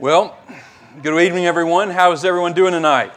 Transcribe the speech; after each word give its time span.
Well, 0.00 0.36
good 1.04 1.16
evening, 1.22 1.46
everyone. 1.46 1.88
How 1.88 2.10
is 2.10 2.24
everyone 2.24 2.52
doing 2.52 2.72
tonight? 2.72 3.12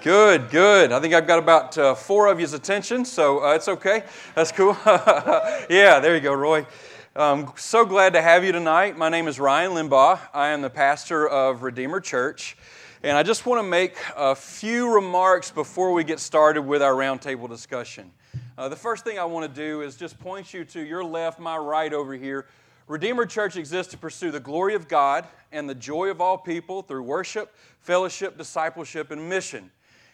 Good, 0.00 0.48
good. 0.48 0.90
I 0.90 1.00
think 1.00 1.12
I've 1.12 1.26
got 1.26 1.38
about 1.38 1.76
uh, 1.76 1.94
four 1.94 2.28
of 2.28 2.40
you's 2.40 2.54
attention, 2.54 3.04
so 3.04 3.44
uh, 3.44 3.54
it's 3.54 3.68
okay. 3.68 4.04
That's 4.34 4.50
cool. 4.50 4.74
yeah, 4.86 6.00
there 6.00 6.14
you 6.14 6.22
go, 6.22 6.32
Roy. 6.32 6.66
I'm 7.14 7.52
so 7.56 7.84
glad 7.84 8.14
to 8.14 8.22
have 8.22 8.42
you 8.42 8.52
tonight. 8.52 8.96
My 8.96 9.10
name 9.10 9.28
is 9.28 9.38
Ryan 9.38 9.72
Limbaugh. 9.72 10.18
I 10.32 10.48
am 10.48 10.62
the 10.62 10.70
pastor 10.70 11.28
of 11.28 11.62
Redeemer 11.62 12.00
Church. 12.00 12.56
And 13.02 13.14
I 13.14 13.22
just 13.22 13.44
want 13.44 13.58
to 13.62 13.68
make 13.68 13.98
a 14.16 14.34
few 14.34 14.94
remarks 14.94 15.50
before 15.50 15.92
we 15.92 16.04
get 16.04 16.20
started 16.20 16.62
with 16.62 16.80
our 16.80 16.94
roundtable 16.94 17.50
discussion. 17.50 18.10
Uh, 18.56 18.70
the 18.70 18.76
first 18.76 19.04
thing 19.04 19.18
I 19.18 19.26
want 19.26 19.54
to 19.54 19.60
do 19.60 19.82
is 19.82 19.94
just 19.96 20.18
point 20.18 20.54
you 20.54 20.64
to 20.64 20.80
your 20.80 21.04
left, 21.04 21.38
my 21.38 21.58
right 21.58 21.92
over 21.92 22.14
here. 22.14 22.46
Redeemer 22.86 23.24
Church 23.24 23.56
exists 23.56 23.92
to 23.92 23.98
pursue 23.98 24.30
the 24.30 24.40
glory 24.40 24.74
of 24.74 24.88
God 24.88 25.26
and 25.52 25.68
the 25.68 25.74
joy 25.74 26.10
of 26.10 26.20
all 26.20 26.36
people 26.36 26.82
through 26.82 27.02
worship, 27.02 27.54
fellowship, 27.80 28.36
discipleship, 28.36 29.10
and 29.10 29.26
mission. 29.26 29.70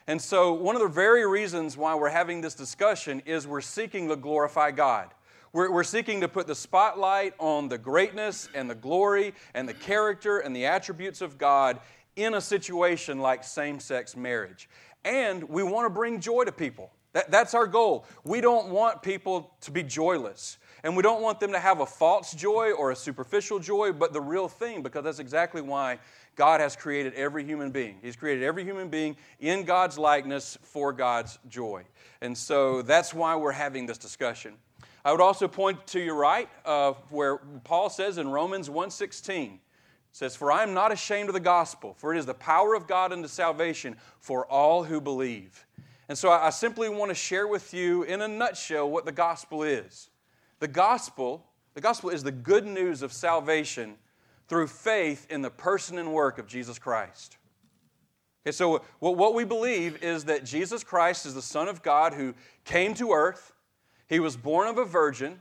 And 0.06 0.22
so, 0.22 0.52
one 0.52 0.76
of 0.76 0.82
the 0.82 0.88
very 0.88 1.26
reasons 1.26 1.76
why 1.76 1.96
we're 1.96 2.10
having 2.10 2.40
this 2.40 2.54
discussion 2.54 3.22
is 3.26 3.46
we're 3.46 3.60
seeking 3.60 4.08
to 4.08 4.16
glorify 4.16 4.70
God. 4.70 5.08
We're, 5.52 5.72
we're 5.72 5.82
seeking 5.82 6.20
to 6.20 6.28
put 6.28 6.46
the 6.46 6.54
spotlight 6.54 7.34
on 7.40 7.68
the 7.68 7.78
greatness 7.78 8.48
and 8.54 8.70
the 8.70 8.76
glory 8.76 9.34
and 9.52 9.68
the 9.68 9.74
character 9.74 10.38
and 10.38 10.54
the 10.54 10.66
attributes 10.66 11.20
of 11.20 11.38
God 11.38 11.80
in 12.14 12.34
a 12.34 12.40
situation 12.40 13.18
like 13.18 13.42
same 13.42 13.80
sex 13.80 14.16
marriage. 14.16 14.68
And 15.04 15.42
we 15.48 15.64
want 15.64 15.86
to 15.86 15.90
bring 15.90 16.20
joy 16.20 16.44
to 16.44 16.52
people. 16.52 16.92
That, 17.14 17.32
that's 17.32 17.54
our 17.54 17.66
goal. 17.66 18.04
We 18.22 18.40
don't 18.40 18.68
want 18.68 19.02
people 19.02 19.50
to 19.62 19.72
be 19.72 19.82
joyless. 19.82 20.58
And 20.82 20.96
we 20.96 21.02
don't 21.02 21.22
want 21.22 21.40
them 21.40 21.52
to 21.52 21.58
have 21.58 21.80
a 21.80 21.86
false 21.86 22.32
joy 22.32 22.72
or 22.72 22.90
a 22.90 22.96
superficial 22.96 23.58
joy, 23.58 23.92
but 23.92 24.12
the 24.12 24.20
real 24.20 24.48
thing, 24.48 24.82
because 24.82 25.04
that's 25.04 25.18
exactly 25.18 25.60
why 25.60 25.98
God 26.36 26.60
has 26.60 26.76
created 26.76 27.14
every 27.14 27.44
human 27.44 27.70
being. 27.70 27.96
He's 28.02 28.16
created 28.16 28.44
every 28.44 28.64
human 28.64 28.88
being 28.88 29.16
in 29.40 29.64
God's 29.64 29.98
likeness 29.98 30.56
for 30.62 30.92
God's 30.92 31.38
joy. 31.48 31.84
And 32.20 32.36
so 32.36 32.82
that's 32.82 33.12
why 33.12 33.36
we're 33.36 33.52
having 33.52 33.86
this 33.86 33.98
discussion. 33.98 34.54
I 35.04 35.12
would 35.12 35.20
also 35.20 35.48
point 35.48 35.86
to 35.88 36.00
your 36.00 36.14
right 36.14 36.48
uh, 36.64 36.92
where 37.08 37.38
Paul 37.64 37.90
says 37.90 38.18
in 38.18 38.28
Romans 38.28 38.68
1.16, 38.68 39.58
says, 40.12 40.36
For 40.36 40.50
I 40.52 40.62
am 40.62 40.74
not 40.74 40.92
ashamed 40.92 41.28
of 41.28 41.34
the 41.34 41.40
gospel, 41.40 41.94
for 41.96 42.14
it 42.14 42.18
is 42.18 42.26
the 42.26 42.34
power 42.34 42.74
of 42.74 42.86
God 42.86 43.12
unto 43.12 43.28
salvation 43.28 43.96
for 44.18 44.44
all 44.46 44.84
who 44.84 45.00
believe. 45.00 45.66
And 46.08 46.18
so 46.18 46.30
I 46.30 46.50
simply 46.50 46.88
want 46.88 47.10
to 47.10 47.14
share 47.14 47.46
with 47.46 47.72
you 47.72 48.02
in 48.02 48.20
a 48.20 48.28
nutshell 48.28 48.90
what 48.90 49.04
the 49.04 49.12
gospel 49.12 49.62
is. 49.62 50.09
The 50.60 50.68
gospel, 50.68 51.44
the 51.74 51.80
gospel 51.80 52.10
is 52.10 52.22
the 52.22 52.32
good 52.32 52.66
news 52.66 53.02
of 53.02 53.12
salvation 53.12 53.96
through 54.48 54.68
faith 54.68 55.26
in 55.30 55.42
the 55.42 55.50
person 55.50 55.98
and 55.98 56.12
work 56.12 56.38
of 56.38 56.46
Jesus 56.46 56.78
Christ. 56.78 57.36
Okay, 58.46 58.52
so 58.52 58.82
what 59.00 59.34
we 59.34 59.44
believe 59.44 60.02
is 60.02 60.24
that 60.24 60.44
Jesus 60.44 60.82
Christ 60.82 61.26
is 61.26 61.34
the 61.34 61.42
Son 61.42 61.68
of 61.68 61.82
God 61.82 62.14
who 62.14 62.34
came 62.64 62.94
to 62.94 63.12
earth 63.12 63.52
he 64.10 64.18
was 64.18 64.36
born 64.36 64.66
of 64.66 64.76
a 64.76 64.84
virgin. 64.84 65.40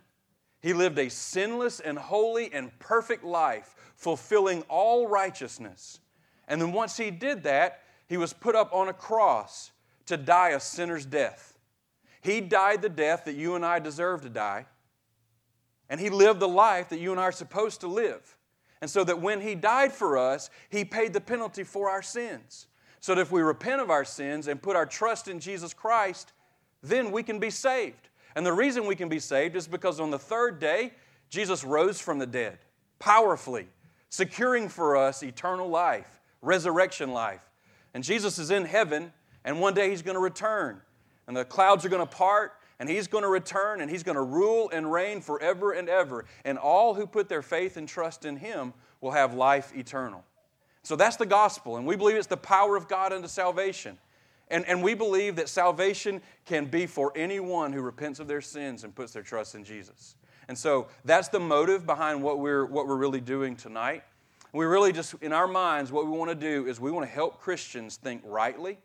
He 0.62 0.74
lived 0.74 1.00
a 1.00 1.10
sinless 1.10 1.80
and 1.80 1.98
holy 1.98 2.54
and 2.54 2.78
perfect 2.78 3.24
life, 3.24 3.76
fulfilling 3.96 4.62
all 4.70 5.08
righteousness. 5.08 6.00
And 6.48 6.62
then 6.62 6.72
once 6.72 6.96
he 6.96 7.10
did 7.10 7.44
that, 7.44 7.82
he 8.08 8.16
was 8.16 8.32
put 8.32 8.56
up 8.56 8.72
on 8.72 8.88
a 8.88 8.94
cross 8.94 9.72
to 10.06 10.18
die 10.18 10.50
a 10.50 10.60
sinner's 10.60 11.04
death. 11.04 11.58
He 12.22 12.42
died 12.42 12.84
the 12.84 12.90
death 12.90 13.26
that 13.26 13.36
you 13.36 13.56
and 13.56 13.66
I 13.66 13.80
deserve 13.80 14.22
to 14.22 14.30
die. 14.30 14.68
And 15.90 16.00
he 16.00 16.10
lived 16.10 16.40
the 16.40 16.48
life 16.48 16.90
that 16.90 17.00
you 17.00 17.12
and 17.12 17.20
I 17.20 17.24
are 17.24 17.32
supposed 17.32 17.82
to 17.82 17.88
live. 17.88 18.38
And 18.82 18.90
so 18.90 19.04
that 19.04 19.22
when 19.22 19.42
he 19.42 19.56
died 19.56 19.92
for 19.92 20.18
us, 20.18 20.50
he 20.70 20.86
paid 20.86 21.14
the 21.14 21.22
penalty 21.22 21.64
for 21.64 21.90
our 21.90 22.02
sins. 22.02 22.68
So 23.02 23.16
that 23.16 23.22
if 23.22 23.32
we 23.32 23.42
repent 23.42 23.82
of 23.82 23.90
our 23.90 24.06
sins 24.06 24.48
and 24.48 24.62
put 24.62 24.76
our 24.76 24.86
trust 24.86 25.28
in 25.28 25.40
Jesus 25.40 25.74
Christ, 25.74 26.34
then 26.82 27.12
we 27.12 27.24
can 27.24 27.40
be 27.40 27.50
saved. 27.50 28.10
And 28.36 28.46
the 28.46 28.54
reason 28.54 28.86
we 28.86 28.96
can 28.96 29.10
be 29.10 29.20
saved 29.20 29.56
is 29.56 29.68
because 29.68 30.00
on 30.00 30.12
the 30.12 30.20
third 30.20 30.60
day, 30.60 30.94
Jesus 31.30 31.64
rose 31.64 32.00
from 32.00 32.20
the 32.20 32.28
dead, 32.28 32.60
powerfully, 33.00 33.68
securing 34.10 34.70
for 34.70 34.98
us 34.98 35.24
eternal 35.24 35.68
life, 35.68 36.20
resurrection 36.42 37.12
life. 37.12 37.50
And 37.94 38.04
Jesus 38.04 38.40
is 38.40 38.52
in 38.52 38.66
heaven, 38.66 39.12
and 39.44 39.60
one 39.60 39.74
day 39.74 39.90
He's 39.90 40.02
going 40.02 40.16
to 40.16 40.22
return. 40.22 40.82
And 41.28 41.36
the 41.36 41.46
clouds 41.46 41.86
are 41.86 41.90
going 41.90 42.06
to 42.06 42.16
part, 42.16 42.54
and 42.80 42.90
He's 42.90 43.08
going 43.08 43.24
to 43.24 43.30
return, 43.30 43.82
and 43.82 43.92
He's 43.92 44.04
going 44.04 44.16
to 44.16 44.22
rule 44.22 44.70
and 44.72 44.92
reign 44.92 45.22
forever 45.22 45.72
and 45.72 45.90
ever. 45.90 46.26
And 46.46 46.58
all 46.58 46.94
who 46.94 47.06
put 47.06 47.30
their 47.30 47.42
faith 47.42 47.78
and 47.78 47.88
trust 47.88 48.26
in 48.26 48.38
Him 48.38 48.74
will 49.02 49.12
have 49.12 49.34
life 49.34 49.72
eternal. 49.76 50.24
So 50.84 50.96
that's 50.96 51.18
the 51.18 51.26
gospel, 51.26 51.78
and 51.78 51.86
we 51.86 51.96
believe 51.96 52.16
it's 52.16 52.28
the 52.28 52.38
power 52.38 52.76
of 52.76 52.88
God 52.88 53.12
unto 53.14 53.28
salvation. 53.28 53.98
And, 54.52 54.66
and 54.68 54.82
we 54.82 54.96
believe 54.96 55.36
that 55.36 55.48
salvation 55.48 56.22
can 56.46 56.66
be 56.66 56.88
for 56.88 57.12
anyone 57.16 57.72
who 57.72 57.82
repents 57.82 58.20
of 58.20 58.28
their 58.28 58.42
sins 58.42 58.84
and 58.84 58.96
puts 58.96 59.14
their 59.14 59.22
trust 59.22 59.54
in 59.54 59.64
Jesus. 59.64 60.16
And 60.48 60.58
so 60.58 60.88
that's 61.06 61.28
the 61.28 61.40
motive 61.40 61.86
behind 61.86 62.24
what 62.24 62.40
we're, 62.40 62.66
what 62.66 62.88
we're 62.88 62.96
really 62.96 63.22
doing 63.22 63.56
tonight. 63.56 64.04
We 64.52 64.66
really 64.66 64.92
just, 64.92 65.14
in 65.22 65.32
our 65.32 65.48
minds, 65.48 65.92
what 65.92 66.06
we 66.06 66.12
want 66.12 66.32
to 66.32 66.36
do 66.36 66.66
is 66.66 66.80
we 66.80 66.90
want 66.90 67.06
to 67.06 67.14
help 67.14 67.40
Christians 67.40 67.98
think 67.98 68.24
rightly 68.26 68.80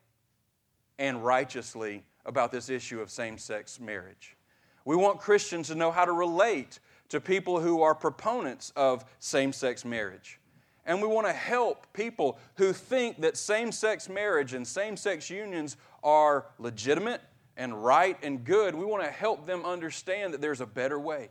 and 0.98 1.24
righteously 1.24 2.04
about 2.26 2.52
this 2.52 2.68
issue 2.68 3.00
of 3.00 3.10
same 3.10 3.38
sex 3.38 3.80
marriage. 3.80 4.36
We 4.84 4.96
want 4.96 5.18
Christians 5.18 5.68
to 5.68 5.74
know 5.74 5.90
how 5.90 6.04
to 6.04 6.12
relate 6.12 6.78
to 7.08 7.20
people 7.20 7.60
who 7.60 7.82
are 7.82 7.94
proponents 7.94 8.72
of 8.76 9.04
same 9.18 9.52
sex 9.52 9.84
marriage. 9.84 10.38
And 10.86 11.00
we 11.00 11.08
want 11.08 11.26
to 11.26 11.32
help 11.32 11.86
people 11.92 12.38
who 12.56 12.72
think 12.72 13.20
that 13.22 13.36
same 13.36 13.72
sex 13.72 14.08
marriage 14.08 14.52
and 14.52 14.66
same 14.66 14.96
sex 14.96 15.30
unions 15.30 15.76
are 16.02 16.46
legitimate 16.58 17.22
and 17.56 17.84
right 17.84 18.18
and 18.22 18.44
good. 18.44 18.74
We 18.74 18.84
want 18.84 19.02
to 19.04 19.10
help 19.10 19.46
them 19.46 19.64
understand 19.64 20.34
that 20.34 20.40
there's 20.40 20.60
a 20.60 20.66
better 20.66 21.00
way, 21.00 21.30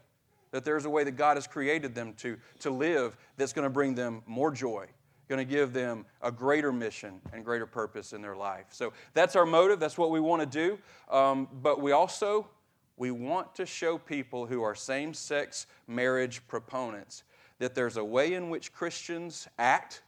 that 0.52 0.66
there's 0.66 0.86
a 0.86 0.90
way 0.90 1.04
that 1.04 1.18
God 1.18 1.38
has 1.38 1.46
created 1.46 1.94
them 1.94 2.14
to, 2.20 2.38
to 2.62 2.72
live 2.72 3.16
that's 3.38 3.54
going 3.54 3.66
to 3.66 3.70
bring 3.70 3.94
them 3.94 4.24
more 4.26 4.52
joy, 4.52 4.88
going 5.34 5.48
to 5.48 5.52
give 5.52 5.74
them 5.74 6.06
a 6.22 6.32
greater 6.32 6.72
mission 6.72 7.20
and 7.34 7.44
greater 7.44 7.66
purpose 7.66 8.14
in 8.14 8.22
their 8.22 8.36
life. 8.36 8.68
So 8.70 8.94
that's 9.16 9.36
our 9.36 9.48
motive. 9.48 9.80
That's 9.80 9.98
what 9.98 10.12
we 10.12 10.20
want 10.20 10.42
to 10.42 10.46
do. 10.46 10.78
Um, 11.10 11.48
but 11.62 11.82
we 11.82 11.92
also 11.92 12.48
we 12.98 13.10
want 13.10 13.56
to 13.56 13.66
show 13.66 13.98
people 13.98 14.46
who 14.46 14.62
are 14.62 14.76
same 14.76 15.12
sex 15.16 15.66
marriage 15.88 16.46
proponents 16.48 17.24
that 17.58 17.74
there's 17.74 17.98
a 17.98 18.04
way 18.04 18.36
in 18.36 18.52
which 18.52 18.72
Christians 18.72 19.48
act 19.58 20.04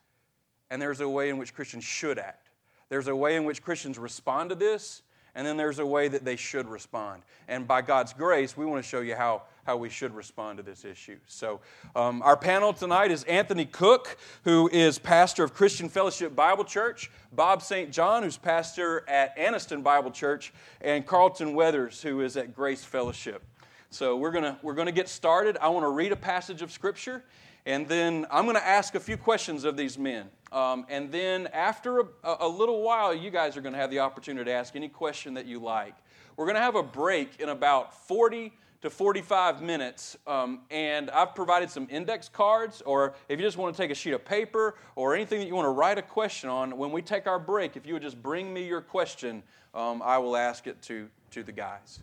and 0.69 0.79
there's 0.79 1.01
a 1.01 1.09
way 1.09 1.29
in 1.29 1.37
which 1.37 1.55
Christians 1.55 1.83
should 1.83 2.19
act. 2.19 2.49
There's 2.89 3.07
a 3.07 3.15
way 3.15 3.35
in 3.35 3.45
which 3.45 3.63
Christians 3.63 3.97
respond 3.97 4.49
to 4.49 4.55
this, 4.55 5.01
and 5.35 5.45
then 5.45 5.57
there's 5.57 5.79
a 5.79 5.85
way 5.85 6.07
that 6.07 6.23
they 6.23 6.37
should 6.37 6.67
respond. 6.67 7.21
And 7.47 7.67
by 7.67 7.81
God's 7.81 8.13
grace, 8.13 8.55
we 8.55 8.65
want 8.65 8.83
to 8.83 8.89
show 8.89 9.01
you 9.01 9.15
how, 9.15 9.43
how 9.65 9.75
we 9.77 9.89
should 9.89 10.15
respond 10.15 10.57
to 10.57 10.63
this 10.63 10.85
issue. 10.85 11.17
So, 11.27 11.59
um, 11.95 12.21
our 12.21 12.37
panel 12.37 12.71
tonight 12.71 13.11
is 13.11 13.23
Anthony 13.25 13.65
Cook, 13.65 14.17
who 14.45 14.69
is 14.71 14.97
pastor 14.97 15.43
of 15.43 15.53
Christian 15.53 15.89
Fellowship 15.89 16.35
Bible 16.35 16.63
Church, 16.63 17.11
Bob 17.33 17.61
St. 17.61 17.91
John, 17.91 18.23
who's 18.23 18.37
pastor 18.37 19.03
at 19.09 19.37
Anniston 19.37 19.83
Bible 19.83 20.11
Church, 20.11 20.53
and 20.81 21.05
Carlton 21.05 21.53
Weathers, 21.53 22.01
who 22.01 22.21
is 22.21 22.37
at 22.37 22.55
Grace 22.55 22.83
Fellowship. 22.83 23.43
So 23.89 24.17
we're 24.17 24.31
going 24.31 24.43
to 24.43 24.57
we're 24.61 24.73
gonna 24.73 24.91
get 24.91 25.07
started. 25.07 25.57
I 25.61 25.69
want 25.69 25.85
to 25.85 25.89
read 25.89 26.11
a 26.11 26.17
passage 26.17 26.61
of 26.61 26.71
Scripture, 26.71 27.23
and 27.65 27.87
then 27.87 28.27
I'm 28.31 28.45
going 28.45 28.55
to 28.55 28.65
ask 28.65 28.95
a 28.95 28.99
few 28.99 29.17
questions 29.17 29.63
of 29.63 29.75
these 29.75 29.97
men. 29.97 30.27
Um, 30.51 30.85
and 30.87 31.11
then 31.11 31.47
after 31.47 31.99
a, 31.99 32.05
a 32.41 32.47
little 32.47 32.81
while, 32.81 33.13
you 33.13 33.31
guys 33.31 33.57
are 33.57 33.61
going 33.61 33.73
to 33.73 33.79
have 33.79 33.89
the 33.89 33.99
opportunity 33.99 34.45
to 34.45 34.51
ask 34.51 34.75
any 34.75 34.87
question 34.87 35.33
that 35.33 35.45
you 35.45 35.59
like. 35.59 35.95
We're 36.37 36.45
going 36.45 36.55
to 36.55 36.61
have 36.61 36.75
a 36.75 36.83
break 36.83 37.39
in 37.39 37.49
about 37.49 38.07
40 38.07 38.53
to 38.81 38.89
45 38.91 39.63
minutes. 39.63 40.15
Um, 40.27 40.61
and 40.69 41.09
I've 41.09 41.33
provided 41.33 41.71
some 41.71 41.87
index 41.89 42.29
cards, 42.29 42.83
or 42.85 43.15
if 43.27 43.39
you 43.39 43.45
just 43.45 43.57
want 43.57 43.75
to 43.75 43.81
take 43.81 43.89
a 43.89 43.95
sheet 43.95 44.13
of 44.13 44.23
paper 44.23 44.75
or 44.95 45.15
anything 45.15 45.39
that 45.39 45.47
you 45.47 45.55
want 45.55 45.65
to 45.65 45.71
write 45.71 45.97
a 45.97 46.03
question 46.03 46.49
on, 46.49 46.77
when 46.77 46.91
we 46.91 47.01
take 47.01 47.25
our 47.25 47.39
break, 47.39 47.75
if 47.75 47.87
you 47.87 47.93
would 47.93 48.03
just 48.03 48.21
bring 48.21 48.53
me 48.53 48.67
your 48.67 48.81
question, 48.81 49.41
um, 49.73 50.03
I 50.03 50.19
will 50.19 50.37
ask 50.37 50.67
it 50.67 50.81
to, 50.83 51.09
to 51.31 51.41
the 51.41 51.51
guys. 51.51 51.99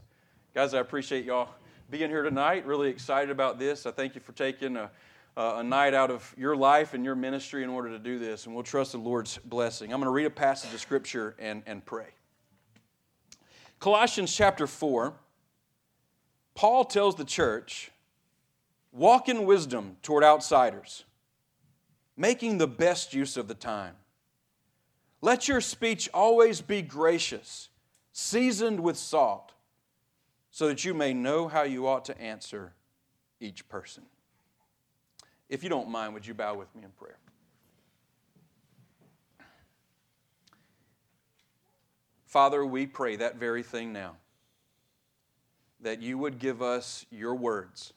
Guys, 0.54 0.75
I 0.75 0.81
appreciate 0.81 1.25
y'all 1.25 1.50
being 1.88 2.10
here 2.10 2.22
tonight. 2.22 2.66
Really 2.66 2.88
excited 2.88 3.31
about 3.31 3.58
this. 3.60 3.86
I 3.86 3.92
thank 3.92 4.16
you 4.16 4.20
for 4.20 4.32
taking 4.32 4.76
a, 4.76 4.90
Uh, 5.34 5.55
a 5.56 5.62
night 5.62 5.94
out 5.94 6.11
of 6.11 6.34
your 6.37 6.55
life 6.55 6.93
and 6.93 7.05
your 7.05 7.14
ministry 7.14 7.62
in 7.62 7.70
order 7.70 7.88
to 7.88 7.99
do 7.99 8.19
this, 8.19 8.44
and 8.44 8.55
we'll 8.55 8.62
trust 8.62 8.93
the 8.93 8.99
Lord's 8.99 9.38
blessing. 9.38 9.90
I'm 9.90 9.99
going 9.99 10.06
to 10.06 10.12
read 10.12 10.26
a 10.26 10.31
passage 10.31 10.75
of 10.75 10.81
Scripture 10.81 11.34
and, 11.38 11.62
and 11.64 11.82
pray. 11.84 12.08
Colossians 13.81 14.34
chapter 14.34 14.67
4, 14.67 15.14
Paul 16.55 16.84
tells 16.84 17.17
the 17.17 17.25
church 17.25 17.90
walk 18.93 19.29
in 19.29 19.46
wisdom 19.46 19.96
toward 20.02 20.23
outsiders, 20.23 21.05
making 22.17 22.58
the 22.58 22.69
best 22.69 23.14
use 23.14 23.38
of 23.38 23.49
the 23.49 23.55
time. 23.55 23.96
Let 25.23 25.49
your 25.49 25.61
speech 25.61 26.11
always 26.12 26.61
be 26.61 26.82
gracious, 26.82 27.70
seasoned 28.12 28.81
with 28.81 28.99
salt 28.99 29.52
so 30.50 30.69
that 30.69 30.84
you 30.84 30.93
may 30.93 31.14
know 31.14 31.49
how 31.49 31.62
you 31.62 31.87
ought 31.88 32.05
to 32.05 32.20
answer 32.20 32.75
each 33.40 33.67
person. 33.69 34.05
If 35.52 35.62
you 35.62 35.69
don't 35.69 35.90
mind, 35.90 36.14
would 36.14 36.26
you 36.26 36.32
bow 36.32 36.54
with 36.54 36.75
me 36.75 36.82
in 36.82 36.88
prayer? 36.93 37.19
Father, 42.25 42.64
we 42.64 42.87
pray 42.87 43.16
that 43.16 43.37
very 43.37 43.62
thing 43.62 43.93
now 43.93 44.16
that 45.82 46.00
you 46.00 46.16
would 46.16 46.38
give 46.38 46.62
us 46.62 47.04
your 47.10 47.34
words, 47.34 47.93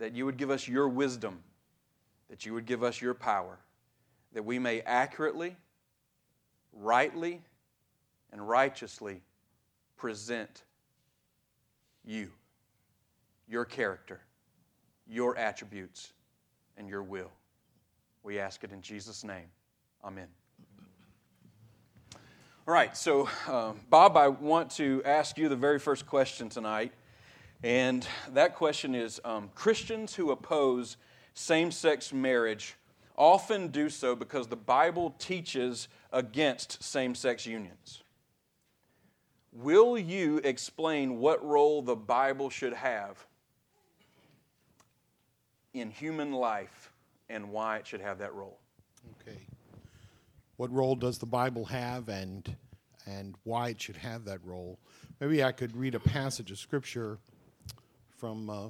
that 0.00 0.12
you 0.12 0.24
would 0.24 0.36
give 0.36 0.50
us 0.50 0.66
your 0.66 0.88
wisdom, 0.88 1.44
that 2.28 2.44
you 2.44 2.52
would 2.52 2.66
give 2.66 2.82
us 2.82 3.00
your 3.00 3.14
power, 3.14 3.60
that 4.32 4.44
we 4.44 4.58
may 4.58 4.80
accurately, 4.80 5.54
rightly, 6.72 7.42
and 8.32 8.48
righteously 8.48 9.22
present 9.96 10.64
you, 12.04 12.32
your 13.46 13.64
character, 13.64 14.20
your 15.06 15.38
attributes 15.38 16.12
and 16.76 16.88
your 16.88 17.02
will. 17.02 17.30
We 18.22 18.38
ask 18.38 18.64
it 18.64 18.72
in 18.72 18.82
Jesus' 18.82 19.24
name. 19.24 19.46
Amen. 20.04 20.28
All 22.66 22.74
right, 22.74 22.96
so 22.96 23.28
uh, 23.48 23.72
Bob, 23.90 24.16
I 24.16 24.28
want 24.28 24.70
to 24.72 25.02
ask 25.04 25.36
you 25.36 25.48
the 25.48 25.56
very 25.56 25.80
first 25.80 26.06
question 26.06 26.48
tonight. 26.48 26.92
And 27.64 28.06
that 28.32 28.54
question 28.54 28.94
is 28.94 29.20
um, 29.24 29.50
Christians 29.54 30.14
who 30.14 30.30
oppose 30.30 30.96
same 31.34 31.70
sex 31.70 32.12
marriage 32.12 32.76
often 33.16 33.68
do 33.68 33.88
so 33.88 34.16
because 34.16 34.46
the 34.46 34.56
Bible 34.56 35.14
teaches 35.18 35.88
against 36.12 36.82
same 36.82 37.14
sex 37.14 37.46
unions. 37.46 38.02
Will 39.52 39.98
you 39.98 40.40
explain 40.44 41.18
what 41.18 41.44
role 41.44 41.82
the 41.82 41.96
Bible 41.96 42.48
should 42.48 42.72
have 42.72 43.26
in 45.74 45.90
human 45.90 46.32
life 46.32 46.90
and 47.28 47.50
why 47.50 47.78
it 47.78 47.86
should 47.86 48.00
have 48.00 48.18
that 48.18 48.34
role? 48.34 48.58
Okay 49.20 49.38
what 50.62 50.72
role 50.72 50.94
does 50.94 51.18
the 51.18 51.26
Bible 51.26 51.64
have 51.64 52.08
and 52.08 52.56
and 53.04 53.34
why 53.42 53.70
it 53.70 53.80
should 53.80 53.96
have 53.96 54.24
that 54.26 54.38
role. 54.44 54.78
Maybe 55.18 55.42
I 55.42 55.50
could 55.50 55.76
read 55.76 55.96
a 55.96 55.98
passage 55.98 56.52
of 56.52 56.58
scripture 56.58 57.18
from 58.16 58.48
uh, 58.48 58.68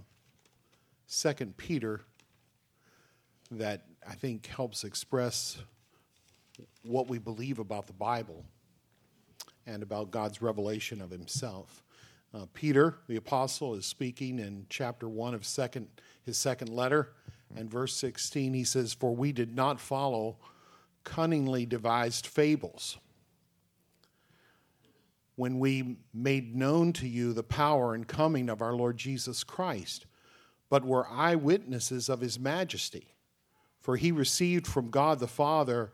Peter 1.59 2.01
that 3.51 3.83
I 4.09 4.15
think 4.15 4.47
helps 4.47 4.85
express 4.85 5.59
what 6.83 7.09
we 7.09 7.19
believe 7.19 7.59
about 7.59 7.87
the 7.87 7.93
Bible 7.93 8.47
and 9.67 9.83
about 9.83 10.11
God's 10.11 10.41
revelation 10.41 11.03
of 11.03 11.11
Himself. 11.11 11.85
Uh, 12.33 12.47
Peter, 12.55 13.01
the 13.09 13.17
apostle, 13.17 13.75
is 13.75 13.85
speaking 13.85 14.39
in 14.39 14.65
chapter 14.71 15.11
one 15.11 15.35
of 15.35 15.45
second 15.45 15.89
his 16.25 16.39
second 16.39 16.69
letter, 16.69 17.13
and 17.55 17.71
verse 17.71 17.95
sixteen. 17.95 18.55
He 18.55 18.65
says, 18.65 18.95
"For 18.95 19.15
we 19.15 19.33
did 19.33 19.55
not 19.55 19.81
follow." 19.81 20.39
cunningly 21.05 21.67
devised 21.67 22.29
fables. 22.29 22.97
When 25.35 25.59
we 25.59 25.97
made 26.15 26.55
known 26.55 26.93
to 26.93 27.09
you 27.09 27.33
the 27.33 27.43
power 27.43 27.93
and 27.95 28.07
coming 28.07 28.49
of 28.49 28.63
our 28.63 28.75
Lord 28.75 28.99
Jesus 28.99 29.43
Christ, 29.43 30.07
but 30.71 30.85
were 30.85 31.09
eyewitnesses 31.09 32.09
of 32.09 32.21
his 32.21 32.39
majesty. 32.39 33.15
For 33.81 33.97
he 33.97 34.13
received 34.13 34.67
from 34.67 34.91
God 34.91 35.19
the 35.19 35.27
Father 35.27 35.91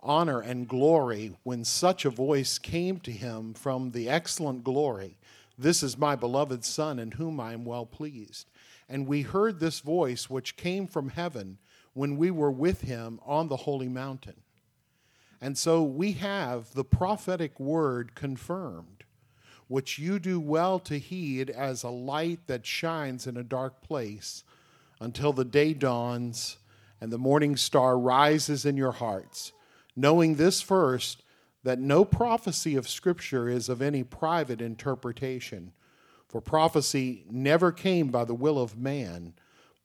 honor 0.00 0.40
and 0.40 0.66
glory 0.66 1.36
when 1.42 1.62
such 1.62 2.06
a 2.06 2.10
voice 2.10 2.58
came 2.58 2.98
to 3.00 3.12
him 3.12 3.52
from 3.52 3.90
the 3.90 4.08
excellent 4.08 4.64
glory 4.64 5.18
This 5.58 5.82
is 5.82 5.98
my 5.98 6.14
beloved 6.14 6.64
Son, 6.64 7.00
in 7.00 7.10
whom 7.10 7.40
I 7.40 7.52
am 7.52 7.64
well 7.64 7.84
pleased. 7.84 8.48
And 8.88 9.06
we 9.06 9.22
heard 9.22 9.60
this 9.60 9.80
voice 9.80 10.30
which 10.30 10.56
came 10.56 10.86
from 10.86 11.10
heaven 11.10 11.58
when 11.92 12.16
we 12.16 12.30
were 12.30 12.50
with 12.50 12.82
him 12.82 13.20
on 13.24 13.48
the 13.48 13.56
holy 13.56 13.88
mountain. 13.88 14.40
And 15.40 15.56
so 15.56 15.82
we 15.82 16.12
have 16.12 16.72
the 16.74 16.84
prophetic 16.84 17.60
word 17.60 18.14
confirmed, 18.14 19.04
which 19.68 19.98
you 19.98 20.18
do 20.18 20.40
well 20.40 20.78
to 20.80 20.98
heed 20.98 21.50
as 21.50 21.82
a 21.82 21.90
light 21.90 22.46
that 22.46 22.66
shines 22.66 23.26
in 23.26 23.36
a 23.36 23.44
dark 23.44 23.82
place 23.82 24.42
until 25.00 25.32
the 25.32 25.44
day 25.44 25.74
dawns 25.74 26.56
and 27.00 27.12
the 27.12 27.18
morning 27.18 27.56
star 27.56 27.98
rises 27.98 28.64
in 28.64 28.76
your 28.76 28.92
hearts, 28.92 29.52
knowing 29.94 30.34
this 30.34 30.60
first 30.60 31.22
that 31.62 31.78
no 31.78 32.04
prophecy 32.04 32.76
of 32.76 32.88
Scripture 32.88 33.48
is 33.48 33.68
of 33.68 33.82
any 33.82 34.02
private 34.02 34.60
interpretation. 34.60 35.72
For 36.28 36.40
prophecy 36.40 37.24
never 37.30 37.72
came 37.72 38.08
by 38.08 38.24
the 38.24 38.34
will 38.34 38.58
of 38.60 38.76
man, 38.76 39.34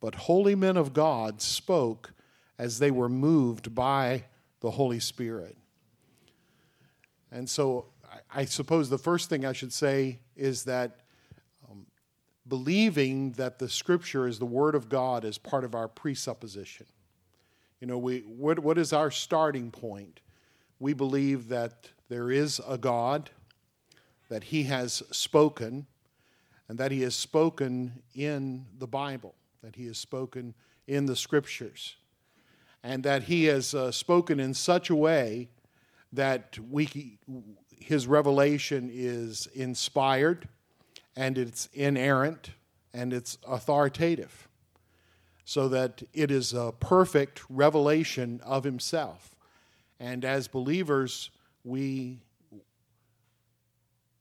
but 0.01 0.15
holy 0.15 0.55
men 0.55 0.75
of 0.75 0.93
God 0.93 1.41
spoke 1.41 2.13
as 2.57 2.79
they 2.79 2.91
were 2.91 3.09
moved 3.09 3.73
by 3.73 4.25
the 4.59 4.71
Holy 4.71 4.99
Spirit. 4.99 5.57
And 7.31 7.49
so 7.49 7.87
I 8.33 8.45
suppose 8.45 8.89
the 8.89 8.97
first 8.97 9.29
thing 9.29 9.45
I 9.45 9.53
should 9.53 9.73
say 9.73 10.19
is 10.35 10.65
that 10.65 10.99
um, 11.69 11.85
believing 12.47 13.31
that 13.33 13.59
the 13.59 13.69
Scripture 13.69 14.27
is 14.27 14.39
the 14.39 14.45
Word 14.45 14.75
of 14.75 14.89
God 14.89 15.25
is 15.25 15.37
part 15.37 15.63
of 15.63 15.73
our 15.73 15.87
presupposition. 15.87 16.85
You 17.79 17.87
know, 17.87 17.97
we, 17.97 18.19
what, 18.19 18.59
what 18.59 18.77
is 18.77 18.93
our 18.93 19.11
starting 19.11 19.71
point? 19.71 20.19
We 20.79 20.93
believe 20.93 21.49
that 21.49 21.89
there 22.09 22.31
is 22.31 22.61
a 22.67 22.77
God, 22.77 23.29
that 24.29 24.45
He 24.45 24.63
has 24.63 25.03
spoken, 25.11 25.87
and 26.67 26.77
that 26.77 26.91
He 26.91 27.01
has 27.01 27.15
spoken 27.15 28.01
in 28.15 28.65
the 28.77 28.87
Bible 28.87 29.35
that 29.63 29.75
he 29.75 29.87
has 29.87 29.97
spoken 29.97 30.53
in 30.87 31.05
the 31.05 31.15
scriptures, 31.15 31.95
and 32.83 33.03
that 33.03 33.23
he 33.23 33.45
has 33.45 33.73
uh, 33.73 33.91
spoken 33.91 34.39
in 34.39 34.53
such 34.53 34.89
a 34.89 34.95
way 34.95 35.49
that 36.11 36.59
we, 36.69 37.17
his 37.71 38.05
revelation 38.05 38.91
is 38.93 39.47
inspired 39.55 40.47
and 41.15 41.37
it's 41.37 41.69
inerrant 41.73 42.51
and 42.93 43.13
it's 43.13 43.37
authoritative, 43.47 44.49
so 45.45 45.69
that 45.69 46.03
it 46.13 46.29
is 46.29 46.53
a 46.53 46.73
perfect 46.79 47.41
revelation 47.49 48.41
of 48.43 48.65
himself. 48.65 49.35
And 49.99 50.25
as 50.25 50.49
believers, 50.49 51.31
we, 51.63 52.19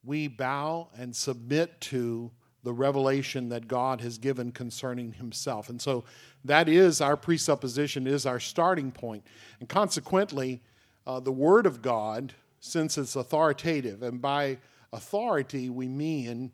we 0.04 0.28
bow 0.28 0.88
and 0.96 1.14
submit 1.14 1.80
to 1.80 2.30
the 2.64 2.72
revelation 2.72 3.48
that 3.48 3.68
God 3.68 4.00
has 4.00 4.18
given 4.18 4.52
concerning 4.52 5.12
himself. 5.12 5.68
And 5.68 5.80
so 5.80 6.04
that 6.44 6.68
is 6.68 7.00
our 7.00 7.16
presupposition, 7.16 8.06
is 8.06 8.24
our 8.26 8.40
starting 8.40 8.92
point. 8.92 9.26
And 9.60 9.68
consequently, 9.68 10.62
uh, 11.06 11.20
the 11.20 11.32
Word 11.32 11.66
of 11.66 11.82
God, 11.82 12.34
since 12.60 12.98
it's 12.98 13.16
authoritative, 13.16 14.02
and 14.02 14.20
by 14.22 14.58
authority 14.92 15.70
we 15.70 15.88
mean 15.88 16.52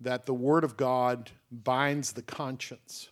that 0.00 0.26
the 0.26 0.34
Word 0.34 0.62
of 0.62 0.76
God 0.76 1.30
binds 1.50 2.12
the 2.12 2.22
conscience, 2.22 3.08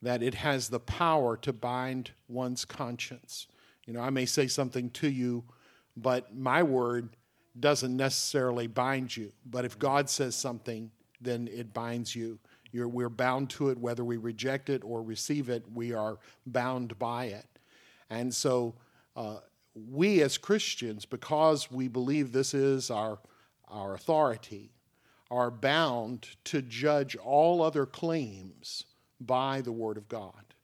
that 0.00 0.22
it 0.22 0.34
has 0.34 0.68
the 0.68 0.80
power 0.80 1.36
to 1.38 1.52
bind 1.52 2.12
one's 2.28 2.64
conscience. 2.64 3.46
You 3.86 3.92
know, 3.92 4.00
I 4.00 4.10
may 4.10 4.24
say 4.24 4.46
something 4.46 4.88
to 4.90 5.10
you, 5.10 5.44
but 5.96 6.34
my 6.34 6.62
word 6.62 7.10
doesn't 7.58 7.96
necessarily 7.96 8.66
bind 8.66 9.16
you. 9.16 9.32
But 9.44 9.64
if 9.64 9.78
God 9.78 10.08
says 10.08 10.36
something, 10.36 10.90
then 11.20 11.48
it 11.48 11.74
binds 11.74 12.14
you. 12.14 12.38
You're, 12.72 12.88
we're 12.88 13.08
bound 13.08 13.50
to 13.50 13.70
it, 13.70 13.78
whether 13.78 14.04
we 14.04 14.16
reject 14.16 14.70
it 14.70 14.82
or 14.84 15.02
receive 15.02 15.48
it, 15.48 15.64
we 15.74 15.92
are 15.92 16.18
bound 16.46 16.98
by 16.98 17.24
it. 17.26 17.46
And 18.08 18.32
so, 18.32 18.74
uh, 19.16 19.38
we 19.74 20.22
as 20.22 20.38
Christians, 20.38 21.04
because 21.04 21.70
we 21.70 21.88
believe 21.88 22.32
this 22.32 22.54
is 22.54 22.90
our, 22.90 23.18
our 23.68 23.94
authority, 23.94 24.72
are 25.30 25.50
bound 25.50 26.28
to 26.44 26.60
judge 26.60 27.16
all 27.16 27.62
other 27.62 27.86
claims 27.86 28.84
by 29.20 29.60
the 29.60 29.72
Word 29.72 29.96
of 29.96 30.08
God. 30.08 30.54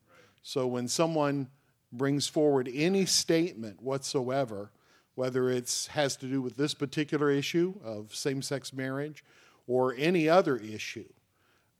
So 0.41 0.67
when 0.67 0.87
someone 0.87 1.49
brings 1.91 2.27
forward 2.27 2.69
any 2.73 3.05
statement 3.05 3.81
whatsoever, 3.81 4.71
whether 5.17 5.49
it 5.49 5.87
has 5.93 6.15
to 6.15 6.27
do 6.27 6.43
with 6.43 6.57
this 6.57 6.75
particular 6.75 7.31
issue 7.31 7.73
of 7.83 8.13
same 8.13 8.39
sex 8.43 8.71
marriage 8.71 9.23
or 9.65 9.95
any 9.97 10.29
other 10.29 10.57
issue, 10.57 11.09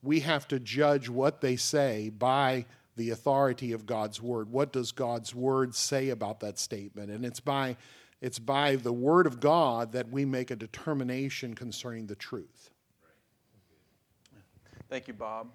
we 0.02 0.20
have 0.20 0.48
to 0.48 0.58
judge 0.58 1.08
what 1.08 1.40
they 1.40 1.54
say 1.54 2.08
by 2.08 2.64
the 2.96 3.10
authority 3.10 3.70
of 3.70 3.86
God's 3.86 4.20
word. 4.20 4.50
What 4.50 4.72
does 4.72 4.90
God's 4.90 5.36
word 5.36 5.76
say 5.76 6.08
about 6.08 6.40
that 6.40 6.58
statement? 6.58 7.12
And 7.12 7.24
it's 7.24 7.38
by 7.38 7.76
it's 8.20 8.40
by 8.40 8.74
the 8.74 8.92
word 8.92 9.28
of 9.28 9.38
God 9.38 9.92
that 9.92 10.10
we 10.10 10.24
make 10.24 10.50
a 10.50 10.56
determination 10.56 11.54
concerning 11.54 12.08
the 12.08 12.16
truth. 12.16 12.70
Thank 14.88 15.06
you, 15.06 15.14
Bob. 15.14 15.46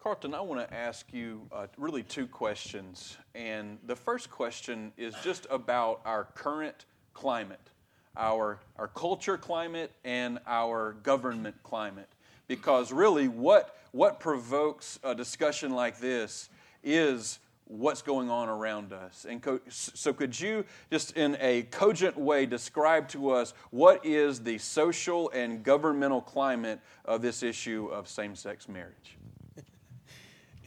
Carlton, 0.00 0.32
I 0.32 0.40
want 0.40 0.66
to 0.66 0.74
ask 0.74 1.12
you 1.12 1.42
uh, 1.52 1.66
really 1.76 2.02
two 2.02 2.26
questions. 2.26 3.16
And 3.34 3.78
the 3.86 3.96
first 3.96 4.30
question 4.30 4.92
is 4.96 5.14
just 5.24 5.46
about 5.50 6.00
our 6.04 6.24
current 6.34 6.84
climate 7.14 7.70
our, 8.18 8.58
our 8.76 8.88
culture 8.88 9.38
climate 9.38 9.92
and 10.04 10.40
our 10.46 10.94
government 11.04 11.54
climate. 11.62 12.08
Because 12.48 12.92
really, 12.92 13.28
what, 13.28 13.76
what 13.92 14.20
provokes 14.20 14.98
a 15.04 15.14
discussion 15.14 15.72
like 15.72 15.98
this 15.98 16.48
is 16.82 17.38
what's 17.66 18.00
going 18.00 18.30
on 18.30 18.48
around 18.48 18.94
us. 18.94 19.26
And 19.28 19.42
co- 19.42 19.60
so, 19.68 20.14
could 20.14 20.38
you 20.38 20.64
just 20.90 21.16
in 21.16 21.36
a 21.40 21.62
cogent 21.64 22.16
way 22.16 22.46
describe 22.46 23.08
to 23.10 23.30
us 23.30 23.52
what 23.70 24.04
is 24.04 24.40
the 24.40 24.56
social 24.56 25.30
and 25.30 25.62
governmental 25.62 26.22
climate 26.22 26.80
of 27.04 27.20
this 27.20 27.42
issue 27.42 27.88
of 27.92 28.08
same 28.08 28.34
sex 28.34 28.68
marriage? 28.68 29.17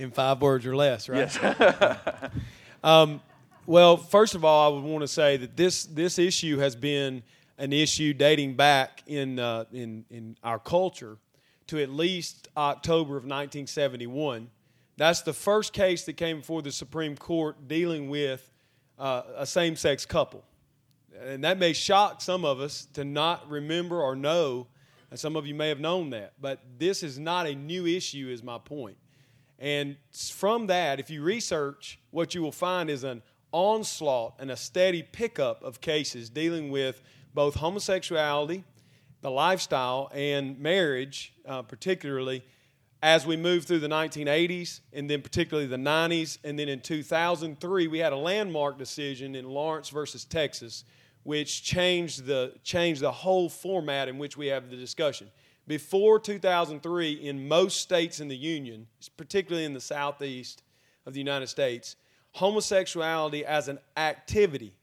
In 0.02 0.12
five 0.12 0.42
words 0.42 0.66
or 0.66 0.76
less, 0.76 1.08
right? 1.08 1.34
Yes. 1.34 2.00
um, 2.84 3.22
well, 3.66 3.98
first 3.98 4.36
of 4.36 4.44
all, 4.44 4.72
I 4.72 4.76
would 4.76 4.84
want 4.84 5.02
to 5.02 5.08
say 5.08 5.38
that 5.38 5.56
this, 5.56 5.86
this 5.86 6.18
issue 6.18 6.58
has 6.58 6.76
been 6.76 7.24
an 7.58 7.72
issue 7.72 8.14
dating 8.14 8.56
back 8.56 9.04
in, 9.06 9.38
uh, 9.38 9.66
in, 9.72 10.06
in 10.10 10.36
our 10.44 10.60
culture 10.60 11.18
to 11.68 11.82
at 11.82 11.90
least 11.90 12.48
October 12.58 13.12
of 13.12 13.24
1971 13.24 14.50
that's 15.02 15.22
the 15.22 15.34
first 15.34 15.74
case 15.74 16.04
that 16.06 16.14
came 16.14 16.42
before 16.42 16.62
the 16.62 16.72
Supreme 16.72 17.18
Court 17.18 17.68
dealing 17.68 18.08
with 18.08 18.48
uh, 19.00 19.24
a 19.36 19.48
same 19.48 19.76
sex 19.76 20.06
couple. 20.06 20.44
And 21.20 21.44
that 21.44 21.58
may 21.58 21.74
shock 21.74 22.22
some 22.22 22.46
of 22.46 22.60
us 22.60 22.88
to 22.94 23.04
not 23.04 23.50
remember 23.50 24.00
or 24.00 24.16
know, 24.16 24.68
and 25.10 25.20
some 25.20 25.36
of 25.36 25.48
you 25.48 25.56
may 25.56 25.70
have 25.70 25.80
known 25.80 26.12
that. 26.12 26.34
But 26.40 26.60
this 26.78 27.02
is 27.02 27.18
not 27.18 27.48
a 27.48 27.56
new 27.56 27.88
issue, 27.88 28.30
is 28.30 28.44
my 28.44 28.60
point. 28.60 28.98
And 29.62 29.98
from 30.12 30.68
that, 30.68 31.00
if 31.00 31.12
you 31.12 31.22
research, 31.22 32.00
what 32.10 32.34
you 32.34 32.42
will 32.42 32.52
find 32.52 32.90
is 32.90 33.04
an 33.04 33.22
onslaught 33.52 34.34
and 34.40 34.50
a 34.50 34.58
steady 34.58 35.04
pickup 35.04 35.64
of 35.64 35.80
cases 35.80 36.32
dealing 36.32 36.72
with 36.72 37.04
both 37.36 37.54
homosexuality, 37.54 38.64
the 39.22 39.30
lifestyle, 39.30 40.10
and 40.16 40.60
marriage, 40.60 41.36
uh, 41.46 41.62
particularly 41.62 42.44
as 43.04 43.28
we 43.28 43.38
moved 43.38 43.68
through 43.68 43.80
the 43.80 43.88
1980s 43.88 44.80
and 44.94 45.08
then 45.08 45.22
particularly 45.22 45.68
the 45.68 45.76
90s 45.76 46.40
and 46.44 46.58
then 46.58 46.70
in 46.70 46.80
2003 46.80 47.88
we 47.88 48.00
had 48.00 48.14
a 48.14 48.18
landmark 48.18 48.78
decision 48.78 49.36
in 49.36 49.46
Lawrence 49.46 49.90
versus 49.90 50.24
Texas 50.24 50.84
which 51.24 51.64
changed 51.64 52.26
the 52.26 52.54
changed 52.64 53.02
the 53.02 53.12
whole 53.12 53.50
format 53.50 54.08
in 54.08 54.18
which 54.18 54.38
we 54.38 54.48
have 54.48 54.70
the 54.70 54.76
discussion. 54.76 55.30
Before 55.72 56.20
2003 56.20 57.14
in 57.14 57.48
most 57.48 57.80
states 57.80 58.20
in 58.20 58.28
the 58.28 58.36
union, 58.36 58.88
particularly 59.16 59.64
in 59.64 59.74
the 59.74 59.80
southeast 59.80 60.64
of 61.06 61.14
the 61.14 61.20
United 61.20 61.48
States, 61.48 61.96
homosexuality 62.34 63.46
as 63.46 63.70
an 63.70 63.80
activity 63.96 64.74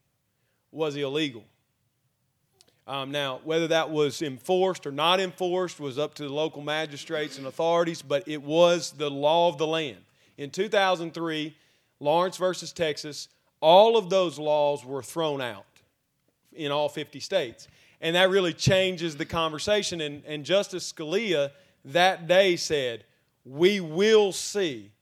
was 0.73 0.97
illegal. 0.97 1.45
Um, 2.87 3.11
now, 3.11 3.40
whether 3.45 3.68
that 3.68 3.90
was 3.90 4.23
enforced 4.23 4.87
or 4.87 4.90
not 4.90 5.21
enforced 5.21 5.78
was 5.78 5.99
up 5.99 6.14
to 6.14 6.23
the 6.23 6.33
local 6.33 6.62
magistrates 6.62 7.37
and 7.37 7.47
authorities, 7.47 8.00
but 8.00 8.26
it 8.26 8.42
was 8.42 8.92
the 8.92 9.11
law 9.11 9.50
of 9.50 9.59
the 9.59 9.66
land. 9.66 9.99
In 10.38 10.49
2003, 10.49 11.54
Lawrence 12.00 12.38
versus 12.38 12.73
Texas, 12.73 13.28
all 13.61 13.99
of 13.99 14.09
those 14.09 14.38
laws 14.38 14.87
were 14.87 15.02
thrown 15.02 15.42
out 15.42 15.66
in 16.54 16.73
all 16.73 16.88
50 16.88 17.21
states. 17.21 17.68
And 18.00 18.14
that 18.16 18.30
really 18.30 18.52
changes 18.52 19.16
the 19.16 19.24
conversation. 19.24 20.00
And, 20.00 20.22
and 20.24 20.44
Justice 20.44 20.92
Scalia 20.92 21.50
that 21.84 22.26
day 22.26 22.56
said, 22.56 23.04
We 23.44 23.80
will 23.80 24.32
see 24.32 24.92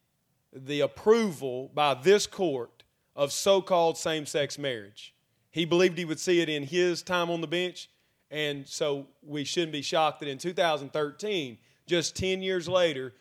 the 0.52 0.80
approval 0.80 1.70
by 1.74 1.94
this 1.94 2.26
court 2.26 2.84
of 3.14 3.32
so 3.32 3.60
called 3.60 3.98
same 3.98 4.26
sex 4.26 4.58
marriage. 4.58 5.14
He 5.50 5.64
believed 5.64 5.98
he 5.98 6.04
would 6.04 6.20
see 6.20 6.40
it 6.40 6.48
in 6.48 6.62
his 6.62 7.02
time 7.02 7.30
on 7.30 7.40
the 7.40 7.46
bench. 7.46 7.88
And 8.30 8.66
so 8.66 9.06
we 9.22 9.44
shouldn't 9.44 9.72
be 9.72 9.82
shocked 9.82 10.20
that 10.20 10.28
in 10.28 10.38
2013, 10.38 11.58
just 11.86 12.16
10 12.16 12.42
years 12.42 12.68
later, 12.68 13.14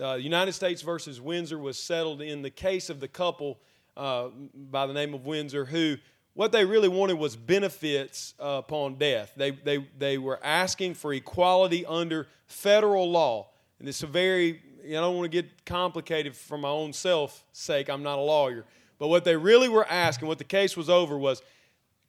uh, 0.00 0.14
United 0.14 0.52
States 0.52 0.82
versus 0.82 1.20
Windsor 1.20 1.58
was 1.58 1.78
settled 1.78 2.20
in 2.20 2.42
the 2.42 2.50
case 2.50 2.90
of 2.90 3.00
the 3.00 3.08
couple 3.08 3.58
uh, 3.96 4.28
by 4.54 4.86
the 4.86 4.92
name 4.92 5.14
of 5.14 5.26
Windsor, 5.26 5.64
who 5.64 5.96
what 6.38 6.52
they 6.52 6.64
really 6.64 6.86
wanted 6.86 7.14
was 7.14 7.34
benefits 7.34 8.32
uh, 8.38 8.62
upon 8.64 8.94
death. 8.94 9.32
They, 9.36 9.50
they, 9.50 9.84
they 9.98 10.18
were 10.18 10.38
asking 10.40 10.94
for 10.94 11.12
equality 11.12 11.84
under 11.84 12.28
federal 12.46 13.10
law. 13.10 13.48
And 13.80 13.88
it's 13.88 14.04
a 14.04 14.06
very, 14.06 14.62
I 14.86 14.92
don't 14.92 15.16
want 15.16 15.24
to 15.24 15.42
get 15.42 15.66
complicated 15.66 16.36
for 16.36 16.56
my 16.56 16.68
own 16.68 16.92
self 16.92 17.42
sake, 17.52 17.90
I'm 17.90 18.04
not 18.04 18.20
a 18.20 18.22
lawyer. 18.22 18.64
But 19.00 19.08
what 19.08 19.24
they 19.24 19.36
really 19.36 19.68
were 19.68 19.84
asking, 19.90 20.28
what 20.28 20.38
the 20.38 20.44
case 20.44 20.76
was 20.76 20.88
over, 20.88 21.18
was 21.18 21.42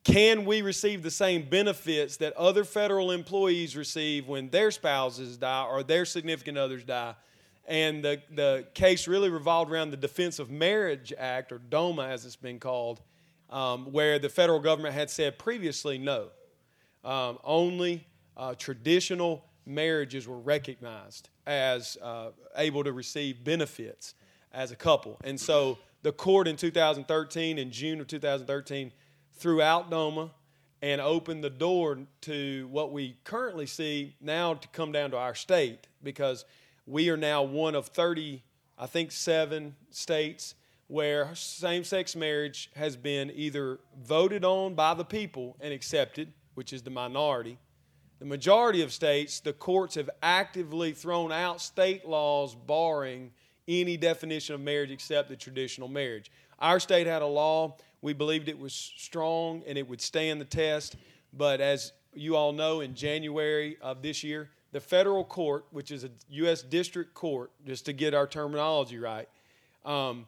can 0.03 0.45
we 0.45 0.61
receive 0.61 1.01
the 1.01 1.09
same 1.09 1.49
benefits 1.49 2.17
that 2.17 2.33
other 2.33 2.63
federal 2.63 3.09
employees 3.09 3.75
receive 3.75 4.27
when 4.27 4.51
their 4.51 4.69
spouses 4.69 5.37
die 5.37 5.65
or 5.67 5.81
their 5.81 6.05
significant 6.05 6.55
others 6.55 6.83
die? 6.83 7.15
And 7.65 8.03
the, 8.03 8.21
the 8.29 8.67
case 8.75 9.07
really 9.07 9.31
revolved 9.31 9.71
around 9.71 9.89
the 9.89 9.97
Defense 9.97 10.37
of 10.37 10.51
Marriage 10.51 11.11
Act, 11.17 11.51
or 11.51 11.57
DOMA 11.57 12.03
as 12.03 12.27
it's 12.27 12.35
been 12.35 12.59
called, 12.59 13.01
um, 13.49 13.91
where 13.91 14.19
the 14.19 14.29
federal 14.29 14.59
government 14.59 14.93
had 14.93 15.09
said 15.09 15.39
previously 15.39 15.97
no. 15.97 16.29
Um, 17.03 17.39
only 17.43 18.07
uh, 18.35 18.55
traditional 18.55 19.45
marriages 19.65 20.27
were 20.27 20.39
recognized 20.39 21.29
as 21.45 21.97
uh, 22.01 22.29
able 22.57 22.83
to 22.83 22.93
receive 22.93 23.43
benefits 23.43 24.13
as 24.51 24.71
a 24.71 24.75
couple. 24.75 25.17
And 25.23 25.39
so 25.39 25.77
the 26.01 26.11
court 26.11 26.47
in 26.47 26.55
2013, 26.55 27.57
in 27.57 27.71
June 27.71 27.99
of 27.99 28.07
2013, 28.07 28.91
threw 29.33 29.61
out 29.61 29.89
Doma 29.89 30.31
and 30.81 31.01
opened 31.01 31.43
the 31.43 31.49
door 31.49 31.99
to 32.21 32.67
what 32.71 32.91
we 32.91 33.17
currently 33.23 33.65
see 33.65 34.15
now 34.21 34.53
to 34.53 34.67
come 34.69 34.91
down 34.91 35.11
to 35.11 35.17
our 35.17 35.35
state 35.35 35.87
because 36.03 36.45
we 36.85 37.09
are 37.09 37.17
now 37.17 37.43
one 37.43 37.75
of 37.75 37.87
30, 37.87 38.43
I 38.77 38.85
think, 38.85 39.11
seven 39.11 39.75
states 39.89 40.55
where 40.89 41.33
same 41.35 41.83
sex 41.83 42.15
marriage 42.15 42.69
has 42.75 42.97
been 42.97 43.31
either 43.33 43.79
voted 44.03 44.43
on 44.43 44.73
by 44.73 44.93
the 44.93 45.05
people 45.05 45.55
and 45.61 45.71
accepted, 45.71 46.33
which 46.55 46.73
is 46.73 46.81
the 46.81 46.89
minority. 46.89 47.57
The 48.19 48.25
majority 48.25 48.81
of 48.81 48.91
states, 48.91 49.39
the 49.39 49.53
courts 49.53 49.95
have 49.95 50.09
actively 50.21 50.91
thrown 50.91 51.31
out 51.31 51.61
state 51.61 52.05
laws 52.05 52.55
barring 52.55 53.31
any 53.67 53.95
definition 53.95 54.55
of 54.55 54.61
marriage 54.61 54.91
except 54.91 55.29
the 55.29 55.37
traditional 55.37 55.87
marriage. 55.87 56.31
Our 56.57 56.79
state 56.81 57.07
had 57.07 57.21
a 57.21 57.27
law 57.27 57.77
we 58.01 58.13
believed 58.13 58.49
it 58.49 58.57
was 58.57 58.73
strong 58.73 59.63
and 59.67 59.77
it 59.77 59.87
would 59.87 60.01
stand 60.01 60.39
the 60.39 60.45
test. 60.45 60.95
But 61.33 61.61
as 61.61 61.91
you 62.13 62.35
all 62.35 62.53
know, 62.53 62.81
in 62.81 62.95
January 62.95 63.77
of 63.81 64.01
this 64.01 64.23
year, 64.23 64.49
the 64.71 64.79
federal 64.79 65.23
court, 65.23 65.65
which 65.71 65.91
is 65.91 66.03
a 66.03 66.09
U.S. 66.29 66.61
district 66.61 67.13
court, 67.13 67.51
just 67.65 67.85
to 67.85 67.93
get 67.93 68.13
our 68.13 68.27
terminology 68.27 68.97
right, 68.97 69.27
um, 69.85 70.27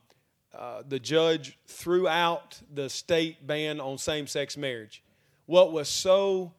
uh, 0.57 0.83
the 0.87 0.99
judge 0.99 1.57
threw 1.67 2.07
out 2.07 2.59
the 2.73 2.89
state 2.89 3.45
ban 3.45 3.79
on 3.79 3.97
same 3.97 4.27
sex 4.27 4.57
marriage. 4.57 5.03
What 5.45 5.71
was 5.71 5.87
so, 5.87 6.53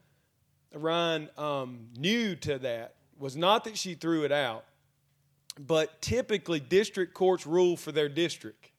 Ryan, 0.75 1.29
um, 1.37 1.89
new 1.97 2.35
to 2.37 2.59
that 2.59 2.95
was 3.19 3.37
not 3.37 3.65
that 3.65 3.77
she 3.77 3.95
threw 3.95 4.25
it 4.25 4.33
out, 4.33 4.65
but 5.59 6.01
typically 6.01 6.59
district 6.59 7.15
courts 7.15 7.47
rule 7.47 7.77
for 7.77 7.93
their 7.93 8.09
district 8.09 8.71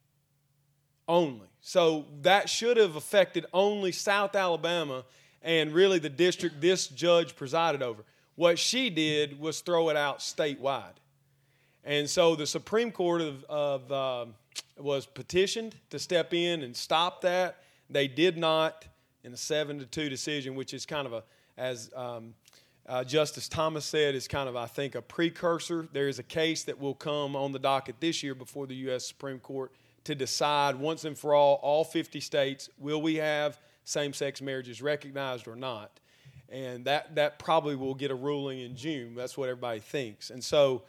only. 1.08 1.48
So 1.62 2.06
that 2.22 2.50
should 2.50 2.78
have 2.78 2.96
affected 2.96 3.46
only 3.54 3.92
South 3.92 4.36
Alabama 4.36 5.06
and 5.42 5.72
really 5.72 6.00
the 6.00 6.10
district 6.10 6.60
this 6.60 6.88
judge 6.88 7.36
presided 7.36 7.82
over. 7.82 8.04
What 8.36 8.58
she 8.58 8.90
did 8.90 9.40
was 9.40 9.62
throw 9.62 9.90
it 9.90 9.96
out 9.96 10.20
statewide. 10.20 10.96
And 11.84 12.10
so 12.10 12.36
the 12.36 12.48
Supreme 12.48 12.92
Court 12.92 13.22
of, 13.22 13.44
of 13.46 13.92
uh, 13.92 14.26
was 14.78 15.06
petitioned 15.06 15.76
to 15.90 16.00
step 16.00 16.34
in 16.34 16.62
and 16.62 16.76
stop 16.76 17.22
that. 17.22 17.58
They 17.90 18.08
did 18.08 18.38
not 18.38 18.86
in 19.24 19.34
a 19.34 19.38
seven 19.38 19.80
to 19.80 19.86
two 19.86 20.10
decision, 20.10 20.56
which 20.56 20.74
is 20.74 20.86
kind 20.86 21.08
of 21.08 21.14
a, 21.14 21.24
as 21.58 21.90
um, 21.96 22.34
uh, 22.88 23.04
Justice 23.04 23.48
Thomas 23.48 23.86
said, 23.86 24.16
is 24.16 24.28
kind 24.28 24.50
of, 24.50 24.56
I 24.56 24.66
think, 24.66 24.96
a 24.96 25.02
precursor. 25.02 25.88
There 25.94 26.08
is 26.08 26.20
a 26.20 26.24
case 26.24 26.64
that 26.64 26.80
will 26.80 26.96
come 26.96 27.36
on 27.36 27.52
the 27.52 27.60
docket 27.60 27.96
this 28.00 28.24
year 28.24 28.36
before 28.36 28.68
the 28.68 28.76
U.S. 28.76 29.08
Supreme 29.08 29.40
Court 29.40 29.72
to 30.04 30.16
decide 30.16 30.76
once 30.76 31.06
and 31.06 31.18
for 31.18 31.34
all, 31.34 31.56
all 31.62 31.86
50 31.86 32.20
states, 32.20 32.70
will 32.78 33.02
we 33.02 33.16
have 33.16 33.58
same 33.86 34.12
sex 34.12 34.42
marriages 34.42 34.82
recognized 34.82 35.48
or 35.48 35.56
not? 35.56 36.00
And 36.50 36.86
that, 36.86 37.16
that 37.16 37.40
probably 37.40 37.76
will 37.76 37.96
get 37.96 38.12
a 38.12 38.16
ruling 38.16 38.60
in 38.60 38.76
June. 38.76 39.16
That's 39.16 39.38
what 39.38 39.50
everybody 39.50 39.80
thinks. 39.80 40.30
And 40.30 40.44
so, 40.44 40.84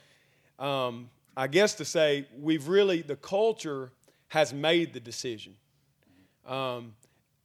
um, 0.59 1.09
I 1.37 1.49
guess 1.49 1.75
to 1.75 1.85
say, 1.85 2.27
we've 2.39 2.69
really, 2.69 3.03
the 3.03 3.17
culture 3.17 3.93
has 4.29 4.53
made 4.53 4.93
the 4.93 5.01
decision. 5.01 5.55
Um, 6.47 6.95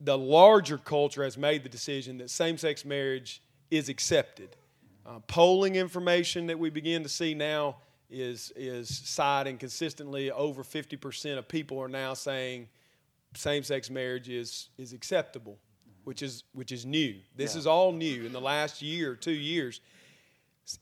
the 0.01 0.17
larger 0.17 0.77
culture 0.77 1.23
has 1.23 1.37
made 1.37 1.63
the 1.63 1.69
decision 1.69 2.17
that 2.19 2.29
same 2.29 2.57
sex 2.57 2.85
marriage 2.85 3.41
is 3.69 3.89
accepted. 3.89 4.55
Uh, 5.05 5.19
polling 5.27 5.75
information 5.75 6.47
that 6.47 6.59
we 6.59 6.69
begin 6.69 7.03
to 7.03 7.09
see 7.09 7.33
now 7.33 7.77
is 8.09 8.51
is 8.55 8.89
citing 8.89 9.57
consistently 9.57 10.31
over 10.31 10.63
50% 10.63 11.37
of 11.37 11.47
people 11.47 11.79
are 11.79 11.87
now 11.87 12.13
saying 12.13 12.67
same-sex 13.35 13.89
marriage 13.89 14.29
is 14.29 14.69
is 14.77 14.93
acceptable 14.93 15.59
which 16.03 16.23
is 16.23 16.43
which 16.53 16.71
is 16.71 16.85
new 16.85 17.15
this 17.35 17.53
yeah. 17.53 17.59
is 17.59 17.67
all 17.67 17.91
new 17.91 18.25
in 18.25 18.33
the 18.33 18.41
last 18.41 18.81
year 18.81 19.15
two 19.15 19.31
years 19.31 19.81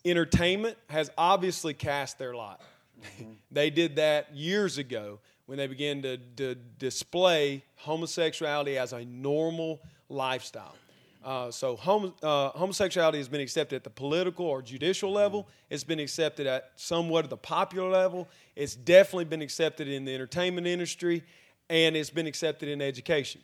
entertainment 0.05 0.77
has 0.89 1.11
obviously 1.17 1.73
cast 1.73 2.17
their 2.17 2.33
lot 2.33 2.61
mm-hmm. 3.01 3.31
they 3.51 3.69
did 3.69 3.95
that 3.97 4.35
years 4.35 4.77
ago 4.77 5.19
when 5.45 5.57
they 5.57 5.67
began 5.67 6.01
to, 6.01 6.17
to 6.35 6.55
display 6.77 7.63
homosexuality 7.75 8.77
as 8.77 8.93
a 8.93 9.05
normal 9.05 9.79
lifestyle. 10.09 10.75
Uh, 11.23 11.51
so 11.51 11.75
hom- 11.75 12.13
uh, 12.23 12.49
homosexuality 12.49 13.17
has 13.17 13.27
been 13.27 13.41
accepted 13.41 13.75
at 13.75 13.83
the 13.83 13.89
political 13.89 14.45
or 14.45 14.61
judicial 14.61 15.11
level. 15.11 15.47
It's 15.69 15.83
been 15.83 15.99
accepted 15.99 16.47
at 16.47 16.71
somewhat 16.75 17.23
of 17.23 17.29
the 17.29 17.37
popular 17.37 17.89
level. 17.89 18.29
It's 18.55 18.75
definitely 18.75 19.25
been 19.25 19.41
accepted 19.41 19.87
in 19.87 20.05
the 20.05 20.13
entertainment 20.13 20.67
industry, 20.67 21.23
and 21.69 21.97
it's 21.97 22.09
been 22.09 22.27
accepted 22.27 22.69
in 22.69 22.81
education. 22.81 23.41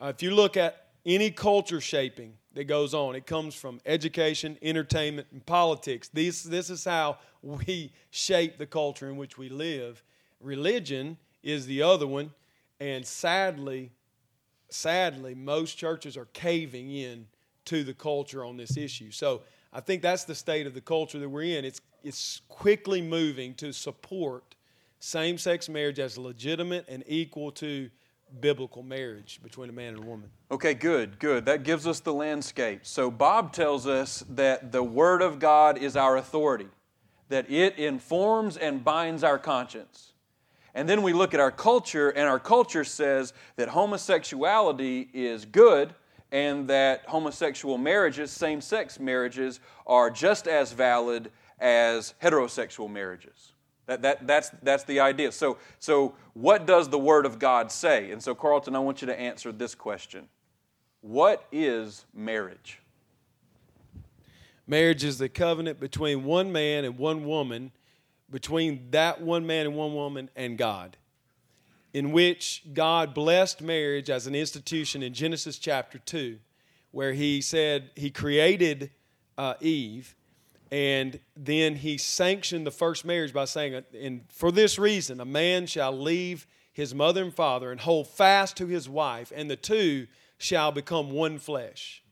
Uh, 0.00 0.12
if 0.14 0.22
you 0.22 0.32
look 0.32 0.56
at 0.56 0.86
any 1.04 1.30
culture 1.30 1.80
shaping 1.80 2.34
that 2.54 2.64
goes 2.64 2.94
on, 2.94 3.14
it 3.14 3.26
comes 3.26 3.54
from 3.54 3.80
education, 3.86 4.58
entertainment, 4.62 5.28
and 5.32 5.44
politics. 5.44 6.08
This, 6.08 6.42
this 6.42 6.70
is 6.70 6.84
how 6.84 7.18
we 7.42 7.92
shape 8.10 8.58
the 8.58 8.66
culture 8.66 9.08
in 9.08 9.16
which 9.16 9.38
we 9.38 9.48
live. 9.48 10.02
Religion 10.40 11.16
is 11.42 11.66
the 11.66 11.82
other 11.82 12.06
one, 12.06 12.32
and 12.80 13.06
sadly, 13.06 13.90
sadly, 14.68 15.34
most 15.34 15.76
churches 15.76 16.16
are 16.16 16.28
caving 16.32 16.90
in 16.90 17.26
to 17.64 17.84
the 17.84 17.94
culture 17.94 18.44
on 18.44 18.56
this 18.56 18.76
issue. 18.76 19.10
So 19.10 19.42
I 19.72 19.80
think 19.80 20.02
that's 20.02 20.24
the 20.24 20.34
state 20.34 20.66
of 20.66 20.74
the 20.74 20.80
culture 20.80 21.18
that 21.18 21.28
we're 21.28 21.58
in. 21.58 21.64
It's, 21.64 21.80
it's 22.02 22.42
quickly 22.48 23.00
moving 23.00 23.54
to 23.54 23.72
support 23.72 24.54
same 24.98 25.38
sex 25.38 25.68
marriage 25.68 25.98
as 25.98 26.16
legitimate 26.16 26.86
and 26.88 27.02
equal 27.06 27.50
to 27.52 27.90
biblical 28.40 28.82
marriage 28.82 29.40
between 29.42 29.68
a 29.68 29.72
man 29.72 29.94
and 29.94 30.04
a 30.04 30.06
woman. 30.06 30.30
Okay, 30.50 30.74
good, 30.74 31.18
good. 31.18 31.44
That 31.46 31.62
gives 31.62 31.86
us 31.86 32.00
the 32.00 32.12
landscape. 32.12 32.80
So 32.82 33.10
Bob 33.10 33.52
tells 33.52 33.86
us 33.86 34.24
that 34.30 34.72
the 34.72 34.82
Word 34.82 35.22
of 35.22 35.38
God 35.38 35.78
is 35.78 35.96
our 35.96 36.16
authority, 36.16 36.68
that 37.28 37.50
it 37.50 37.78
informs 37.78 38.56
and 38.56 38.84
binds 38.84 39.24
our 39.24 39.38
conscience. 39.38 40.12
And 40.74 40.88
then 40.88 41.02
we 41.02 41.12
look 41.12 41.34
at 41.34 41.40
our 41.40 41.50
culture, 41.50 42.10
and 42.10 42.28
our 42.28 42.38
culture 42.38 42.84
says 42.84 43.34
that 43.56 43.68
homosexuality 43.68 45.08
is 45.12 45.44
good 45.44 45.94
and 46.30 46.66
that 46.68 47.04
homosexual 47.06 47.76
marriages, 47.76 48.30
same 48.30 48.62
sex 48.62 48.98
marriages, 48.98 49.60
are 49.86 50.10
just 50.10 50.48
as 50.48 50.72
valid 50.72 51.30
as 51.58 52.14
heterosexual 52.22 52.90
marriages. 52.90 53.52
That, 53.86 54.02
that, 54.02 54.26
that's, 54.26 54.50
that's 54.62 54.84
the 54.84 55.00
idea. 55.00 55.32
So, 55.32 55.58
so, 55.78 56.14
what 56.34 56.66
does 56.66 56.88
the 56.88 56.98
Word 56.98 57.26
of 57.26 57.38
God 57.38 57.72
say? 57.72 58.12
And 58.12 58.22
so, 58.22 58.34
Carlton, 58.34 58.76
I 58.76 58.78
want 58.78 59.02
you 59.02 59.06
to 59.06 59.18
answer 59.18 59.50
this 59.50 59.74
question 59.74 60.28
What 61.00 61.44
is 61.50 62.04
marriage? 62.14 62.80
Marriage 64.66 65.02
is 65.02 65.18
the 65.18 65.28
covenant 65.28 65.80
between 65.80 66.24
one 66.24 66.52
man 66.52 66.84
and 66.84 66.96
one 66.96 67.24
woman 67.24 67.72
between 68.32 68.88
that 68.90 69.20
one 69.20 69.46
man 69.46 69.66
and 69.66 69.76
one 69.76 69.94
woman 69.94 70.30
and 70.34 70.56
God, 70.56 70.96
in 71.92 72.10
which 72.10 72.64
God 72.72 73.14
blessed 73.14 73.60
marriage 73.60 74.08
as 74.08 74.26
an 74.26 74.34
institution 74.34 75.02
in 75.02 75.12
Genesis 75.12 75.58
chapter 75.58 75.98
2, 75.98 76.38
where 76.90 77.12
He 77.12 77.40
said 77.42 77.90
He 77.94 78.10
created 78.10 78.90
uh, 79.36 79.54
Eve. 79.60 80.16
And 80.72 81.20
then 81.36 81.76
he 81.76 81.98
sanctioned 81.98 82.66
the 82.66 82.70
first 82.70 83.04
marriage 83.04 83.34
by 83.34 83.44
saying, 83.44 83.84
and 84.00 84.22
for 84.30 84.50
this 84.50 84.78
reason, 84.78 85.20
a 85.20 85.24
man 85.24 85.66
shall 85.66 85.92
leave 85.92 86.46
his 86.72 86.94
mother 86.94 87.22
and 87.22 87.34
father 87.34 87.70
and 87.70 87.78
hold 87.78 88.08
fast 88.08 88.56
to 88.56 88.66
his 88.66 88.88
wife, 88.88 89.30
and 89.36 89.50
the 89.50 89.56
two 89.56 90.06
shall 90.38 90.72
become 90.72 91.10
one 91.10 91.38
flesh. 91.38 92.02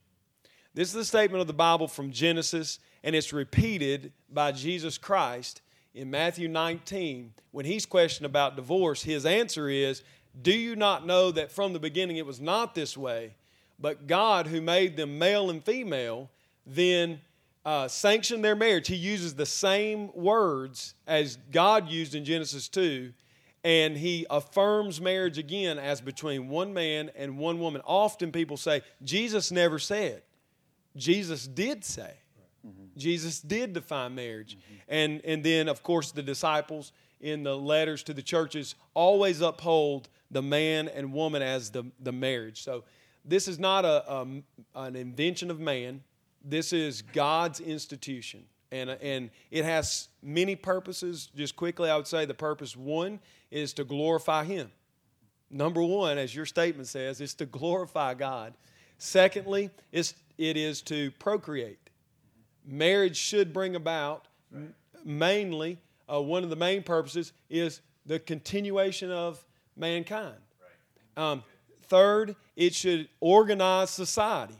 This 0.74 0.88
is 0.88 0.94
the 0.94 1.04
statement 1.06 1.40
of 1.40 1.46
the 1.46 1.54
Bible 1.54 1.88
from 1.88 2.12
Genesis, 2.12 2.78
and 3.02 3.16
it's 3.16 3.32
repeated 3.32 4.12
by 4.28 4.52
Jesus 4.52 4.98
Christ 4.98 5.62
in 5.94 6.10
Matthew 6.10 6.46
19, 6.46 7.32
when 7.50 7.64
he's 7.64 7.86
questioned 7.86 8.26
about 8.26 8.56
divorce, 8.56 9.02
his 9.02 9.26
answer 9.26 9.68
is, 9.68 10.02
Do 10.40 10.52
you 10.52 10.76
not 10.76 11.06
know 11.06 11.30
that 11.32 11.50
from 11.50 11.72
the 11.72 11.80
beginning 11.80 12.16
it 12.16 12.26
was 12.26 12.40
not 12.40 12.74
this 12.74 12.96
way, 12.96 13.34
but 13.78 14.06
God, 14.06 14.46
who 14.46 14.60
made 14.60 14.96
them 14.96 15.18
male 15.18 15.50
and 15.50 15.64
female, 15.64 16.30
then 16.64 17.20
uh, 17.64 17.88
sanctioned 17.88 18.44
their 18.44 18.56
marriage? 18.56 18.88
He 18.88 18.96
uses 18.96 19.34
the 19.34 19.46
same 19.46 20.10
words 20.14 20.94
as 21.06 21.38
God 21.50 21.88
used 21.88 22.14
in 22.14 22.24
Genesis 22.24 22.68
2, 22.68 23.12
and 23.64 23.96
he 23.96 24.26
affirms 24.30 25.00
marriage 25.00 25.38
again 25.38 25.78
as 25.78 26.00
between 26.00 26.48
one 26.48 26.72
man 26.72 27.10
and 27.14 27.38
one 27.38 27.58
woman. 27.58 27.82
Often 27.84 28.32
people 28.32 28.56
say, 28.56 28.82
Jesus 29.02 29.50
never 29.52 29.78
said. 29.78 30.22
Jesus 30.96 31.46
did 31.46 31.84
say. 31.84 32.14
Mm-hmm. 32.66 32.98
Jesus 32.98 33.40
did 33.40 33.72
define 33.72 34.14
marriage. 34.14 34.56
Mm-hmm. 34.56 34.74
And, 34.88 35.20
and 35.24 35.44
then, 35.44 35.68
of 35.68 35.82
course, 35.82 36.12
the 36.12 36.22
disciples 36.22 36.92
in 37.20 37.42
the 37.42 37.56
letters 37.56 38.02
to 38.04 38.14
the 38.14 38.22
churches 38.22 38.74
always 38.94 39.40
uphold 39.40 40.08
the 40.30 40.42
man 40.42 40.88
and 40.88 41.12
woman 41.12 41.42
as 41.42 41.70
the, 41.70 41.84
the 42.00 42.12
marriage. 42.12 42.62
So 42.62 42.84
this 43.24 43.48
is 43.48 43.58
not 43.58 43.84
a, 43.84 44.10
a 44.10 44.26
an 44.74 44.96
invention 44.96 45.50
of 45.50 45.60
man, 45.60 46.02
this 46.44 46.72
is 46.72 47.02
God's 47.02 47.60
institution. 47.60 48.44
And, 48.72 48.90
and 48.90 49.30
it 49.50 49.64
has 49.64 50.08
many 50.22 50.54
purposes. 50.54 51.30
Just 51.34 51.56
quickly, 51.56 51.90
I 51.90 51.96
would 51.96 52.06
say 52.06 52.24
the 52.24 52.34
purpose 52.34 52.76
one 52.76 53.18
is 53.50 53.72
to 53.74 53.84
glorify 53.84 54.44
Him. 54.44 54.70
Number 55.50 55.82
one, 55.82 56.18
as 56.18 56.34
your 56.34 56.46
statement 56.46 56.86
says, 56.86 57.20
is 57.20 57.34
to 57.34 57.46
glorify 57.46 58.14
God. 58.14 58.54
Secondly, 58.98 59.70
it's, 59.90 60.14
it 60.38 60.56
is 60.56 60.82
to 60.82 61.10
procreate 61.12 61.90
marriage 62.64 63.16
should 63.16 63.52
bring 63.52 63.76
about 63.76 64.26
right. 64.50 64.68
mainly 65.04 65.78
uh, 66.12 66.20
one 66.20 66.42
of 66.44 66.50
the 66.50 66.56
main 66.56 66.82
purposes 66.82 67.32
is 67.48 67.80
the 68.06 68.18
continuation 68.18 69.10
of 69.10 69.44
mankind 69.76 70.34
right. 71.16 71.22
um, 71.22 71.42
third 71.84 72.36
it 72.56 72.74
should 72.74 73.08
organize 73.20 73.90
society 73.90 74.58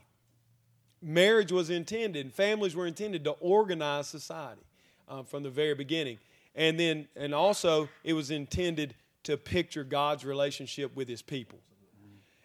marriage 1.03 1.53
was 1.53 1.71
intended 1.71 2.33
families 2.33 2.75
were 2.77 2.87
intended 2.87 3.25
to 3.25 3.31
organize 3.33 4.07
society 4.07 4.63
um, 5.09 5.25
from 5.25 5.43
the 5.43 5.51
very 5.51 5.75
beginning 5.75 6.19
and 6.55 6.79
then 6.79 7.09
and 7.17 7.35
also 7.35 7.89
it 8.05 8.13
was 8.13 8.31
intended 8.31 8.95
to 9.23 9.37
picture 9.37 9.85
god's 9.85 10.25
relationship 10.25 10.95
with 10.95 11.09
his 11.09 11.23
people 11.23 11.59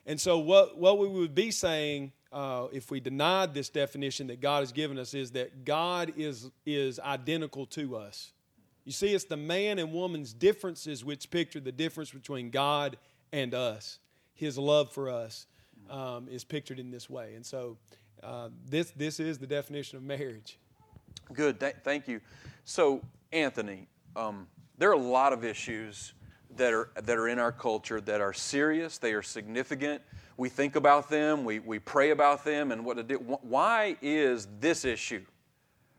and 0.06 0.22
so 0.22 0.38
what, 0.38 0.78
what 0.78 1.00
we 1.00 1.08
would 1.08 1.34
be 1.34 1.52
saying 1.52 2.12
uh, 2.32 2.68
if 2.72 2.91
we 2.91 3.00
denied 3.00 3.54
this 3.54 3.70
definition 3.70 4.28
that 4.28 4.41
God 4.41 4.60
has 4.60 4.72
given 4.72 5.00
us, 5.00 5.13
is 5.13 5.32
that 5.32 5.65
God 5.65 6.13
is, 6.18 6.52
is 6.65 7.00
identical 7.00 7.65
to 7.68 7.96
us. 7.96 8.34
You 8.84 8.91
see, 8.91 9.13
it's 9.13 9.24
the 9.24 9.38
man 9.38 9.80
and 9.80 9.91
woman's 9.91 10.34
differences 10.34 11.04
which 11.04 11.32
picture 11.32 11.60
the 11.60 11.72
difference 11.72 12.12
between 12.12 12.52
God 12.52 12.98
and 13.32 13.54
us. 13.54 14.00
His 14.34 14.58
love 14.58 14.91
for 14.91 15.10
us 15.10 15.48
um, 15.89 16.28
is 16.30 16.44
pictured 16.44 16.78
in 16.78 16.91
this 16.91 17.10
way. 17.10 17.34
And 17.36 17.46
so, 17.46 17.78
uh, 18.25 18.49
this, 18.67 18.91
this 18.91 19.19
is 19.19 19.38
the 19.38 19.47
definition 19.47 19.97
of 19.97 20.03
marriage. 20.03 20.57
Good, 21.33 21.59
Th- 21.59 21.75
thank 21.83 22.07
you. 22.07 22.21
So, 22.63 23.01
Anthony, 23.31 23.88
um, 24.15 24.47
there 24.77 24.89
are 24.89 24.93
a 24.93 24.97
lot 24.97 25.31
of 25.31 25.43
issues 25.43 26.13
that 26.55 26.73
are, 26.73 26.89
that 27.03 27.17
are 27.17 27.27
in 27.27 27.39
our 27.39 27.51
culture 27.51 28.01
that 28.01 28.21
are 28.21 28.33
serious, 28.33 28.97
they 28.97 29.13
are 29.13 29.21
significant, 29.21 30.01
we 30.38 30.49
think 30.49 30.75
about 30.75 31.09
them, 31.09 31.45
we, 31.45 31.59
we 31.59 31.79
pray 31.79 32.11
about 32.11 32.43
them, 32.43 32.71
and 32.71 32.83
what 32.83 32.97
to 32.97 33.03
do. 33.03 33.17
Why 33.17 33.95
is 34.01 34.47
this 34.59 34.85
issue? 34.85 35.23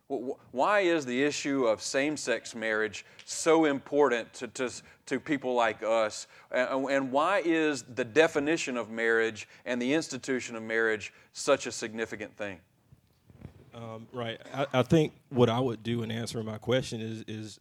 Why 0.08 0.80
is 0.80 1.04
the 1.04 1.24
issue 1.24 1.66
of 1.66 1.82
same 1.82 2.16
sex 2.16 2.54
marriage 2.54 3.04
so 3.24 3.64
important 3.64 4.32
to, 4.34 4.46
to, 4.48 4.70
to 5.06 5.18
people 5.18 5.54
like 5.54 5.82
us? 5.82 6.28
And 6.52 7.10
why 7.10 7.42
is 7.44 7.82
the 7.82 8.04
definition 8.04 8.76
of 8.76 8.88
marriage 8.88 9.48
and 9.64 9.82
the 9.82 9.92
institution 9.92 10.54
of 10.54 10.62
marriage 10.62 11.12
such 11.32 11.66
a 11.66 11.72
significant 11.72 12.36
thing? 12.36 12.60
Um, 13.74 14.06
right. 14.12 14.40
I, 14.54 14.66
I, 14.72 14.82
think 14.82 15.12
what 15.28 15.50
I 15.50 15.60
would 15.60 15.82
do 15.82 16.02
in 16.02 16.10
answering 16.10 16.46
my 16.46 16.56
question 16.56 17.00
is, 17.00 17.24
is 17.28 17.60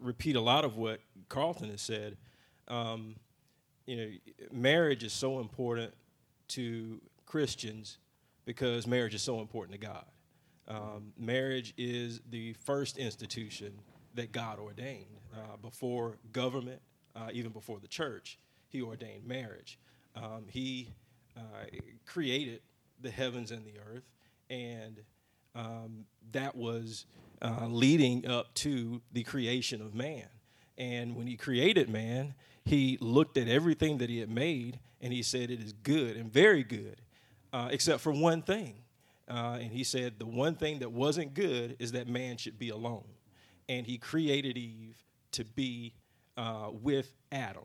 repeat 0.00 0.36
a 0.36 0.40
lot 0.40 0.64
of 0.64 0.76
what 0.76 1.00
Carlton 1.28 1.70
has 1.70 1.80
said. 1.80 2.16
Um, 2.68 3.16
you 3.86 3.96
know, 3.96 4.08
marriage 4.52 5.02
is 5.02 5.12
so 5.12 5.40
important 5.40 5.94
to 6.48 7.00
Christians 7.26 7.98
because 8.44 8.86
marriage 8.86 9.14
is 9.14 9.22
so 9.22 9.40
important 9.40 9.72
to 9.72 9.84
God. 9.84 10.04
Um, 10.68 11.12
marriage 11.18 11.74
is 11.76 12.20
the 12.30 12.52
first 12.54 12.98
institution 12.98 13.72
that 14.14 14.32
God 14.32 14.58
ordained 14.58 15.16
uh, 15.34 15.56
before 15.60 16.18
government, 16.32 16.80
uh, 17.16 17.28
even 17.32 17.52
before 17.52 17.80
the 17.80 17.88
church. 17.88 18.38
He 18.68 18.82
ordained 18.82 19.26
marriage. 19.26 19.78
Um, 20.14 20.44
he 20.48 20.94
uh, 21.36 21.40
created 22.06 22.60
the 23.00 23.10
heavens 23.10 23.50
and 23.50 23.64
the 23.64 23.78
earth, 23.78 24.04
and 24.50 25.00
um, 25.54 26.04
that 26.32 26.54
was 26.54 27.06
uh, 27.42 27.66
leading 27.66 28.26
up 28.26 28.54
to 28.54 29.02
the 29.12 29.24
creation 29.24 29.80
of 29.80 29.94
man. 29.94 30.26
And 30.78 31.16
when 31.16 31.26
he 31.26 31.36
created 31.36 31.88
man, 31.88 32.34
he 32.64 32.96
looked 33.00 33.36
at 33.36 33.48
everything 33.48 33.98
that 33.98 34.08
he 34.08 34.18
had 34.18 34.30
made 34.30 34.78
and 35.00 35.12
he 35.12 35.22
said 35.22 35.50
it 35.50 35.60
is 35.60 35.72
good 35.72 36.16
and 36.16 36.32
very 36.32 36.62
good, 36.62 37.00
uh, 37.52 37.68
except 37.70 38.00
for 38.00 38.12
one 38.12 38.42
thing. 38.42 38.74
Uh, 39.32 39.58
and 39.60 39.72
he 39.72 39.82
said 39.82 40.18
the 40.18 40.26
one 40.26 40.54
thing 40.54 40.80
that 40.80 40.92
wasn't 40.92 41.32
good 41.32 41.74
is 41.78 41.92
that 41.92 42.06
man 42.06 42.36
should 42.36 42.58
be 42.58 42.68
alone. 42.68 43.06
And 43.68 43.86
he 43.86 43.96
created 43.96 44.58
Eve 44.58 45.02
to 45.32 45.44
be 45.44 45.94
uh, 46.36 46.68
with 46.70 47.14
Adam. 47.30 47.64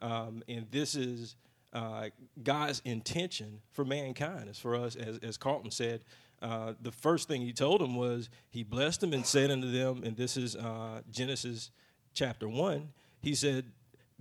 Um, 0.00 0.42
and 0.48 0.66
this 0.70 0.94
is 0.94 1.36
uh, 1.72 2.08
God's 2.42 2.82
intention 2.84 3.60
for 3.72 3.86
mankind, 3.86 4.50
is 4.50 4.58
for 4.58 4.74
us, 4.74 4.96
as, 4.96 5.18
as 5.18 5.38
Carlton 5.38 5.70
said. 5.70 6.04
Uh, 6.42 6.74
the 6.82 6.92
first 6.92 7.26
thing 7.26 7.40
he 7.40 7.52
told 7.52 7.80
them 7.80 7.96
was, 7.96 8.28
He 8.50 8.62
blessed 8.62 9.00
them 9.00 9.14
and 9.14 9.24
said 9.24 9.50
unto 9.50 9.70
them, 9.70 10.02
and 10.04 10.16
this 10.16 10.36
is 10.36 10.56
uh, 10.56 11.00
Genesis 11.10 11.70
chapter 12.12 12.48
1, 12.48 12.88
He 13.20 13.34
said, 13.34 13.64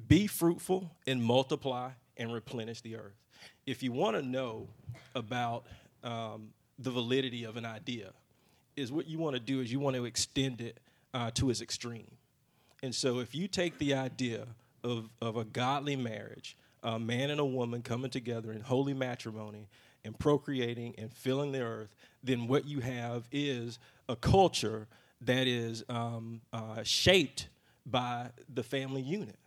Be 0.07 0.25
fruitful 0.25 0.91
and 1.05 1.21
multiply 1.21 1.91
and 2.15 2.33
replenish 2.33 2.81
the 2.81 2.95
earth. 2.95 3.17
If 3.65 3.83
you 3.83 3.91
want 3.91 4.15
to 4.15 4.21
know 4.21 4.69
about 5.13 5.65
um, 6.03 6.49
the 6.79 6.91
validity 6.91 7.43
of 7.43 7.57
an 7.57 7.65
idea, 7.65 8.13
is 8.75 8.91
what 8.91 9.07
you 9.07 9.17
want 9.17 9.35
to 9.35 9.39
do 9.39 9.59
is 9.61 9.71
you 9.71 9.79
want 9.79 9.95
to 9.95 10.05
extend 10.05 10.61
it 10.61 10.79
uh, 11.13 11.31
to 11.33 11.49
its 11.49 11.61
extreme. 11.61 12.11
And 12.83 12.93
so 12.93 13.19
if 13.19 13.33
you 13.33 13.47
take 13.47 13.79
the 13.79 13.95
idea 13.95 14.47
of, 14.83 15.09
of 15.21 15.35
a 15.35 15.43
godly 15.43 15.95
marriage, 15.95 16.55
a 16.83 16.99
man 16.99 17.31
and 17.31 17.39
a 17.39 17.45
woman 17.45 17.81
coming 17.81 18.11
together 18.11 18.51
in 18.51 18.61
holy 18.61 18.93
matrimony 18.93 19.67
and 20.05 20.17
procreating 20.17 20.93
and 20.97 21.11
filling 21.11 21.51
the 21.51 21.61
earth, 21.61 21.95
then 22.23 22.47
what 22.47 22.65
you 22.65 22.79
have 22.79 23.27
is 23.31 23.79
a 24.07 24.15
culture 24.15 24.87
that 25.21 25.47
is 25.47 25.83
um, 25.89 26.41
uh, 26.53 26.83
shaped 26.83 27.49
by 27.85 28.27
the 28.53 28.63
family 28.63 29.01
unit. 29.01 29.37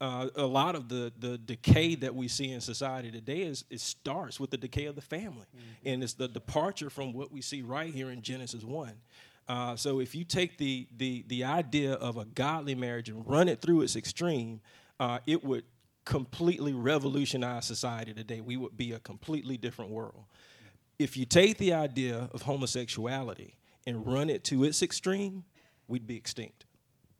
Uh, 0.00 0.28
a 0.36 0.46
lot 0.46 0.76
of 0.76 0.88
the, 0.88 1.12
the 1.18 1.36
decay 1.38 1.96
that 1.96 2.14
we 2.14 2.28
see 2.28 2.52
in 2.52 2.60
society 2.60 3.10
today 3.10 3.40
is 3.40 3.64
it 3.68 3.80
starts 3.80 4.38
with 4.38 4.50
the 4.50 4.56
decay 4.56 4.86
of 4.86 4.94
the 4.94 5.00
family, 5.00 5.46
mm-hmm. 5.56 5.88
and 5.88 6.02
it's 6.04 6.14
the 6.14 6.28
departure 6.28 6.88
from 6.88 7.12
what 7.12 7.32
we 7.32 7.40
see 7.40 7.62
right 7.62 7.92
here 7.92 8.10
in 8.10 8.22
Genesis 8.22 8.62
one. 8.62 8.94
Uh, 9.48 9.74
so 9.74 9.98
if 9.98 10.14
you 10.14 10.24
take 10.24 10.56
the, 10.58 10.86
the, 10.98 11.24
the 11.26 11.42
idea 11.42 11.94
of 11.94 12.16
a 12.16 12.24
godly 12.26 12.74
marriage 12.74 13.08
and 13.08 13.26
run 13.26 13.48
it 13.48 13.60
through 13.60 13.80
its 13.80 13.96
extreme, 13.96 14.60
uh, 15.00 15.18
it 15.26 15.42
would 15.42 15.64
completely 16.04 16.72
revolutionize 16.72 17.64
society 17.64 18.14
today. 18.14 18.40
We 18.40 18.56
would 18.56 18.76
be 18.76 18.92
a 18.92 19.00
completely 19.00 19.56
different 19.56 19.90
world. 19.90 20.24
If 20.98 21.16
you 21.16 21.24
take 21.24 21.58
the 21.58 21.72
idea 21.72 22.28
of 22.32 22.42
homosexuality 22.42 23.56
and 23.86 24.06
run 24.06 24.30
it 24.30 24.44
to 24.44 24.64
its 24.64 24.82
extreme, 24.82 25.44
we'd 25.86 26.06
be 26.06 26.16
extinct. 26.16 26.66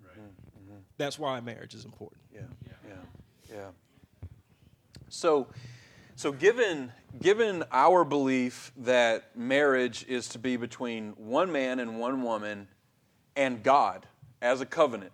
Right. 0.02 0.16
Mm-hmm. 0.16 0.78
That's 0.96 1.18
why 1.18 1.40
marriage 1.40 1.74
is 1.74 1.84
important. 1.84 2.22
Yeah, 2.32 2.42
yeah. 3.50 3.68
So, 5.08 5.46
so 6.16 6.32
given 6.32 6.92
given 7.20 7.64
our 7.72 8.04
belief 8.04 8.72
that 8.76 9.36
marriage 9.36 10.04
is 10.08 10.28
to 10.28 10.38
be 10.38 10.56
between 10.56 11.12
one 11.12 11.50
man 11.50 11.80
and 11.80 11.98
one 11.98 12.22
woman 12.22 12.68
and 13.34 13.62
God 13.62 14.06
as 14.42 14.60
a 14.60 14.66
covenant, 14.66 15.12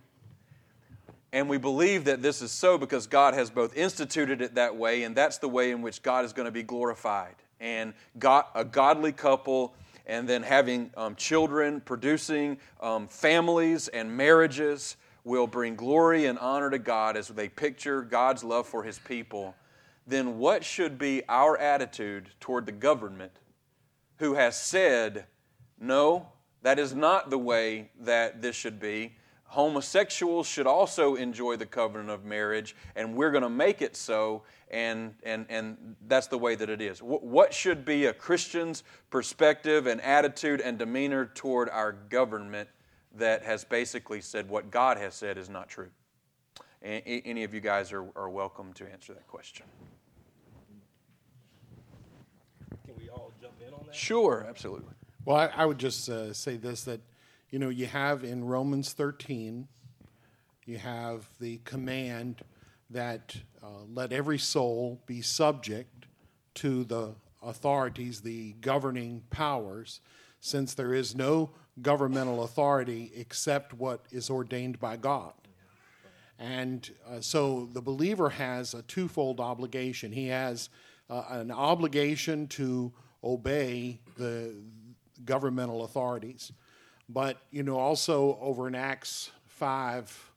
and 1.33 1.49
we 1.49 1.59
believe 1.59 2.05
that 2.05 2.23
this 2.23 2.43
is 2.43 2.51
so 2.51 2.79
because 2.79 3.07
God 3.07 3.35
has 3.35 3.51
both 3.51 3.77
instituted 3.77 4.41
it 4.41 4.55
that 4.57 4.77
way, 4.77 5.05
and 5.05 5.17
that's 5.17 5.39
the 5.39 5.49
way 5.49 5.71
in 5.71 5.83
which 5.83 6.03
God 6.03 6.25
is 6.25 6.33
going 6.33 6.47
to 6.47 6.53
be 6.53 6.63
glorified. 6.63 7.35
And 7.61 7.95
God, 8.19 8.45
a 8.55 8.65
godly 8.65 9.13
couple, 9.13 9.75
and 10.07 10.29
then 10.29 10.43
having 10.43 10.91
um, 10.97 11.15
children, 11.17 11.81
producing 11.81 12.59
um, 12.81 13.09
families 13.09 13.89
and 13.89 14.17
marriages 14.17 14.97
will 15.25 15.47
bring 15.47 15.75
glory 15.75 16.27
and 16.27 16.39
honor 16.39 16.71
to 16.71 16.79
God 16.79 17.17
as 17.17 17.29
they 17.29 17.49
picture 17.49 18.03
God's 18.03 18.45
love 18.45 18.69
for 18.69 18.85
His 18.85 18.99
people 18.99 19.55
then 20.07 20.39
what 20.39 20.65
should 20.65 20.99
be 20.99 21.23
our 21.29 21.57
attitude 21.59 22.31
toward 22.41 22.67
the 22.67 22.73
government 22.73 23.33
who 24.19 24.35
has 24.35 24.61
said, 24.61 25.27
no, 25.81 26.29
that 26.63 26.79
is 26.79 26.95
not 26.95 27.31
the 27.31 27.39
way 27.39 27.91
that 28.01 28.43
this 28.43 28.55
should 28.55 28.79
be? 28.79 29.17
Homosexuals 29.45 30.47
should 30.47 30.67
also 30.67 31.15
enjoy 31.15 31.57
the 31.57 31.67
covenant 31.67 32.11
of 32.11 32.25
marriage, 32.25 32.75
and 32.97 33.15
we're 33.15 33.31
going 33.31 33.43
to 33.43 33.51
make 33.51 33.83
it 33.83 33.95
so, 33.97 34.43
and, 34.71 35.15
and, 35.23 35.47
and 35.49 35.97
that's 36.07 36.27
the 36.27 36.39
way 36.39 36.55
that 36.55 36.69
it 36.69 36.81
is. 36.81 36.99
What 36.99 37.55
should 37.55 37.85
be 37.85 38.07
a 38.07 38.13
Christian's 38.13 38.83
perspective 39.11 39.87
and 39.87 40.01
attitude 40.01 40.61
and 40.61 40.77
demeanor 40.77 41.27
toward 41.35 41.71
our 41.71 41.93
government 41.93 42.69
that 43.17 43.43
has 43.43 43.65
basically 43.65 44.21
said 44.21 44.49
what 44.49 44.71
God 44.71 44.97
has 44.97 45.15
said 45.15 45.39
is 45.39 45.49
not 45.49 45.69
true? 45.69 45.91
Any 46.83 47.45
of 47.45 47.55
you 47.55 47.61
guys 47.61 47.93
are, 47.93 48.05
are 48.15 48.29
welcome 48.29 48.73
to 48.75 48.91
answer 48.91 49.15
that 49.15 49.27
question. 49.27 49.65
Can 52.85 52.95
we 52.99 53.09
all 53.09 53.33
jump 53.41 53.55
in 53.67 53.73
on 53.73 53.87
that? 53.87 53.95
Sure, 53.95 54.45
absolutely. 54.47 54.93
Well, 55.25 55.37
I, 55.37 55.47
I 55.47 55.65
would 55.65 55.79
just 55.79 56.09
uh, 56.11 56.35
say 56.35 56.59
this 56.59 56.85
that, 56.85 57.01
you 57.49 57.59
know, 57.59 57.71
you 57.71 57.87
have 57.87 58.23
in 58.23 58.45
Romans 58.45 58.93
13, 58.93 59.67
you 60.67 60.77
have 60.77 61.27
the 61.41 61.59
command 61.65 62.43
that 62.91 63.35
uh, 63.63 63.85
let 63.89 64.13
every 64.13 64.39
soul 64.39 65.01
be 65.07 65.23
subject 65.23 66.07
to 66.57 66.85
the 66.85 67.15
authorities, 67.43 68.21
the 68.21 68.53
governing 68.61 69.23
powers, 69.31 70.01
since 70.41 70.75
there 70.75 70.93
is 70.93 71.15
no 71.15 71.51
governmental 71.83 72.45
authority 72.45 73.13
except 73.17 73.75
what 73.75 74.05
is 74.11 74.31
ordained 74.31 74.79
by 74.79 74.97
God. 74.97 75.33
And 76.39 76.89
uh, 77.09 77.21
so 77.21 77.69
the 77.73 77.83
believer 77.83 78.31
has 78.31 78.75
a 78.75 78.83
twofold 78.83 79.41
obligation. 79.41 80.13
He 80.13 80.29
has 80.29 80.69
uh, 81.09 81.25
an 81.29 81.51
obligation 81.51 82.47
to 82.49 82.93
obey 83.23 84.01
the 84.17 84.55
governmental 85.25 85.85
authorities. 85.85 86.53
But, 87.09 87.39
you 87.51 87.63
know, 87.63 87.79
also 87.79 88.39
over 88.41 88.67
in 88.67 88.75
Acts 88.75 89.31
5, 89.47 90.31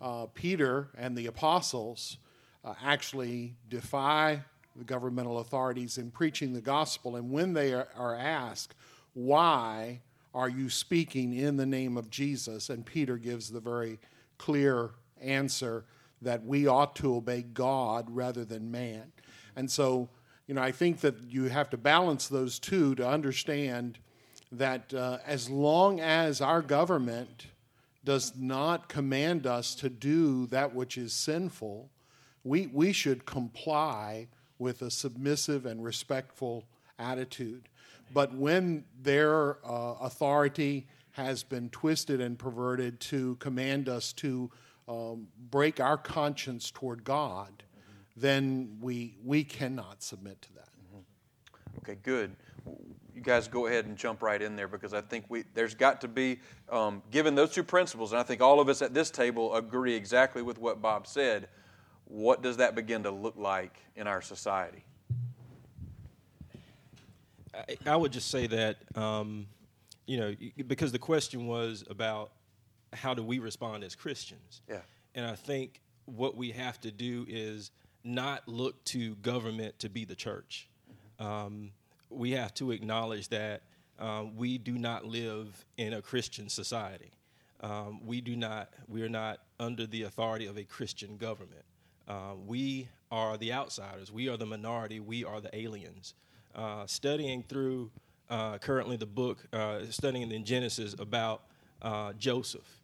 uh, 0.00 0.26
Peter 0.34 0.88
and 0.96 1.16
the 1.16 1.26
apostles 1.26 2.18
uh, 2.64 2.74
actually 2.82 3.54
defy 3.68 4.42
the 4.76 4.84
governmental 4.84 5.38
authorities 5.38 5.98
in 5.98 6.10
preaching 6.10 6.52
the 6.52 6.60
gospel. 6.60 7.16
And 7.16 7.30
when 7.30 7.52
they 7.52 7.72
are, 7.72 7.88
are 7.96 8.14
asked, 8.14 8.74
why 9.14 10.00
are 10.34 10.48
you 10.48 10.70
speaking 10.70 11.32
in 11.32 11.56
the 11.56 11.66
name 11.66 11.96
of 11.96 12.10
Jesus? 12.10 12.70
And 12.70 12.86
Peter 12.86 13.16
gives 13.16 13.50
the 13.50 13.60
very 13.60 13.98
clear 14.38 14.90
answer 15.20 15.84
that 16.22 16.44
we 16.44 16.66
ought 16.66 16.96
to 16.96 17.16
obey 17.16 17.42
God 17.42 18.06
rather 18.10 18.44
than 18.44 18.70
man. 18.70 19.12
And 19.56 19.70
so 19.70 20.08
you 20.50 20.54
know, 20.54 20.62
I 20.62 20.72
think 20.72 20.98
that 21.02 21.14
you 21.28 21.44
have 21.44 21.70
to 21.70 21.76
balance 21.76 22.26
those 22.26 22.58
two 22.58 22.96
to 22.96 23.08
understand 23.08 24.00
that 24.50 24.92
uh, 24.92 25.18
as 25.24 25.48
long 25.48 26.00
as 26.00 26.40
our 26.40 26.60
government 26.60 27.46
does 28.04 28.32
not 28.36 28.88
command 28.88 29.46
us 29.46 29.76
to 29.76 29.88
do 29.88 30.46
that 30.46 30.74
which 30.74 30.98
is 30.98 31.12
sinful, 31.12 31.88
we, 32.42 32.66
we 32.66 32.92
should 32.92 33.26
comply 33.26 34.26
with 34.58 34.82
a 34.82 34.90
submissive 34.90 35.66
and 35.66 35.84
respectful 35.84 36.64
attitude. 36.98 37.68
But 38.12 38.34
when 38.34 38.84
their 39.02 39.64
uh, 39.64 39.94
authority 40.00 40.86
has 41.12 41.42
been 41.42 41.68
twisted 41.70 42.20
and 42.20 42.38
perverted 42.38 43.00
to 43.00 43.36
command 43.36 43.88
us 43.88 44.12
to 44.14 44.50
um, 44.88 45.28
break 45.50 45.80
our 45.80 45.96
conscience 45.96 46.70
toward 46.70 47.04
God, 47.04 47.62
then 48.16 48.78
we, 48.80 49.16
we 49.24 49.44
cannot 49.44 50.02
submit 50.02 50.40
to 50.42 50.52
that. 50.54 50.68
Mm-hmm. 50.68 51.78
Okay, 51.78 51.98
good. 52.02 52.34
You 53.14 53.22
guys 53.22 53.48
go 53.48 53.66
ahead 53.66 53.86
and 53.86 53.96
jump 53.96 54.22
right 54.22 54.40
in 54.40 54.56
there 54.56 54.68
because 54.68 54.94
I 54.94 55.00
think 55.00 55.26
we, 55.28 55.44
there's 55.54 55.74
got 55.74 56.00
to 56.00 56.08
be, 56.08 56.40
um, 56.70 57.02
given 57.10 57.34
those 57.34 57.50
two 57.50 57.64
principles, 57.64 58.12
and 58.12 58.20
I 58.20 58.22
think 58.22 58.40
all 58.40 58.60
of 58.60 58.68
us 58.68 58.82
at 58.82 58.94
this 58.94 59.10
table 59.10 59.54
agree 59.54 59.94
exactly 59.94 60.42
with 60.42 60.58
what 60.58 60.80
Bob 60.80 61.06
said, 61.06 61.48
what 62.04 62.42
does 62.42 62.56
that 62.56 62.74
begin 62.74 63.04
to 63.04 63.10
look 63.10 63.36
like 63.36 63.78
in 63.94 64.06
our 64.06 64.20
society? 64.22 64.84
I, 67.54 67.76
I 67.86 67.96
would 67.96 68.12
just 68.12 68.30
say 68.30 68.46
that, 68.46 68.76
um, 68.96 69.46
you 70.06 70.18
know, 70.18 70.34
because 70.66 70.92
the 70.92 70.98
question 70.98 71.46
was 71.46 71.84
about 71.88 72.32
how 72.92 73.14
do 73.14 73.22
we 73.22 73.38
respond 73.38 73.84
as 73.84 73.94
Christians? 73.94 74.62
Yeah. 74.68 74.80
And 75.14 75.26
I 75.26 75.34
think 75.34 75.80
what 76.06 76.36
we 76.36 76.50
have 76.52 76.80
to 76.80 76.90
do 76.90 77.26
is 77.28 77.70
not 78.02 78.46
look 78.48 78.82
to 78.84 79.14
government 79.16 79.78
to 79.80 79.88
be 79.88 80.04
the 80.04 80.14
church. 80.14 80.68
Um, 81.18 81.72
we 82.08 82.32
have 82.32 82.54
to 82.54 82.70
acknowledge 82.70 83.28
that 83.28 83.62
um, 83.98 84.36
we 84.36 84.58
do 84.58 84.78
not 84.78 85.04
live 85.04 85.64
in 85.76 85.92
a 85.92 86.02
Christian 86.02 86.48
society. 86.48 87.12
Um, 87.60 88.00
we 88.06 88.20
do 88.20 88.34
not. 88.36 88.72
We 88.88 89.02
are 89.02 89.08
not 89.08 89.40
under 89.58 89.86
the 89.86 90.04
authority 90.04 90.46
of 90.46 90.56
a 90.56 90.64
Christian 90.64 91.18
government. 91.18 91.64
Uh, 92.08 92.34
we 92.46 92.88
are 93.12 93.36
the 93.36 93.52
outsiders. 93.52 94.10
We 94.10 94.28
are 94.28 94.36
the 94.36 94.46
minority. 94.46 94.98
We 94.98 95.24
are 95.24 95.40
the 95.40 95.54
aliens. 95.54 96.14
Uh, 96.54 96.86
studying 96.86 97.42
through 97.44 97.90
uh, 98.28 98.58
currently 98.58 98.96
the 98.96 99.06
book, 99.06 99.38
uh, 99.52 99.80
studying 99.90 100.30
in 100.30 100.44
Genesis 100.44 100.94
about 100.98 101.42
uh, 101.82 102.12
Joseph, 102.14 102.80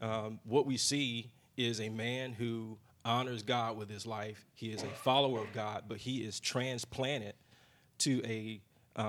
um, 0.00 0.40
what 0.44 0.66
we 0.66 0.76
see 0.76 1.30
is 1.56 1.80
a 1.80 1.88
man 1.88 2.32
who 2.32 2.76
honors 3.04 3.42
God 3.42 3.76
with 3.76 3.88
his 3.88 4.06
life. 4.06 4.44
He 4.54 4.72
is 4.72 4.82
a 4.82 4.88
follower 4.88 5.40
of 5.40 5.52
God, 5.52 5.84
but 5.88 5.98
he 5.98 6.18
is 6.18 6.40
transplanted 6.40 7.34
to 7.98 8.22
a 8.24 8.60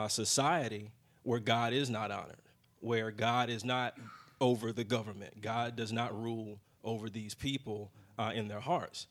society 0.07 0.91
where 1.23 1.39
God 1.39 1.73
is 1.73 1.89
not 1.89 2.11
honored, 2.11 2.35
where 2.79 3.11
God 3.11 3.49
is 3.49 3.65
not 3.65 3.97
over 4.39 4.71
the 4.71 4.83
government. 4.83 5.41
God 5.41 5.75
does 5.75 5.91
not 5.91 6.19
rule 6.19 6.59
over 6.83 7.09
these 7.09 7.33
people 7.33 7.91
uh, 8.17 8.31
in 8.33 8.47
their 8.47 8.59
hearts. 8.59 9.07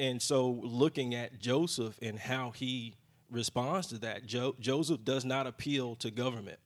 And 0.00 0.20
so, 0.22 0.60
looking 0.62 1.14
at 1.14 1.40
Joseph 1.40 1.98
and 2.00 2.18
how 2.18 2.50
he 2.50 2.94
responds 3.30 3.86
to 3.88 3.98
that, 3.98 4.26
jo- 4.26 4.56
Joseph 4.60 5.04
does 5.04 5.24
not 5.24 5.46
appeal 5.46 5.94
to 5.96 6.10
government 6.10 6.58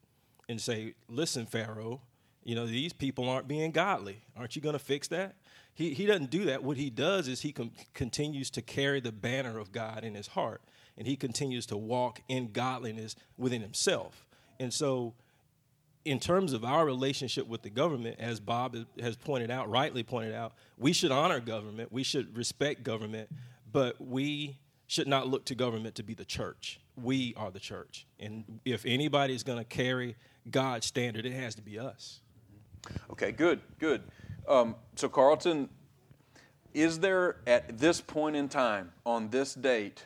and 0.48 0.60
say, 0.60 0.94
Listen, 1.08 1.46
Pharaoh, 1.46 2.00
you 2.44 2.54
know, 2.54 2.66
these 2.66 2.92
people 2.92 3.28
aren't 3.28 3.48
being 3.48 3.70
godly. 3.70 4.22
Aren't 4.36 4.56
you 4.56 4.62
going 4.62 4.74
to 4.74 4.78
fix 4.78 5.08
that? 5.08 5.36
He, 5.74 5.94
he 5.94 6.06
doesn't 6.06 6.30
do 6.30 6.44
that. 6.46 6.62
What 6.62 6.76
he 6.76 6.90
does 6.90 7.28
is 7.28 7.40
he 7.40 7.52
com- 7.52 7.72
continues 7.94 8.50
to 8.50 8.62
carry 8.62 9.00
the 9.00 9.12
banner 9.12 9.58
of 9.58 9.72
God 9.72 10.04
in 10.04 10.14
his 10.14 10.28
heart, 10.28 10.60
and 10.98 11.06
he 11.06 11.16
continues 11.16 11.66
to 11.66 11.76
walk 11.76 12.20
in 12.28 12.52
godliness 12.52 13.16
within 13.38 13.62
himself. 13.62 14.26
And 14.60 14.72
so, 14.72 15.14
in 16.04 16.18
terms 16.18 16.52
of 16.52 16.64
our 16.64 16.84
relationship 16.84 17.46
with 17.46 17.62
the 17.62 17.70
government, 17.70 18.16
as 18.18 18.40
Bob 18.40 18.76
has 19.00 19.16
pointed 19.16 19.50
out, 19.50 19.70
rightly 19.70 20.02
pointed 20.02 20.34
out, 20.34 20.52
we 20.76 20.92
should 20.92 21.12
honor 21.12 21.38
government, 21.38 21.92
we 21.92 22.02
should 22.02 22.36
respect 22.36 22.82
government, 22.82 23.30
but 23.70 24.00
we 24.00 24.58
should 24.92 25.08
not 25.08 25.26
look 25.26 25.46
to 25.46 25.54
government 25.54 25.94
to 25.94 26.02
be 26.02 26.12
the 26.12 26.24
church. 26.24 26.78
We 27.02 27.32
are 27.38 27.50
the 27.50 27.58
church. 27.58 28.06
And 28.20 28.60
if 28.66 28.84
anybody 28.84 29.34
is 29.34 29.42
going 29.42 29.56
to 29.56 29.64
carry 29.64 30.16
God's 30.50 30.84
standard, 30.84 31.24
it 31.24 31.32
has 31.32 31.54
to 31.54 31.62
be 31.62 31.78
us. 31.78 32.20
Okay, 33.10 33.32
good, 33.32 33.60
good. 33.78 34.02
Um, 34.46 34.74
so, 34.96 35.08
Carlton, 35.08 35.70
is 36.74 36.98
there 36.98 37.36
at 37.46 37.78
this 37.78 38.02
point 38.02 38.36
in 38.36 38.50
time, 38.50 38.92
on 39.06 39.30
this 39.30 39.54
date, 39.54 40.04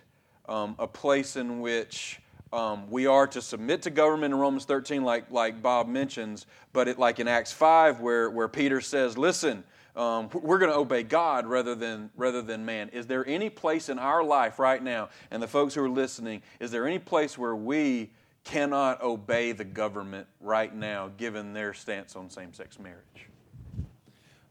um, 0.49 0.77
a 0.79 0.87
place 0.87 1.35
in 1.35 1.59
which 1.61 2.21
um, 2.53 2.89
we 2.89 3.09
are 3.09 3.27
to 3.27 3.43
submit 3.43 3.83
to 3.83 3.91
government 3.91 4.35
in 4.35 4.39
Romans 4.39 4.67
13, 4.67 5.03
like, 5.03 5.33
like 5.33 5.61
Bob 5.61 5.89
mentions, 5.89 6.47
but 6.73 6.87
it, 6.87 6.97
like 6.97 7.19
in 7.19 7.27
Acts 7.27 7.53
5, 7.53 7.99
where, 7.99 8.31
where 8.31 8.47
Peter 8.47 8.81
says, 8.81 9.19
listen, 9.19 9.65
um, 9.97 10.29
we're 10.33 10.59
going 10.59 10.71
to 10.71 10.77
obey 10.77 11.03
God 11.03 11.47
rather 11.47 11.75
than, 11.75 12.11
rather 12.17 12.43
than 12.43 12.65
man. 12.65 12.91
Is 12.91 13.07
there 13.07 13.27
any 13.27 13.49
place 13.51 13.89
in 13.89 13.99
our 13.99 14.23
life 14.23 14.59
right 14.59 14.83
now, 14.83 15.09
and 15.31 15.43
the 15.43 15.49
folks 15.49 15.75
who 15.75 15.83
are 15.83 15.89
listening, 15.89 16.43
is 16.61 16.71
there 16.71 16.87
any 16.87 16.99
place 16.99 17.39
where 17.39 17.57
we 17.57 18.11
cannot 18.45 19.03
obey 19.03 19.53
the 19.53 19.65
government 19.65 20.27
right 20.41 20.75
now, 20.75 21.11
given 21.17 21.53
their 21.53 21.75
stance 21.75 22.15
on 22.15 22.31
same 22.31 22.53
sex 22.53 22.79
marriage? 22.79 23.29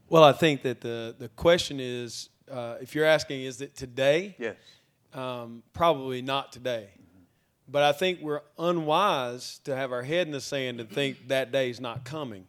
Well, 0.09 0.23
I 0.23 0.33
think 0.33 0.63
that 0.63 0.81
the, 0.81 1.15
the 1.17 1.29
question 1.29 1.79
is 1.79 2.29
uh, 2.51 2.75
if 2.81 2.93
you're 2.93 3.05
asking, 3.05 3.43
is 3.43 3.61
it 3.61 3.75
today? 3.75 4.35
Yes. 4.37 4.57
Um, 5.13 5.63
probably 5.73 6.21
not 6.21 6.51
today. 6.51 6.89
But 7.67 7.83
I 7.83 7.93
think 7.93 8.21
we're 8.21 8.41
unwise 8.59 9.59
to 9.63 9.75
have 9.75 9.91
our 9.91 10.03
head 10.03 10.27
in 10.27 10.33
the 10.33 10.41
sand 10.41 10.79
and 10.79 10.89
think 10.89 11.29
that 11.29 11.51
day 11.51 11.69
is 11.69 11.79
not 11.79 12.05
coming. 12.05 12.45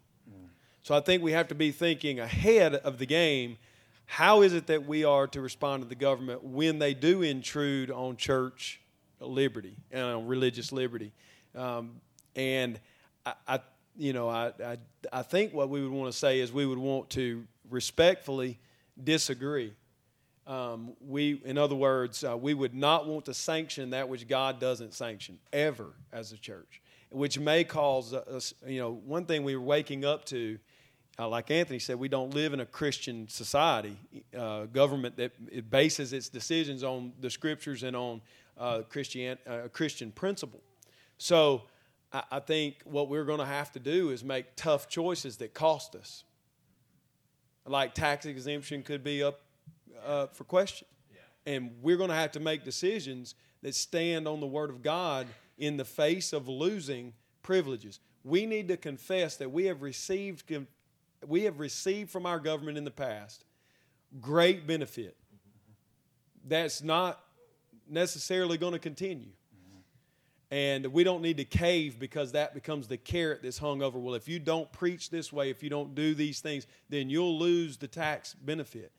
So 0.86 0.94
I 0.94 1.00
think 1.00 1.20
we 1.20 1.32
have 1.32 1.48
to 1.48 1.56
be 1.56 1.72
thinking 1.72 2.20
ahead 2.20 2.76
of 2.76 2.98
the 2.98 3.06
game. 3.06 3.58
How 4.04 4.42
is 4.42 4.54
it 4.54 4.68
that 4.68 4.86
we 4.86 5.02
are 5.02 5.26
to 5.26 5.40
respond 5.40 5.82
to 5.82 5.88
the 5.88 5.96
government 5.96 6.44
when 6.44 6.78
they 6.78 6.94
do 6.94 7.22
intrude 7.22 7.90
on 7.90 8.16
church 8.16 8.80
liberty 9.18 9.76
and 9.90 10.04
on 10.04 10.28
religious 10.28 10.70
liberty? 10.70 11.10
Um, 11.56 12.00
and 12.36 12.78
I, 13.26 13.32
I, 13.48 13.60
you 13.96 14.12
know, 14.12 14.28
I, 14.28 14.52
I, 14.64 14.78
I 15.12 15.22
think 15.22 15.52
what 15.52 15.70
we 15.70 15.82
would 15.82 15.90
want 15.90 16.12
to 16.12 16.16
say 16.16 16.38
is 16.38 16.52
we 16.52 16.66
would 16.66 16.78
want 16.78 17.10
to 17.10 17.42
respectfully 17.68 18.60
disagree 19.02 19.72
um, 20.46 20.92
we, 21.00 21.40
in 21.44 21.58
other 21.58 21.74
words, 21.74 22.22
uh, 22.22 22.36
we 22.36 22.54
would 22.54 22.74
not 22.74 23.08
want 23.08 23.24
to 23.24 23.34
sanction 23.34 23.90
that 23.90 24.08
which 24.08 24.28
God 24.28 24.60
doesn't 24.60 24.94
sanction 24.94 25.38
ever 25.52 25.94
as 26.12 26.30
a 26.30 26.38
church, 26.38 26.80
which 27.10 27.38
may 27.38 27.64
cause 27.64 28.14
us, 28.14 28.54
you 28.64 28.78
know, 28.78 28.92
one 29.04 29.24
thing 29.24 29.42
we 29.42 29.54
are 29.54 29.60
waking 29.60 30.04
up 30.04 30.24
to, 30.26 30.58
uh, 31.18 31.28
like 31.28 31.50
Anthony 31.50 31.78
said, 31.78 31.98
we 31.98 32.08
don't 32.08 32.34
live 32.34 32.52
in 32.52 32.60
a 32.60 32.66
Christian 32.66 33.26
society, 33.28 33.96
uh, 34.36 34.64
government 34.64 35.16
that 35.16 35.32
it 35.50 35.70
bases 35.70 36.12
its 36.12 36.28
decisions 36.28 36.82
on 36.82 37.12
the 37.20 37.30
scriptures 37.30 37.82
and 37.82 37.96
on 37.96 38.20
uh, 38.58 38.82
Christian, 38.88 39.38
uh, 39.46 39.68
Christian 39.72 40.12
principle. 40.12 40.60
So 41.18 41.62
I, 42.12 42.22
I 42.32 42.40
think 42.40 42.76
what 42.84 43.08
we're 43.08 43.24
going 43.24 43.38
to 43.38 43.46
have 43.46 43.72
to 43.72 43.78
do 43.78 44.10
is 44.10 44.22
make 44.22 44.56
tough 44.56 44.88
choices 44.88 45.38
that 45.38 45.54
cost 45.54 45.94
us. 45.94 46.24
Like 47.66 47.94
tax 47.94 48.26
exemption 48.26 48.82
could 48.82 49.02
be 49.02 49.22
up 49.22 49.40
uh, 50.04 50.26
for 50.26 50.44
question. 50.44 50.86
Yeah. 51.10 51.54
And 51.54 51.70
we're 51.82 51.96
going 51.96 52.10
to 52.10 52.14
have 52.16 52.32
to 52.32 52.40
make 52.40 52.62
decisions 52.62 53.34
that 53.62 53.74
stand 53.74 54.28
on 54.28 54.40
the 54.40 54.46
Word 54.46 54.70
of 54.70 54.82
God 54.82 55.26
in 55.58 55.76
the 55.76 55.84
face 55.84 56.32
of 56.32 56.46
losing 56.46 57.14
privileges. 57.42 58.00
We 58.22 58.44
need 58.44 58.68
to 58.68 58.76
confess 58.76 59.36
that 59.36 59.50
we 59.50 59.64
have 59.64 59.82
received 59.82 60.46
we 61.28 61.42
have 61.42 61.58
received 61.60 62.10
from 62.10 62.26
our 62.26 62.38
government 62.38 62.78
in 62.78 62.84
the 62.84 62.90
past 62.90 63.44
great 64.20 64.66
benefit. 64.66 65.16
That's 66.46 66.82
not 66.82 67.20
necessarily 67.88 68.56
going 68.56 68.72
to 68.72 68.78
continue. 68.78 69.30
And 70.48 70.86
we 70.86 71.02
don't 71.02 71.22
need 71.22 71.38
to 71.38 71.44
cave 71.44 71.98
because 71.98 72.32
that 72.32 72.54
becomes 72.54 72.86
the 72.86 72.96
carrot 72.96 73.40
that's 73.42 73.58
hung 73.58 73.82
over. 73.82 73.98
Well, 73.98 74.14
if 74.14 74.28
you 74.28 74.38
don't 74.38 74.70
preach 74.70 75.10
this 75.10 75.32
way, 75.32 75.50
if 75.50 75.60
you 75.60 75.68
don't 75.68 75.96
do 75.96 76.14
these 76.14 76.38
things, 76.38 76.68
then 76.88 77.10
you'll 77.10 77.36
lose 77.36 77.76
the 77.78 77.88
tax 77.88 78.34
benefit 78.34 78.92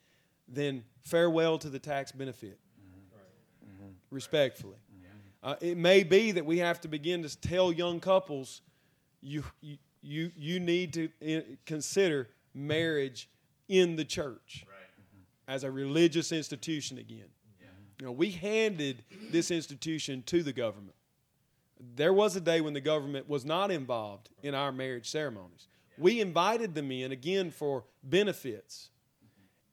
then 0.48 0.84
farewell 1.04 1.58
to 1.60 1.70
the 1.70 1.80
tax 1.80 2.12
benefit. 2.12 2.60
Mm-hmm. 3.66 3.92
Respectfully. 4.12 4.78
Uh, 5.44 5.56
it 5.62 5.78
may 5.78 6.04
be 6.04 6.32
that 6.32 6.46
we 6.46 6.58
have 6.58 6.82
to 6.82 6.88
begin 6.88 7.24
to 7.24 7.38
tell 7.40 7.72
young 7.72 8.00
couples 8.00 8.62
you, 9.22 9.44
you, 9.62 9.78
you, 10.08 10.32
you 10.36 10.60
need 10.60 10.94
to 10.94 11.10
uh, 11.38 11.42
consider 11.66 12.30
marriage 12.54 13.30
in 13.68 13.96
the 13.96 14.06
church 14.06 14.66
right. 14.68 14.78
mm-hmm. 14.78 15.52
as 15.52 15.64
a 15.64 15.72
religious 15.72 16.32
institution 16.32 16.98
again. 16.98 17.30
Yeah. 17.60 17.68
You 18.00 18.06
know, 18.08 18.12
we 18.12 18.32
handed 18.32 19.04
this 19.32 19.52
institution 19.52 20.24
to 20.28 20.44
the 20.44 20.54
government. 20.54 20.96
There 21.96 22.14
was 22.14 22.36
a 22.36 22.42
day 22.42 22.62
when 22.62 22.74
the 22.74 22.82
government 22.82 23.30
was 23.30 23.46
not 23.46 23.70
involved 23.70 24.30
in 24.42 24.56
our 24.56 24.72
marriage 24.72 25.10
ceremonies. 25.10 25.68
Yeah. 25.98 26.04
We 26.04 26.22
invited 26.22 26.74
them 26.74 26.92
in 26.92 27.12
again 27.12 27.52
for 27.52 27.84
benefits 28.04 28.90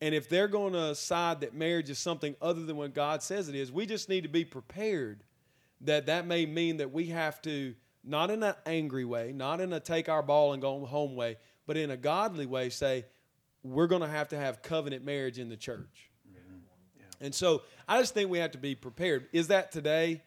and 0.05 0.15
if 0.15 0.29
they're 0.29 0.49
going 0.49 0.75
to 0.75 0.95
side 0.95 1.41
that 1.41 1.55
marriage 1.55 1.89
is 1.89 1.99
something 1.99 2.37
other 2.43 2.67
than 2.67 2.77
what 2.77 2.93
God 2.93 3.23
says 3.23 3.49
it 3.49 3.55
is, 3.55 3.73
we 3.73 3.87
just 3.87 4.11
need 4.11 4.21
to 4.23 4.29
be 4.29 4.45
prepared 4.45 5.25
that 5.81 6.05
that 6.07 6.27
may 6.27 6.45
mean 6.45 6.77
that 6.77 6.93
we 6.93 7.07
have 7.07 7.41
to, 7.43 7.75
not 8.07 8.31
in 8.31 8.43
an 8.43 8.55
angry 8.67 9.05
way, 9.05 9.33
not 9.33 9.61
in 9.61 9.73
a 9.73 9.81
take 9.81 10.09
our 10.09 10.23
ball 10.23 10.53
and 10.53 10.61
go 10.61 10.85
home 10.85 11.17
way, 11.17 11.37
but 11.67 11.77
in 11.77 11.91
a 11.91 11.97
godly 11.97 12.47
way, 12.47 12.69
say, 12.71 13.07
we're 13.63 13.87
going 13.87 14.03
to 14.03 14.09
have 14.09 14.29
to 14.29 14.37
have 14.37 14.63
covenant 14.63 15.05
marriage 15.05 15.39
in 15.39 15.49
the 15.49 15.57
church. 15.57 16.11
Yeah. 16.31 17.05
And 17.21 17.35
so 17.35 17.63
I 17.89 17.99
just 18.01 18.13
think 18.13 18.31
we 18.31 18.39
have 18.39 18.51
to 18.53 18.59
be 18.59 18.75
prepared. 18.75 19.27
Is 19.33 19.49
that 19.49 19.73
today? 19.73 20.23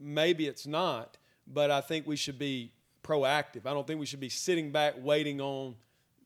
Maybe 0.00 0.46
it's 0.46 0.66
not, 0.66 1.18
but 1.46 1.70
I 1.70 1.82
think 1.82 2.06
we 2.06 2.16
should 2.16 2.38
be 2.38 2.72
proactive. 3.02 3.66
I 3.66 3.74
don't 3.74 3.86
think 3.86 4.00
we 4.00 4.06
should 4.06 4.20
be 4.20 4.30
sitting 4.30 4.72
back 4.72 4.94
waiting 4.98 5.40
on 5.40 5.74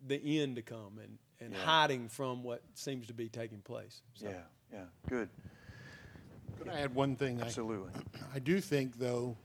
the 0.07 0.41
end 0.41 0.57
to 0.57 0.63
come. 0.63 1.01
And, 1.03 1.19
and 1.41 1.53
yeah. 1.53 1.65
hiding 1.65 2.09
from 2.09 2.43
what 2.45 2.63
seems 2.75 3.09
to 3.09 3.13
be 3.13 3.29
taking 3.29 3.59
place. 3.59 4.03
So. 4.15 4.27
Yeah, 4.27 4.35
yeah, 4.73 4.85
good. 5.09 5.29
Could 6.59 6.69
I 6.69 6.81
add 6.81 6.95
one 6.95 7.17
thing? 7.17 7.41
Absolutely. 7.43 7.91
I, 8.15 8.37
I 8.37 8.39
do 8.39 8.61
think, 8.61 8.99
though, 8.99 9.37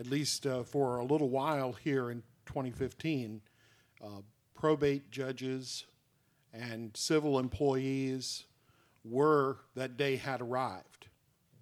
at 0.00 0.06
least 0.06 0.46
uh, 0.46 0.62
for 0.62 0.96
a 0.96 1.04
little 1.04 1.28
while 1.28 1.72
here 1.72 2.10
in 2.10 2.22
2015, 2.46 3.42
uh, 4.02 4.06
probate 4.54 5.10
judges 5.10 5.84
and 6.54 6.90
civil 6.96 7.38
employees 7.38 8.44
were, 9.04 9.58
that 9.74 9.98
day 9.98 10.16
had 10.16 10.40
arrived 10.40 11.08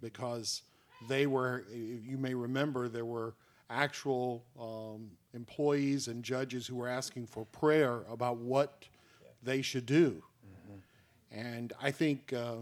because 0.00 0.62
they 1.08 1.26
were, 1.26 1.64
you 1.72 2.16
may 2.16 2.32
remember, 2.32 2.88
there 2.88 3.04
were 3.04 3.34
actual 3.70 4.44
um, 4.58 5.10
employees 5.34 6.06
and 6.06 6.22
judges 6.22 6.64
who 6.64 6.76
were 6.76 6.88
asking 6.88 7.26
for 7.26 7.44
prayer 7.46 8.02
about 8.08 8.36
what 8.36 8.84
they 9.42 9.60
should 9.62 9.84
do. 9.84 10.22
Mm-hmm. 10.46 11.40
And 11.40 11.72
I 11.82 11.90
think, 11.90 12.32
uh, 12.32 12.56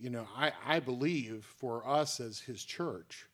you 0.00 0.08
know, 0.08 0.26
I, 0.34 0.52
I 0.66 0.80
believe 0.80 1.44
for 1.58 1.86
us 1.86 2.18
as 2.18 2.40
his 2.40 2.64
church 2.64 3.26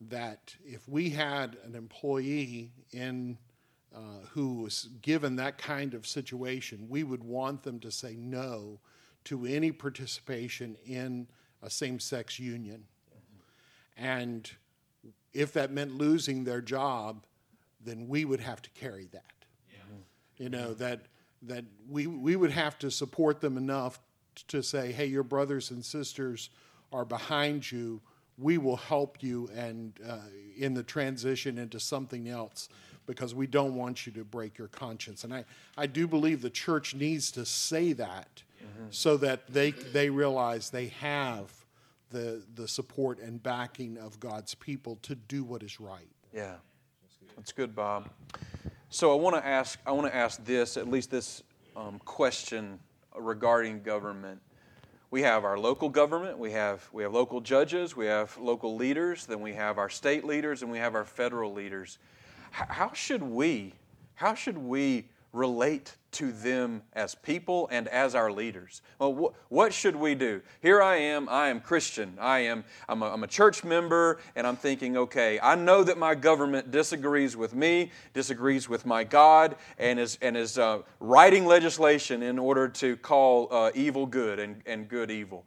that 0.00 0.54
if 0.64 0.88
we 0.88 1.10
had 1.10 1.56
an 1.64 1.74
employee 1.74 2.72
in 2.92 3.38
uh, 3.94 4.26
who 4.32 4.62
was 4.62 4.88
given 5.00 5.36
that 5.36 5.56
kind 5.58 5.94
of 5.94 6.06
situation, 6.06 6.86
we 6.88 7.02
would 7.02 7.24
want 7.24 7.62
them 7.62 7.80
to 7.80 7.90
say 7.90 8.14
no 8.14 8.78
to 9.24 9.46
any 9.46 9.72
participation 9.72 10.76
in 10.86 11.26
a 11.62 11.70
same 11.70 11.98
sex 11.98 12.38
union. 12.38 12.84
And 13.96 14.50
if 15.32 15.52
that 15.54 15.72
meant 15.72 15.96
losing 15.96 16.44
their 16.44 16.60
job, 16.60 17.24
then 17.82 18.06
we 18.08 18.24
would 18.24 18.40
have 18.40 18.60
to 18.62 18.70
carry 18.70 19.08
that. 19.12 19.32
Yeah. 19.70 19.96
You 20.44 20.50
know, 20.50 20.74
that 20.74 21.06
that 21.42 21.64
we, 21.88 22.06
we 22.06 22.36
would 22.36 22.50
have 22.50 22.78
to 22.80 22.90
support 22.90 23.40
them 23.40 23.56
enough 23.56 24.00
to 24.48 24.62
say, 24.62 24.92
hey, 24.92 25.06
your 25.06 25.22
brothers 25.22 25.70
and 25.70 25.84
sisters 25.84 26.50
are 26.92 27.04
behind 27.04 27.70
you. 27.70 28.00
We 28.38 28.58
will 28.58 28.76
help 28.76 29.22
you 29.22 29.48
and 29.54 29.92
uh, 30.06 30.18
in 30.56 30.74
the 30.74 30.82
transition 30.82 31.58
into 31.58 31.80
something 31.80 32.28
else 32.28 32.68
because 33.06 33.34
we 33.34 33.46
don't 33.46 33.74
want 33.74 34.06
you 34.06 34.12
to 34.12 34.24
break 34.24 34.58
your 34.58 34.68
conscience. 34.68 35.24
And 35.24 35.32
I, 35.32 35.44
I 35.76 35.86
do 35.86 36.06
believe 36.06 36.42
the 36.42 36.50
church 36.50 36.94
needs 36.94 37.30
to 37.32 37.44
say 37.44 37.92
that 37.94 38.42
so 38.90 39.16
that 39.16 39.46
they, 39.52 39.70
they 39.70 40.10
realize 40.10 40.70
they 40.70 40.88
have 40.88 41.52
the, 42.10 42.42
the 42.54 42.68
support 42.68 43.18
and 43.20 43.42
backing 43.42 43.98
of 43.98 44.18
God's 44.20 44.54
people 44.54 44.96
to 45.02 45.14
do 45.14 45.44
what 45.44 45.62
is 45.62 45.80
right. 45.80 46.08
Yeah, 46.32 46.54
that's 47.36 47.52
good, 47.52 47.74
Bob. 47.74 48.08
So 48.90 49.12
I 49.12 49.20
want 49.20 49.36
to 49.36 49.44
ask. 49.44 49.78
I 49.86 49.92
want 49.92 50.06
to 50.06 50.14
ask 50.14 50.44
this, 50.44 50.76
at 50.76 50.88
least 50.88 51.10
this 51.10 51.42
um, 51.76 51.98
question 52.04 52.78
regarding 53.16 53.82
government. 53.82 54.40
We 55.10 55.22
have 55.22 55.44
our 55.44 55.58
local 55.58 55.88
government. 55.88 56.38
We 56.38 56.52
have 56.52 56.88
we 56.92 57.02
have 57.02 57.12
local 57.12 57.40
judges. 57.40 57.96
We 57.96 58.06
have 58.06 58.36
local 58.38 58.76
leaders. 58.76 59.26
Then 59.26 59.40
we 59.40 59.54
have 59.54 59.78
our 59.78 59.88
state 59.88 60.24
leaders, 60.24 60.62
and 60.62 60.70
we 60.70 60.78
have 60.78 60.94
our 60.94 61.04
federal 61.04 61.52
leaders. 61.52 61.98
H- 62.58 62.66
how 62.68 62.92
should 62.92 63.22
we? 63.22 63.74
How 64.14 64.34
should 64.34 64.58
we 64.58 65.06
relate 65.36 65.96
to 66.12 66.32
them 66.32 66.82
as 66.94 67.14
people 67.14 67.68
and 67.70 67.88
as 67.88 68.14
our 68.14 68.32
leaders. 68.32 68.80
Well, 68.98 69.12
wh- 69.12 69.52
what 69.52 69.74
should 69.74 69.94
we 69.94 70.14
do? 70.14 70.40
Here 70.62 70.80
I 70.80 70.96
am, 70.96 71.28
I 71.28 71.48
am 71.48 71.60
Christian. 71.60 72.16
I 72.18 72.38
am 72.40 72.64
I'm 72.88 73.02
a, 73.02 73.12
I'm 73.12 73.22
a 73.22 73.26
church 73.26 73.62
member 73.62 74.18
and 74.34 74.46
I'm 74.46 74.56
thinking, 74.56 74.96
okay, 74.96 75.38
I 75.40 75.54
know 75.54 75.84
that 75.84 75.98
my 75.98 76.14
government 76.14 76.70
disagrees 76.70 77.36
with 77.36 77.54
me, 77.54 77.92
disagrees 78.14 78.66
with 78.66 78.86
my 78.86 79.04
God 79.04 79.56
and 79.78 80.00
is 80.00 80.18
and 80.22 80.38
is 80.38 80.56
uh, 80.56 80.78
writing 81.00 81.44
legislation 81.44 82.22
in 82.22 82.38
order 82.38 82.66
to 82.68 82.96
call 82.96 83.48
uh, 83.50 83.70
evil 83.74 84.06
good 84.06 84.38
and, 84.38 84.62
and 84.64 84.88
good 84.88 85.10
evil. 85.10 85.44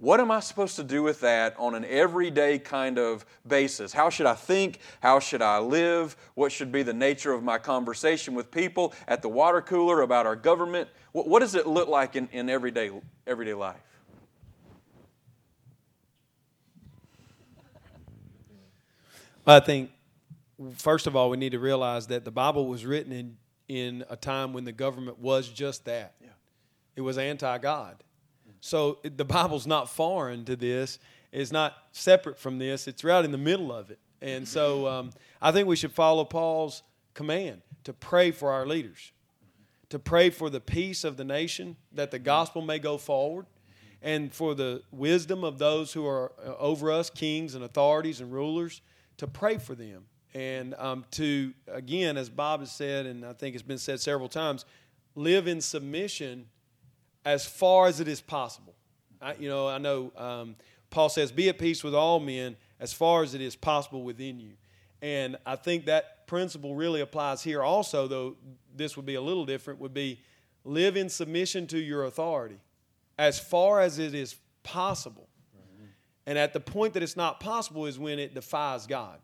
What 0.00 0.20
am 0.20 0.30
I 0.30 0.38
supposed 0.38 0.76
to 0.76 0.84
do 0.84 1.02
with 1.02 1.20
that 1.22 1.56
on 1.58 1.74
an 1.74 1.84
everyday 1.84 2.60
kind 2.60 3.00
of 3.00 3.26
basis? 3.46 3.92
How 3.92 4.10
should 4.10 4.26
I 4.26 4.34
think? 4.34 4.78
How 5.00 5.18
should 5.18 5.42
I 5.42 5.58
live? 5.58 6.16
What 6.34 6.52
should 6.52 6.70
be 6.70 6.84
the 6.84 6.94
nature 6.94 7.32
of 7.32 7.42
my 7.42 7.58
conversation 7.58 8.34
with 8.34 8.52
people 8.52 8.94
at 9.08 9.22
the 9.22 9.28
water 9.28 9.60
cooler 9.60 10.02
about 10.02 10.24
our 10.24 10.36
government? 10.36 10.88
What, 11.10 11.26
what 11.26 11.40
does 11.40 11.56
it 11.56 11.66
look 11.66 11.88
like 11.88 12.14
in, 12.14 12.28
in 12.30 12.48
everyday, 12.48 12.92
everyday 13.26 13.54
life? 13.54 13.76
I 19.44 19.58
think, 19.58 19.90
first 20.76 21.08
of 21.08 21.16
all, 21.16 21.28
we 21.28 21.38
need 21.38 21.52
to 21.52 21.58
realize 21.58 22.06
that 22.08 22.24
the 22.24 22.30
Bible 22.30 22.68
was 22.68 22.86
written 22.86 23.10
in, 23.10 23.36
in 23.66 24.04
a 24.08 24.14
time 24.14 24.52
when 24.52 24.64
the 24.64 24.72
government 24.72 25.18
was 25.18 25.48
just 25.48 25.86
that. 25.86 26.14
Yeah. 26.20 26.28
It 26.94 27.00
was 27.00 27.18
anti 27.18 27.58
God. 27.58 28.04
So 28.60 28.98
the 29.02 29.24
Bible's 29.24 29.66
not 29.66 29.88
foreign 29.88 30.44
to 30.46 30.56
this. 30.56 30.98
It's 31.32 31.52
not 31.52 31.76
separate 31.92 32.38
from 32.38 32.58
this. 32.58 32.88
It's 32.88 33.04
right 33.04 33.24
in 33.24 33.32
the 33.32 33.38
middle 33.38 33.72
of 33.72 33.90
it. 33.90 33.98
And 34.20 34.48
so 34.48 34.86
um, 34.88 35.10
I 35.40 35.52
think 35.52 35.68
we 35.68 35.76
should 35.76 35.92
follow 35.92 36.24
Paul's 36.24 36.82
command 37.14 37.62
to 37.84 37.92
pray 37.92 38.30
for 38.30 38.50
our 38.50 38.66
leaders, 38.66 39.12
to 39.90 39.98
pray 39.98 40.30
for 40.30 40.50
the 40.50 40.60
peace 40.60 41.04
of 41.04 41.16
the 41.16 41.24
nation, 41.24 41.76
that 41.92 42.10
the 42.10 42.18
gospel 42.18 42.62
may 42.62 42.78
go 42.78 42.98
forward, 42.98 43.46
and 44.02 44.32
for 44.32 44.54
the 44.54 44.82
wisdom 44.90 45.44
of 45.44 45.58
those 45.58 45.92
who 45.92 46.06
are 46.06 46.32
uh, 46.44 46.54
over 46.58 46.90
us, 46.90 47.10
kings 47.10 47.54
and 47.54 47.64
authorities 47.64 48.20
and 48.20 48.32
rulers, 48.32 48.80
to 49.16 49.26
pray 49.26 49.58
for 49.58 49.74
them. 49.74 50.04
And 50.34 50.74
um, 50.74 51.04
to, 51.12 51.52
again, 51.66 52.16
as 52.16 52.28
Bob 52.28 52.60
has 52.60 52.70
said, 52.70 53.06
and 53.06 53.24
I 53.24 53.32
think 53.32 53.54
it's 53.54 53.62
been 53.62 53.78
said 53.78 54.00
several 54.00 54.28
times, 54.28 54.64
live 55.14 55.48
in 55.48 55.60
submission 55.60 56.46
as 57.24 57.46
far 57.46 57.86
as 57.86 58.00
it 58.00 58.08
is 58.08 58.20
possible. 58.20 58.74
I, 59.20 59.34
you 59.34 59.48
know, 59.48 59.68
I 59.68 59.78
know 59.78 60.12
um, 60.16 60.56
Paul 60.90 61.08
says, 61.08 61.32
"Be 61.32 61.48
at 61.48 61.58
peace 61.58 61.82
with 61.82 61.94
all 61.94 62.20
men 62.20 62.56
as 62.80 62.92
far 62.92 63.22
as 63.22 63.34
it 63.34 63.40
is 63.40 63.56
possible 63.56 64.02
within 64.02 64.40
you." 64.40 64.52
And 65.02 65.36
I 65.46 65.56
think 65.56 65.86
that 65.86 66.26
principle 66.26 66.74
really 66.74 67.00
applies 67.00 67.42
here 67.42 67.62
also, 67.62 68.06
though 68.06 68.36
this 68.74 68.96
would 68.96 69.06
be 69.06 69.14
a 69.14 69.20
little 69.20 69.46
different, 69.46 69.80
would 69.80 69.94
be 69.94 70.20
live 70.64 70.96
in 70.96 71.08
submission 71.08 71.66
to 71.68 71.78
your 71.78 72.04
authority 72.04 72.60
as 73.18 73.38
far 73.38 73.80
as 73.80 73.98
it 73.98 74.14
is 74.14 74.36
possible. 74.62 75.28
And 76.26 76.36
at 76.36 76.52
the 76.52 76.60
point 76.60 76.92
that 76.92 77.02
it's 77.02 77.16
not 77.16 77.40
possible 77.40 77.86
is 77.86 77.98
when 77.98 78.18
it 78.18 78.34
defies 78.34 78.86
God. 78.86 79.18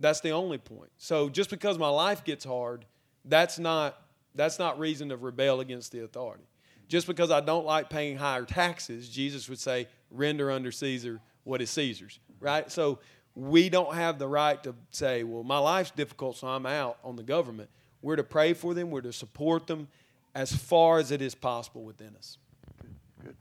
That's 0.00 0.20
the 0.20 0.30
only 0.30 0.58
point. 0.58 0.90
So 0.98 1.28
just 1.28 1.50
because 1.50 1.78
my 1.78 1.88
life 1.88 2.24
gets 2.24 2.44
hard, 2.44 2.84
that's 3.24 3.58
not 3.58 3.96
that's 4.34 4.58
not 4.58 4.78
reason 4.78 5.08
to 5.10 5.16
rebel 5.16 5.60
against 5.60 5.92
the 5.92 6.02
authority. 6.02 6.44
Just 6.90 7.06
because 7.06 7.30
I 7.30 7.40
don't 7.40 7.64
like 7.64 7.88
paying 7.88 8.16
higher 8.16 8.44
taxes, 8.44 9.08
Jesus 9.08 9.48
would 9.48 9.60
say, 9.60 9.86
render 10.10 10.50
under 10.50 10.72
Caesar 10.72 11.20
what 11.44 11.62
is 11.62 11.70
Caesar's, 11.70 12.18
right? 12.40 12.68
So 12.68 12.98
we 13.36 13.68
don't 13.68 13.94
have 13.94 14.18
the 14.18 14.26
right 14.26 14.60
to 14.64 14.74
say, 14.90 15.22
well, 15.22 15.44
my 15.44 15.58
life's 15.58 15.92
difficult, 15.92 16.36
so 16.36 16.48
I'm 16.48 16.66
out 16.66 16.98
on 17.04 17.14
the 17.14 17.22
government. 17.22 17.70
We're 18.02 18.16
to 18.16 18.24
pray 18.24 18.54
for 18.54 18.74
them, 18.74 18.90
we're 18.90 19.02
to 19.02 19.12
support 19.12 19.68
them 19.68 19.86
as 20.34 20.52
far 20.52 20.98
as 20.98 21.12
it 21.12 21.22
is 21.22 21.32
possible 21.32 21.84
within 21.84 22.16
us. 22.18 22.38
Good. 22.82 22.94
Good. 23.24 23.36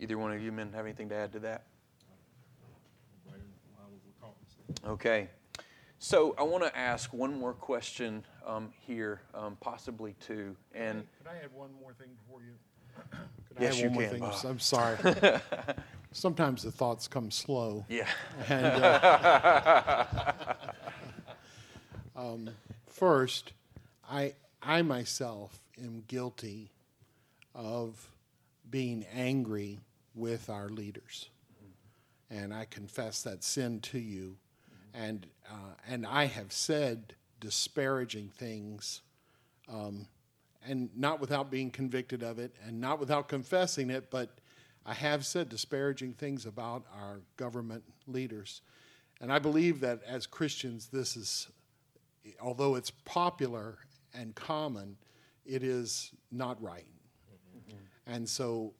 Either 0.00 0.16
one 0.16 0.32
of 0.32 0.42
you 0.42 0.50
men 0.50 0.72
have 0.72 0.86
anything 0.86 1.10
to 1.10 1.14
add 1.14 1.32
to 1.32 1.40
that? 1.40 1.64
Okay. 4.86 5.28
So 6.04 6.34
I 6.36 6.42
want 6.42 6.62
to 6.62 6.76
ask 6.76 7.14
one 7.14 7.40
more 7.40 7.54
question 7.54 8.26
um, 8.46 8.68
here, 8.86 9.22
um, 9.32 9.56
possibly 9.58 10.14
two. 10.20 10.54
And 10.74 11.02
could 11.16 11.26
I 11.26 11.36
add 11.42 11.50
one 11.50 11.70
more 11.80 11.94
thing 11.94 12.08
before 12.22 12.42
you? 12.42 12.52
Could 13.48 13.62
yes, 13.62 13.80
you 13.80 13.88
can. 13.88 14.18
Bob. 14.18 14.34
I'm 14.44 14.60
sorry. 14.60 14.98
Sometimes 16.12 16.62
the 16.62 16.70
thoughts 16.70 17.08
come 17.08 17.30
slow. 17.30 17.86
Yeah. 17.88 18.06
And, 18.50 18.84
uh, 18.84 20.04
um, 22.16 22.50
first, 22.86 23.54
I 24.06 24.34
I 24.62 24.82
myself 24.82 25.58
am 25.82 26.04
guilty 26.06 26.70
of 27.54 28.10
being 28.68 29.06
angry 29.10 29.80
with 30.14 30.50
our 30.50 30.68
leaders, 30.68 31.30
and 32.28 32.52
I 32.52 32.66
confess 32.66 33.22
that 33.22 33.42
sin 33.42 33.80
to 33.80 33.98
you 33.98 34.36
and 34.94 35.26
uh, 35.50 35.74
and 35.88 36.06
I 36.06 36.26
have 36.26 36.52
said 36.52 37.14
disparaging 37.40 38.30
things, 38.36 39.02
um, 39.68 40.06
and 40.66 40.88
not 40.96 41.20
without 41.20 41.50
being 41.50 41.70
convicted 41.70 42.22
of 42.22 42.38
it, 42.38 42.54
and 42.66 42.80
not 42.80 43.00
without 43.00 43.28
confessing 43.28 43.90
it, 43.90 44.10
but 44.10 44.38
I 44.86 44.94
have 44.94 45.26
said 45.26 45.48
disparaging 45.48 46.14
things 46.14 46.46
about 46.46 46.84
our 46.94 47.20
government 47.36 47.82
leaders, 48.06 48.62
and 49.20 49.32
I 49.32 49.38
believe 49.38 49.80
that 49.80 50.00
as 50.06 50.26
Christians, 50.26 50.88
this 50.88 51.16
is, 51.16 51.48
although 52.40 52.76
it's 52.76 52.90
popular 53.04 53.78
and 54.14 54.34
common, 54.34 54.96
it 55.44 55.62
is 55.62 56.12
not 56.30 56.62
right, 56.62 56.86
mm-hmm. 57.56 57.76
and 58.06 58.28
so 58.28 58.72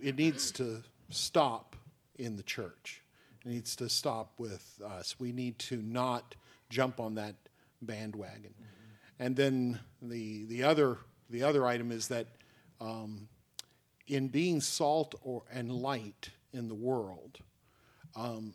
it 0.00 0.16
needs 0.16 0.50
to 0.52 0.82
stop 1.10 1.76
in 2.18 2.36
the 2.36 2.42
church 2.42 3.01
needs 3.44 3.76
to 3.76 3.88
stop 3.88 4.32
with 4.38 4.80
us. 4.84 5.16
We 5.18 5.32
need 5.32 5.58
to 5.60 5.82
not 5.82 6.34
jump 6.70 7.00
on 7.00 7.14
that 7.16 7.34
bandwagon. 7.80 8.54
Mm-hmm. 8.54 9.24
And 9.24 9.36
then 9.36 9.80
the, 10.00 10.44
the, 10.46 10.62
other, 10.62 10.98
the 11.30 11.42
other 11.42 11.66
item 11.66 11.92
is 11.92 12.08
that 12.08 12.26
um, 12.80 13.28
in 14.06 14.28
being 14.28 14.60
salt 14.60 15.14
or, 15.22 15.42
and 15.52 15.72
light 15.72 16.30
in 16.52 16.68
the 16.68 16.74
world, 16.74 17.38
um, 18.16 18.54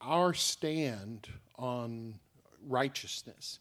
our 0.00 0.34
stand 0.34 1.28
on 1.56 2.18
righteousness, 2.66 3.58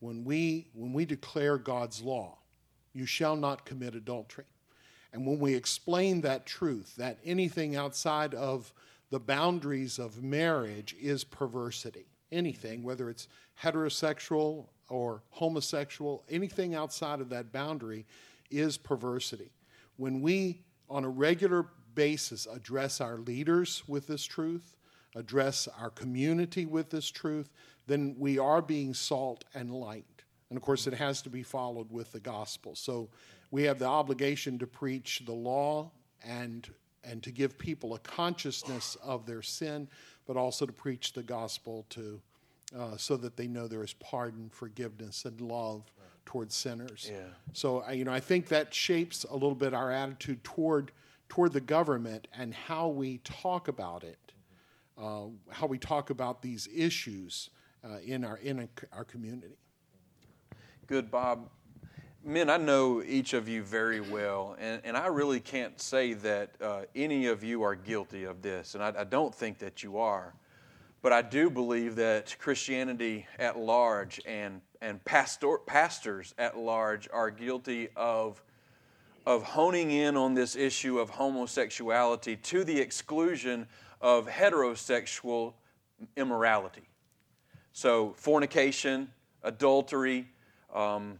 when 0.00 0.24
we, 0.24 0.68
when 0.74 0.92
we 0.92 1.04
declare 1.04 1.58
God's 1.58 2.02
law, 2.02 2.38
you 2.92 3.06
shall 3.06 3.36
not 3.36 3.64
commit 3.64 3.94
adultery. 3.94 4.44
And 5.12 5.26
when 5.26 5.38
we 5.38 5.54
explain 5.54 6.22
that 6.22 6.46
truth, 6.46 6.96
that 6.96 7.18
anything 7.24 7.76
outside 7.76 8.34
of 8.34 8.72
the 9.12 9.20
boundaries 9.20 9.98
of 9.98 10.22
marriage 10.22 10.96
is 10.98 11.22
perversity. 11.22 12.06
Anything, 12.32 12.82
whether 12.82 13.10
it's 13.10 13.28
heterosexual 13.62 14.68
or 14.88 15.22
homosexual, 15.28 16.24
anything 16.30 16.74
outside 16.74 17.20
of 17.20 17.28
that 17.28 17.52
boundary 17.52 18.06
is 18.50 18.78
perversity. 18.78 19.52
When 19.98 20.22
we, 20.22 20.62
on 20.88 21.04
a 21.04 21.10
regular 21.10 21.66
basis, 21.94 22.46
address 22.46 23.02
our 23.02 23.18
leaders 23.18 23.82
with 23.86 24.06
this 24.06 24.24
truth, 24.24 24.76
address 25.14 25.68
our 25.78 25.90
community 25.90 26.64
with 26.64 26.88
this 26.88 27.10
truth, 27.10 27.50
then 27.86 28.16
we 28.18 28.38
are 28.38 28.62
being 28.62 28.94
salt 28.94 29.44
and 29.52 29.70
light. 29.70 30.22
And 30.48 30.56
of 30.56 30.62
course, 30.62 30.86
it 30.86 30.94
has 30.94 31.20
to 31.20 31.28
be 31.28 31.42
followed 31.42 31.92
with 31.92 32.12
the 32.12 32.20
gospel. 32.20 32.74
So 32.74 33.10
we 33.50 33.64
have 33.64 33.78
the 33.78 33.84
obligation 33.84 34.58
to 34.60 34.66
preach 34.66 35.20
the 35.26 35.34
law 35.34 35.90
and 36.24 36.66
and 37.04 37.22
to 37.22 37.30
give 37.30 37.58
people 37.58 37.94
a 37.94 37.98
consciousness 38.00 38.96
of 39.02 39.26
their 39.26 39.42
sin, 39.42 39.88
but 40.26 40.36
also 40.36 40.66
to 40.66 40.72
preach 40.72 41.12
the 41.12 41.22
gospel 41.22 41.84
to 41.90 42.20
uh, 42.78 42.96
so 42.96 43.16
that 43.16 43.36
they 43.36 43.46
know 43.46 43.68
there 43.68 43.84
is 43.84 43.92
pardon, 43.94 44.48
forgiveness, 44.50 45.24
and 45.24 45.40
love 45.40 45.92
towards 46.24 46.54
sinners. 46.54 47.10
Yeah. 47.12 47.18
So 47.52 47.88
you 47.90 48.04
know, 48.04 48.12
I 48.12 48.20
think 48.20 48.48
that 48.48 48.72
shapes 48.72 49.24
a 49.24 49.34
little 49.34 49.54
bit 49.54 49.74
our 49.74 49.90
attitude 49.90 50.42
toward 50.44 50.92
toward 51.28 51.52
the 51.52 51.60
government 51.60 52.28
and 52.36 52.52
how 52.52 52.88
we 52.88 53.18
talk 53.18 53.68
about 53.68 54.04
it, 54.04 54.32
uh, 54.98 55.24
how 55.50 55.66
we 55.66 55.78
talk 55.78 56.10
about 56.10 56.42
these 56.42 56.68
issues 56.74 57.50
uh, 57.84 57.98
in 58.04 58.24
our 58.24 58.36
in 58.38 58.68
our 58.92 59.04
community. 59.04 59.56
Good, 60.86 61.10
Bob. 61.10 61.48
Men, 62.24 62.50
I 62.50 62.56
know 62.56 63.02
each 63.02 63.32
of 63.32 63.48
you 63.48 63.62
very 63.62 64.00
well, 64.00 64.56
and, 64.58 64.80
and 64.84 64.96
I 64.96 65.06
really 65.06 65.40
can't 65.40 65.80
say 65.80 66.12
that 66.14 66.50
uh, 66.60 66.82
any 66.94 67.26
of 67.26 67.42
you 67.42 67.62
are 67.62 67.74
guilty 67.74 68.24
of 68.24 68.42
this, 68.42 68.74
and 68.74 68.82
I, 68.82 68.92
I 68.98 69.04
don't 69.04 69.34
think 69.34 69.58
that 69.58 69.82
you 69.82 69.98
are. 69.98 70.34
But 71.02 71.12
I 71.12 71.22
do 71.22 71.50
believe 71.50 71.96
that 71.96 72.36
Christianity 72.38 73.26
at 73.38 73.58
large 73.58 74.20
and, 74.24 74.60
and 74.80 75.04
pastor, 75.04 75.58
pastors 75.66 76.32
at 76.38 76.56
large 76.56 77.08
are 77.12 77.28
guilty 77.28 77.88
of, 77.96 78.40
of 79.26 79.42
honing 79.42 79.90
in 79.90 80.16
on 80.16 80.34
this 80.34 80.54
issue 80.54 81.00
of 81.00 81.10
homosexuality 81.10 82.36
to 82.36 82.62
the 82.62 82.78
exclusion 82.78 83.66
of 84.00 84.28
heterosexual 84.28 85.54
immorality. 86.16 86.88
So, 87.72 88.14
fornication, 88.16 89.10
adultery, 89.42 90.28
um, 90.72 91.18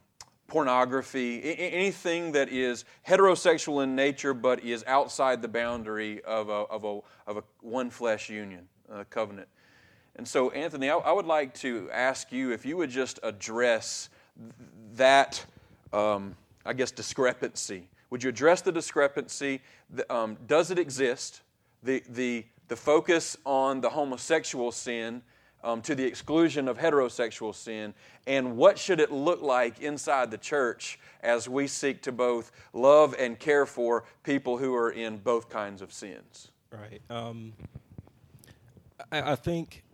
pornography, 0.53 1.57
anything 1.57 2.33
that 2.33 2.51
is 2.51 2.85
heterosexual 3.09 3.83
in 3.83 3.97
nature 3.97 4.35
but 4.35 4.63
is 4.63 4.85
outside 4.87 5.41
the 5.41 5.49
boundary 5.49 6.23
of 6.25 6.51
a, 6.51 6.53
of 6.53 6.85
a, 6.85 7.01
of 7.27 7.39
a 7.39 7.43
one 7.63 7.89
flesh 7.89 8.29
union, 8.29 8.69
covenant. 9.09 9.49
And 10.17 10.29
so, 10.29 10.51
Anthony, 10.51 10.91
I, 10.91 10.99
I, 10.99 11.11
would 11.11 11.25
like 11.25 11.55
to 11.61 11.89
ask 11.91 12.31
you 12.31 12.53
if 12.53 12.67
you 12.67 12.77
would 12.77 12.91
just 12.91 13.19
address 13.23 14.11
that, 14.97 15.43
um, 15.91 16.37
I 16.67 16.75
guess, 16.75 16.91
discrepancy. 16.91 17.89
Would 18.11 18.23
you 18.23 18.29
address 18.29 18.61
the 18.61 18.73
discrepancy? 18.73 19.63
Um, 20.11 20.37
does 20.47 20.71
it 20.71 20.79
exist? 20.79 21.41
The, 21.83 22.03
the, 22.11 22.45
the 22.69 22.77
focus 22.77 23.39
on 23.47 23.81
the 23.81 23.89
homosexual 23.89 24.71
sin 24.71 25.23
um, 25.65 25.83
to 25.83 25.95
the 25.95 26.05
exclusion 26.05 26.69
of 26.69 26.79
heterosexual 26.79 27.55
sin, 27.55 27.95
and 28.27 28.57
what 28.57 28.79
should 28.79 29.01
it 29.01 29.11
look 29.13 29.43
like 29.43 29.81
inside 29.81 30.31
the 30.31 30.39
church 30.39 30.99
as 31.23 31.49
we 31.49 31.67
seek 31.67 32.03
to 32.03 32.13
both 32.13 32.53
love 32.73 33.15
and 33.19 33.39
care 33.39 33.67
for 33.67 34.05
people 34.23 34.59
who 34.59 34.75
are 34.75 34.91
in 34.91 35.19
both 35.19 35.49
kinds 35.49 35.83
of 35.83 35.93
sins? 35.93 36.51
Right. 36.71 37.01
Um, 37.11 37.53
I, 39.11 39.33
I 39.33 39.37
think 39.37 39.85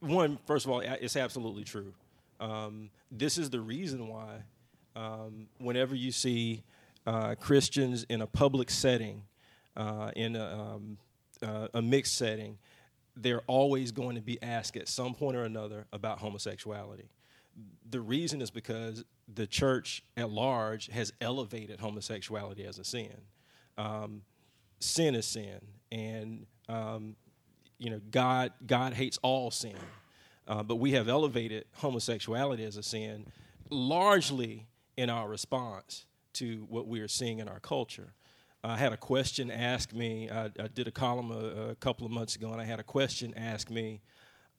one, 0.00 0.38
first 0.46 0.66
of 0.66 0.72
all, 0.72 0.80
it's 0.80 1.16
absolutely 1.16 1.64
true. 1.64 1.92
Um, 2.40 2.90
this 3.10 3.38
is 3.38 3.50
the 3.50 3.60
reason 3.60 4.08
why, 4.08 4.42
um, 4.96 5.46
whenever 5.58 5.94
you 5.94 6.10
see 6.10 6.64
uh, 7.06 7.34
Christians 7.36 8.04
in 8.08 8.20
a 8.20 8.26
public 8.26 8.70
setting, 8.70 9.22
uh, 9.76 10.10
in 10.16 10.36
a, 10.36 10.44
um, 10.44 10.98
uh, 11.42 11.68
a, 11.74 11.82
mixed 11.82 12.16
setting, 12.16 12.58
they're 13.16 13.42
always 13.46 13.92
going 13.92 14.16
to 14.16 14.22
be 14.22 14.42
asked 14.42 14.76
at 14.76 14.88
some 14.88 15.14
point 15.14 15.36
or 15.36 15.44
another 15.44 15.86
about 15.92 16.18
homosexuality. 16.18 17.08
The 17.90 18.00
reason 18.00 18.40
is 18.40 18.50
because 18.50 19.04
the 19.32 19.46
church 19.46 20.02
at 20.16 20.30
large 20.30 20.88
has 20.88 21.12
elevated 21.20 21.80
homosexuality 21.80 22.64
as 22.64 22.78
a 22.78 22.84
sin. 22.84 23.14
Um, 23.76 24.22
sin 24.80 25.14
is 25.14 25.26
sin, 25.26 25.60
and 25.90 26.46
um, 26.68 27.16
you 27.78 27.90
know, 27.90 28.00
God, 28.10 28.52
God 28.66 28.94
hates 28.94 29.18
all 29.22 29.50
sin. 29.50 29.76
Uh, 30.46 30.62
but 30.62 30.76
we 30.76 30.92
have 30.92 31.08
elevated 31.08 31.64
homosexuality 31.74 32.64
as 32.64 32.76
a 32.76 32.82
sin 32.82 33.26
largely 33.70 34.66
in 34.96 35.08
our 35.08 35.28
response 35.28 36.06
to 36.34 36.66
what 36.68 36.86
we 36.86 37.00
are 37.00 37.08
seeing 37.08 37.38
in 37.38 37.48
our 37.48 37.60
culture. 37.60 38.12
I 38.64 38.76
had 38.76 38.92
a 38.92 38.96
question 38.96 39.50
asked 39.50 39.92
me. 39.92 40.30
I, 40.30 40.44
I 40.44 40.68
did 40.72 40.86
a 40.86 40.92
column 40.92 41.32
a, 41.32 41.70
a, 41.70 41.74
couple 41.74 42.06
of 42.06 42.12
months 42.12 42.36
ago, 42.36 42.52
and 42.52 42.60
I 42.60 42.64
had 42.64 42.78
a 42.78 42.84
question 42.84 43.34
asked 43.36 43.70
me 43.70 44.00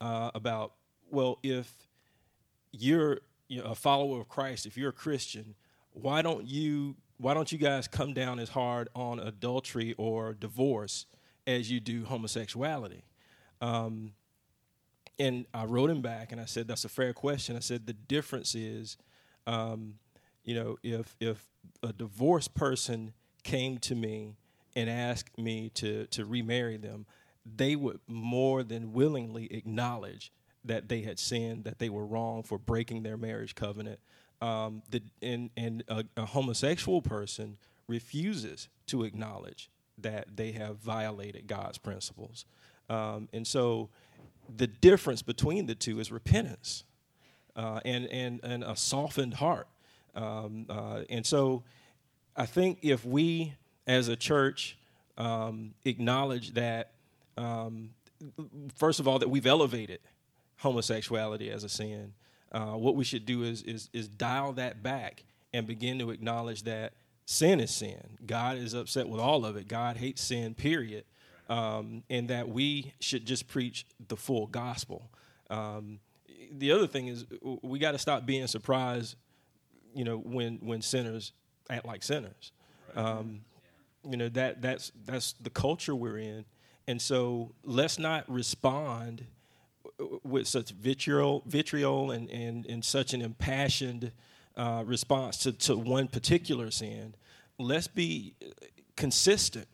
uh, 0.01 0.31
about, 0.35 0.73
well, 1.09 1.39
if 1.41 1.71
you're 2.71 3.19
you 3.47 3.63
know, 3.63 3.69
a 3.69 3.75
follower 3.75 4.19
of 4.19 4.27
Christ, 4.27 4.65
if 4.65 4.77
you're 4.77 4.89
a 4.89 4.93
Christian, 4.93 5.55
why 5.91 6.21
don't 6.21 6.45
you 6.45 6.95
why 7.17 7.33
don't 7.33 7.51
you 7.51 7.57
guys 7.57 7.87
come 7.87 8.13
down 8.13 8.39
as 8.39 8.49
hard 8.49 8.89
on 8.95 9.19
adultery 9.19 9.95
or 9.97 10.33
divorce 10.33 11.05
as 11.47 11.71
you 11.71 11.79
do 11.79 12.03
homosexuality? 12.03 13.05
Um, 13.61 14.13
and 15.19 15.45
I 15.53 15.65
wrote 15.65 15.89
him 15.89 16.01
back 16.01 16.31
and 16.31 16.41
I 16.41 16.45
said, 16.45 16.67
that's 16.67 16.83
a 16.83 16.89
fair 16.89 17.13
question. 17.13 17.55
I 17.55 17.59
said, 17.59 17.85
the 17.85 17.93
difference 17.93 18.55
is, 18.55 18.97
um, 19.45 19.95
you 20.43 20.55
know, 20.55 20.77
if, 20.83 21.15
if 21.19 21.45
a 21.81 21.93
divorced 21.93 22.55
person 22.55 23.13
came 23.43 23.77
to 23.79 23.95
me 23.95 24.35
and 24.75 24.89
asked 24.89 25.37
me 25.37 25.69
to, 25.75 26.07
to 26.07 26.25
remarry 26.25 26.77
them, 26.77 27.05
they 27.45 27.75
would 27.75 27.99
more 28.07 28.63
than 28.63 28.93
willingly 28.93 29.53
acknowledge 29.53 30.31
that 30.65 30.87
they 30.87 31.01
had 31.01 31.19
sinned, 31.19 31.65
that 31.65 31.79
they 31.79 31.89
were 31.89 32.05
wrong 32.05 32.43
for 32.43 32.57
breaking 32.57 33.03
their 33.03 33.17
marriage 33.17 33.53
covenant. 33.55 33.99
Um, 34.41 34.81
the, 34.89 35.01
and 35.21 35.49
and 35.55 35.83
a, 35.87 36.03
a 36.17 36.25
homosexual 36.25 37.01
person 37.01 37.57
refuses 37.87 38.69
to 38.87 39.03
acknowledge 39.03 39.69
that 39.97 40.35
they 40.35 40.51
have 40.53 40.77
violated 40.77 41.47
God's 41.47 41.77
principles. 41.77 42.45
Um, 42.89 43.29
and 43.33 43.45
so 43.45 43.89
the 44.57 44.67
difference 44.67 45.21
between 45.21 45.65
the 45.65 45.75
two 45.75 45.99
is 45.99 46.11
repentance 46.11 46.83
uh, 47.55 47.79
and, 47.85 48.07
and, 48.07 48.39
and 48.43 48.63
a 48.63 48.75
softened 48.75 49.35
heart. 49.35 49.67
Um, 50.15 50.65
uh, 50.69 51.01
and 51.09 51.25
so 51.25 51.63
I 52.35 52.45
think 52.45 52.79
if 52.81 53.05
we 53.05 53.53
as 53.87 54.07
a 54.07 54.15
church 54.15 54.77
um, 55.17 55.73
acknowledge 55.85 56.53
that, 56.53 56.91
um, 57.37 57.91
first 58.75 58.99
of 58.99 59.07
all, 59.07 59.19
that 59.19 59.29
we've 59.29 59.45
elevated 59.45 59.99
homosexuality 60.57 61.49
as 61.49 61.63
a 61.63 61.69
sin, 61.69 62.13
uh, 62.51 62.71
what 62.71 62.95
we 62.95 63.03
should 63.03 63.25
do 63.25 63.43
is, 63.43 63.61
is, 63.63 63.89
is 63.93 64.07
dial 64.07 64.53
that 64.53 64.81
back 64.81 65.23
and 65.53 65.67
begin 65.67 65.99
to 65.99 66.11
acknowledge 66.11 66.63
that 66.63 66.93
sin 67.25 67.59
is 67.59 67.71
sin. 67.71 68.17
God 68.25 68.57
is 68.57 68.73
upset 68.73 69.07
with 69.07 69.19
all 69.19 69.45
of 69.45 69.55
it. 69.55 69.67
God 69.67 69.97
hates 69.97 70.21
sin, 70.21 70.53
period 70.55 71.05
um, 71.49 72.03
and 72.09 72.29
that 72.29 72.49
we 72.49 72.93
should 72.99 73.25
just 73.25 73.47
preach 73.47 73.85
the 74.07 74.15
full 74.15 74.47
gospel. 74.47 75.09
Um, 75.49 75.99
the 76.51 76.71
other 76.71 76.87
thing 76.87 77.07
is 77.07 77.25
we 77.61 77.79
got 77.79 77.91
to 77.91 77.97
stop 77.97 78.25
being 78.25 78.47
surprised, 78.47 79.15
you 79.93 80.03
know, 80.03 80.17
when 80.17 80.57
when 80.57 80.81
sinners 80.81 81.31
act 81.69 81.85
like 81.85 82.03
sinners. 82.03 82.51
Um, 82.95 83.41
you 84.09 84.17
know 84.17 84.29
that 84.29 84.61
that's 84.61 84.91
that's 85.05 85.33
the 85.41 85.49
culture 85.49 85.95
we're 85.95 86.17
in, 86.17 86.45
and 86.87 87.01
so 87.01 87.53
let's 87.63 87.97
not 87.97 88.29
respond 88.29 89.25
with 90.23 90.47
such 90.47 90.71
vitriol, 90.71 91.43
vitriol, 91.45 92.11
and 92.11 92.29
and, 92.29 92.65
and 92.65 92.83
such 92.83 93.13
an 93.13 93.21
impassioned 93.21 94.11
uh, 94.55 94.83
response 94.85 95.37
to, 95.37 95.51
to 95.51 95.77
one 95.77 96.07
particular 96.07 96.71
sin. 96.71 97.15
Let's 97.57 97.87
be 97.87 98.35
consistent 98.95 99.67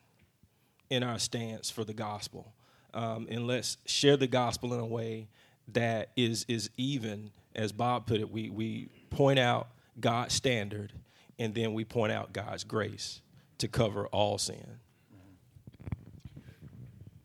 in 0.90 1.04
our 1.04 1.20
stance 1.20 1.70
for 1.70 1.84
the 1.84 1.94
gospel. 1.94 2.54
Um, 2.94 3.28
and 3.30 3.46
let's 3.46 3.78
share 3.86 4.18
the 4.18 4.28
gospel 4.28 4.74
in 4.74 4.80
a 4.80 4.86
way 4.86 5.28
that 5.74 6.10
is, 6.16 6.46
is 6.48 6.70
even, 6.78 7.32
as 7.56 7.72
Bob 7.72 8.08
put 8.08 8.20
it, 8.20 8.32
we, 8.32 8.50
we 8.50 8.90
point 9.10 9.38
out 9.38 9.68
God's 10.00 10.34
standard 10.34 10.94
and 11.40 11.56
then 11.56 11.74
we 11.74 11.86
point 11.86 12.12
out 12.12 12.34
God's 12.34 12.66
grace 12.66 13.22
to 13.58 13.68
cover 13.68 14.08
all 14.08 14.38
sin. 14.38 14.80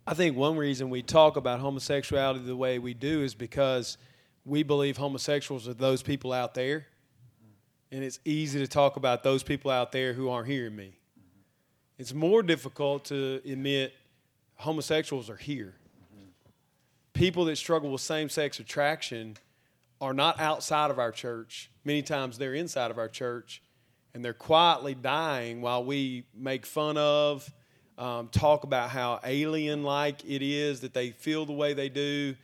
I 0.06 0.14
think 0.14 0.36
one 0.36 0.56
reason 0.56 0.88
we 0.88 1.02
talk 1.02 1.36
about 1.36 1.60
homosexuality 1.60 2.44
the 2.44 2.56
way 2.56 2.78
we 2.78 2.94
do 2.94 3.22
is 3.22 3.34
because 3.34 3.98
we 4.44 4.62
believe 4.62 4.96
homosexuals 4.96 5.66
are 5.66 5.74
those 5.74 6.02
people 6.02 6.32
out 6.32 6.54
there. 6.54 6.86
And 7.90 8.04
it's 8.04 8.20
easy 8.24 8.58
to 8.58 8.66
talk 8.66 8.96
about 8.96 9.22
those 9.22 9.42
people 9.42 9.70
out 9.70 9.92
there 9.92 10.12
who 10.12 10.28
aren't 10.28 10.48
hearing 10.48 10.76
me. 10.76 10.98
It's 11.98 12.12
more 12.12 12.42
difficult 12.42 13.06
to 13.06 13.40
admit 13.46 13.94
homosexuals 14.56 15.30
are 15.30 15.36
here. 15.36 15.74
People 17.12 17.44
that 17.46 17.56
struggle 17.56 17.90
with 17.90 18.00
same 18.00 18.28
sex 18.28 18.58
attraction 18.58 19.36
are 20.00 20.12
not 20.12 20.40
outside 20.40 20.90
of 20.90 20.98
our 20.98 21.12
church. 21.12 21.70
Many 21.84 22.02
times 22.02 22.36
they're 22.36 22.54
inside 22.54 22.90
of 22.90 22.98
our 22.98 23.08
church 23.08 23.62
and 24.14 24.24
they're 24.24 24.32
quietly 24.32 24.94
dying 24.94 25.60
while 25.60 25.84
we 25.84 26.24
make 26.34 26.64
fun 26.64 26.96
of, 26.96 27.50
um, 27.98 28.28
talk 28.28 28.64
about 28.64 28.90
how 28.90 29.20
alien 29.24 29.82
like 29.82 30.24
it 30.24 30.42
is 30.42 30.80
that 30.80 30.94
they 30.94 31.10
feel 31.10 31.44
the 31.44 31.52
way 31.52 31.74
they 31.74 31.88
do. 31.88 32.34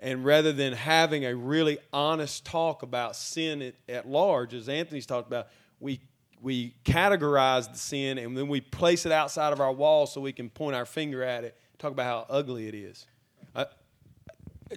And 0.00 0.24
rather 0.24 0.52
than 0.52 0.72
having 0.72 1.24
a 1.24 1.34
really 1.34 1.78
honest 1.92 2.44
talk 2.44 2.82
about 2.82 3.14
sin 3.14 3.62
at, 3.62 3.74
at 3.88 4.08
large, 4.08 4.52
as 4.52 4.68
Anthony's 4.68 5.06
talked 5.06 5.28
about, 5.28 5.48
we 5.80 6.00
we 6.42 6.74
categorize 6.84 7.70
the 7.70 7.78
sin 7.78 8.18
and 8.18 8.36
then 8.36 8.48
we 8.48 8.60
place 8.60 9.06
it 9.06 9.12
outside 9.12 9.52
of 9.52 9.60
our 9.60 9.72
wall 9.72 10.06
so 10.06 10.20
we 10.20 10.32
can 10.32 10.50
point 10.50 10.74
our 10.74 10.84
finger 10.84 11.22
at 11.22 11.44
it, 11.44 11.56
talk 11.78 11.92
about 11.92 12.04
how 12.04 12.26
ugly 12.28 12.66
it 12.66 12.74
is. 12.74 13.06
I, 13.54 13.66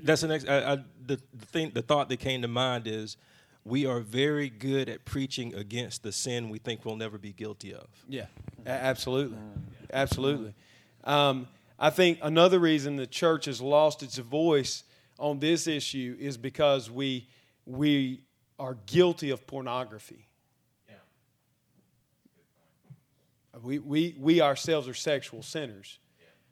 That's 0.04 0.22
the 0.22 0.28
next. 0.28 0.48
I, 0.48 0.74
I, 0.74 0.76
the, 1.04 1.20
the 1.34 1.46
thing, 1.48 1.72
the 1.74 1.82
thought 1.82 2.08
that 2.10 2.18
came 2.18 2.44
to 2.44 2.48
mind 2.48 2.86
is, 2.86 3.18
we 3.66 3.86
are 3.88 4.00
very 4.00 4.50
good 4.50 4.88
at 4.88 5.04
preaching 5.06 5.56
against 5.56 6.04
the 6.04 6.12
sin 6.12 6.50
we 6.50 6.60
think 6.60 6.86
we'll 6.86 6.96
never 6.96 7.18
be 7.18 7.34
guilty 7.34 7.74
of. 7.74 7.88
Yeah, 8.08 8.28
absolutely, 8.66 9.38
absolutely. 9.92 10.54
Um, 11.04 11.48
I 11.78 11.90
think 11.90 12.20
another 12.22 12.60
reason 12.60 12.96
the 12.96 13.08
church 13.08 13.46
has 13.46 13.60
lost 13.60 14.04
its 14.04 14.18
voice 14.18 14.84
on 15.20 15.40
this 15.40 15.68
issue 15.68 16.16
is 16.20 16.38
because 16.38 16.90
we 16.90 17.28
we 17.66 18.22
are 18.60 18.78
guilty 18.86 19.32
of 19.32 19.46
pornography 19.48 20.28
Yeah. 20.88 20.96
We, 23.62 23.80
we, 23.80 24.16
we 24.20 24.42
ourselves 24.42 24.88
are 24.88 24.94
sexual 24.94 25.42
sinners. 25.42 26.00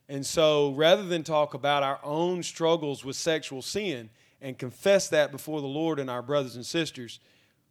And 0.09 0.25
so 0.25 0.71
rather 0.73 1.03
than 1.03 1.23
talk 1.23 1.53
about 1.53 1.81
our 1.83 1.99
own 2.03 2.43
struggles 2.43 3.05
with 3.05 3.15
sexual 3.15 3.61
sin 3.61 4.09
and 4.43 4.57
confess 4.57 5.07
that 5.09 5.31
before 5.31 5.61
the 5.61 5.67
Lord 5.67 5.99
and 5.99 6.09
our 6.09 6.21
brothers 6.21 6.55
and 6.55 6.65
sisters, 6.65 7.19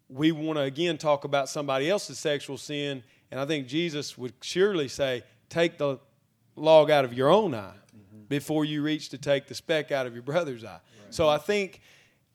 we 0.09 0.33
want 0.33 0.57
to 0.57 0.63
again 0.63 0.99
talk 0.99 1.25
about 1.25 1.49
somebody 1.49 1.89
else's 1.89 2.19
sexual 2.19 2.57
sin. 2.57 3.05
And 3.31 3.39
I 3.39 3.47
think 3.47 3.69
Jesus 3.69 4.19
would 4.19 4.33
surely 4.41 4.89
say, 4.89 5.23
take 5.49 5.79
the 5.79 5.99
log 6.57 6.91
out 6.91 7.05
of 7.05 7.13
your 7.13 7.29
own 7.29 7.55
eye 7.55 7.75
mm-hmm. 7.97 8.25
before 8.29 8.65
you 8.65 8.83
reach 8.83 9.11
to 9.11 9.19
take 9.19 9.47
the 9.47 9.55
speck 9.55 9.93
out 9.93 10.07
of 10.07 10.15
your 10.15 10.23
brother's 10.23 10.65
eye. 10.65 10.71
Right. 10.71 10.81
So 11.11 11.29
I 11.29 11.39
think 11.39 11.81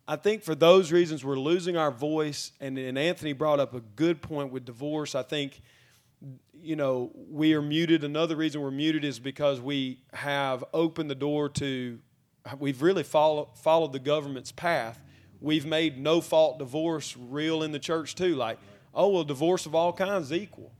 I 0.08 0.16
think 0.16 0.44
for 0.44 0.56
those 0.56 0.92
reasons 0.92 1.26
we're 1.26 1.38
losing 1.38 1.76
our 1.76 1.92
voice 1.92 2.54
and, 2.62 2.78
and 2.78 2.98
Anthony 2.98 3.34
brought 3.34 3.60
up 3.60 3.74
a 3.74 3.82
good 3.82 4.22
point 4.22 4.54
with 4.54 4.64
divorce. 4.64 5.16
I 5.16 5.24
think 5.24 5.62
you 6.60 6.76
know, 6.76 7.12
we 7.30 7.54
are 7.54 7.62
muted. 7.62 8.04
Another 8.04 8.36
reason 8.36 8.62
we're 8.62 8.72
muted 8.72 9.06
is 9.06 9.20
because 9.20 9.62
we 9.62 10.00
have 10.14 10.64
opened 10.74 11.10
the 11.10 11.16
door 11.16 11.50
to, 11.50 12.00
we've 12.60 12.82
really 12.82 13.04
follow, 13.04 13.50
followed 13.56 13.94
the 13.94 14.00
government's 14.00 14.52
path. 14.52 15.02
We've 15.40 15.66
made 15.66 15.98
no 15.98 16.22
fault 16.22 16.60
divorce 16.60 17.16
real 17.18 17.64
in 17.64 17.72
the 17.72 17.80
church 17.80 18.16
too. 18.16 18.36
Like, 18.36 18.60
oh, 18.94 19.10
well, 19.10 19.24
divorce 19.24 19.66
of 19.66 19.76
all 19.76 19.94
kinds 19.94 20.32
is 20.32 20.34
equal. 20.34 20.72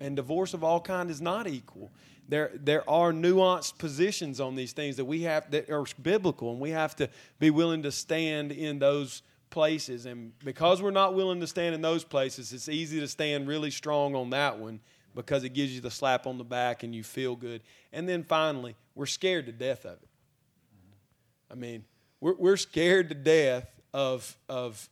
And 0.00 0.16
divorce 0.16 0.54
of 0.54 0.64
all 0.64 0.80
kind 0.80 1.10
is 1.10 1.20
not 1.20 1.46
equal. 1.46 1.90
There, 2.28 2.52
there 2.54 2.88
are 2.88 3.12
nuanced 3.12 3.76
positions 3.78 4.40
on 4.40 4.54
these 4.54 4.72
things 4.72 4.96
that 4.96 5.04
we 5.04 5.22
have 5.22 5.50
that 5.50 5.68
are 5.68 5.84
biblical, 6.00 6.52
and 6.52 6.60
we 6.60 6.70
have 6.70 6.94
to 6.96 7.08
be 7.38 7.50
willing 7.50 7.82
to 7.82 7.92
stand 7.92 8.52
in 8.52 8.78
those 8.78 9.22
places. 9.50 10.06
And 10.06 10.32
because 10.44 10.80
we're 10.80 10.92
not 10.92 11.14
willing 11.14 11.40
to 11.40 11.46
stand 11.46 11.74
in 11.74 11.82
those 11.82 12.04
places, 12.04 12.52
it's 12.52 12.68
easy 12.68 13.00
to 13.00 13.08
stand 13.08 13.48
really 13.48 13.70
strong 13.70 14.14
on 14.14 14.30
that 14.30 14.58
one 14.58 14.80
because 15.14 15.44
it 15.44 15.50
gives 15.50 15.74
you 15.74 15.80
the 15.80 15.90
slap 15.90 16.26
on 16.26 16.38
the 16.38 16.44
back 16.44 16.82
and 16.82 16.94
you 16.94 17.02
feel 17.02 17.34
good. 17.36 17.62
And 17.92 18.08
then 18.08 18.22
finally, 18.22 18.76
we're 18.94 19.06
scared 19.06 19.46
to 19.46 19.52
death 19.52 19.84
of 19.84 19.98
it. 20.02 20.08
I 21.50 21.54
mean, 21.54 21.84
we're, 22.20 22.36
we're 22.36 22.56
scared 22.56 23.08
to 23.08 23.14
death 23.14 23.68
of, 23.92 24.36
of, 24.48 24.88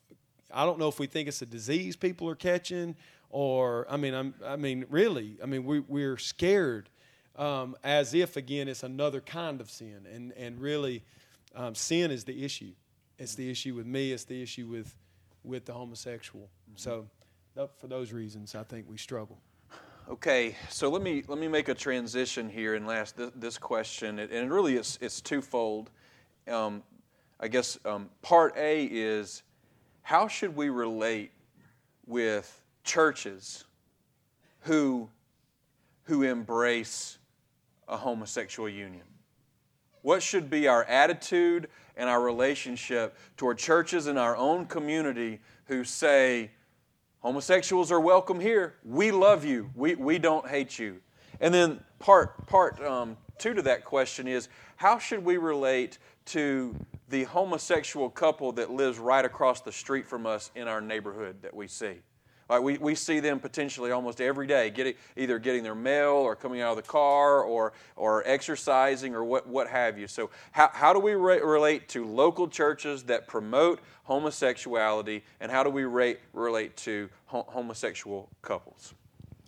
I 0.53 0.65
don't 0.65 0.79
know 0.79 0.89
if 0.89 0.99
we 0.99 1.07
think 1.07 1.29
it's 1.29 1.43
a 1.43 1.47
disease 1.47 1.97
people 1.97 2.29
are 2.29 2.35
catching 2.35 2.97
or, 3.31 3.87
I 3.91 3.97
mean, 3.97 4.15
I'm, 4.15 4.35
I 4.45 4.57
mean, 4.57 4.87
really, 4.89 5.37
I 5.43 5.47
mean, 5.47 5.65
we, 5.65 5.81
we're 5.81 6.17
scared 6.17 6.89
um, 7.37 7.77
as 7.85 8.15
if, 8.15 8.37
again, 8.37 8.69
it's 8.69 8.83
another 8.83 9.21
kind 9.21 9.61
of 9.61 9.71
sin. 9.71 10.07
And, 10.13 10.33
and 10.33 10.61
really, 10.61 11.03
um, 11.55 11.75
sin 11.75 12.11
is 12.11 12.25
the 12.25 12.45
issue. 12.45 12.73
It's 13.19 13.35
the 13.35 13.51
issue 13.51 13.75
with 13.75 13.87
me. 13.87 14.13
It's 14.13 14.25
the 14.25 14.41
issue 14.41 14.67
with 14.67 14.95
with 15.45 15.65
the 15.65 15.73
homosexual. 15.73 16.51
Mm-hmm. 16.71 16.77
So, 16.77 17.07
for 17.77 17.87
those 17.87 18.13
reasons, 18.13 18.55
I 18.55 18.63
think 18.63 18.87
we 18.89 18.97
struggle. 18.97 19.39
Okay, 20.09 20.57
so 20.69 20.89
let 20.89 21.03
me 21.03 21.23
let 21.27 21.39
me 21.39 21.49
make 21.49 21.69
a 21.69 21.75
transition 21.75 22.49
here 22.49 22.75
and 22.75 22.87
last 22.87 23.17
this, 23.17 23.31
this 23.35 23.59
question, 23.59 24.19
and 24.19 24.31
it 24.31 24.51
really 24.51 24.77
is 24.77 24.99
it's 25.01 25.21
twofold. 25.21 25.91
Um, 26.49 26.83
I 27.41 27.49
guess 27.49 27.79
um, 27.85 28.09
part 28.23 28.57
A 28.57 28.85
is 28.85 29.43
how 30.03 30.29
should 30.29 30.57
we 30.57 30.71
relate 30.71 31.31
with 32.07 32.63
churches 32.85 33.65
who 34.61 35.09
who 36.05 36.23
embrace 36.23 37.19
a 37.87 37.97
homosexual 37.97 38.69
union? 38.69 39.05
What 40.03 40.23
should 40.23 40.49
be 40.49 40.67
our 40.69 40.85
attitude 40.85 41.69
and 41.97 42.09
our 42.09 42.23
relationship 42.23 43.17
toward 43.37 43.59
churches 43.59 44.07
in 44.07 44.17
our 44.17 44.37
own 44.37 44.65
community 44.67 45.41
who 45.67 45.85
say, 45.85 46.51
homosexuals 47.21 47.93
are 47.93 48.01
welcome 48.01 48.41
here. 48.41 48.77
We 48.85 49.11
love 49.11 49.45
you. 49.45 49.71
We, 49.75 49.97
we 49.97 50.19
don't 50.19 50.49
hate 50.49 50.79
you. 50.79 51.01
And 51.41 51.53
then 51.53 51.81
part, 51.99 52.47
part 52.47 52.83
um, 52.83 53.19
two 53.37 53.53
to 53.53 53.63
that 53.63 53.85
question 53.85 54.27
is 54.27 54.49
how 54.77 54.99
should 54.99 55.25
we 55.25 55.37
relate 55.37 55.99
to 56.29 56.75
the 57.09 57.25
homosexual 57.25 58.11
couple 58.11 58.53
that 58.53 58.71
lives 58.71 58.99
right 58.99 59.25
across 59.25 59.61
the 59.61 59.73
street 59.73 60.07
from 60.07 60.27
us 60.27 60.51
in 60.55 60.69
our 60.69 60.81
neighborhood 60.81 61.43
that 61.43 61.55
we 61.55 61.67
see? 61.67 61.97
Right, 62.49 62.63
we, 62.63 62.79
we 62.79 62.95
see 62.95 63.21
them 63.21 63.41
potentially 63.41 63.91
almost 63.91 64.23
every 64.23 64.47
day, 64.47 64.71
getting, 64.71 64.95
either 65.19 65.39
getting 65.39 65.63
their 65.63 65.75
mail 65.75 66.13
or 66.13 66.35
coming 66.35 66.63
out 66.63 66.71
of 66.71 66.77
the 66.77 66.91
car 66.91 67.43
or, 67.43 67.75
or 67.95 68.23
exercising 68.27 69.15
or 69.15 69.23
what, 69.23 69.47
what 69.47 69.69
have 69.69 69.99
you. 69.99 70.07
So, 70.07 70.31
how, 70.53 70.71
how 70.73 70.95
do 70.95 70.99
we 70.99 71.13
re- 71.13 71.43
relate 71.43 71.89
to 71.91 72.07
local 72.07 72.49
churches 72.49 73.03
that 73.05 73.29
promote 73.29 73.81
homosexuality, 74.05 75.25
and 75.41 75.53
how 75.53 75.63
do 75.63 75.69
we 75.69 75.85
rate, 75.85 76.21
relate 76.33 76.75
to 76.79 77.11
ho- 77.27 77.45
homosexual 77.49 78.31
couples? 78.41 78.95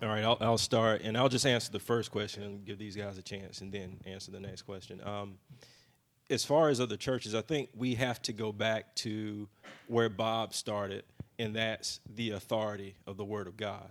All 0.03 0.09
right, 0.09 0.22
I'll, 0.22 0.37
I'll, 0.41 0.59
start, 0.59 1.01
and 1.03 1.16
I'll 1.16 1.31
just 1.31 1.47
answer 1.47 1.72
the 1.72 1.81
first 1.81 2.11
question 2.11 2.43
and 2.43 2.64
give 2.66 2.78
these 2.78 2.97
guys 2.97 3.16
a 3.16 3.22
chance, 3.22 3.62
and 3.62 3.72
then 3.72 3.97
answer 4.05 4.31
the 4.31 4.41
next 4.41 4.62
question. 4.62 5.01
Um, 5.07 5.39
as 6.31 6.45
far 6.45 6.68
as 6.68 6.81
other 6.81 6.97
churches, 6.97 7.35
I 7.35 7.43
think 7.43 7.70
we 7.74 7.97
have 7.97 8.22
to 8.22 8.33
go 8.33 8.53
back 8.53 8.95
to 8.97 9.49
where 9.89 10.09
Bob 10.09 10.55
started 10.55 11.05
and 11.41 11.57
that's 11.57 12.01
the 12.14 12.33
authority 12.33 12.97
of 13.07 13.16
the 13.16 13.24
Word 13.24 13.47
of 13.47 13.57
God. 13.57 13.91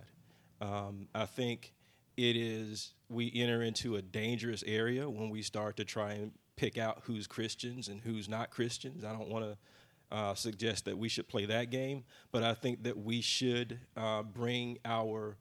Um, 0.60 1.08
I 1.12 1.26
think 1.26 1.72
it 2.16 2.36
is, 2.36 2.92
we 3.08 3.32
enter 3.34 3.60
into 3.62 3.96
a 3.96 4.02
dangerous 4.02 4.62
area 4.64 5.10
when 5.10 5.30
we 5.30 5.42
start 5.42 5.76
to 5.78 5.84
try 5.84 6.12
and 6.12 6.30
pick 6.54 6.78
out 6.78 7.00
who's 7.04 7.26
Christians 7.26 7.88
and 7.88 8.00
who's 8.00 8.28
not 8.28 8.50
Christians. 8.50 9.02
I 9.02 9.12
don't 9.12 9.28
want 9.28 9.46
to 9.46 10.16
uh, 10.16 10.34
suggest 10.34 10.84
that 10.84 10.96
we 10.96 11.08
should 11.08 11.26
play 11.26 11.44
that 11.46 11.70
game, 11.70 12.04
but 12.30 12.44
I 12.44 12.54
think 12.54 12.84
that 12.84 12.96
we 12.96 13.20
should 13.20 13.80
uh, 13.96 14.22
bring 14.22 14.78
our 14.84 15.36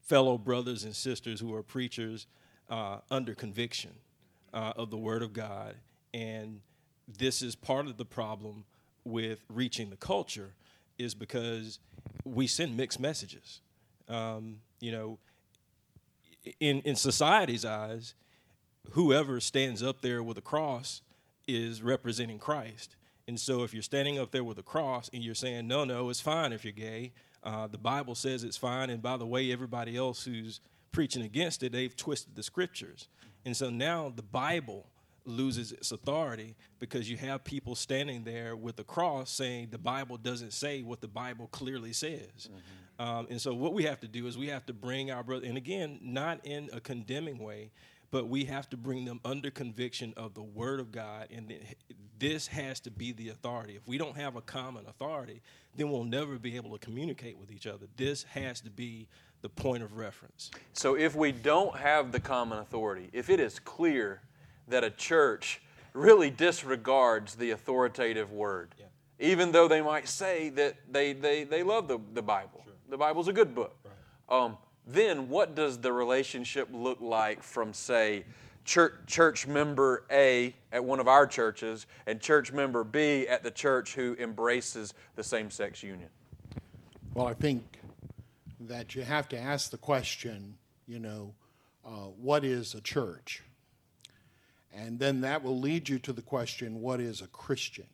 fellow 0.00 0.38
brothers 0.38 0.84
and 0.84 0.96
sisters 0.96 1.38
who 1.38 1.54
are 1.54 1.62
preachers 1.62 2.28
uh, 2.70 3.00
under 3.10 3.34
conviction 3.34 3.92
uh, 4.54 4.72
of 4.74 4.90
the 4.90 4.96
Word 4.96 5.22
of 5.22 5.34
God. 5.34 5.74
And 6.12 6.60
this 7.06 7.42
is 7.42 7.54
part 7.54 7.86
of 7.86 7.96
the 7.96 8.04
problem 8.04 8.64
with 9.04 9.40
reaching 9.48 9.90
the 9.90 9.96
culture 9.96 10.54
is 10.98 11.14
because 11.14 11.78
we 12.24 12.46
send 12.46 12.76
mixed 12.76 13.00
messages. 13.00 13.60
Um, 14.08 14.60
you 14.80 14.92
know, 14.92 15.18
in 16.58 16.80
in 16.80 16.96
society's 16.96 17.64
eyes, 17.64 18.14
whoever 18.90 19.40
stands 19.40 19.82
up 19.82 20.00
there 20.00 20.22
with 20.22 20.38
a 20.38 20.42
cross 20.42 21.02
is 21.46 21.82
representing 21.82 22.38
Christ. 22.38 22.96
And 23.28 23.38
so, 23.38 23.62
if 23.62 23.72
you're 23.72 23.82
standing 23.82 24.18
up 24.18 24.32
there 24.32 24.42
with 24.42 24.58
a 24.58 24.62
cross 24.62 25.10
and 25.12 25.22
you're 25.22 25.34
saying, 25.34 25.68
"No, 25.68 25.84
no, 25.84 26.10
it's 26.10 26.20
fine 26.20 26.52
if 26.52 26.64
you're 26.64 26.72
gay," 26.72 27.12
uh, 27.42 27.66
the 27.66 27.78
Bible 27.78 28.14
says 28.14 28.44
it's 28.44 28.56
fine. 28.56 28.90
And 28.90 29.02
by 29.02 29.16
the 29.16 29.26
way, 29.26 29.52
everybody 29.52 29.96
else 29.96 30.24
who's 30.24 30.60
preaching 30.92 31.22
against 31.22 31.62
it, 31.62 31.72
they've 31.72 31.94
twisted 31.96 32.34
the 32.34 32.42
scriptures. 32.42 33.08
And 33.44 33.56
so 33.56 33.70
now 33.70 34.12
the 34.14 34.22
Bible 34.22 34.86
loses 35.30 35.72
its 35.72 35.92
authority 35.92 36.56
because 36.78 37.10
you 37.10 37.16
have 37.16 37.44
people 37.44 37.74
standing 37.74 38.24
there 38.24 38.56
with 38.56 38.76
the 38.76 38.84
cross 38.84 39.30
saying 39.30 39.68
the 39.70 39.78
Bible 39.78 40.16
doesn't 40.16 40.52
say 40.52 40.82
what 40.82 41.00
the 41.00 41.08
Bible 41.08 41.48
clearly 41.48 41.92
says. 41.92 42.48
Mm-hmm. 42.48 42.58
Um, 43.00 43.26
and 43.30 43.40
so, 43.40 43.54
what 43.54 43.72
we 43.72 43.84
have 43.84 44.00
to 44.00 44.08
do 44.08 44.26
is 44.26 44.36
we 44.36 44.48
have 44.48 44.66
to 44.66 44.74
bring 44.74 45.10
our 45.10 45.22
brother, 45.22 45.46
and 45.46 45.56
again, 45.56 45.98
not 46.02 46.44
in 46.44 46.68
a 46.70 46.80
condemning 46.80 47.38
way, 47.38 47.70
but 48.10 48.28
we 48.28 48.44
have 48.44 48.68
to 48.70 48.76
bring 48.76 49.06
them 49.06 49.20
under 49.24 49.50
conviction 49.50 50.12
of 50.18 50.34
the 50.34 50.42
Word 50.42 50.80
of 50.80 50.92
God. 50.92 51.28
And 51.34 51.50
this 52.18 52.46
has 52.48 52.78
to 52.80 52.90
be 52.90 53.12
the 53.12 53.30
authority. 53.30 53.74
If 53.74 53.86
we 53.86 53.96
don't 53.96 54.16
have 54.16 54.36
a 54.36 54.42
common 54.42 54.84
authority, 54.86 55.40
then 55.76 55.90
we'll 55.90 56.04
never 56.04 56.38
be 56.38 56.56
able 56.56 56.76
to 56.76 56.78
communicate 56.78 57.38
with 57.38 57.50
each 57.50 57.66
other. 57.66 57.86
This 57.96 58.24
has 58.24 58.60
to 58.62 58.70
be 58.70 59.08
the 59.40 59.48
point 59.48 59.82
of 59.82 59.96
reference. 59.96 60.50
So, 60.74 60.94
if 60.94 61.16
we 61.16 61.32
don't 61.32 61.76
have 61.76 62.12
the 62.12 62.20
common 62.20 62.58
authority, 62.58 63.08
if 63.14 63.30
it 63.30 63.40
is 63.40 63.58
clear 63.58 64.20
that 64.70 64.84
a 64.84 64.90
church 64.90 65.60
really 65.92 66.30
disregards 66.30 67.34
the 67.34 67.50
authoritative 67.50 68.32
word, 68.32 68.74
yeah. 68.78 68.86
even 69.18 69.52
though 69.52 69.68
they 69.68 69.82
might 69.82 70.08
say 70.08 70.48
that 70.50 70.76
they, 70.90 71.12
they, 71.12 71.44
they 71.44 71.62
love 71.62 71.88
the, 71.88 71.98
the 72.14 72.22
Bible. 72.22 72.62
Sure. 72.64 72.74
The 72.88 72.96
Bible's 72.96 73.28
a 73.28 73.32
good 73.32 73.54
book. 73.54 73.76
Right. 73.84 74.44
Um, 74.44 74.56
then 74.86 75.28
what 75.28 75.54
does 75.54 75.78
the 75.78 75.92
relationship 75.92 76.68
look 76.72 77.00
like 77.00 77.42
from, 77.42 77.72
say, 77.72 78.24
church, 78.64 78.94
church 79.06 79.46
member 79.46 80.04
A 80.10 80.54
at 80.72 80.84
one 80.84 81.00
of 81.00 81.08
our 81.08 81.26
churches 81.26 81.86
and 82.06 82.20
church 82.20 82.52
member 82.52 82.84
B 82.84 83.26
at 83.28 83.42
the 83.42 83.50
church 83.50 83.94
who 83.94 84.16
embraces 84.18 84.94
the 85.16 85.22
same 85.22 85.50
sex 85.50 85.82
union? 85.82 86.08
Well, 87.14 87.26
I 87.26 87.34
think 87.34 87.80
that 88.60 88.94
you 88.94 89.02
have 89.02 89.28
to 89.30 89.38
ask 89.38 89.70
the 89.70 89.78
question, 89.78 90.56
you 90.86 90.98
know, 90.98 91.34
uh, 91.84 92.10
what 92.20 92.44
is 92.44 92.74
a 92.74 92.80
church? 92.80 93.42
And 94.72 94.98
then 94.98 95.20
that 95.22 95.42
will 95.42 95.58
lead 95.58 95.88
you 95.88 95.98
to 96.00 96.12
the 96.12 96.22
question 96.22 96.80
what 96.80 97.00
is 97.00 97.22
a 97.22 97.26
Christian? 97.26 97.86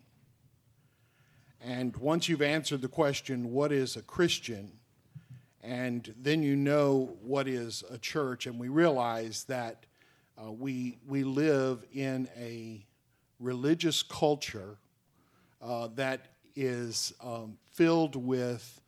And 1.60 1.96
once 1.96 2.28
you've 2.28 2.42
answered 2.42 2.82
the 2.82 2.88
question, 2.88 3.52
what 3.52 3.72
is 3.72 3.96
a 3.96 4.02
Christian? 4.02 4.70
And 5.62 6.14
then 6.20 6.42
you 6.42 6.54
know 6.54 7.16
what 7.22 7.48
is 7.48 7.82
a 7.90 7.98
church, 7.98 8.46
and 8.46 8.58
we 8.58 8.68
realize 8.68 9.44
that 9.44 9.84
uh, 10.40 10.52
we, 10.52 10.98
we 11.08 11.24
live 11.24 11.84
in 11.92 12.28
a 12.36 12.86
religious 13.40 14.02
culture 14.02 14.76
uh, 15.60 15.88
that 15.94 16.26
is 16.54 17.12
um, 17.22 17.56
filled 17.72 18.14
with 18.16 18.80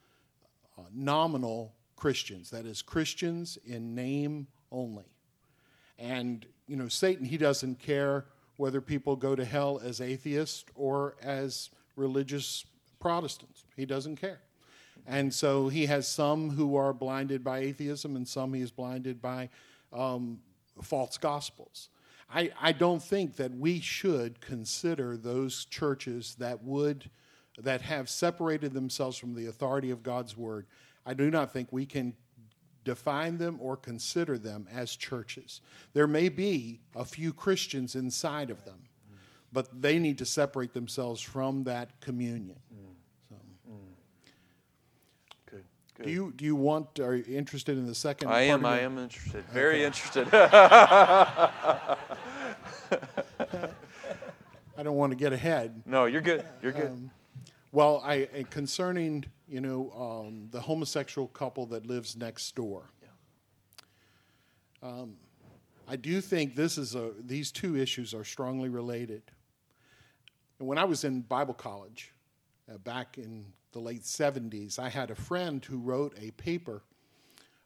uh, 0.78 0.82
nominal 0.94 1.74
Christians. 1.96 2.50
That 2.50 2.64
is, 2.64 2.80
Christians 2.80 3.58
in 3.66 3.94
name 3.94 4.46
only. 4.70 5.06
And, 5.98 6.46
you 6.68 6.76
know, 6.76 6.88
Satan, 6.88 7.24
he 7.24 7.36
doesn't 7.36 7.78
care 7.80 8.26
whether 8.56 8.80
people 8.80 9.16
go 9.16 9.34
to 9.34 9.44
hell 9.44 9.80
as 9.82 10.00
atheists 10.00 10.64
or 10.74 11.16
as 11.22 11.70
religious 11.96 12.64
Protestants. 13.00 13.64
He 13.76 13.86
doesn't 13.86 14.16
care. 14.16 14.40
And 15.06 15.32
so 15.32 15.68
he 15.68 15.86
has 15.86 16.06
some 16.06 16.50
who 16.50 16.76
are 16.76 16.92
blinded 16.92 17.42
by 17.42 17.60
atheism 17.60 18.16
and 18.16 18.26
some 18.26 18.52
he 18.52 18.60
is 18.60 18.70
blinded 18.70 19.22
by 19.22 19.48
um, 19.92 20.40
false 20.82 21.16
gospels. 21.16 21.88
I, 22.30 22.50
I 22.60 22.72
don't 22.72 23.02
think 23.02 23.36
that 23.36 23.54
we 23.54 23.80
should 23.80 24.40
consider 24.40 25.16
those 25.16 25.64
churches 25.64 26.36
that 26.38 26.62
would 26.62 27.08
that 27.60 27.80
have 27.82 28.08
separated 28.08 28.72
themselves 28.72 29.16
from 29.16 29.34
the 29.34 29.46
authority 29.46 29.90
of 29.90 30.02
God's 30.02 30.36
word. 30.36 30.66
I 31.04 31.14
do 31.14 31.30
not 31.30 31.52
think 31.52 31.68
we 31.72 31.86
can 31.86 32.14
define 32.88 33.36
them 33.36 33.58
or 33.60 33.76
consider 33.76 34.38
them 34.38 34.66
as 34.72 34.96
churches. 34.96 35.60
There 35.92 36.06
may 36.06 36.28
be 36.30 36.80
a 36.96 37.04
few 37.04 37.32
Christians 37.34 37.94
inside 37.94 38.48
of 38.50 38.64
them, 38.64 38.78
but 39.52 39.68
they 39.82 39.98
need 39.98 40.16
to 40.18 40.24
separate 40.24 40.72
themselves 40.72 41.20
from 41.20 41.64
that 41.64 42.00
communion. 42.00 42.56
So. 43.28 43.36
Good. 45.50 45.64
Good. 45.96 46.04
Do 46.06 46.10
you 46.10 46.32
do 46.34 46.44
you 46.46 46.56
want? 46.56 46.98
Are 46.98 47.14
you 47.14 47.24
interested 47.36 47.76
in 47.76 47.86
the 47.86 47.94
second? 47.94 48.28
I 48.30 48.42
am. 48.42 48.64
I 48.64 48.80
am 48.80 48.96
interested. 48.98 49.44
Very 49.52 49.84
interested. 49.84 50.26
I 50.32 51.96
don't 54.82 54.96
want 54.96 55.10
to 55.12 55.16
get 55.16 55.32
ahead. 55.32 55.82
no, 55.84 56.06
you're 56.06 56.20
good. 56.22 56.42
You're 56.62 56.72
good. 56.72 56.90
Um, 56.90 57.10
Well, 57.72 58.00
I 58.04 58.28
concerning 58.50 59.26
you 59.48 59.60
know 59.60 59.90
um, 60.26 60.48
the 60.50 60.60
homosexual 60.60 61.28
couple 61.28 61.66
that 61.66 61.86
lives 61.86 62.16
next 62.16 62.54
door. 62.54 62.90
Um, 64.82 65.14
I 65.88 65.96
do 65.96 66.20
think 66.20 66.54
this 66.54 66.78
is 66.78 66.94
a 66.94 67.12
these 67.18 67.50
two 67.50 67.76
issues 67.76 68.14
are 68.14 68.24
strongly 68.24 68.68
related. 68.68 69.22
And 70.58 70.68
when 70.68 70.78
I 70.78 70.84
was 70.84 71.04
in 71.04 71.22
Bible 71.22 71.54
college, 71.54 72.12
uh, 72.72 72.78
back 72.78 73.16
in 73.18 73.46
the 73.72 73.78
late 73.78 74.02
'70s, 74.02 74.78
I 74.78 74.88
had 74.88 75.10
a 75.10 75.14
friend 75.14 75.64
who 75.64 75.78
wrote 75.78 76.14
a 76.20 76.30
paper, 76.32 76.82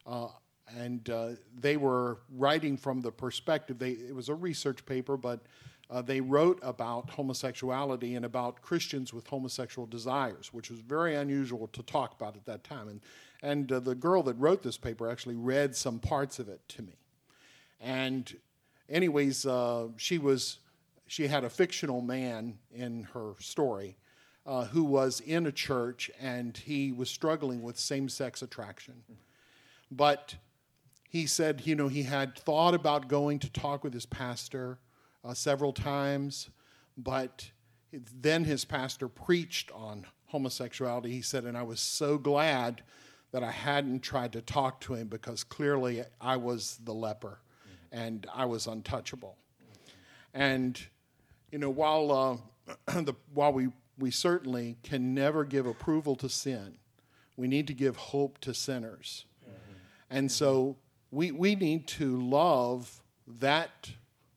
uh, 0.07 0.29
and 0.75 1.07
uh, 1.09 1.29
they 1.59 1.77
were 1.77 2.19
writing 2.31 2.77
from 2.77 3.01
the 3.01 3.11
perspective. 3.11 3.77
They 3.77 3.91
it 3.91 4.15
was 4.15 4.29
a 4.29 4.35
research 4.35 4.85
paper, 4.85 5.17
but 5.17 5.41
uh, 5.89 6.01
they 6.01 6.21
wrote 6.21 6.59
about 6.61 7.09
homosexuality 7.09 8.15
and 8.15 8.25
about 8.25 8.61
Christians 8.61 9.13
with 9.13 9.27
homosexual 9.27 9.85
desires, 9.87 10.53
which 10.53 10.69
was 10.69 10.79
very 10.79 11.15
unusual 11.15 11.67
to 11.67 11.83
talk 11.83 12.13
about 12.13 12.35
at 12.35 12.45
that 12.45 12.63
time. 12.63 12.87
And 12.87 13.01
and 13.43 13.71
uh, 13.71 13.79
the 13.81 13.93
girl 13.93 14.23
that 14.23 14.35
wrote 14.39 14.63
this 14.63 14.77
paper 14.77 15.09
actually 15.11 15.35
read 15.35 15.75
some 15.75 15.99
parts 15.99 16.39
of 16.39 16.47
it 16.47 16.61
to 16.69 16.81
me. 16.81 16.93
And, 17.81 18.33
anyways, 18.87 19.45
uh, 19.45 19.89
she 19.97 20.17
was 20.17 20.59
she 21.07 21.27
had 21.27 21.43
a 21.43 21.49
fictional 21.49 22.01
man 22.01 22.57
in 22.71 23.03
her 23.13 23.33
story 23.39 23.97
uh, 24.45 24.65
who 24.65 24.85
was 24.85 25.19
in 25.19 25.45
a 25.45 25.51
church 25.51 26.09
and 26.19 26.57
he 26.57 26.93
was 26.93 27.09
struggling 27.09 27.61
with 27.61 27.77
same-sex 27.77 28.41
attraction, 28.41 29.03
but 29.91 30.35
he 31.09 31.27
said, 31.27 31.67
you 31.67 31.75
know, 31.75 31.89
he 31.89 32.03
had 32.03 32.35
thought 32.35 32.73
about 32.73 33.09
going 33.09 33.37
to 33.39 33.51
talk 33.51 33.83
with 33.83 33.93
his 33.93 34.05
pastor 34.05 34.79
uh, 35.23 35.33
several 35.33 35.73
times, 35.73 36.49
but 36.97 37.51
then 37.91 38.43
his 38.43 38.65
pastor 38.65 39.07
preached 39.07 39.71
on 39.71 40.05
homosexuality. 40.27 41.11
He 41.11 41.21
said, 41.21 41.45
and 41.45 41.57
I 41.57 41.63
was 41.63 41.79
so 41.79 42.17
glad 42.17 42.81
that 43.31 43.43
I 43.43 43.51
hadn't 43.51 44.01
tried 44.01 44.33
to 44.33 44.41
talk 44.41 44.81
to 44.81 44.93
him 44.93 45.07
because 45.07 45.43
clearly 45.43 46.03
I 46.19 46.37
was 46.37 46.79
the 46.83 46.93
leper 46.93 47.39
and 47.91 48.25
I 48.33 48.45
was 48.45 48.67
untouchable. 48.67 49.37
And, 50.33 50.79
you 51.51 51.59
know, 51.59 51.69
while, 51.69 52.41
uh, 52.87 53.01
the, 53.01 53.13
while 53.33 53.53
we, 53.53 53.69
we 53.99 54.11
certainly 54.11 54.77
can 54.83 55.13
never 55.13 55.45
give 55.45 55.65
approval 55.65 56.15
to 56.17 56.29
sin, 56.29 56.75
we 57.37 57.47
need 57.47 57.67
to 57.67 57.73
give 57.73 57.95
hope 57.95 58.39
to 58.39 58.53
sinners. 58.53 59.25
And 60.09 60.31
so 60.31 60.77
we, 61.11 61.31
we 61.31 61.55
need 61.55 61.87
to 61.89 62.21
love 62.21 63.01
that 63.27 63.91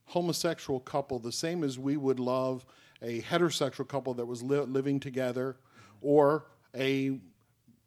homosexual 0.07 0.79
couple 0.79 1.19
the 1.19 1.31
same 1.31 1.63
as 1.63 1.77
we 1.77 1.97
would 1.97 2.19
love 2.19 2.65
a 3.01 3.21
heterosexual 3.21 3.87
couple 3.87 4.13
that 4.15 4.25
was 4.25 4.41
li- 4.41 4.57
living 4.59 4.99
together 4.99 5.57
or 6.01 6.45
a 6.75 7.19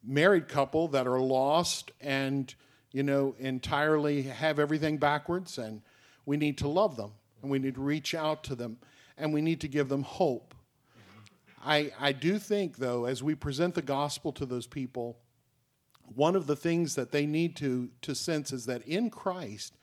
married 0.05 0.49
couple 0.49 0.89
that 0.89 1.07
are 1.07 1.21
lost 1.21 1.91
and 2.01 2.55
you 2.93 3.03
know 3.03 3.35
entirely 3.39 4.23
have 4.23 4.59
everything 4.59 4.97
backwards 4.97 5.59
and 5.59 5.83
we 6.27 6.37
need 6.37 6.59
to 6.59 6.69
love 6.69 6.97
them 6.97 7.13
and 7.43 7.51
we 7.51 7.59
need 7.59 7.75
to 7.75 7.81
reach 7.81 8.15
out 8.15 8.45
to 8.45 8.55
them 8.55 8.79
and 9.17 9.33
we 9.33 9.43
need 9.43 9.61
to 9.61 9.69
give 9.69 9.89
them 9.89 10.03
hope. 10.03 10.55
I, 11.63 11.93
I 12.01 12.13
do 12.13 12.39
think 12.39 12.79
though 12.79 13.05
as 13.05 13.23
we 13.23 13.35
present 13.35 13.75
the 13.75 13.83
gospel 13.83 14.33
to 14.33 14.47
those 14.47 14.67
people 14.67 15.19
one 16.15 16.35
of 16.35 16.47
the 16.47 16.57
things 16.57 16.95
that 16.97 17.13
they 17.13 17.27
need 17.27 17.57
to, 17.57 17.91
to 18.03 18.15
sense 18.15 18.53
is 18.53 18.67
that 18.67 18.83
in 18.83 19.11
Christ, 19.11 19.77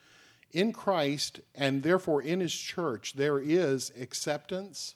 in 0.52 0.74
Christ, 0.74 1.40
and 1.56 1.84
therefore 1.84 2.22
in 2.22 2.40
His 2.40 2.54
church, 2.54 3.14
there 3.14 3.40
is 3.40 3.92
acceptance, 4.00 4.96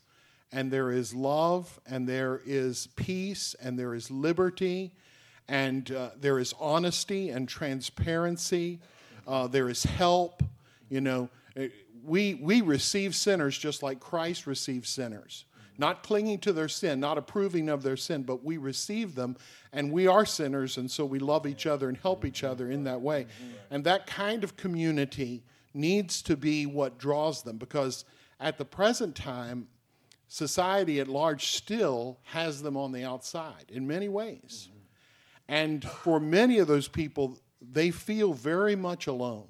and 0.52 0.72
there 0.72 0.92
is 0.92 1.14
love, 1.14 1.80
and 1.86 2.08
there 2.08 2.42
is 2.46 2.88
peace, 2.96 3.56
and 3.62 3.78
there 3.78 3.94
is 3.94 4.12
liberty, 4.12 4.92
and 5.48 5.92
uh, 5.92 6.12
there 6.20 6.40
is 6.40 6.54
honesty 6.60 7.30
and 7.30 7.48
transparency, 7.48 8.80
uh, 9.28 9.48
there 9.48 9.70
is 9.70 9.84
help. 9.84 10.44
You 10.90 11.02
know, 11.02 11.30
eh, 11.56 11.70
we, 12.04 12.36
we 12.36 12.62
receive 12.62 13.16
sinners 13.16 13.58
just 13.58 13.84
like 13.84 14.00
Christ 14.00 14.48
received 14.48 14.88
sinners 14.88 15.46
not 15.82 16.04
clinging 16.04 16.38
to 16.38 16.54
their 16.54 16.70
sin, 16.70 17.00
not 17.00 17.18
approving 17.18 17.68
of 17.68 17.82
their 17.82 17.98
sin, 17.98 18.22
but 18.22 18.46
we 18.46 18.58
receive 18.58 19.16
them 19.16 19.36
and 19.74 19.92
we 19.92 20.06
are 20.06 20.26
sinners, 20.26 20.78
and 20.78 20.90
so 20.90 21.04
we 21.04 21.18
love 21.18 21.48
each 21.48 21.66
other 21.66 21.90
and 21.90 21.98
help 21.98 22.24
each 22.24 22.44
other 22.44 22.70
in 22.70 22.84
that 22.84 23.02
way. 23.02 23.26
And 23.72 23.84
that 23.86 24.06
kind 24.06 24.44
of 24.44 24.56
community 24.56 25.44
needs 25.74 26.22
to 26.24 26.38
be 26.38 26.66
what 26.66 27.00
draws 27.00 27.42
them 27.42 27.58
because 27.58 28.06
at 28.40 28.58
the 28.58 28.66
present 28.66 29.16
time, 29.16 29.68
society 30.28 31.00
at 31.00 31.08
large 31.08 31.48
still 31.48 32.20
has 32.24 32.62
them 32.62 32.78
on 32.78 32.92
the 32.92 33.04
outside 33.04 33.66
in 33.70 33.88
many 33.88 34.08
ways. 34.08 34.70
And 35.48 35.84
for 35.84 36.20
many 36.20 36.60
of 36.60 36.68
those 36.68 36.88
people, 36.88 37.40
they 37.60 37.92
feel 37.92 38.34
very 38.34 38.76
much 38.76 39.08
alone. 39.08 39.48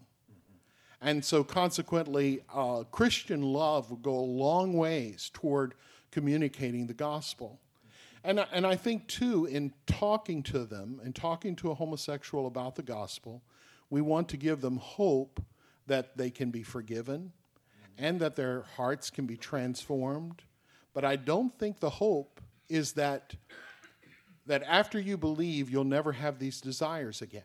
And 1.02 1.26
so, 1.26 1.44
consequently, 1.44 2.42
uh, 2.54 2.84
Christian 2.92 3.42
love 3.42 3.90
will 3.90 3.98
go 3.98 4.14
a 4.14 4.32
long 4.46 4.74
ways 4.74 5.32
toward 5.34 5.74
communicating 6.12 6.88
the 6.88 6.94
gospel. 6.94 7.60
And, 8.24 8.40
I- 8.40 8.48
and 8.52 8.68
I 8.68 8.76
think, 8.76 9.08
too, 9.08 9.46
in 9.46 9.74
talking 9.88 10.44
to 10.44 10.66
them 10.66 11.02
and 11.04 11.16
talking 11.16 11.56
to 11.58 11.72
a 11.72 11.74
homosexual 11.76 12.46
about 12.48 12.76
the 12.76 12.84
gospel, 12.84 13.42
we 13.90 14.02
want 14.02 14.30
to 14.30 14.38
give 14.38 14.62
them 14.62 14.78
hope 14.78 15.42
that 15.88 16.16
they 16.18 16.30
can 16.30 16.52
be 16.52 16.64
forgiven 16.64 17.32
and 17.98 18.20
that 18.20 18.36
their 18.36 18.62
hearts 18.78 19.10
can 19.10 19.26
be 19.26 19.38
transformed. 19.38 20.44
But 20.94 21.04
I 21.04 21.16
don't 21.16 21.58
think 21.58 21.80
the 21.80 21.90
hope 21.90 22.40
is 22.70 22.94
that, 22.94 23.36
that 24.46 24.64
after 24.64 25.00
you 25.00 25.18
believe, 25.18 25.70
you'll 25.70 25.84
never 25.84 26.12
have 26.14 26.40
these 26.40 26.62
desires 26.62 27.22
again. 27.22 27.44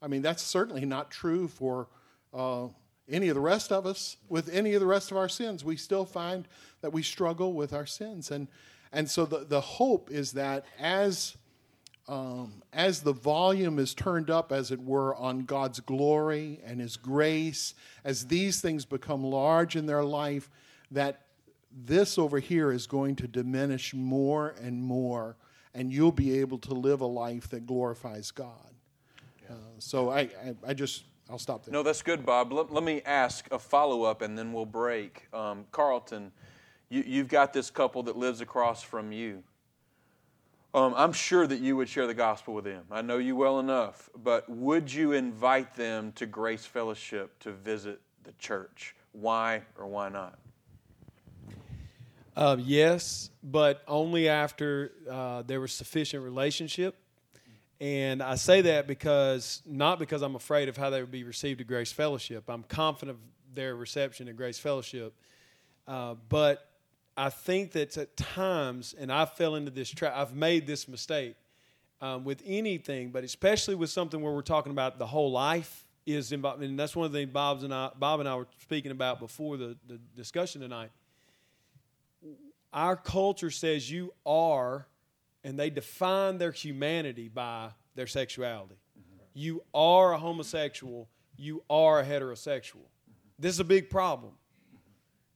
I 0.00 0.06
mean, 0.06 0.22
that's 0.22 0.42
certainly 0.42 0.84
not 0.84 1.10
true 1.10 1.48
for 1.48 1.88
uh, 2.32 2.68
any 3.08 3.28
of 3.28 3.34
the 3.34 3.40
rest 3.40 3.72
of 3.72 3.86
us. 3.86 4.16
With 4.28 4.48
any 4.48 4.74
of 4.74 4.80
the 4.80 4.86
rest 4.86 5.10
of 5.10 5.16
our 5.16 5.28
sins, 5.28 5.64
we 5.64 5.76
still 5.76 6.04
find 6.04 6.48
that 6.80 6.92
we 6.92 7.02
struggle 7.02 7.52
with 7.52 7.72
our 7.72 7.86
sins. 7.86 8.30
And, 8.30 8.48
and 8.92 9.10
so 9.10 9.26
the, 9.26 9.44
the 9.44 9.60
hope 9.60 10.10
is 10.10 10.32
that 10.32 10.64
as, 10.78 11.36
um, 12.08 12.62
as 12.72 13.00
the 13.00 13.12
volume 13.12 13.78
is 13.78 13.94
turned 13.94 14.30
up, 14.30 14.52
as 14.52 14.70
it 14.70 14.80
were, 14.80 15.14
on 15.16 15.40
God's 15.40 15.80
glory 15.80 16.60
and 16.64 16.80
His 16.80 16.96
grace, 16.96 17.74
as 18.04 18.26
these 18.26 18.60
things 18.60 18.84
become 18.84 19.24
large 19.24 19.76
in 19.76 19.86
their 19.86 20.04
life, 20.04 20.50
that 20.90 21.20
this 21.76 22.18
over 22.18 22.38
here 22.38 22.70
is 22.70 22.86
going 22.86 23.16
to 23.16 23.26
diminish 23.26 23.94
more 23.94 24.54
and 24.62 24.82
more, 24.82 25.36
and 25.74 25.92
you'll 25.92 26.12
be 26.12 26.38
able 26.38 26.58
to 26.58 26.72
live 26.72 27.00
a 27.00 27.06
life 27.06 27.48
that 27.50 27.66
glorifies 27.66 28.30
God. 28.30 28.70
Uh, 29.50 29.54
so 29.78 30.10
I, 30.10 30.20
I, 30.20 30.54
I 30.68 30.74
just, 30.74 31.04
I'll 31.30 31.38
stop 31.38 31.64
there. 31.64 31.72
No, 31.72 31.82
that's 31.82 32.02
good, 32.02 32.26
Bob. 32.26 32.52
Let, 32.52 32.72
let 32.72 32.84
me 32.84 33.02
ask 33.04 33.46
a 33.50 33.58
follow 33.58 34.02
up 34.02 34.22
and 34.22 34.36
then 34.36 34.52
we'll 34.52 34.66
break. 34.66 35.26
Um, 35.32 35.64
Carlton, 35.72 36.32
you, 36.90 37.02
you've 37.06 37.28
got 37.28 37.52
this 37.52 37.70
couple 37.70 38.02
that 38.04 38.16
lives 38.16 38.40
across 38.40 38.82
from 38.82 39.10
you. 39.10 39.42
Um, 40.74 40.92
I'm 40.96 41.12
sure 41.12 41.46
that 41.46 41.60
you 41.60 41.76
would 41.76 41.88
share 41.88 42.06
the 42.06 42.14
gospel 42.14 42.52
with 42.52 42.64
them. 42.64 42.84
I 42.90 43.00
know 43.00 43.18
you 43.18 43.36
well 43.36 43.60
enough. 43.60 44.10
But 44.22 44.48
would 44.50 44.92
you 44.92 45.12
invite 45.12 45.74
them 45.76 46.12
to 46.16 46.26
Grace 46.26 46.66
Fellowship 46.66 47.38
to 47.40 47.52
visit 47.52 48.00
the 48.24 48.32
church? 48.32 48.94
Why 49.12 49.62
or 49.78 49.86
why 49.86 50.08
not? 50.08 50.38
Um, 52.36 52.60
yes, 52.64 53.30
but 53.44 53.82
only 53.86 54.28
after 54.28 54.90
uh, 55.08 55.42
there 55.42 55.60
was 55.60 55.72
sufficient 55.72 56.24
relationship 56.24 56.96
And 57.80 58.22
I 58.22 58.36
say 58.36 58.62
that 58.62 58.86
because, 58.86 59.62
not 59.66 59.98
because 59.98 60.22
I'm 60.22 60.36
afraid 60.36 60.68
of 60.68 60.76
how 60.76 60.90
they 60.90 61.00
would 61.00 61.10
be 61.10 61.24
received 61.24 61.60
at 61.60 61.66
Grace 61.66 61.92
Fellowship. 61.92 62.44
I'm 62.48 62.62
confident 62.62 63.18
of 63.18 63.54
their 63.54 63.74
reception 63.74 64.28
at 64.28 64.36
Grace 64.36 64.58
Fellowship. 64.58 65.14
Uh, 65.86 66.14
but 66.28 66.68
I 67.16 67.30
think 67.30 67.72
that 67.72 67.96
at 67.96 68.16
times, 68.16 68.94
and 68.98 69.12
I 69.12 69.24
fell 69.24 69.54
into 69.54 69.70
this 69.70 69.90
trap, 69.90 70.14
I've 70.16 70.34
made 70.34 70.66
this 70.66 70.88
mistake 70.88 71.36
um, 72.00 72.24
with 72.24 72.42
anything, 72.44 73.10
but 73.10 73.24
especially 73.24 73.74
with 73.74 73.90
something 73.90 74.20
where 74.20 74.32
we're 74.32 74.42
talking 74.42 74.72
about 74.72 74.98
the 74.98 75.06
whole 75.06 75.30
life 75.30 75.84
is 76.06 76.32
involved. 76.32 76.62
And 76.62 76.78
that's 76.78 76.94
one 76.94 77.06
of 77.06 77.12
the 77.12 77.20
things 77.20 77.32
Bob's 77.32 77.62
and 77.62 77.72
I, 77.72 77.90
Bob 77.98 78.20
and 78.20 78.28
I 78.28 78.36
were 78.36 78.48
speaking 78.60 78.90
about 78.90 79.20
before 79.20 79.56
the, 79.56 79.76
the 79.86 79.98
discussion 80.16 80.60
tonight. 80.60 80.90
Our 82.72 82.96
culture 82.96 83.50
says 83.50 83.90
you 83.90 84.12
are, 84.26 84.86
and 85.44 85.58
they 85.58 85.70
define 85.70 86.38
their 86.38 86.50
humanity 86.50 87.28
by 87.28 87.68
their 87.94 88.06
sexuality. 88.06 88.74
Mm-hmm. 88.98 89.18
You 89.34 89.62
are 89.72 90.14
a 90.14 90.18
homosexual, 90.18 91.08
you 91.36 91.62
are 91.70 92.00
a 92.00 92.04
heterosexual. 92.04 92.86
This 93.38 93.52
is 93.52 93.60
a 93.60 93.64
big 93.64 93.90
problem 93.90 94.32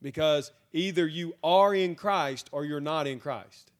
because 0.00 0.52
either 0.72 1.06
you 1.06 1.34
are 1.42 1.74
in 1.74 1.94
Christ 1.94 2.48
or 2.52 2.64
you're 2.64 2.80
not 2.80 3.06
in 3.06 3.20
Christ. 3.20 3.72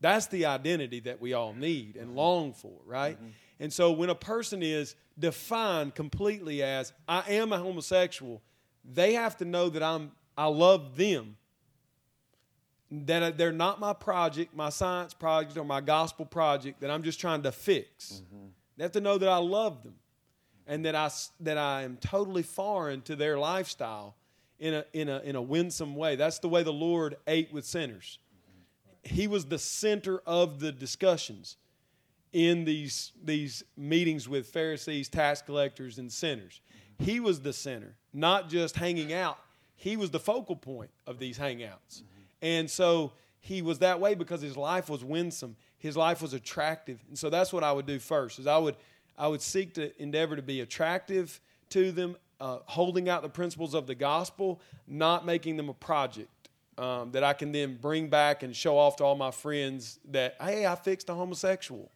That's 0.00 0.26
the 0.26 0.46
identity 0.46 1.00
that 1.00 1.20
we 1.20 1.32
all 1.32 1.54
need 1.54 1.96
and 1.96 2.14
long 2.14 2.52
for, 2.52 2.78
right? 2.84 3.16
Mm-hmm. 3.16 3.30
And 3.60 3.72
so 3.72 3.92
when 3.92 4.10
a 4.10 4.14
person 4.14 4.62
is 4.62 4.94
defined 5.18 5.94
completely 5.94 6.62
as 6.62 6.92
I 7.08 7.22
am 7.32 7.52
a 7.52 7.58
homosexual, 7.58 8.42
they 8.84 9.14
have 9.14 9.38
to 9.38 9.44
know 9.44 9.70
that 9.70 9.82
I'm 9.82 10.12
I 10.36 10.46
love 10.46 10.96
them. 10.96 11.36
That 12.90 13.36
they're 13.36 13.52
not 13.52 13.80
my 13.80 13.92
project, 13.92 14.54
my 14.54 14.68
science 14.68 15.12
project, 15.12 15.56
or 15.56 15.64
my 15.64 15.80
gospel 15.80 16.24
project 16.24 16.80
that 16.80 16.90
I'm 16.90 17.02
just 17.02 17.18
trying 17.18 17.42
to 17.42 17.52
fix. 17.52 18.22
Mm-hmm. 18.24 18.46
They 18.76 18.84
have 18.84 18.92
to 18.92 19.00
know 19.00 19.18
that 19.18 19.28
I 19.28 19.38
love 19.38 19.82
them, 19.82 19.94
and 20.66 20.84
that 20.84 20.94
I 20.94 21.10
that 21.40 21.58
I 21.58 21.82
am 21.82 21.96
totally 21.96 22.42
foreign 22.42 23.02
to 23.02 23.16
their 23.16 23.38
lifestyle 23.38 24.14
in 24.58 24.74
a 24.74 24.84
in 24.92 25.08
a 25.08 25.18
in 25.20 25.34
a 25.34 25.42
winsome 25.42 25.96
way. 25.96 26.14
That's 26.14 26.38
the 26.38 26.48
way 26.48 26.62
the 26.62 26.72
Lord 26.72 27.16
ate 27.26 27.52
with 27.52 27.64
sinners. 27.64 28.18
He 29.02 29.26
was 29.26 29.46
the 29.46 29.58
center 29.58 30.20
of 30.26 30.58
the 30.60 30.72
discussions 30.72 31.56
in 32.32 32.64
these, 32.64 33.12
these 33.24 33.64
meetings 33.76 34.28
with 34.28 34.46
Pharisees, 34.48 35.08
tax 35.08 35.40
collectors, 35.40 35.98
and 35.98 36.12
sinners. 36.12 36.60
He 36.98 37.20
was 37.20 37.40
the 37.40 37.52
center, 37.52 37.96
not 38.12 38.48
just 38.48 38.76
hanging 38.76 39.12
out. 39.12 39.38
He 39.76 39.96
was 39.96 40.10
the 40.10 40.18
focal 40.18 40.56
point 40.56 40.90
of 41.06 41.18
these 41.18 41.38
hangouts. 41.38 42.02
And 42.46 42.70
so 42.70 43.12
he 43.40 43.60
was 43.60 43.80
that 43.80 43.98
way 43.98 44.14
because 44.14 44.40
his 44.40 44.56
life 44.56 44.88
was 44.88 45.04
winsome. 45.04 45.56
His 45.78 45.96
life 45.96 46.22
was 46.22 46.32
attractive. 46.32 47.02
And 47.08 47.18
so 47.18 47.28
that's 47.28 47.52
what 47.52 47.64
I 47.64 47.72
would 47.72 47.86
do 47.86 47.98
first 47.98 48.38
is 48.38 48.46
I 48.46 48.56
would 48.56 48.76
I 49.18 49.26
would 49.26 49.42
seek 49.42 49.74
to 49.74 50.00
endeavor 50.00 50.36
to 50.36 50.42
be 50.42 50.60
attractive 50.60 51.40
to 51.70 51.90
them, 51.90 52.16
uh, 52.38 52.58
holding 52.66 53.08
out 53.08 53.22
the 53.22 53.28
principles 53.28 53.74
of 53.74 53.86
the 53.86 53.94
gospel, 53.94 54.60
not 54.86 55.26
making 55.26 55.56
them 55.56 55.68
a 55.70 55.74
project 55.74 56.50
um, 56.78 57.10
that 57.12 57.24
I 57.24 57.32
can 57.32 57.50
then 57.50 57.78
bring 57.80 58.08
back 58.08 58.42
and 58.42 58.54
show 58.54 58.76
off 58.78 58.96
to 58.96 59.04
all 59.04 59.16
my 59.16 59.30
friends 59.30 59.98
that, 60.10 60.36
hey, 60.40 60.66
I 60.66 60.74
fixed 60.76 61.08
a 61.08 61.14
homosexual. 61.14 61.90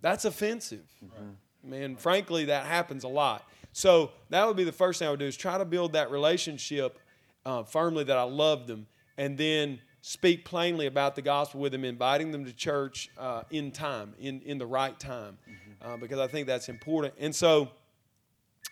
That's 0.00 0.24
offensive. 0.24 0.86
Mm-hmm. 1.04 1.70
Man, 1.70 1.96
frankly, 1.96 2.46
that 2.46 2.64
happens 2.64 3.04
a 3.04 3.08
lot. 3.08 3.46
So 3.72 4.12
that 4.30 4.46
would 4.46 4.56
be 4.56 4.64
the 4.64 4.72
first 4.72 5.00
thing 5.00 5.08
I 5.08 5.10
would 5.10 5.20
do 5.20 5.26
is 5.26 5.36
try 5.36 5.58
to 5.58 5.64
build 5.64 5.92
that 5.92 6.10
relationship 6.10 6.98
uh, 7.44 7.64
firmly 7.64 8.04
that 8.04 8.16
I 8.16 8.22
love 8.22 8.66
them, 8.66 8.86
and 9.18 9.36
then 9.36 9.80
speak 10.02 10.44
plainly 10.44 10.86
about 10.86 11.14
the 11.14 11.22
gospel 11.22 11.60
with 11.60 11.72
them, 11.72 11.84
inviting 11.84 12.30
them 12.30 12.44
to 12.44 12.52
church 12.52 13.10
uh, 13.18 13.42
in 13.50 13.70
time, 13.70 14.14
in, 14.18 14.40
in 14.42 14.58
the 14.58 14.66
right 14.66 14.98
time, 14.98 15.36
mm-hmm. 15.48 15.92
uh, 15.92 15.96
because 15.96 16.18
I 16.18 16.26
think 16.26 16.46
that's 16.46 16.68
important. 16.68 17.14
And 17.18 17.34
so 17.34 17.70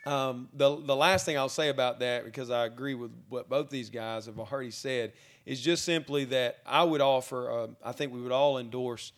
um, 0.07 0.49
the, 0.55 0.77
the 0.77 0.97
last 0.97 1.27
thing 1.27 1.37
I'll 1.37 1.49
say 1.49 1.69
about 1.69 2.01
that, 2.01 2.25
because 2.25 2.51
I 2.51 2.65
agree 2.65 2.95
with 2.95 3.11
what 3.29 3.49
both 3.49 3.69
these 3.69 3.91
guys 3.91 4.27
have 4.27 4.39
already 4.39 4.71
said, 4.71 5.13
is 5.45 5.61
just 5.61 5.85
simply 5.85 6.25
that 6.27 6.59
I 6.65 6.83
would 6.83 7.01
offer, 7.01 7.51
uh, 7.51 7.67
I 7.85 7.93
think 7.93 8.13
we 8.13 8.21
would 8.21 8.33
all 8.33 8.59
endorse 8.59 9.13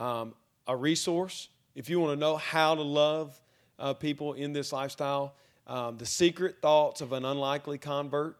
um, 0.00 0.34
a 0.66 0.76
resource 0.76 1.48
if 1.74 1.88
you 1.88 2.00
want 2.00 2.12
to 2.12 2.20
know 2.20 2.36
how 2.36 2.74
to 2.74 2.82
love 2.82 3.40
uh, 3.78 3.94
people 3.94 4.34
in 4.34 4.52
this 4.52 4.72
lifestyle. 4.72 5.34
Um, 5.66 5.96
the 5.98 6.06
Secret 6.06 6.56
Thoughts 6.60 7.00
of 7.00 7.12
an 7.12 7.24
Unlikely 7.24 7.78
Convert. 7.78 8.36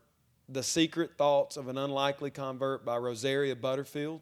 The 0.48 0.62
Secret 0.62 1.16
Thoughts 1.16 1.56
of 1.56 1.68
an 1.68 1.78
Unlikely 1.78 2.30
Convert 2.30 2.84
by 2.84 2.98
Rosaria 2.98 3.56
Butterfield 3.56 4.20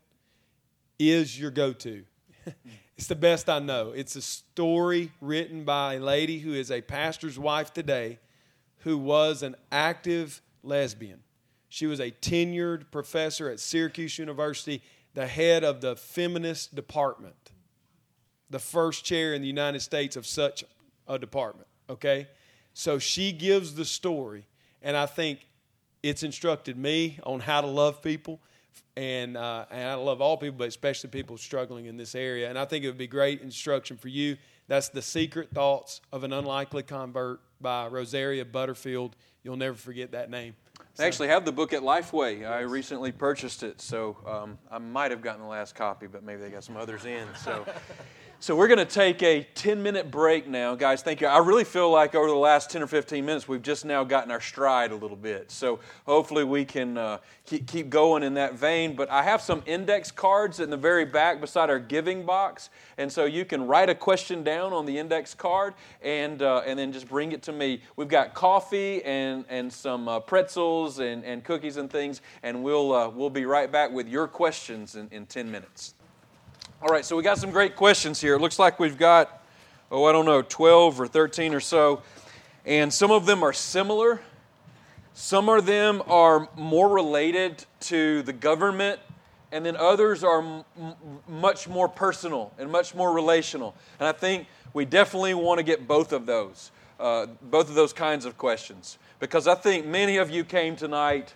is 0.99 1.39
your 1.39 1.51
go 1.51 1.73
to. 1.73 2.05
it's 2.97 3.09
the 3.09 3.17
best 3.17 3.49
I 3.49 3.59
know. 3.59 3.91
It's 3.91 4.15
a 4.15 4.23
story 4.23 5.11
written 5.21 5.65
by 5.65 5.95
a 5.95 6.01
lady 6.01 6.39
who 6.39 6.55
is 6.55 6.71
a 6.71 6.81
pastor's 6.81 7.39
wife 7.39 7.73
today 7.73 8.21
who 8.79 8.99
was 8.99 9.43
an 9.43 9.57
active 9.71 10.41
lesbian. 10.63 11.21
She 11.69 11.87
was 11.87 12.01
a 12.01 12.11
tenured 12.11 12.91
professor 12.91 13.49
at 13.49 13.59
Syracuse 13.59 14.19
University, 14.19 14.83
the 15.15 15.27
head 15.27 15.65
of 15.65 15.81
the 15.81 15.97
feminist 15.97 16.75
department, 16.75 17.53
the 18.51 18.59
first 18.59 19.05
chair 19.05 19.35
in 19.35 19.41
the 19.41 19.49
United 19.49 19.81
States 19.81 20.15
of 20.15 20.27
such 20.27 20.65
a 21.09 21.19
department. 21.19 21.69
Okay? 21.89 22.29
So 22.75 22.99
she 22.99 23.33
gives 23.33 23.75
the 23.75 23.85
story, 23.85 24.47
and 24.83 24.97
I 24.97 25.07
think 25.07 25.41
it's 26.03 26.23
instructed 26.23 26.77
me 26.77 27.19
on 27.25 27.41
how 27.41 27.61
to 27.61 27.67
love 27.67 28.03
people. 28.03 28.41
And, 28.97 29.37
uh, 29.37 29.65
and 29.71 29.89
I 29.89 29.95
love 29.95 30.21
all 30.21 30.37
people, 30.37 30.59
but 30.59 30.69
especially 30.69 31.11
people 31.11 31.39
struggling 31.39 31.87
in 31.87 31.97
this 31.97 32.15
area. 32.15 32.49
And 32.49 32.59
I 32.59 32.65
think 32.65 32.85
it 32.85 32.89
would 32.89 32.99
be 32.99 33.07
great 33.07 33.41
instruction 33.41 33.97
for 33.97 34.09
you. 34.09 34.37
That's 34.69 34.89
The 34.89 35.03
Secret 35.03 35.51
Thoughts 35.51 36.01
of 36.13 36.25
an 36.25 36.33
Unlikely 36.33 36.83
Convert 36.83 37.41
by 37.61 37.87
Rosaria 37.87 38.45
Butterfield. 38.45 39.17
You'll 39.45 39.57
never 39.57 39.77
forget 39.77 40.13
that 40.13 40.31
name. 40.31 40.55
I 40.99 41.05
actually 41.05 41.29
have 41.29 41.45
the 41.45 41.53
book 41.53 41.73
at 41.73 41.81
Lifeway. 41.81 42.49
I 42.49 42.61
recently 42.61 43.13
purchased 43.13 43.63
it, 43.63 43.81
so 43.81 44.17
um, 44.27 44.59
I 44.71 44.79
might 44.79 45.11
have 45.11 45.23
gotten 45.23 45.41
the 45.41 45.49
last 45.49 45.75
copy, 45.75 46.07
but 46.07 46.23
maybe 46.23 46.43
they 46.43 46.51
got 46.51 46.65
some 46.65 46.77
others 46.77 47.07
in. 47.07 47.27
So 47.43 47.65
So 48.43 48.57
we're 48.57 48.67
going 48.67 48.79
to 48.79 48.85
take 48.85 49.23
a 49.23 49.47
10 49.55 49.85
minute 49.85 50.11
break 50.11 50.49
now. 50.49 50.75
Guys, 50.75 51.01
thank 51.01 51.21
you. 51.21 51.29
I 51.29 51.39
really 51.39 51.63
feel 51.63 51.93
like 51.93 52.17
over 52.17 52.27
the 52.27 52.35
last 52.35 52.71
10 52.71 52.83
or 52.83 52.89
15 52.89 53.25
minutes, 53.25 53.47
we've 53.47 53.63
just 53.63 53.85
now 53.85 54.03
gotten 54.03 54.33
our 54.33 54.41
stride 54.41 54.91
a 54.91 54.97
little 54.97 55.17
bit. 55.17 55.53
So 55.53 55.79
hopefully 56.07 56.43
we 56.43 56.65
can 56.65 56.99
uh, 56.99 57.19
keep, 57.47 57.69
keep 57.69 57.89
going 57.89 58.25
in 58.25 58.35
that 58.35 58.55
vein. 58.55 58.97
But 58.97 59.09
I 59.13 59.23
have 59.23 59.43
some 59.43 59.63
index 59.65 60.11
cards 60.11 60.59
in 60.59 60.71
the 60.71 60.77
very 60.77 61.05
back 61.05 61.41
beside 61.41 61.71
our 61.71 61.79
giving 61.79 62.27
box. 62.27 62.71
And 62.99 63.13
so 63.13 63.27
you 63.27 63.45
can 63.45 63.65
write 63.65 63.89
a 63.89 63.95
question 63.95 64.43
down 64.43 64.73
on 64.73 64.87
the 64.87 64.99
index 64.99 65.35
card 65.35 65.75
and, 66.03 66.43
uh, 66.43 66.63
and 66.67 66.77
then 66.77 66.91
just 66.91 67.09
bring 67.09 67.31
it 67.31 67.43
to 67.43 67.53
me. 67.53 67.81
We've 67.95 68.09
got 68.09 68.35
coffee 68.35 69.05
and, 69.05 69.45
and 69.51 69.73
some 69.73 70.09
uh, 70.09 70.19
pretzels 70.19 70.99
and, 70.99 71.25
and 71.25 71.45
cookies 71.45 71.77
and 71.77 71.89
things. 71.89 72.23
And 72.43 72.65
we'll, 72.65 72.93
uh, 72.93 73.09
we'll 73.09 73.31
be 73.31 73.45
right 73.45 73.71
back 73.71 73.93
with 73.93 74.09
your 74.09 74.27
questions 74.27 74.97
in, 74.97 75.07
in 75.13 75.27
10 75.27 75.49
minutes. 75.49 75.95
All 76.83 76.89
right, 76.89 77.05
so 77.05 77.17
we 77.17 77.23
got 77.23 77.39
some 77.39 77.53
great 77.53 77.77
questions 77.77 78.21
here. 78.21 78.35
It 78.35 78.41
looks 78.41 78.59
like 78.59 78.81
we've 78.81 78.99
got, 78.99 79.45
oh, 79.93 80.05
I 80.05 80.11
don't 80.11 80.27
know, 80.27 80.43
12 80.43 81.01
or 81.01 81.07
13 81.07 81.55
or 81.55 81.61
so. 81.61 82.03
And 82.67 82.93
some 82.93 83.13
of 83.13 83.25
them 83.25 83.45
are 83.45 83.53
similar. 83.53 84.21
Some 85.15 85.49
of 85.49 85.65
them 85.65 86.03
are 86.09 86.49
more 86.57 86.89
related 86.89 87.65
to 87.83 88.23
the 88.23 88.33
government, 88.33 88.99
and 89.53 89.65
then 89.65 89.77
others 89.77 90.25
are 90.25 90.43
m- 90.43 90.65
much 91.29 91.69
more 91.69 91.87
personal 91.89 92.53
and 92.59 92.69
much 92.69 92.97
more 92.97 93.13
relational. 93.13 93.77
And 94.01 94.09
I 94.09 94.13
think 94.13 94.49
we 94.75 94.85
definitely 94.85 95.35
want 95.35 95.59
to 95.59 95.63
get 95.63 95.87
both 95.87 96.13
of 96.13 96.27
those, 96.27 96.73
uh, 96.99 97.27
both 97.43 97.69
of 97.69 97.77
those 97.77 97.93
kinds 97.93 98.25
of 98.25 98.37
questions. 98.37 98.99
Because 99.21 99.47
I 99.47 99.55
think 99.55 99.87
many 99.87 100.17
of 100.17 100.31
you 100.31 100.43
came 100.43 100.75
tonight 100.75 101.33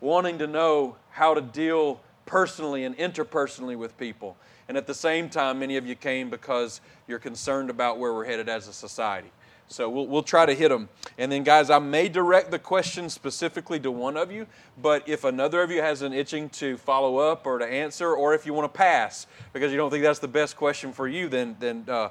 wanting 0.00 0.38
to 0.38 0.46
know 0.46 0.94
how 1.10 1.34
to 1.34 1.40
deal 1.40 2.00
personally 2.26 2.84
and 2.84 2.96
interpersonally 2.96 3.76
with 3.76 3.98
people. 3.98 4.36
And 4.68 4.76
at 4.76 4.86
the 4.86 4.94
same 4.94 5.28
time, 5.28 5.58
many 5.58 5.76
of 5.76 5.86
you 5.86 5.94
came 5.94 6.30
because 6.30 6.80
you're 7.06 7.18
concerned 7.18 7.70
about 7.70 7.98
where 7.98 8.12
we're 8.12 8.24
headed 8.24 8.48
as 8.48 8.68
a 8.68 8.72
society. 8.72 9.30
So 9.68 9.88
we'll, 9.88 10.06
we'll 10.06 10.22
try 10.22 10.46
to 10.46 10.54
hit 10.54 10.68
them. 10.68 10.88
And 11.16 11.32
then, 11.32 11.42
guys, 11.42 11.70
I 11.70 11.78
may 11.78 12.08
direct 12.08 12.50
the 12.50 12.58
question 12.58 13.08
specifically 13.08 13.80
to 13.80 13.90
one 13.90 14.16
of 14.16 14.30
you, 14.30 14.46
but 14.80 15.08
if 15.08 15.24
another 15.24 15.62
of 15.62 15.70
you 15.70 15.80
has 15.80 16.02
an 16.02 16.12
itching 16.12 16.48
to 16.50 16.76
follow 16.76 17.16
up 17.18 17.46
or 17.46 17.58
to 17.58 17.66
answer, 17.66 18.14
or 18.14 18.34
if 18.34 18.46
you 18.46 18.52
want 18.52 18.72
to 18.72 18.76
pass 18.76 19.26
because 19.52 19.70
you 19.70 19.78
don't 19.78 19.90
think 19.90 20.02
that's 20.02 20.18
the 20.18 20.28
best 20.28 20.56
question 20.56 20.92
for 20.92 21.08
you, 21.08 21.28
then, 21.28 21.56
then 21.60 21.84
uh, 21.88 22.08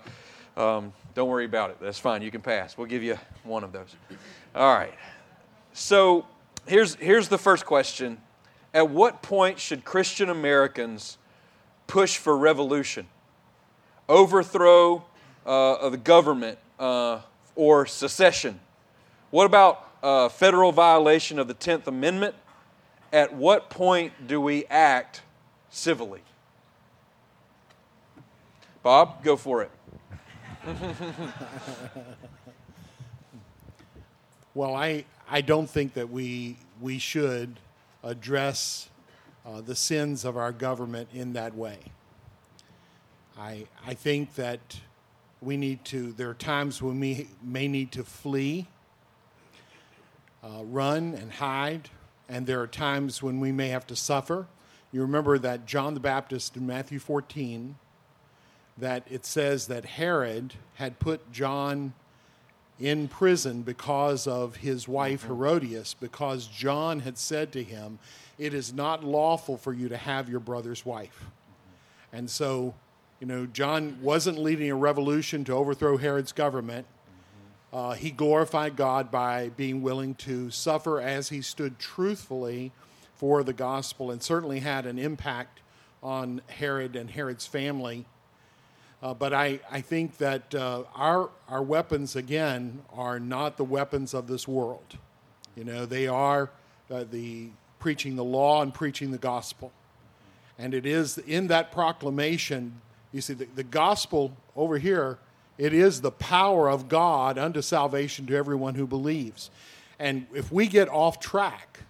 um, 0.58 0.94
don't 1.16 1.30
worry 1.30 1.46
about 1.46 1.70
it. 1.70 1.78
That's 1.80 2.00
fine. 2.00 2.22
You 2.22 2.32
can 2.32 2.42
pass. 2.42 2.78
We'll 2.78 2.88
give 2.88 3.04
you 3.04 3.18
one 3.44 3.64
of 3.64 3.72
those. 3.72 3.96
All 4.56 4.74
right. 4.74 4.94
So 5.74 6.26
here's, 6.68 6.96
here's 6.96 7.28
the 7.30 7.38
first 7.38 7.66
question 7.66 8.20
At 8.74 8.90
what 8.90 9.22
point 9.22 9.60
should 9.60 9.86
Christian 9.86 10.30
Americans 10.30 11.18
push 11.88 12.18
for 12.18 12.38
revolution, 12.38 13.08
overthrow 14.08 15.04
uh, 15.46 15.76
of 15.76 15.92
the 15.92 15.98
government, 15.98 16.58
uh, 16.80 17.20
or 17.56 17.86
secession? 17.86 18.60
What 19.32 19.46
about 19.46 19.88
uh, 20.02 20.30
federal 20.30 20.72
violation 20.72 21.40
of 21.40 21.48
the 21.48 21.56
10th 21.56 21.88
Amendment? 21.88 22.36
At 23.12 23.34
what 23.34 23.70
point 23.70 24.28
do 24.28 24.42
we 24.42 24.66
act 24.66 25.22
civilly? 25.70 26.22
Bob, 28.82 29.24
go 29.24 29.38
for 29.38 29.64
it. 29.64 29.72
well, 34.54 34.76
I, 34.76 35.06
I 35.30 35.42
don't 35.42 35.70
think 35.70 35.94
that 35.94 36.10
we, 36.10 36.58
we 36.82 37.00
should 37.00 37.60
address 38.04 38.90
uh, 39.46 39.62
the 39.62 39.76
sins 39.76 40.26
of 40.26 40.38
our 40.38 40.52
government 40.52 41.10
in 41.14 41.34
that 41.34 41.56
way. 41.56 41.80
I, 43.38 43.68
I 43.86 43.94
think 43.94 44.36
that 44.36 44.80
we 45.42 45.58
need 45.58 45.84
to, 45.86 46.14
there 46.14 46.30
are 46.30 46.36
times 46.36 46.82
when 46.82 47.00
we 47.00 47.28
may 47.42 47.68
need 47.68 47.92
to 47.94 48.04
flee, 48.04 48.68
uh, 50.44 50.64
run, 50.64 51.14
and 51.14 51.32
hide, 51.32 51.90
and 52.30 52.48
there 52.48 52.62
are 52.62 52.68
times 52.68 53.22
when 53.22 53.40
we 53.40 53.52
may 53.52 53.70
have 53.70 53.86
to 53.88 53.96
suffer. 53.96 54.48
You 54.92 55.02
remember 55.02 55.38
that 55.40 55.66
John 55.66 55.94
the 55.94 56.00
Baptist 56.00 56.56
in 56.56 56.66
Matthew 56.66 57.00
14, 57.00 57.76
that 58.78 59.04
it 59.10 59.26
says 59.26 59.68
that 59.68 59.86
Herod 59.86 60.54
had 60.76 61.00
put 61.00 61.32
John 61.32 61.94
in 62.80 63.08
prison 63.08 63.62
because 63.62 64.28
of 64.28 64.58
his 64.58 64.88
wife 64.88 65.22
mm-hmm. 65.22 65.34
Herodias, 65.34 65.96
because 66.00 66.48
John 66.48 67.02
had 67.02 67.18
said 67.18 67.52
to 67.54 67.64
him, 67.64 68.00
It 68.38 68.54
is 68.54 68.74
not 68.74 69.04
lawful 69.04 69.58
for 69.58 69.74
you 69.74 69.90
to 69.90 69.98
have 69.98 70.30
your 70.30 70.40
brother's 70.40 70.86
wife. 70.86 71.20
Mm-hmm. 71.22 72.18
And 72.18 72.30
so, 72.30 72.74
you 73.20 73.28
know, 73.28 73.46
John 73.46 73.98
wasn't 74.02 74.40
leading 74.40 74.70
a 74.70 74.76
revolution 74.76 75.44
to 75.46 75.54
overthrow 75.54 75.98
Herod's 75.98 76.32
government. 76.32 76.88
Mm-hmm. 77.72 77.78
Uh, 77.78 77.94
he 77.94 78.12
glorified 78.12 78.76
God 78.76 79.12
by 79.12 79.50
being 79.50 79.82
willing 79.82 80.16
to 80.16 80.50
suffer 80.50 81.00
as 81.00 81.30
he 81.30 81.42
stood 81.42 81.80
truthfully 81.80 82.72
for 83.16 83.44
the 83.44 83.54
gospel 83.54 84.12
and 84.12 84.22
certainly 84.22 84.60
had 84.60 84.86
an 84.86 85.00
impact 85.00 85.62
on 86.02 86.42
Herod 86.48 86.96
and 86.96 87.10
Herod's 87.10 87.46
family. 87.46 88.06
Uh, 89.04 89.14
but 89.14 89.34
I, 89.34 89.60
I 89.70 89.82
think 89.82 90.18
that 90.20 90.56
uh, 90.56 90.84
our, 90.96 91.30
our 91.50 91.62
weapons, 91.62 92.16
again, 92.16 92.82
are 92.94 93.20
not 93.20 93.58
the 93.58 93.66
weapons 93.66 94.14
of 94.14 94.28
this 94.28 94.48
world. 94.48 94.98
You 95.58 95.66
know, 95.66 95.86
they 95.86 96.08
are 96.08 96.50
uh, 96.90 97.04
the 97.12 97.50
preaching 97.80 98.16
the 98.16 98.24
law 98.24 98.62
and 98.62 98.74
preaching 98.74 99.12
the 99.12 99.18
gospel. 99.18 99.74
And 100.58 100.74
it 100.74 100.86
is 100.86 101.18
in 101.18 101.48
that 101.48 101.74
proclamation, 101.74 102.80
you 103.12 103.20
see, 103.20 103.34
the, 103.34 103.46
the 103.54 103.64
gospel 103.64 104.38
over 104.56 104.78
here, 104.78 105.18
it 105.58 105.74
is 105.74 106.00
the 106.00 106.12
power 106.12 106.70
of 106.70 106.88
God 106.88 107.38
unto 107.38 107.62
salvation 107.62 108.26
to 108.28 108.36
everyone 108.38 108.76
who 108.76 108.88
believes. 108.88 109.52
And 110.00 110.28
if 110.34 110.50
we 110.50 110.66
get 110.66 110.88
off 110.88 111.20
track 111.20 111.82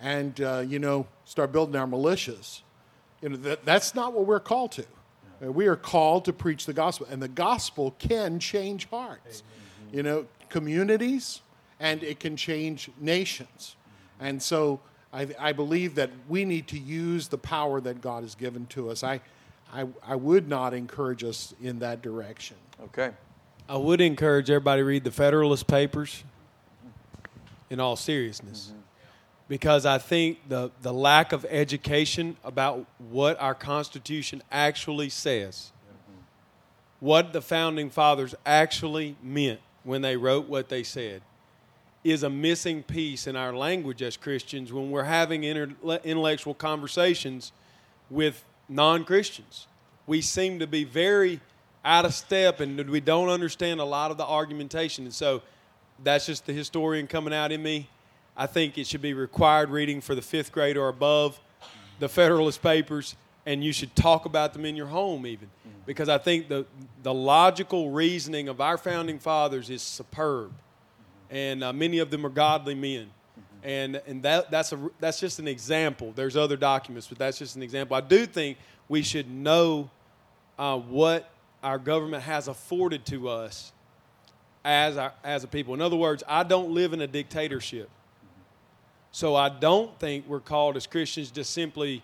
and, 0.00 0.40
uh, 0.40 0.64
you 0.64 0.78
know, 0.78 1.08
start 1.24 1.50
building 1.50 1.74
our 1.74 1.88
militias, 1.88 2.60
you 3.22 3.30
know, 3.30 3.36
that, 3.38 3.64
that's 3.64 3.96
not 3.96 4.12
what 4.12 4.24
we're 4.24 4.38
called 4.38 4.70
to. 4.72 4.84
Uh, 5.42 5.52
we 5.52 5.66
are 5.66 5.76
called 5.76 6.24
to 6.24 6.32
preach 6.32 6.66
the 6.66 6.72
gospel, 6.72 7.06
and 7.10 7.22
the 7.22 7.28
gospel 7.28 7.94
can 7.98 8.38
change 8.38 8.88
hearts, 8.90 9.42
you 9.92 10.02
know, 10.02 10.26
communities, 10.48 11.40
and 11.80 12.02
it 12.02 12.20
can 12.20 12.36
change 12.36 12.90
nations. 12.98 13.76
And 14.20 14.42
so 14.42 14.80
I, 15.12 15.28
I, 15.38 15.52
believe 15.52 15.94
that 15.94 16.10
we 16.28 16.44
need 16.44 16.66
to 16.68 16.78
use 16.78 17.28
the 17.28 17.38
power 17.38 17.80
that 17.80 18.00
God 18.00 18.24
has 18.24 18.34
given 18.34 18.66
to 18.66 18.90
us. 18.90 19.04
I, 19.04 19.20
I, 19.72 19.86
I 20.04 20.16
would 20.16 20.48
not 20.48 20.74
encourage 20.74 21.22
us 21.22 21.54
in 21.62 21.78
that 21.78 22.02
direction. 22.02 22.56
Okay. 22.82 23.12
I 23.68 23.76
would 23.76 24.00
encourage 24.00 24.50
everybody 24.50 24.82
to 24.82 24.84
read 24.86 25.04
the 25.04 25.10
Federalist 25.12 25.66
Papers 25.66 26.24
in 27.70 27.78
all 27.78 27.94
seriousness. 27.96 28.68
Mm-hmm 28.70 28.77
because 29.48 29.86
I 29.86 29.98
think 29.98 30.38
the, 30.48 30.70
the 30.82 30.92
lack 30.92 31.32
of 31.32 31.46
education 31.48 32.36
about 32.44 32.84
what 32.98 33.40
our 33.40 33.54
Constitution 33.54 34.42
actually 34.52 35.08
says, 35.08 35.72
what 37.00 37.32
the 37.32 37.40
founding 37.40 37.88
fathers 37.88 38.34
actually 38.44 39.16
meant 39.22 39.60
when 39.84 40.02
they 40.02 40.16
wrote 40.16 40.48
what 40.48 40.68
they 40.68 40.82
said, 40.82 41.22
is 42.04 42.22
a 42.22 42.30
missing 42.30 42.82
piece 42.82 43.26
in 43.26 43.36
our 43.36 43.54
language 43.54 44.02
as 44.02 44.16
Christians 44.16 44.72
when 44.72 44.90
we're 44.90 45.04
having 45.04 45.44
inter- 45.44 45.74
intellectual 46.04 46.54
conversations 46.54 47.52
with 48.10 48.44
non 48.68 49.04
Christians. 49.04 49.66
We 50.06 50.20
seem 50.20 50.58
to 50.58 50.66
be 50.66 50.84
very 50.84 51.40
out 51.84 52.04
of 52.04 52.12
step 52.12 52.60
and 52.60 52.88
we 52.90 53.00
don't 53.00 53.28
understand 53.28 53.80
a 53.80 53.84
lot 53.84 54.10
of 54.10 54.16
the 54.16 54.24
argumentation. 54.24 55.04
And 55.04 55.14
so 55.14 55.42
that's 56.02 56.26
just 56.26 56.46
the 56.46 56.52
historian 56.52 57.06
coming 57.06 57.32
out 57.32 57.50
in 57.50 57.62
me 57.62 57.88
I 58.40 58.46
think 58.46 58.78
it 58.78 58.86
should 58.86 59.02
be 59.02 59.14
required 59.14 59.68
reading 59.68 60.00
for 60.00 60.14
the 60.14 60.22
fifth 60.22 60.52
grade 60.52 60.76
or 60.76 60.88
above, 60.88 61.40
the 61.98 62.08
Federalist 62.08 62.62
Papers, 62.62 63.16
and 63.44 63.64
you 63.64 63.72
should 63.72 63.96
talk 63.96 64.26
about 64.26 64.52
them 64.52 64.64
in 64.64 64.76
your 64.76 64.86
home 64.86 65.26
even. 65.26 65.50
Because 65.84 66.08
I 66.08 66.18
think 66.18 66.48
the, 66.48 66.64
the 67.02 67.12
logical 67.12 67.90
reasoning 67.90 68.48
of 68.48 68.60
our 68.60 68.78
founding 68.78 69.18
fathers 69.18 69.70
is 69.70 69.82
superb. 69.82 70.52
And 71.30 71.64
uh, 71.64 71.72
many 71.72 71.98
of 71.98 72.10
them 72.10 72.24
are 72.24 72.30
godly 72.30 72.76
men. 72.76 73.10
And, 73.64 74.00
and 74.06 74.22
that, 74.22 74.52
that's, 74.52 74.72
a, 74.72 74.78
that's 75.00 75.18
just 75.18 75.40
an 75.40 75.48
example. 75.48 76.12
There's 76.14 76.36
other 76.36 76.56
documents, 76.56 77.08
but 77.08 77.18
that's 77.18 77.38
just 77.38 77.56
an 77.56 77.62
example. 77.64 77.96
I 77.96 78.02
do 78.02 78.24
think 78.24 78.58
we 78.88 79.02
should 79.02 79.28
know 79.28 79.90
uh, 80.58 80.78
what 80.78 81.28
our 81.62 81.78
government 81.78 82.22
has 82.22 82.46
afforded 82.46 83.04
to 83.06 83.30
us 83.30 83.72
as, 84.64 84.96
our, 84.96 85.12
as 85.24 85.42
a 85.42 85.48
people. 85.48 85.74
In 85.74 85.80
other 85.80 85.96
words, 85.96 86.22
I 86.28 86.44
don't 86.44 86.70
live 86.70 86.92
in 86.92 87.00
a 87.00 87.06
dictatorship. 87.08 87.90
So 89.12 89.34
I 89.34 89.48
don't 89.48 89.98
think 89.98 90.26
we're 90.28 90.40
called 90.40 90.76
as 90.76 90.86
Christians 90.86 91.30
to 91.32 91.44
simply 91.44 92.02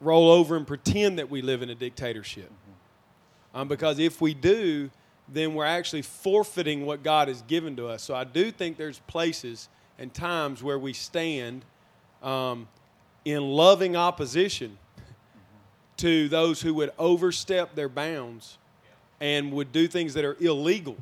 roll 0.00 0.30
over 0.30 0.56
and 0.56 0.66
pretend 0.66 1.18
that 1.18 1.30
we 1.30 1.42
live 1.42 1.62
in 1.62 1.70
a 1.70 1.74
dictatorship. 1.74 2.50
Mm-hmm. 2.50 3.58
Um, 3.58 3.68
because 3.68 3.98
if 3.98 4.20
we 4.20 4.34
do, 4.34 4.90
then 5.28 5.54
we're 5.54 5.64
actually 5.64 6.02
forfeiting 6.02 6.86
what 6.86 7.02
God 7.02 7.28
has 7.28 7.42
given 7.42 7.76
to 7.76 7.88
us. 7.88 8.02
So 8.02 8.14
I 8.14 8.24
do 8.24 8.50
think 8.50 8.76
there's 8.76 8.98
places 9.00 9.68
and 9.98 10.12
times 10.12 10.62
where 10.62 10.78
we 10.78 10.92
stand 10.92 11.64
um, 12.22 12.68
in 13.24 13.42
loving 13.42 13.96
opposition 13.96 14.70
mm-hmm. 14.70 15.96
to 15.98 16.28
those 16.28 16.60
who 16.60 16.74
would 16.74 16.92
overstep 16.98 17.74
their 17.74 17.88
bounds 17.88 18.58
and 19.20 19.52
would 19.52 19.72
do 19.72 19.88
things 19.88 20.14
that 20.14 20.24
are 20.24 20.36
illegal 20.40 20.96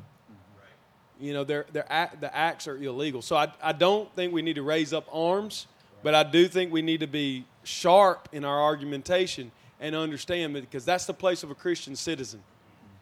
you 1.19 1.33
know, 1.33 1.43
they're, 1.43 1.65
they're, 1.71 2.09
the 2.19 2.35
acts 2.35 2.67
are 2.67 2.77
illegal. 2.77 3.21
So 3.21 3.35
I, 3.35 3.51
I 3.61 3.71
don't 3.71 4.13
think 4.15 4.33
we 4.33 4.41
need 4.41 4.55
to 4.55 4.63
raise 4.63 4.93
up 4.93 5.07
arms, 5.11 5.67
but 6.03 6.13
I 6.13 6.23
do 6.23 6.47
think 6.47 6.71
we 6.71 6.81
need 6.81 6.99
to 6.99 7.07
be 7.07 7.45
sharp 7.63 8.29
in 8.31 8.45
our 8.45 8.61
argumentation 8.61 9.51
and 9.79 9.95
understand 9.95 10.53
because 10.53 10.85
that's 10.85 11.05
the 11.05 11.13
place 11.13 11.43
of 11.43 11.51
a 11.51 11.55
Christian 11.55 11.95
citizen. 11.95 12.41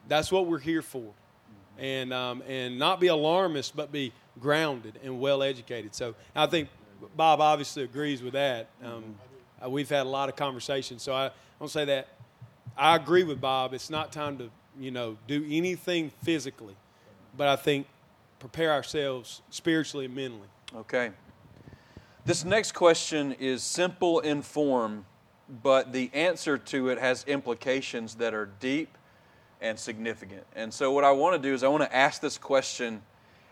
That's 0.08 0.32
what 0.32 0.48
we're 0.48 0.60
here 0.60 0.82
for. 0.82 1.12
And, 1.80 2.14
um, 2.14 2.44
and 2.48 2.78
not 2.78 3.00
be 3.00 3.08
alarmist, 3.08 3.76
but 3.76 3.92
be 3.92 4.14
grounded 4.40 5.00
and 5.04 5.20
well 5.20 5.42
educated. 5.42 5.96
So 5.96 6.16
I 6.36 6.46
think 6.46 6.70
Bob 7.16 7.42
obviously 7.42 7.84
agrees 7.84 8.22
with 8.22 8.34
that. 8.34 8.68
Um, 8.84 9.16
uh, 9.64 9.70
we've 9.70 9.90
had 9.90 10.06
a 10.06 10.10
lot 10.10 10.30
of 10.30 10.36
conversations. 10.36 11.02
So 11.02 11.14
I 11.14 11.32
don't 11.60 11.70
say 11.70 11.86
that. 11.86 12.10
I 12.78 12.96
agree 12.96 13.24
with 13.24 13.42
Bob. 13.42 13.74
It's 13.74 13.90
not 13.90 14.12
time 14.12 14.38
to, 14.38 14.50
you 14.80 14.92
know, 14.92 15.18
do 15.28 15.46
anything 15.50 16.12
physically. 16.24 16.76
But 17.36 17.48
I 17.48 17.56
think 17.56 17.88
prepare 18.44 18.74
ourselves 18.74 19.42
spiritually 19.52 20.04
and 20.04 20.14
mentally. 20.14 20.50
Okay. 20.76 21.12
This 22.26 22.44
next 22.44 22.74
question 22.74 23.32
is 23.40 23.64
simple 23.64 24.20
in 24.20 24.42
form, 24.42 25.06
but 25.64 25.94
the 25.94 26.12
answer 26.14 26.58
to 26.58 26.90
it 26.90 27.00
has 27.00 27.24
implications 27.24 28.16
that 28.16 28.34
are 28.34 28.50
deep 28.60 28.98
and 29.62 29.80
significant. 29.80 30.44
And 30.58 30.74
so, 30.74 30.92
what 30.92 31.06
I 31.06 31.12
want 31.12 31.42
to 31.42 31.48
do 31.48 31.54
is, 31.54 31.64
I 31.64 31.70
want 31.70 31.84
to 31.84 31.96
ask 31.96 32.20
this 32.20 32.38
question, 32.38 33.02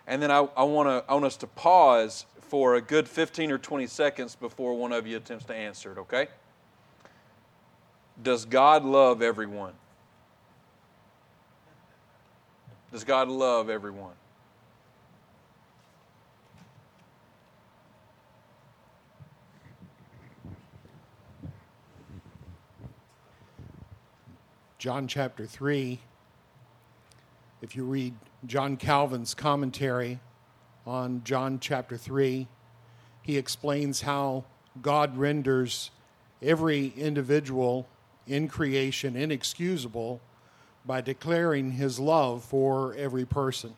and 0.08 0.22
then 0.22 0.30
I, 0.30 0.40
I, 0.58 0.64
want, 0.64 0.90
to, 0.90 1.10
I 1.10 1.14
want 1.14 1.24
us 1.24 1.38
to 1.38 1.48
pause 1.48 2.26
for 2.42 2.76
a 2.76 2.82
good 2.82 3.08
15 3.08 3.50
or 3.50 3.58
20 3.58 3.88
seconds 3.88 4.36
before 4.36 4.78
one 4.78 4.92
of 4.92 5.08
you 5.08 5.16
attempts 5.16 5.46
to 5.46 5.56
answer 5.56 5.94
it, 5.94 6.00
okay? 6.00 6.28
Does 8.22 8.44
God 8.44 8.84
love 8.84 9.22
everyone? 9.22 9.72
Does 12.92 13.06
God 13.06 13.30
love 13.30 13.70
everyone? 13.70 14.16
John 24.82 25.08
chapter 25.08 25.46
3, 25.46 26.00
if 27.62 27.76
you 27.76 27.84
read 27.84 28.16
John 28.48 28.78
Calvin's 28.78 29.36
commentary 29.36 30.20
on 30.88 31.22
John 31.24 31.60
chapter 31.60 31.98
3, 31.98 32.48
he 33.22 33.38
explains 33.38 34.02
how 34.02 34.44
God 34.82 35.16
renders 35.20 35.92
every 36.42 36.94
individual 36.98 37.88
in 38.26 38.48
creation 38.48 39.16
inexcusable 39.16 40.20
by 40.84 41.00
declaring 41.00 41.74
his 41.74 42.00
love 42.00 42.44
for 42.44 42.96
every 42.96 43.24
person. 43.24 43.76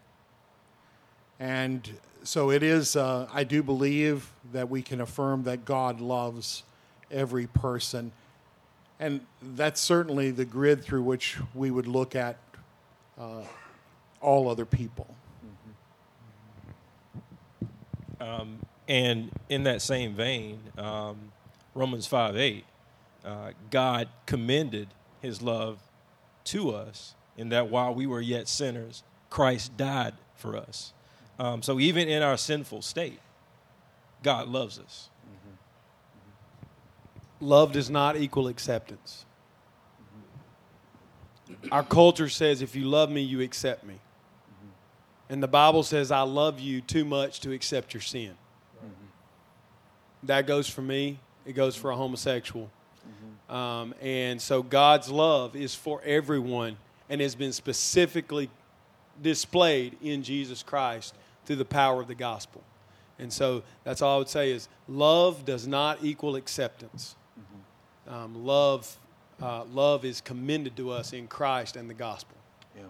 And 1.37 1.99
so 2.23 2.49
it 2.49 2.63
is, 2.63 2.95
uh, 2.95 3.27
I 3.29 3.43
do 3.43 3.61
believe 3.61 4.31
that 4.53 4.69
we 4.69 4.81
can 4.81 5.01
affirm 5.01 5.43
that 5.43 5.65
God 5.65 5.99
loves 5.99 6.63
every 7.11 7.47
person. 7.47 8.13
And 9.03 9.19
that's 9.41 9.81
certainly 9.81 10.31
the 10.31 10.45
grid 10.45 10.81
through 10.81 11.03
which 11.03 11.37
we 11.53 11.71
would 11.71 11.87
look 11.87 12.15
at 12.15 12.37
uh, 13.19 13.41
all 14.21 14.49
other 14.49 14.63
people. 14.63 15.13
Um, 18.21 18.59
and 18.87 19.29
in 19.49 19.63
that 19.63 19.81
same 19.81 20.13
vein, 20.13 20.61
um, 20.77 21.33
Romans 21.75 22.07
5 22.07 22.37
8, 22.37 22.65
uh, 23.25 23.51
God 23.69 24.07
commended 24.25 24.87
his 25.21 25.41
love 25.41 25.79
to 26.45 26.69
us 26.69 27.13
in 27.35 27.49
that 27.49 27.69
while 27.69 27.93
we 27.93 28.07
were 28.07 28.21
yet 28.21 28.47
sinners, 28.47 29.03
Christ 29.29 29.75
died 29.75 30.13
for 30.37 30.55
us. 30.55 30.93
Um, 31.37 31.61
so 31.61 31.77
even 31.77 32.07
in 32.07 32.23
our 32.23 32.37
sinful 32.37 32.81
state, 32.81 33.19
God 34.23 34.47
loves 34.47 34.79
us. 34.79 35.09
Love 37.39 37.71
does 37.71 37.89
not 37.89 38.15
equal 38.15 38.47
acceptance. 38.47 39.25
Our 41.71 41.83
culture 41.83 42.29
says 42.29 42.61
if 42.61 42.75
you 42.75 42.85
love 42.85 43.09
me, 43.09 43.21
you 43.21 43.41
accept 43.41 43.83
me. 43.85 43.99
And 45.29 45.41
the 45.41 45.47
Bible 45.47 45.83
says, 45.83 46.11
I 46.11 46.21
love 46.21 46.59
you 46.59 46.81
too 46.81 47.05
much 47.05 47.39
to 47.41 47.51
accept 47.51 47.93
your 47.93 48.01
sin. 48.01 48.33
That 50.23 50.47
goes 50.47 50.69
for 50.69 50.81
me, 50.81 51.19
it 51.45 51.53
goes 51.53 51.75
for 51.75 51.91
a 51.91 51.95
homosexual. 51.95 52.69
Um, 53.49 53.93
and 54.01 54.41
so 54.41 54.63
God's 54.63 55.09
love 55.09 55.55
is 55.55 55.75
for 55.75 56.01
everyone 56.05 56.77
and 57.09 57.21
has 57.21 57.35
been 57.35 57.51
specifically 57.51 58.49
displayed 59.21 59.97
in 60.01 60.23
Jesus 60.23 60.63
Christ 60.63 61.13
through 61.45 61.57
the 61.57 61.65
power 61.65 62.01
of 62.01 62.07
the 62.07 62.15
gospel. 62.15 62.63
And 63.19 63.31
so 63.31 63.63
that's 63.83 64.01
all 64.01 64.15
I 64.15 64.17
would 64.17 64.29
say 64.29 64.51
is 64.51 64.69
love 64.87 65.45
does 65.45 65.67
not 65.67 65.99
equal 66.03 66.35
acceptance. 66.35 67.15
Um, 68.07 68.45
love, 68.45 68.97
uh, 69.41 69.63
love 69.65 70.05
is 70.05 70.21
commended 70.21 70.75
to 70.77 70.91
us 70.91 71.13
in 71.13 71.27
Christ 71.27 71.75
and 71.75 71.89
the 71.89 71.93
gospel. 71.93 72.37
Yeah. 72.75 72.83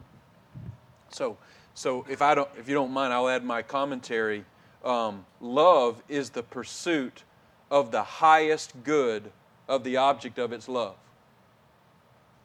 So, 1.10 1.38
so 1.74 2.06
if 2.10 2.22
I 2.22 2.36
don't, 2.36 2.50
if 2.58 2.68
you 2.68 2.74
don't 2.74 2.92
mind, 2.92 3.14
I'll 3.14 3.30
add 3.30 3.44
my 3.44 3.62
commentary. 3.62 4.46
Um, 4.84 5.26
love 5.40 6.02
is 6.10 6.32
the 6.32 6.44
pursuit 6.44 7.24
of 7.70 7.92
the 7.92 8.04
highest 8.04 8.74
good 8.84 9.32
of 9.68 9.84
the 9.84 9.98
object 9.98 10.40
of 10.40 10.52
its 10.52 10.68
love. 10.68 10.96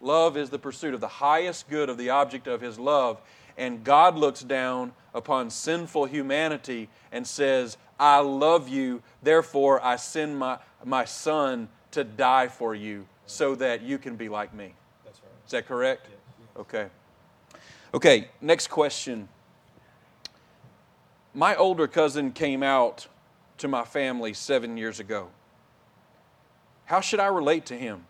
Love 0.00 0.36
is 0.36 0.50
the 0.50 0.58
pursuit 0.58 0.94
of 0.94 1.00
the 1.00 1.08
highest 1.08 1.68
good 1.68 1.88
of 1.88 1.98
the 1.98 2.10
object 2.10 2.46
of 2.46 2.60
his 2.60 2.78
love. 2.78 3.20
And 3.56 3.82
God 3.82 4.14
looks 4.14 4.42
down 4.42 4.92
upon 5.12 5.50
sinful 5.50 6.04
humanity 6.04 6.88
and 7.10 7.26
says, 7.26 7.76
I 7.98 8.20
love 8.20 8.68
you, 8.68 9.02
therefore 9.22 9.84
I 9.84 9.96
send 9.96 10.38
my, 10.38 10.58
my 10.84 11.04
son 11.04 11.68
to 11.98 12.04
die 12.04 12.46
for 12.46 12.76
you 12.76 13.04
so 13.26 13.56
that 13.56 13.82
you 13.82 13.98
can 13.98 14.14
be 14.14 14.28
like 14.28 14.54
me. 14.54 14.72
That's 15.04 15.20
right. 15.20 15.30
Is 15.44 15.50
that 15.50 15.66
correct? 15.66 16.06
Okay. 16.56 16.86
Okay, 17.92 18.28
next 18.40 18.68
question. 18.68 19.28
My 21.34 21.56
older 21.56 21.88
cousin 21.88 22.30
came 22.30 22.62
out 22.62 23.08
to 23.58 23.66
my 23.66 23.84
family 23.84 24.32
seven 24.32 24.76
years 24.76 25.00
ago. 25.00 25.28
How 26.84 27.00
should 27.00 27.20
I 27.20 27.26
relate 27.26 27.66
to 27.66 27.74
him? 27.74 28.06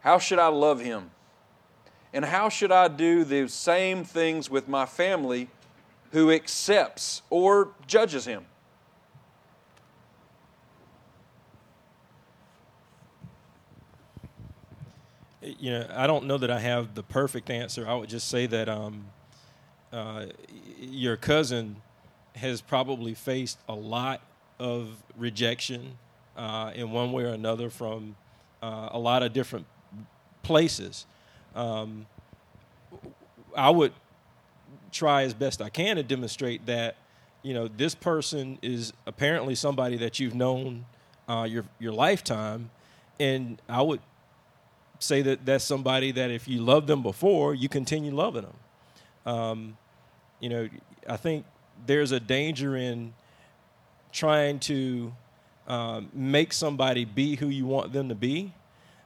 How 0.00 0.18
should 0.18 0.38
I 0.38 0.48
love 0.48 0.80
him? 0.80 1.10
And 2.12 2.26
how 2.26 2.50
should 2.50 2.70
I 2.70 2.88
do 2.88 3.24
the 3.24 3.48
same 3.48 4.04
things 4.04 4.50
with 4.50 4.68
my 4.68 4.84
family 4.84 5.48
who 6.12 6.30
accepts 6.30 7.22
or 7.30 7.70
judges 7.86 8.26
him? 8.26 8.44
You 15.44 15.70
know, 15.72 15.86
I 15.94 16.06
don't 16.06 16.26
know 16.26 16.38
that 16.38 16.50
I 16.50 16.58
have 16.58 16.94
the 16.94 17.02
perfect 17.02 17.50
answer. 17.50 17.86
I 17.86 17.94
would 17.94 18.08
just 18.08 18.28
say 18.28 18.46
that 18.46 18.68
um, 18.68 19.06
uh, 19.92 20.26
your 20.80 21.16
cousin 21.16 21.76
has 22.36 22.60
probably 22.60 23.14
faced 23.14 23.58
a 23.68 23.74
lot 23.74 24.22
of 24.58 25.02
rejection 25.16 25.98
uh, 26.36 26.72
in 26.74 26.90
one 26.90 27.12
way 27.12 27.24
or 27.24 27.28
another 27.28 27.70
from 27.70 28.16
uh, 28.62 28.88
a 28.92 28.98
lot 28.98 29.22
of 29.22 29.32
different 29.32 29.66
places. 30.42 31.06
Um, 31.54 32.06
I 33.56 33.70
would 33.70 33.92
try 34.90 35.22
as 35.22 35.34
best 35.34 35.60
I 35.60 35.68
can 35.68 35.96
to 35.96 36.02
demonstrate 36.02 36.66
that 36.66 36.96
you 37.42 37.52
know 37.52 37.68
this 37.68 37.94
person 37.94 38.58
is 38.62 38.92
apparently 39.06 39.54
somebody 39.54 39.96
that 39.98 40.18
you've 40.18 40.34
known 40.34 40.86
uh, 41.28 41.46
your 41.48 41.64
your 41.78 41.92
lifetime, 41.92 42.70
and 43.20 43.60
I 43.68 43.82
would 43.82 44.00
say 44.98 45.22
that 45.22 45.44
that's 45.44 45.64
somebody 45.64 46.12
that 46.12 46.30
if 46.30 46.48
you 46.48 46.60
loved 46.60 46.86
them 46.86 47.02
before, 47.02 47.54
you 47.54 47.68
continue 47.68 48.14
loving 48.14 48.42
them. 48.42 49.32
Um, 49.32 49.76
you 50.40 50.48
know, 50.48 50.68
I 51.08 51.16
think 51.16 51.44
there's 51.86 52.12
a 52.12 52.20
danger 52.20 52.76
in 52.76 53.14
trying 54.12 54.58
to 54.60 55.12
um, 55.66 56.08
make 56.12 56.52
somebody 56.52 57.04
be 57.04 57.36
who 57.36 57.48
you 57.48 57.66
want 57.66 57.92
them 57.92 58.08
to 58.08 58.14
be. 58.14 58.52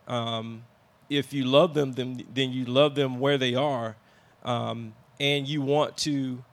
Um, 0.07 0.65
if 1.09 1.33
you 1.33 1.45
love 1.45 1.75
them, 1.75 1.93
then, 1.93 2.25
then 2.33 2.53
you 2.53 2.65
love 2.65 2.95
them 2.95 3.19
where 3.19 3.39
they 3.39 3.55
are, 3.55 3.97
um, 4.45 4.95
and 5.19 5.49
you 5.49 5.63
want 5.63 5.97
to 5.99 6.45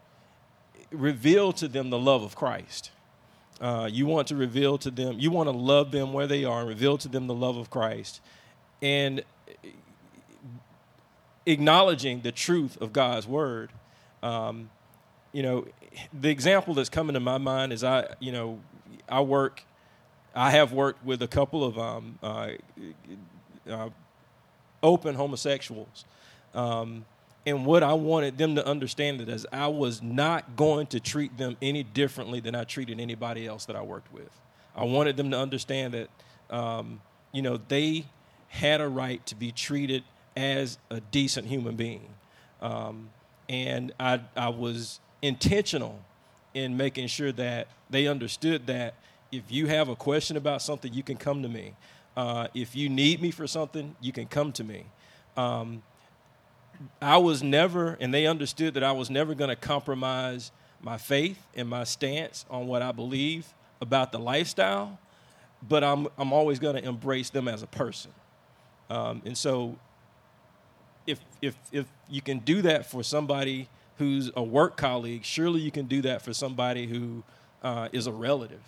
reveal 0.91 1.51
to 1.53 1.67
them 1.67 1.89
the 1.89 1.99
love 1.99 2.23
of 2.23 2.35
Christ. 2.35 2.91
Uh, 3.59 3.89
you 3.91 4.05
want 4.05 4.27
to 4.27 4.35
reveal 4.35 4.77
to 4.77 4.91
them, 4.91 5.15
you 5.19 5.31
want 5.31 5.47
to 5.47 5.55
love 5.55 5.91
them 5.91 6.13
where 6.13 6.27
they 6.27 6.43
are 6.43 6.59
and 6.59 6.69
reveal 6.69 6.97
to 6.97 7.07
them 7.07 7.27
the 7.27 7.33
love 7.33 7.57
of 7.57 7.69
Christ. 7.69 8.21
And 8.85 9.23
acknowledging 11.47 12.21
the 12.21 12.31
truth 12.31 12.79
of 12.79 12.93
God's 12.93 13.27
word. 13.27 13.71
Um, 14.21 14.69
you 15.33 15.41
know, 15.41 15.65
the 16.13 16.29
example 16.29 16.75
that's 16.75 16.89
coming 16.89 17.15
to 17.15 17.19
my 17.19 17.39
mind 17.39 17.73
is 17.73 17.83
I, 17.83 18.13
you 18.19 18.31
know, 18.31 18.59
I 19.09 19.21
work, 19.21 19.63
I 20.35 20.51
have 20.51 20.71
worked 20.71 21.03
with 21.03 21.23
a 21.23 21.27
couple 21.27 21.63
of 21.63 21.79
um, 21.79 22.19
uh, 22.21 22.49
uh, 23.67 23.89
open 24.83 25.15
homosexuals. 25.15 26.05
Um, 26.53 27.05
and 27.47 27.65
what 27.65 27.81
I 27.81 27.93
wanted 27.93 28.37
them 28.37 28.53
to 28.53 28.67
understand 28.67 29.19
it 29.19 29.29
as 29.29 29.47
I 29.51 29.67
was 29.67 30.03
not 30.03 30.55
going 30.55 30.85
to 30.87 30.99
treat 30.99 31.39
them 31.39 31.57
any 31.59 31.81
differently 31.81 32.39
than 32.39 32.53
I 32.53 32.65
treated 32.65 32.99
anybody 32.99 33.47
else 33.47 33.65
that 33.65 33.75
I 33.75 33.81
worked 33.81 34.13
with. 34.13 34.29
I 34.75 34.83
wanted 34.83 35.17
them 35.17 35.31
to 35.31 35.39
understand 35.39 35.95
that, 35.95 36.09
um, 36.55 37.01
you 37.31 37.41
know, 37.41 37.59
they 37.67 38.05
had 38.55 38.79
a 38.79 38.87
right 38.87 39.25
to 39.25 39.35
be 39.35 39.51
treated 39.51 40.03
as 40.37 40.77
a 40.89 41.01
decent 41.01 41.45
human 41.45 41.75
being. 41.75 42.07
Um, 42.61 43.09
and 43.49 43.93
I, 43.99 44.21
I 44.35 44.49
was 44.49 45.01
intentional 45.21 45.99
in 46.53 46.77
making 46.77 47.07
sure 47.07 47.33
that 47.33 47.67
they 47.89 48.07
understood 48.07 48.65
that 48.67 48.95
if 49.31 49.43
you 49.49 49.67
have 49.67 49.89
a 49.89 49.95
question 49.95 50.37
about 50.37 50.61
something, 50.61 50.93
you 50.93 51.03
can 51.03 51.17
come 51.17 51.43
to 51.43 51.49
me. 51.49 51.73
Uh, 52.15 52.47
if 52.53 52.75
you 52.77 52.87
need 52.87 53.21
me 53.21 53.29
for 53.29 53.45
something, 53.45 53.93
you 53.99 54.13
can 54.13 54.25
come 54.25 54.53
to 54.53 54.63
me. 54.63 54.85
Um, 55.35 55.83
I 57.01 57.17
was 57.17 57.43
never, 57.43 57.97
and 57.99 58.13
they 58.13 58.25
understood 58.25 58.73
that 58.75 58.83
I 58.83 58.93
was 58.93 59.09
never 59.09 59.35
going 59.35 59.49
to 59.49 59.57
compromise 59.57 60.51
my 60.81 60.97
faith 60.97 61.37
and 61.55 61.67
my 61.67 61.83
stance 61.83 62.45
on 62.49 62.67
what 62.67 62.81
I 62.81 62.93
believe 62.93 63.53
about 63.81 64.13
the 64.13 64.19
lifestyle, 64.19 64.97
but 65.67 65.83
I'm, 65.83 66.07
I'm 66.17 66.31
always 66.31 66.59
going 66.59 66.75
to 66.77 66.87
embrace 66.87 67.29
them 67.29 67.49
as 67.49 67.61
a 67.63 67.67
person. 67.67 68.11
Um, 68.89 69.21
and 69.25 69.37
so 69.37 69.77
if, 71.07 71.19
if, 71.41 71.55
if 71.71 71.85
you 72.09 72.21
can 72.21 72.39
do 72.39 72.61
that 72.63 72.85
for 72.85 73.03
somebody 73.03 73.69
who's 73.97 74.31
a 74.35 74.43
work 74.43 74.77
colleague, 74.77 75.23
surely 75.23 75.61
you 75.61 75.71
can 75.71 75.85
do 75.85 76.01
that 76.01 76.21
for 76.21 76.33
somebody 76.33 76.87
who 76.87 77.23
uh, 77.63 77.89
is 77.91 78.07
a 78.07 78.11
relative. 78.11 78.61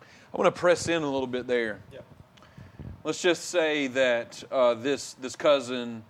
I 0.00 0.36
want 0.36 0.54
to 0.54 0.58
press 0.58 0.88
in 0.88 1.02
a 1.02 1.10
little 1.10 1.26
bit 1.26 1.46
there. 1.46 1.80
Yeah. 1.92 2.00
Let's 3.04 3.20
just 3.20 3.46
say 3.46 3.88
that 3.88 4.42
uh, 4.50 4.74
this, 4.74 5.14
this 5.14 5.36
cousin 5.36 6.04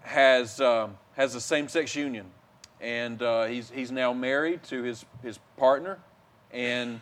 has, 0.00 0.60
uh, 0.60 0.88
has 1.16 1.34
a 1.34 1.40
same 1.40 1.68
sex 1.68 1.94
union, 1.94 2.26
and 2.80 3.22
uh, 3.22 3.44
he's, 3.44 3.70
he's 3.70 3.92
now 3.92 4.12
married 4.12 4.62
to 4.64 4.82
his, 4.82 5.04
his 5.22 5.38
partner, 5.56 5.98
and, 6.50 7.00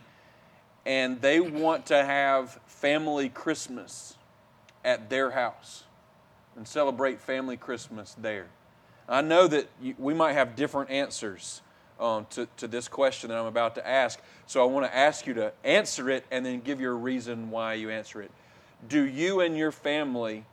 and 0.84 1.20
they 1.20 1.40
want 1.40 1.86
to 1.86 2.04
have 2.04 2.59
family 2.66 3.28
Christmas 3.28 4.15
at 4.87 5.11
their 5.11 5.32
house 5.32 5.84
and 6.57 6.66
celebrate 6.66 7.20
family 7.20 7.59
Christmas 7.59 8.16
there. 8.18 8.47
I 9.09 9.20
know 9.20 9.47
that 9.49 9.68
we 9.99 10.14
might 10.14 10.32
have 10.32 10.57
different 10.57 10.91
answers 10.91 11.61
um, 12.01 12.26
to, 12.30 12.49
to 12.57 12.68
this 12.68 12.89
question 12.89 13.28
that 13.28 13.39
I'm 13.39 13.47
about 13.47 13.74
to 13.74 13.87
ask, 13.87 14.20
so 14.47 14.62
I 14.62 14.66
want 14.66 14.87
to 14.87 14.97
ask 14.97 15.26
you 15.26 15.34
to 15.34 15.53
answer 15.64 16.09
it 16.09 16.24
and 16.30 16.47
then 16.47 16.61
give 16.61 16.80
your 16.80 16.97
reason 16.97 17.51
why 17.51 17.74
you 17.74 17.91
answer 17.91 18.22
it. 18.22 18.30
Do 18.89 19.03
you 19.03 19.41
and 19.41 19.57
your 19.57 19.72
family 19.72 20.45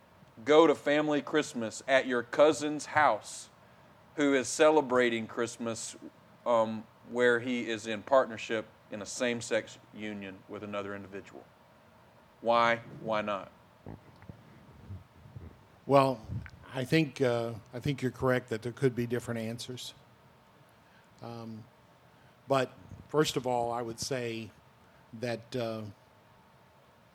go 0.44 0.66
to 0.66 0.74
family 0.74 1.22
Christmas 1.22 1.82
at 1.86 2.06
your 2.06 2.22
cousin's 2.22 2.86
house 2.86 3.48
who 4.16 4.34
is 4.34 4.48
celebrating 4.48 5.26
Christmas 5.26 5.96
um, 6.44 6.84
where 7.10 7.40
he 7.40 7.60
is 7.60 7.86
in 7.86 8.02
partnership 8.02 8.66
in 8.90 9.00
a 9.02 9.06
same 9.06 9.40
sex 9.40 9.78
union 9.94 10.36
with 10.48 10.62
another 10.62 10.94
individual? 10.94 11.44
Why? 12.40 12.80
Why 13.00 13.20
not? 13.20 13.50
Well, 15.86 16.18
I 16.74 16.84
think 16.84 17.20
uh, 17.20 17.50
I 17.74 17.78
think 17.78 18.00
you're 18.00 18.10
correct 18.10 18.48
that 18.48 18.62
there 18.62 18.72
could 18.72 18.94
be 18.94 19.06
different 19.06 19.40
answers. 19.40 19.92
Um, 21.22 21.62
but 22.48 22.72
first 23.08 23.36
of 23.36 23.46
all, 23.46 23.70
I 23.70 23.82
would 23.82 24.00
say 24.00 24.50
that 25.20 25.40
uh, 25.54 25.80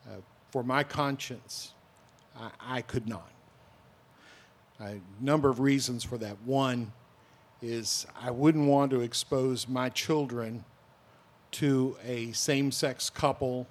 uh, 0.06 0.20
for 0.52 0.62
my 0.62 0.84
conscience, 0.84 1.72
I, 2.38 2.50
I 2.60 2.82
could 2.82 3.08
not. 3.08 3.32
A 4.78 5.00
number 5.20 5.50
of 5.50 5.58
reasons 5.58 6.04
for 6.04 6.16
that. 6.18 6.40
One 6.44 6.92
is 7.60 8.06
I 8.22 8.30
wouldn't 8.30 8.68
want 8.68 8.92
to 8.92 9.00
expose 9.00 9.68
my 9.68 9.88
children 9.88 10.64
to 11.52 11.96
a 12.04 12.30
same 12.32 12.70
sex 12.70 13.10
couple, 13.10 13.66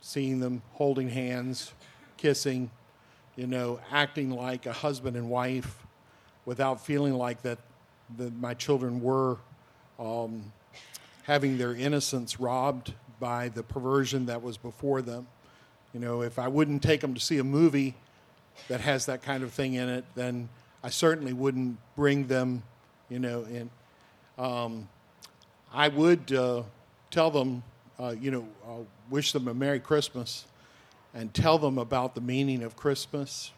seeing 0.00 0.40
them 0.40 0.62
holding 0.72 1.10
hands, 1.10 1.74
kissing, 2.16 2.70
you 3.36 3.46
know, 3.46 3.78
acting 3.92 4.30
like 4.30 4.66
a 4.66 4.72
husband 4.72 5.16
and 5.16 5.28
wife 5.28 5.86
without 6.46 6.84
feeling 6.84 7.14
like 7.14 7.42
that, 7.42 7.58
that 8.16 8.34
my 8.38 8.54
children 8.54 9.00
were 9.00 9.36
um, 9.98 10.52
having 11.24 11.58
their 11.58 11.74
innocence 11.74 12.40
robbed 12.40 12.94
by 13.20 13.48
the 13.48 13.62
perversion 13.62 14.26
that 14.26 14.42
was 14.42 14.56
before 14.56 15.02
them. 15.02 15.26
You 15.92 16.00
know, 16.00 16.22
if 16.22 16.38
I 16.38 16.48
wouldn't 16.48 16.82
take 16.82 17.00
them 17.00 17.14
to 17.14 17.20
see 17.20 17.38
a 17.38 17.44
movie 17.44 17.94
that 18.68 18.80
has 18.80 19.06
that 19.06 19.22
kind 19.22 19.42
of 19.42 19.52
thing 19.52 19.74
in 19.74 19.88
it, 19.88 20.04
then 20.14 20.48
I 20.82 20.90
certainly 20.90 21.32
wouldn't 21.32 21.78
bring 21.94 22.26
them, 22.26 22.62
you 23.08 23.18
know, 23.18 23.44
in. 23.44 23.70
Um, 24.38 24.88
I 25.72 25.88
would 25.88 26.32
uh, 26.32 26.62
tell 27.10 27.30
them, 27.30 27.62
uh, 27.98 28.14
you 28.18 28.30
know, 28.30 28.46
uh, 28.66 28.84
wish 29.10 29.32
them 29.32 29.48
a 29.48 29.54
Merry 29.54 29.80
Christmas 29.80 30.46
and 31.16 31.32
tell 31.32 31.56
them 31.56 31.78
about 31.78 32.14
the 32.14 32.20
meaning 32.20 32.62
of 32.62 32.76
Christmas. 32.76 33.50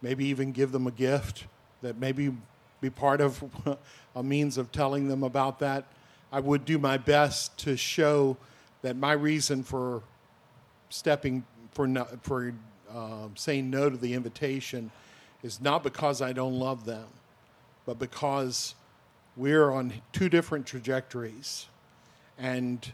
Maybe 0.00 0.26
even 0.26 0.52
give 0.52 0.70
them 0.70 0.86
a 0.86 0.92
gift 0.92 1.44
that 1.82 1.98
maybe 1.98 2.32
be 2.80 2.88
part 2.88 3.20
of 3.20 3.42
a 4.16 4.22
means 4.22 4.56
of 4.56 4.70
telling 4.70 5.08
them 5.08 5.24
about 5.24 5.58
that. 5.58 5.86
I 6.30 6.38
would 6.38 6.64
do 6.64 6.78
my 6.78 6.96
best 6.96 7.58
to 7.58 7.76
show 7.76 8.36
that 8.82 8.96
my 8.96 9.12
reason 9.12 9.64
for 9.64 10.02
stepping 10.88 11.44
for 11.72 11.88
no, 11.88 12.06
for 12.22 12.54
uh, 12.94 13.26
saying 13.34 13.70
no 13.70 13.90
to 13.90 13.96
the 13.96 14.14
invitation 14.14 14.92
is 15.42 15.60
not 15.60 15.82
because 15.82 16.22
I 16.22 16.32
don't 16.32 16.54
love 16.54 16.84
them, 16.84 17.06
but 17.86 17.98
because 17.98 18.76
we're 19.36 19.72
on 19.72 19.92
two 20.12 20.28
different 20.28 20.64
trajectories, 20.64 21.66
and 22.38 22.92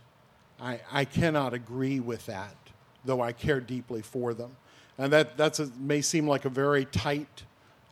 I, 0.58 0.80
I 0.90 1.04
cannot 1.04 1.52
agree 1.52 2.00
with 2.00 2.24
that, 2.26 2.56
though 3.04 3.20
I 3.20 3.32
care 3.32 3.60
deeply 3.60 4.02
for 4.02 4.34
them. 4.34 4.56
And 4.98 5.12
that 5.12 5.36
that's 5.36 5.60
a, 5.60 5.66
may 5.78 6.00
seem 6.02 6.26
like 6.26 6.44
a 6.44 6.50
very 6.50 6.84
tight 6.84 7.44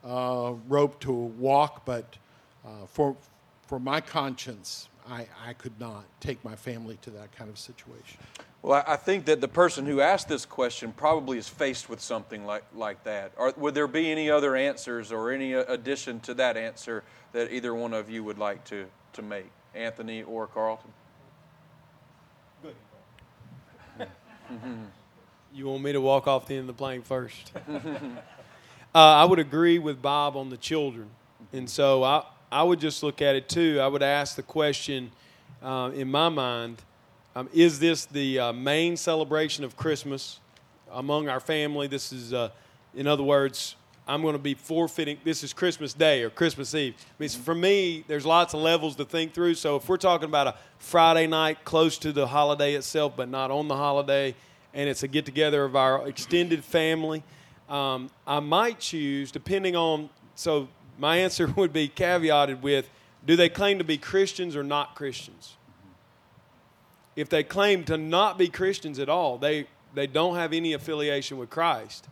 uh, 0.05 0.55
rope 0.69 1.01
to 1.01 1.13
walk, 1.13 1.85
but 1.85 2.17
uh, 2.65 2.87
for, 2.87 3.17
for 3.67 3.79
my 3.79 4.01
conscience, 4.01 4.89
I, 5.09 5.27
I 5.47 5.53
could 5.55 5.79
not 5.81 6.05
take 6.21 6.45
my 6.45 6.55
family 6.55 6.99
to 7.03 7.11
that 7.11 7.33
kind 7.33 7.49
of 7.49 7.59
situation. 7.59 8.19
Well, 8.61 8.83
I 8.87 8.97
think 8.97 9.25
that 9.27 9.41
the 9.41 9.49
person 9.49 9.87
who 9.87 10.01
asked 10.01 10.29
this 10.29 10.45
question 10.45 10.93
probably 10.93 11.39
is 11.39 11.49
faced 11.49 11.89
with 11.89 12.01
something 12.01 12.45
like, 12.45 12.65
like 12.75 13.05
that. 13.05 13.33
Or 13.37 13.53
would 13.57 13.75
there 13.75 13.87
be 13.87 14.11
any 14.11 14.31
other 14.31 14.57
answers 14.57 15.13
or 15.13 15.31
any 15.31 15.53
addition 15.53 16.21
to 16.21 16.35
that 16.35 16.57
answer 16.57 17.05
that 17.33 17.53
either 17.53 17.75
one 17.75 17.95
of 17.95 18.11
you 18.11 18.25
would 18.25 18.39
like 18.39 18.65
to, 18.65 18.87
to 19.15 19.23
make, 19.23 19.47
Anthony 19.75 20.25
or 20.25 20.47
Carlton? 20.49 20.93
Good. 22.63 24.09
You 25.55 25.67
want 25.67 25.83
me 25.83 25.93
to 25.93 26.01
walk 26.01 26.27
off 26.27 26.47
the 26.47 26.55
end 26.55 26.63
of 26.63 26.67
the 26.69 26.73
plane 26.75 27.03
first? 27.03 27.53
uh, 27.69 28.19
I 28.95 29.25
would 29.25 29.39
agree 29.39 29.79
with 29.79 30.03
Bob 30.03 30.37
on 30.37 30.51
the 30.51 30.57
children. 30.57 31.09
And 31.53 31.69
so 31.69 32.05
I, 32.05 32.25
I 32.53 32.63
would 32.63 32.81
just 32.81 33.03
look 33.03 33.23
at 33.23 33.35
it 33.35 33.49
too. 33.49 33.81
I 33.81 33.87
would 33.87 34.03
ask 34.03 34.37
the 34.37 34.43
question 34.43 35.11
uh, 35.63 35.91
in 35.95 36.11
my 36.11 36.29
mind 36.29 36.83
um, 37.35 37.49
is 37.53 37.79
this 37.79 38.05
the 38.07 38.39
uh, 38.39 38.53
main 38.53 38.97
celebration 38.97 39.63
of 39.63 39.77
Christmas 39.77 40.41
among 40.91 41.29
our 41.29 41.41
family? 41.41 41.87
This 41.87 42.13
is, 42.13 42.33
uh, 42.33 42.51
in 42.95 43.07
other 43.07 43.23
words, 43.23 43.77
I'm 44.09 44.23
going 44.23 44.33
to 44.33 44.41
be 44.41 44.55
forfeiting. 44.55 45.19
This 45.23 45.45
is 45.45 45.53
Christmas 45.53 45.93
Day 45.93 46.23
or 46.23 46.31
Christmas 46.31 46.75
Eve. 46.75 46.95
I 46.99 47.05
mean, 47.19 47.29
for 47.29 47.55
me, 47.55 48.05
there's 48.09 48.27
lots 48.27 48.55
of 48.55 48.61
levels 48.61 48.97
to 48.97 49.05
think 49.05 49.35
through. 49.35 49.55
So 49.55 49.77
if 49.77 49.89
we're 49.89 49.99
talking 49.99 50.29
about 50.29 50.47
a 50.49 50.55
Friday 50.79 51.27
night 51.27 51.65
close 51.65 51.97
to 51.99 52.13
the 52.13 52.27
holiday 52.27 52.75
itself, 52.75 53.13
but 53.17 53.29
not 53.29 53.51
on 53.51 53.69
the 53.69 53.77
holiday, 53.77 54.35
and 54.75 54.89
it's 54.89 55.03
a 55.03 55.09
get 55.09 55.25
together 55.25 55.65
of 55.65 55.77
our 55.77 56.07
extended 56.07 56.65
family, 56.65 57.23
um, 57.69 58.11
I 58.27 58.41
might 58.41 58.79
choose, 58.79 59.31
depending 59.31 59.77
on. 59.77 60.11
So 60.35 60.69
my 60.99 61.17
answer 61.19 61.47
would 61.57 61.73
be 61.73 61.89
caveated 61.89 62.61
with 62.61 62.91
do 63.27 63.37
they 63.37 63.49
claim 63.49 63.79
to 63.79 63.85
be 63.85 63.99
Christians 63.99 64.57
or 64.57 64.63
not 64.63 64.95
Christians? 64.95 65.57
If 67.17 67.29
they 67.29 67.43
claim 67.43 67.85
to 67.85 67.99
not 67.99 68.39
be 68.39 68.49
Christians 68.49 68.99
at 68.99 69.09
all, 69.09 69.39
they, 69.39 69.67
they 69.93 70.07
don't 70.07 70.37
have 70.37 70.53
any 70.53 70.73
affiliation 70.73 71.37
with 71.37 71.51
Christ. 71.51 72.09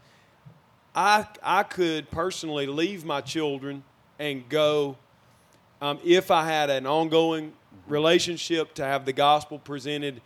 I, 0.94 1.26
I 1.42 1.62
could 1.62 2.10
personally 2.10 2.66
leave 2.66 3.04
my 3.04 3.20
children 3.20 3.84
and 4.18 4.48
go 4.48 4.96
um, 5.80 5.98
if 6.04 6.30
I 6.30 6.44
had 6.44 6.70
an 6.70 6.86
ongoing 6.86 7.52
relationship 7.86 8.74
to 8.74 8.84
have 8.84 9.04
the 9.04 9.12
gospel 9.12 9.58
presented, 9.58 10.20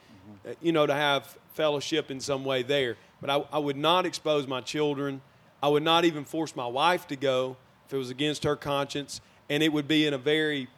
uh, 0.48 0.52
you 0.62 0.72
know, 0.72 0.86
to 0.86 0.94
have 0.94 1.36
fellowship 1.60 2.10
in 2.10 2.20
some 2.20 2.42
way 2.42 2.62
there. 2.62 2.96
But 3.20 3.28
I, 3.28 3.44
I 3.52 3.58
would 3.58 3.76
not 3.76 4.06
expose 4.06 4.46
my 4.46 4.62
children. 4.62 5.20
I 5.62 5.68
would 5.68 5.82
not 5.82 6.06
even 6.06 6.24
force 6.24 6.56
my 6.56 6.66
wife 6.66 7.06
to 7.08 7.16
go 7.16 7.58
if 7.86 7.92
it 7.92 7.98
was 7.98 8.08
against 8.08 8.44
her 8.44 8.56
conscience, 8.56 9.20
and 9.50 9.62
it 9.62 9.70
would 9.70 9.86
be 9.86 10.06
in 10.06 10.14
a 10.14 10.18
very 10.18 10.68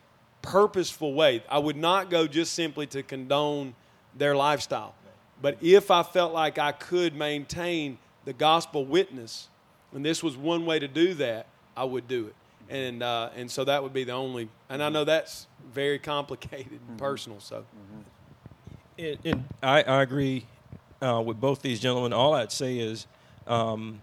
purposeful 0.41 1.15
way. 1.15 1.45
I 1.49 1.59
would 1.59 1.77
not 1.77 2.11
go 2.11 2.27
just 2.27 2.55
simply 2.55 2.89
to 2.89 3.05
condone 3.05 3.77
their 4.17 4.35
lifestyle. 4.35 4.97
But 5.41 5.59
if 5.61 5.93
I 5.93 6.03
felt 6.03 6.33
like 6.33 6.59
I 6.59 6.73
could 6.73 7.15
maintain 7.15 7.99
the 8.25 8.33
gospel 8.33 8.85
witness, 8.85 9.49
and 9.95 10.05
this 10.05 10.21
was 10.21 10.37
one 10.37 10.67
way 10.67 10.81
to 10.81 10.89
do 10.89 11.15
that, 11.15 11.47
I 11.77 11.85
would 11.85 12.09
do 12.09 12.27
it. 12.27 12.35
And, 12.69 13.05
uh, 13.05 13.31
and 13.37 13.49
so 13.49 13.63
that 13.65 13.85
would 13.85 13.93
be 13.93 14.03
the 14.03 14.13
only, 14.13 14.49
and 14.69 14.83
I 14.83 14.89
know 14.89 15.05
that's 15.05 15.47
very 15.73 16.01
complicated 16.01 16.73
and 16.73 16.81
mm-hmm. 16.81 16.97
personal. 16.97 17.39
So, 17.39 17.59
mm-hmm. 17.59 19.05
and, 19.05 19.19
and 19.25 19.45
I, 19.63 19.83
I, 19.83 20.03
agree 20.03 20.47
uh, 21.03 21.21
with 21.21 21.41
both 21.41 21.63
these 21.63 21.81
gentlemen. 21.81 22.13
All 22.13 22.35
I'd 22.35 22.53
say 22.53 22.79
is, 22.79 23.07
um, 23.47 24.01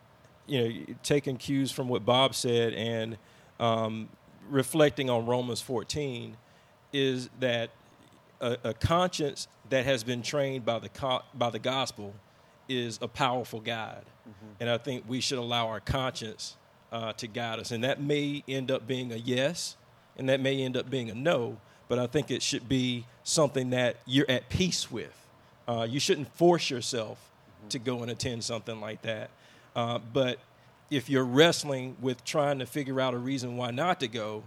you 0.48 0.62
know, 0.62 0.96
taking 1.04 1.38
cues 1.38 1.72
from 1.72 1.88
what 1.88 2.06
Bob 2.06 2.36
said 2.36 2.74
and 2.74 3.18
um, 3.60 4.10
reflecting 4.50 5.10
on 5.10 5.26
Romans 5.26 5.62
14 5.62 6.36
is 6.92 7.30
that 7.40 7.70
a, 8.42 8.58
a, 8.64 8.74
conscience 8.74 9.48
that 9.70 9.86
has 9.86 10.04
been 10.04 10.22
trained 10.22 10.66
by 10.66 10.80
the, 10.80 10.90
co- 10.90 11.22
by 11.34 11.50
the 11.50 11.60
gospel 11.60 12.14
is 12.68 13.00
a 13.02 13.08
powerful 13.08 13.60
guide. 13.60 14.06
Mm-hmm. 14.28 14.54
And 14.62 14.70
I 14.70 14.78
think 14.78 15.04
we 15.08 15.22
should 15.22 15.38
allow 15.38 15.68
our 15.68 15.80
conscience 15.80 16.56
uh, 16.92 17.14
to 17.14 17.28
guide 17.28 17.60
us. 17.60 17.72
And 17.72 17.84
that 17.84 18.02
may 18.02 18.44
end 18.48 18.72
up 18.72 18.88
being 18.88 19.12
a 19.12 19.18
yes, 19.18 19.76
and 20.18 20.30
that 20.30 20.40
may 20.40 20.64
end 20.64 20.76
up 20.76 20.90
being 20.90 21.10
a 21.10 21.16
no, 21.16 21.58
but 21.88 22.00
I 22.00 22.08
think 22.08 22.32
it 22.32 22.42
should 22.42 22.68
be 22.68 23.06
something 23.24 23.72
that 23.72 23.98
you're 24.06 24.30
at 24.30 24.50
peace 24.50 24.90
with. 24.90 25.19
Uh, 25.70 25.84
you 25.84 26.00
shouldn't 26.00 26.28
force 26.36 26.72
yourself 26.72 27.20
mm-hmm. 27.60 27.68
to 27.68 27.80
go 27.80 28.02
and 28.02 28.10
attend 28.10 28.44
something 28.44 28.82
like 28.82 29.04
that. 29.04 29.30
Uh, 29.76 30.00
but 30.12 30.40
if 30.90 31.10
you're 31.10 31.24
wrestling 31.24 31.96
with 32.02 32.26
trying 32.26 32.58
to 32.58 32.66
figure 32.66 33.00
out 33.00 33.14
a 33.14 33.18
reason 33.18 33.56
why 33.56 33.70
not 33.70 34.00
to 34.00 34.08
go, 34.08 34.44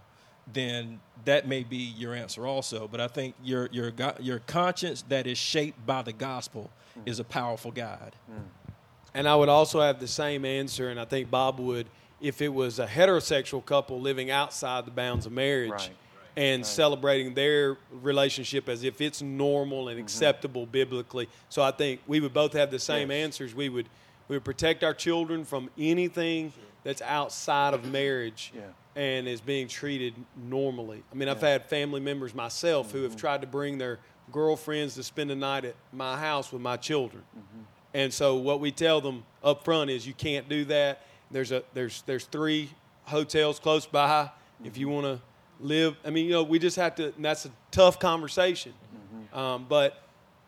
then 0.52 0.98
that 1.24 1.46
may 1.46 1.62
be 1.62 1.76
your 1.76 2.12
answer 2.12 2.44
also. 2.44 2.88
But 2.88 3.00
I 3.00 3.06
think 3.06 3.36
your 3.44 3.68
your 3.70 3.92
your 4.18 4.40
conscience 4.40 5.02
that 5.08 5.28
is 5.28 5.38
shaped 5.38 5.86
by 5.86 6.02
the 6.02 6.12
gospel 6.12 6.70
mm. 6.98 7.02
is 7.06 7.20
a 7.20 7.24
powerful 7.24 7.70
guide. 7.70 8.16
Mm. 8.28 8.72
And 9.14 9.28
I 9.28 9.36
would 9.36 9.48
also 9.48 9.80
have 9.80 10.00
the 10.00 10.08
same 10.08 10.44
answer, 10.44 10.88
and 10.88 10.98
I 10.98 11.04
think 11.04 11.30
Bob 11.30 11.60
would, 11.60 11.86
if 12.20 12.42
it 12.42 12.48
was 12.48 12.80
a 12.80 12.86
heterosexual 12.86 13.64
couple 13.64 14.00
living 14.00 14.30
outside 14.30 14.86
the 14.86 14.90
bounds 14.90 15.26
of 15.26 15.32
marriage. 15.32 15.70
Right. 15.70 15.90
And 16.34 16.60
right. 16.60 16.66
celebrating 16.66 17.34
their 17.34 17.76
relationship 17.90 18.68
as 18.68 18.84
if 18.84 19.02
it's 19.02 19.20
normal 19.20 19.88
and 19.88 19.98
mm-hmm. 19.98 20.04
acceptable 20.04 20.64
biblically. 20.64 21.28
So 21.50 21.62
I 21.62 21.72
think 21.72 22.00
we 22.06 22.20
would 22.20 22.32
both 22.32 22.54
have 22.54 22.70
the 22.70 22.78
same 22.78 23.10
yes. 23.10 23.24
answers. 23.24 23.54
We 23.54 23.68
would 23.68 23.86
we 24.28 24.36
would 24.36 24.44
protect 24.44 24.82
our 24.82 24.94
children 24.94 25.44
from 25.44 25.68
anything 25.76 26.54
that's 26.84 27.02
outside 27.02 27.74
of 27.74 27.90
marriage 27.90 28.52
yeah. 28.54 28.62
and 28.96 29.28
is 29.28 29.40
being 29.40 29.68
treated 29.68 30.14
normally. 30.48 31.02
I 31.12 31.14
mean, 31.14 31.28
I've 31.28 31.40
had 31.40 31.66
family 31.66 32.00
members 32.00 32.34
myself 32.34 32.88
mm-hmm. 32.88 32.96
who 32.96 33.02
have 33.02 33.12
mm-hmm. 33.12 33.20
tried 33.20 33.40
to 33.42 33.46
bring 33.46 33.78
their 33.78 33.98
girlfriends 34.30 34.94
to 34.94 35.02
spend 35.02 35.30
the 35.30 35.36
night 35.36 35.64
at 35.64 35.74
my 35.92 36.16
house 36.18 36.52
with 36.52 36.62
my 36.62 36.76
children. 36.76 37.22
Mm-hmm. 37.36 37.62
And 37.94 38.12
so 38.12 38.36
what 38.36 38.60
we 38.60 38.70
tell 38.70 39.00
them 39.00 39.24
up 39.44 39.64
front 39.64 39.90
is 39.90 40.06
you 40.06 40.14
can't 40.14 40.48
do 40.48 40.64
that. 40.66 41.02
There's 41.30 41.52
a 41.52 41.62
there's 41.74 42.02
there's 42.02 42.24
three 42.24 42.70
hotels 43.04 43.58
close 43.58 43.86
by. 43.86 44.08
Mm-hmm. 44.08 44.66
If 44.66 44.78
you 44.78 44.88
want 44.88 45.06
to 45.06 45.20
live, 45.62 45.96
I 46.04 46.10
mean, 46.10 46.26
you 46.26 46.32
know, 46.32 46.42
we 46.42 46.58
just 46.58 46.76
have 46.76 46.94
to. 46.96 47.14
and 47.14 47.24
that's 47.24 47.46
a 47.46 47.50
tough 47.70 47.98
conversation. 47.98 48.72
Mm-hmm. 48.72 49.38
Um, 49.38 49.66
but 49.68 50.02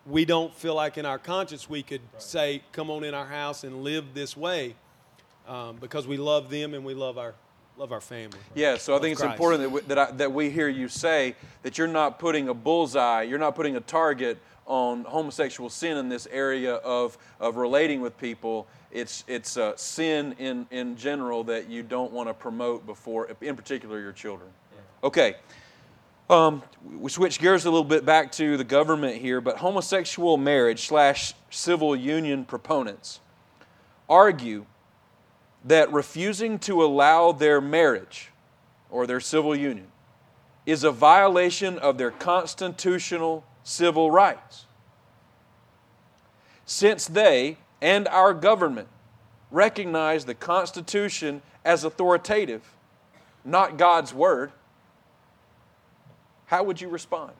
we 0.07 0.25
don't 0.25 0.55
feel 0.55 0.75
like 0.75 0.99
in 0.99 1.07
our 1.07 1.19
conscience 1.19 1.69
we 1.69 1.83
could 1.83 2.03
right. 2.13 2.23
say, 2.23 2.63
come 2.73 2.91
on 2.91 3.05
in 3.05 3.15
our 3.15 3.27
house 3.27 3.65
and 3.65 3.83
live 3.83 4.13
this 4.13 4.37
way 4.37 4.75
um, 5.49 5.77
because 5.77 6.07
we 6.07 6.17
love 6.17 6.51
them 6.51 6.75
and 6.75 6.85
we 6.85 6.95
love 6.95 7.19
our 7.19 7.35
love 7.77 7.91
our 7.91 8.01
family. 8.01 8.39
Yeah, 8.55 8.77
so 8.77 8.97
I 8.97 9.01
think 9.01 9.13
it's 9.13 9.21
Christ. 9.21 9.35
important 9.35 9.63
that 9.63 9.71
we, 9.71 9.81
that, 9.83 9.99
I, 9.99 10.11
that 10.13 10.33
we 10.33 10.49
hear 10.49 10.69
you 10.69 10.89
say 10.89 11.35
that 11.63 11.77
you're 11.77 11.89
not 11.89 12.21
putting 12.21 12.49
a 12.49 12.55
bullseye, 12.55 13.23
you're 13.23 13.39
not 13.39 13.57
putting 13.57 13.75
a 13.75 13.81
target 13.81 14.39
on 14.67 15.05
homosexual 15.05 15.69
sin 15.69 15.97
in 15.97 16.09
this 16.09 16.29
area 16.31 16.75
of, 16.77 17.19
of 17.41 17.57
relating 17.57 18.01
with 18.01 18.17
people. 18.17 18.67
It's, 18.91 19.25
it's 19.27 19.57
uh, 19.57 19.77
sin 19.77 20.37
in, 20.39 20.67
in 20.71 20.97
general 20.97 21.43
that 21.45 21.69
you 21.69 21.83
don't 21.83 22.13
want 22.13 22.29
to 22.29 22.35
promote 22.35 22.87
before, 22.87 23.29
in 23.41 23.57
particular, 23.57 24.01
your 24.01 24.13
children. 24.13 24.51
Okay. 25.05 25.37
Um, 26.31 26.63
we 26.99 27.11
switch 27.11 27.39
gears 27.39 27.67
a 27.67 27.71
little 27.71 27.85
bit 27.85 28.07
back 28.07 28.33
to 28.33 28.57
the 28.57 28.65
government 28.65 29.17
here, 29.17 29.43
but 29.43 29.59
homosexual 29.59 30.39
marriage 30.39 30.87
slash 30.87 31.35
civil 31.51 31.95
union 31.95 32.47
proponents 32.47 33.21
argue 34.09 34.65
that 35.67 35.93
refusing 35.93 36.59
to 36.61 36.83
allow 36.83 37.33
their 37.33 37.61
marriage 37.61 38.31
or 38.89 39.07
their 39.07 39.21
civil 39.21 39.55
union 39.55 39.89
is 40.65 40.85
a 40.85 40.91
violation 40.91 41.79
of 41.79 41.99
their 41.99 42.11
constitutional 42.11 43.45
civil 43.63 44.11
rights. 44.11 44.65
Since 46.65 47.09
they 47.09 47.59
and 47.83 48.09
our 48.09 48.33
government 48.33 48.89
recognize 49.51 50.25
the 50.25 50.35
Constitution 50.35 51.43
as 51.63 51.85
authoritative, 51.85 52.63
not 53.45 53.77
God's 53.77 54.15
Word, 54.15 54.51
how 56.47 56.65
would 56.65 56.81
you 56.81 56.89
respond? 56.89 57.33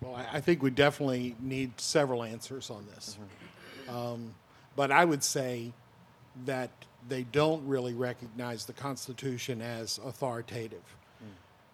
Well, 0.00 0.14
I 0.32 0.40
think 0.40 0.62
we 0.62 0.70
definitely 0.70 1.36
need 1.40 1.78
several 1.78 2.22
answers 2.22 2.70
on 2.70 2.86
this. 2.94 3.18
Um, 3.88 4.34
but 4.76 4.90
I 4.90 5.04
would 5.04 5.22
say 5.22 5.72
that 6.46 6.70
they 7.08 7.24
don't 7.24 7.66
really 7.66 7.92
recognize 7.94 8.64
the 8.64 8.72
Constitution 8.72 9.60
as 9.60 9.98
authoritative. 10.04 10.82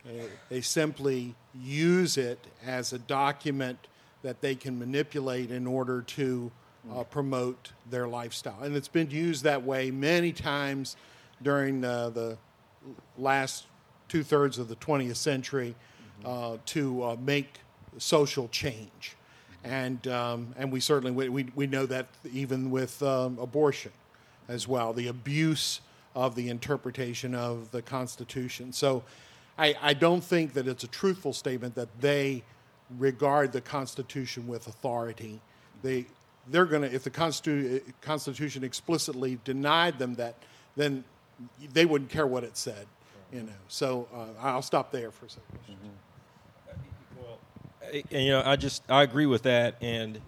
Uh, 0.04 0.10
They 0.48 0.60
simply 0.60 1.34
use 1.54 2.16
it 2.16 2.38
as 2.64 2.92
a 2.92 2.98
document 2.98 3.88
that 4.22 4.40
they 4.40 4.54
can 4.54 4.78
manipulate 4.78 5.50
in 5.50 5.66
order 5.66 6.02
to 6.02 6.50
uh, 6.92 7.02
promote 7.04 7.72
their 7.90 8.06
lifestyle. 8.06 8.62
And 8.62 8.76
it's 8.76 8.88
been 8.88 9.10
used 9.10 9.44
that 9.44 9.62
way 9.64 9.90
many 9.90 10.32
times 10.32 10.96
during 11.42 11.84
uh, 11.84 12.10
the 12.10 12.38
last 13.18 13.66
two 14.08 14.22
thirds 14.22 14.58
of 14.58 14.68
the 14.68 14.76
20th 14.76 15.16
century 15.16 15.74
uh, 16.24 16.56
to 16.66 17.02
uh, 17.02 17.16
make 17.20 17.60
social 17.98 18.48
change. 18.48 19.16
And, 19.64 20.06
um, 20.08 20.54
and 20.56 20.70
we 20.70 20.80
certainly 20.80 21.28
we, 21.28 21.46
we 21.54 21.66
know 21.66 21.86
that 21.86 22.06
even 22.32 22.70
with 22.70 23.02
um, 23.02 23.38
abortion 23.38 23.92
as 24.48 24.68
well, 24.68 24.92
the 24.92 25.08
abuse 25.08 25.80
of 26.14 26.34
the 26.34 26.48
interpretation 26.48 27.34
of 27.34 27.70
the 27.72 27.82
Constitution. 27.82 28.72
So 28.72 29.02
I, 29.58 29.74
I 29.82 29.94
don't 29.94 30.22
think 30.22 30.54
that 30.54 30.68
it's 30.68 30.84
a 30.84 30.88
truthful 30.88 31.32
statement 31.32 31.74
that 31.74 31.88
they 32.00 32.42
regard 32.98 33.52
the 33.52 33.60
Constitution 33.60 34.46
with 34.46 34.66
authority. 34.66 35.40
They, 35.82 36.06
they're 36.48 36.64
going 36.64 36.82
to, 36.82 36.94
if 36.94 37.04
the 37.04 37.10
Constitu- 37.10 37.82
Constitution 38.00 38.62
explicitly 38.62 39.38
denied 39.44 39.98
them 39.98 40.14
that, 40.14 40.36
then 40.76 41.04
they 41.72 41.84
wouldn't 41.84 42.10
care 42.10 42.26
what 42.26 42.44
it 42.44 42.56
said. 42.56 42.86
You 43.32 43.42
know, 43.42 43.52
so 43.68 44.08
uh, 44.14 44.26
I'll 44.40 44.62
stop 44.62 44.92
there 44.92 45.10
for 45.10 45.26
a 45.26 45.28
2nd 45.28 45.38
and 48.12 48.26
you 48.26 48.30
know, 48.30 48.42
I 48.44 48.56
just 48.56 48.82
I 48.90 49.02
agree 49.02 49.26
with 49.26 49.42
that, 49.42 49.76
and 49.80 50.20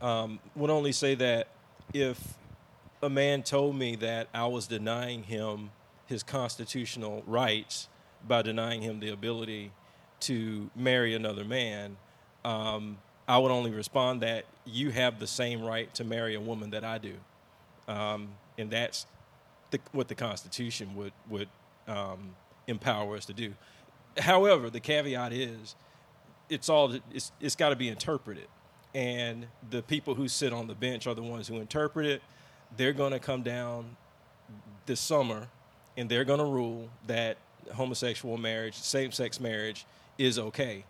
um, 0.00 0.38
would 0.54 0.70
only 0.70 0.92
say 0.92 1.14
that 1.16 1.48
if 1.92 2.34
a 3.02 3.08
man 3.08 3.42
told 3.42 3.76
me 3.76 3.96
that 3.96 4.28
I 4.34 4.46
was 4.46 4.66
denying 4.66 5.22
him 5.22 5.70
his 6.06 6.22
constitutional 6.22 7.22
rights 7.26 7.88
by 8.26 8.42
denying 8.42 8.82
him 8.82 9.00
the 9.00 9.10
ability 9.10 9.72
to 10.20 10.70
marry 10.74 11.14
another 11.14 11.44
man, 11.44 11.96
um, 12.44 12.98
I 13.26 13.38
would 13.38 13.50
only 13.50 13.70
respond 13.70 14.22
that 14.22 14.44
you 14.64 14.90
have 14.90 15.20
the 15.20 15.26
same 15.26 15.62
right 15.62 15.92
to 15.94 16.04
marry 16.04 16.34
a 16.34 16.40
woman 16.40 16.70
that 16.70 16.84
I 16.84 16.98
do, 16.98 17.14
um, 17.86 18.28
and 18.56 18.70
that's 18.70 19.06
the, 19.70 19.80
what 19.92 20.08
the 20.08 20.14
Constitution 20.14 20.94
would 20.96 21.12
would 21.28 21.48
um, 21.88 22.36
empower 22.66 23.16
us 23.16 23.24
to 23.24 23.32
do. 23.32 23.54
However, 24.18 24.70
the 24.70 24.80
caveat 24.80 25.32
is 25.32 25.74
it's 26.48 26.68
all 26.68 26.94
it's, 27.12 27.32
it's 27.40 27.56
got 27.56 27.70
to 27.70 27.76
be 27.76 27.88
interpreted. 27.88 28.46
And 28.94 29.46
the 29.70 29.82
people 29.82 30.14
who 30.14 30.28
sit 30.28 30.52
on 30.52 30.66
the 30.66 30.74
bench 30.74 31.06
are 31.06 31.14
the 31.14 31.22
ones 31.22 31.48
who 31.48 31.56
interpret 31.56 32.06
it. 32.06 32.22
They're 32.76 32.92
going 32.92 33.12
to 33.12 33.18
come 33.18 33.42
down 33.42 33.96
this 34.86 35.00
summer 35.00 35.48
and 35.96 36.08
they're 36.08 36.24
going 36.24 36.38
to 36.38 36.44
rule 36.44 36.88
that 37.06 37.36
homosexual 37.74 38.38
marriage 38.38 38.74
same-sex 38.74 39.40
marriage 39.40 39.84
is 40.16 40.38
okay. 40.38 40.84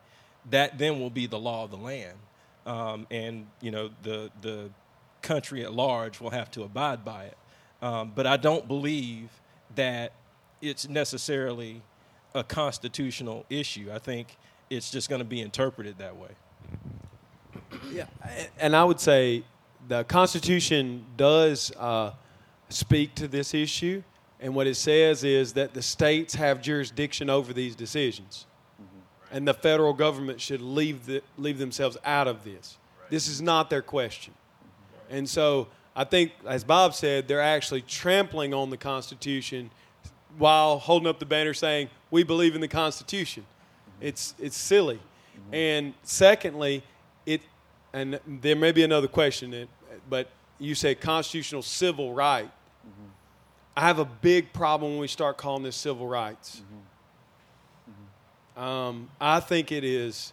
That 0.50 0.78
then 0.78 1.00
will 1.00 1.10
be 1.10 1.26
the 1.26 1.38
law 1.38 1.64
of 1.64 1.70
the 1.70 1.76
land. 1.76 2.16
Um, 2.66 3.06
and 3.10 3.46
you 3.60 3.70
know 3.70 3.90
the 4.02 4.30
the 4.42 4.70
country 5.22 5.64
at 5.64 5.72
large 5.72 6.20
will 6.20 6.30
have 6.30 6.50
to 6.52 6.62
abide 6.62 7.04
by 7.04 7.24
it. 7.24 7.36
Um, 7.80 8.12
but 8.14 8.26
i 8.26 8.36
don't 8.36 8.66
believe 8.66 9.30
that 9.76 10.12
it's 10.60 10.88
necessarily 10.88 11.82
a 12.34 12.44
constitutional 12.44 13.44
issue. 13.48 13.90
I 13.92 13.98
think 13.98 14.36
it's 14.70 14.90
just 14.90 15.08
going 15.08 15.20
to 15.20 15.24
be 15.24 15.40
interpreted 15.40 15.98
that 15.98 16.16
way. 16.16 16.30
Yeah, 17.92 18.06
and 18.58 18.76
I 18.76 18.84
would 18.84 19.00
say 19.00 19.42
the 19.88 20.04
Constitution 20.04 21.04
does 21.16 21.72
uh, 21.78 22.12
speak 22.68 23.14
to 23.16 23.28
this 23.28 23.54
issue, 23.54 24.02
and 24.40 24.54
what 24.54 24.66
it 24.66 24.76
says 24.76 25.24
is 25.24 25.54
that 25.54 25.74
the 25.74 25.82
states 25.82 26.34
have 26.34 26.60
jurisdiction 26.60 27.30
over 27.30 27.52
these 27.52 27.74
decisions, 27.74 28.46
and 29.30 29.46
the 29.46 29.54
federal 29.54 29.92
government 29.92 30.40
should 30.40 30.60
leave 30.60 31.06
the, 31.06 31.22
leave 31.36 31.58
themselves 31.58 31.96
out 32.04 32.28
of 32.28 32.44
this. 32.44 32.78
This 33.10 33.28
is 33.28 33.40
not 33.40 33.70
their 33.70 33.82
question, 33.82 34.34
and 35.10 35.28
so 35.28 35.68
I 35.96 36.04
think, 36.04 36.32
as 36.46 36.62
Bob 36.62 36.94
said, 36.94 37.26
they're 37.26 37.40
actually 37.40 37.82
trampling 37.82 38.54
on 38.54 38.70
the 38.70 38.76
Constitution 38.76 39.70
while 40.38 40.78
holding 40.78 41.08
up 41.08 41.18
the 41.18 41.26
banner 41.26 41.52
saying, 41.52 41.90
"We 42.10 42.22
believe 42.22 42.54
in 42.54 42.60
the 42.60 42.68
Constitution." 42.68 43.44
It's 44.00 44.34
it's 44.38 44.56
silly. 44.56 45.00
And 45.52 45.94
secondly, 46.02 46.82
it 47.26 47.42
and 47.92 48.20
there 48.26 48.56
may 48.56 48.72
be 48.72 48.82
another 48.82 49.08
question, 49.08 49.68
but 50.08 50.30
you 50.58 50.74
say 50.74 50.94
constitutional 50.94 51.62
civil 51.62 52.12
right. 52.12 52.50
I 53.76 53.82
have 53.82 54.00
a 54.00 54.04
big 54.04 54.52
problem 54.52 54.92
when 54.92 55.00
we 55.00 55.06
start 55.06 55.36
calling 55.36 55.62
this 55.62 55.76
civil 55.76 56.08
rights. 56.08 56.62
Um, 58.56 59.08
I 59.20 59.38
think 59.38 59.70
it 59.70 59.84
is. 59.84 60.32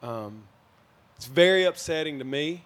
Um, 0.00 0.44
it's 1.16 1.26
very 1.26 1.64
upsetting 1.64 2.20
to 2.20 2.24
me 2.24 2.64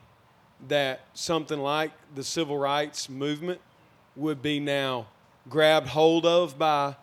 that 0.69 1.01
something 1.15 1.59
like 1.59 1.93
the 2.15 2.23
civil 2.23 2.59
rights 2.59 3.09
movement 3.09 3.61
would 4.17 4.43
be 4.43 4.61
now 4.61 5.07
grabbed 5.49 5.89
hold 5.89 6.27
of 6.27 6.59
by 6.59 6.97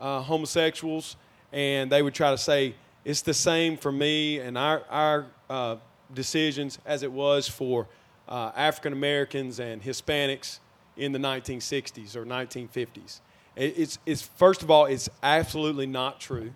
uh, 0.00 0.20
homosexuals, 0.20 1.16
and 1.52 1.90
they 1.90 2.02
would 2.02 2.14
try 2.14 2.30
to 2.30 2.38
say 2.38 2.74
it's 3.04 3.22
the 3.22 3.34
same 3.34 3.76
for 3.76 3.92
me 3.92 4.38
and 4.38 4.56
our 4.56 4.82
our 4.90 5.26
uh, 5.50 5.76
decisions 6.12 6.78
as 6.86 7.02
it 7.02 7.12
was 7.12 7.48
for 7.48 7.86
uh, 8.28 8.50
African 8.56 8.92
Americans 8.92 9.60
and 9.60 9.82
Hispanics 9.82 10.58
in 10.96 11.12
the 11.12 11.18
1960s 11.18 12.16
or 12.16 12.24
1950s. 12.24 13.20
It, 13.56 13.74
it's 13.76 13.98
it's 14.06 14.22
first 14.22 14.62
of 14.62 14.70
all, 14.70 14.86
it's 14.86 15.08
absolutely 15.22 15.86
not 15.86 16.20
true. 16.20 16.52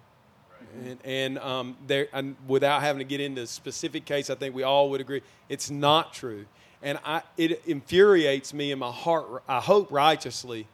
And, 0.84 0.98
and 1.04 1.38
um, 1.38 1.76
there, 1.86 2.08
and 2.12 2.36
without 2.46 2.82
having 2.82 2.98
to 2.98 3.04
get 3.04 3.20
into 3.20 3.46
specific 3.46 4.04
case, 4.04 4.28
I 4.30 4.34
think 4.34 4.54
we 4.54 4.62
all 4.62 4.90
would 4.90 5.00
agree 5.00 5.22
it's 5.48 5.70
not 5.70 6.12
true. 6.12 6.44
And 6.82 6.98
I, 7.04 7.22
it 7.36 7.62
infuriates 7.66 8.54
me 8.54 8.70
in 8.70 8.78
my 8.78 8.92
heart, 8.92 9.42
I 9.48 9.60
hope 9.60 9.90
righteously, 9.90 10.68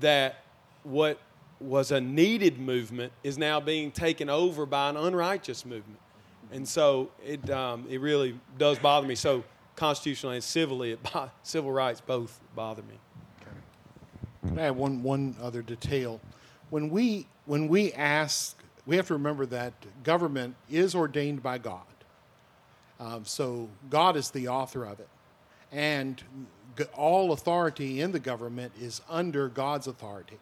that 0.00 0.42
what 0.82 1.18
was 1.60 1.90
a 1.90 2.00
needed 2.00 2.58
movement 2.58 3.12
is 3.24 3.36
now 3.36 3.60
being 3.60 3.90
taken 3.90 4.30
over 4.30 4.64
by 4.66 4.88
an 4.90 4.96
unrighteous 4.96 5.64
movement. 5.64 5.98
And 6.52 6.66
so 6.66 7.10
it, 7.24 7.50
um, 7.50 7.86
it 7.90 8.00
really 8.00 8.38
does 8.56 8.78
bother 8.78 9.06
me. 9.06 9.14
So 9.14 9.44
constitutionally 9.76 10.36
and 10.36 10.44
civilly, 10.44 10.96
civil 11.42 11.72
rights 11.72 12.00
both 12.00 12.40
bother 12.54 12.82
me. 12.82 12.98
Can 14.46 14.58
I 14.58 14.62
have 14.62 14.76
one, 14.76 15.02
one 15.02 15.36
other 15.42 15.62
detail? 15.62 16.20
When 16.70 16.90
we, 16.90 17.26
when 17.46 17.68
we 17.68 17.92
ask, 17.92 18.56
we 18.86 18.96
have 18.96 19.08
to 19.08 19.14
remember 19.14 19.46
that 19.46 19.72
government 20.04 20.54
is 20.70 20.94
ordained 20.94 21.42
by 21.42 21.58
God. 21.58 21.82
Um, 23.00 23.24
so 23.24 23.68
God 23.90 24.16
is 24.16 24.30
the 24.30 24.48
author 24.48 24.84
of 24.84 25.00
it. 25.00 25.08
And 25.70 26.22
all 26.94 27.32
authority 27.32 28.00
in 28.00 28.12
the 28.12 28.18
government 28.18 28.72
is 28.80 29.00
under 29.08 29.48
God's 29.48 29.86
authority. 29.86 30.38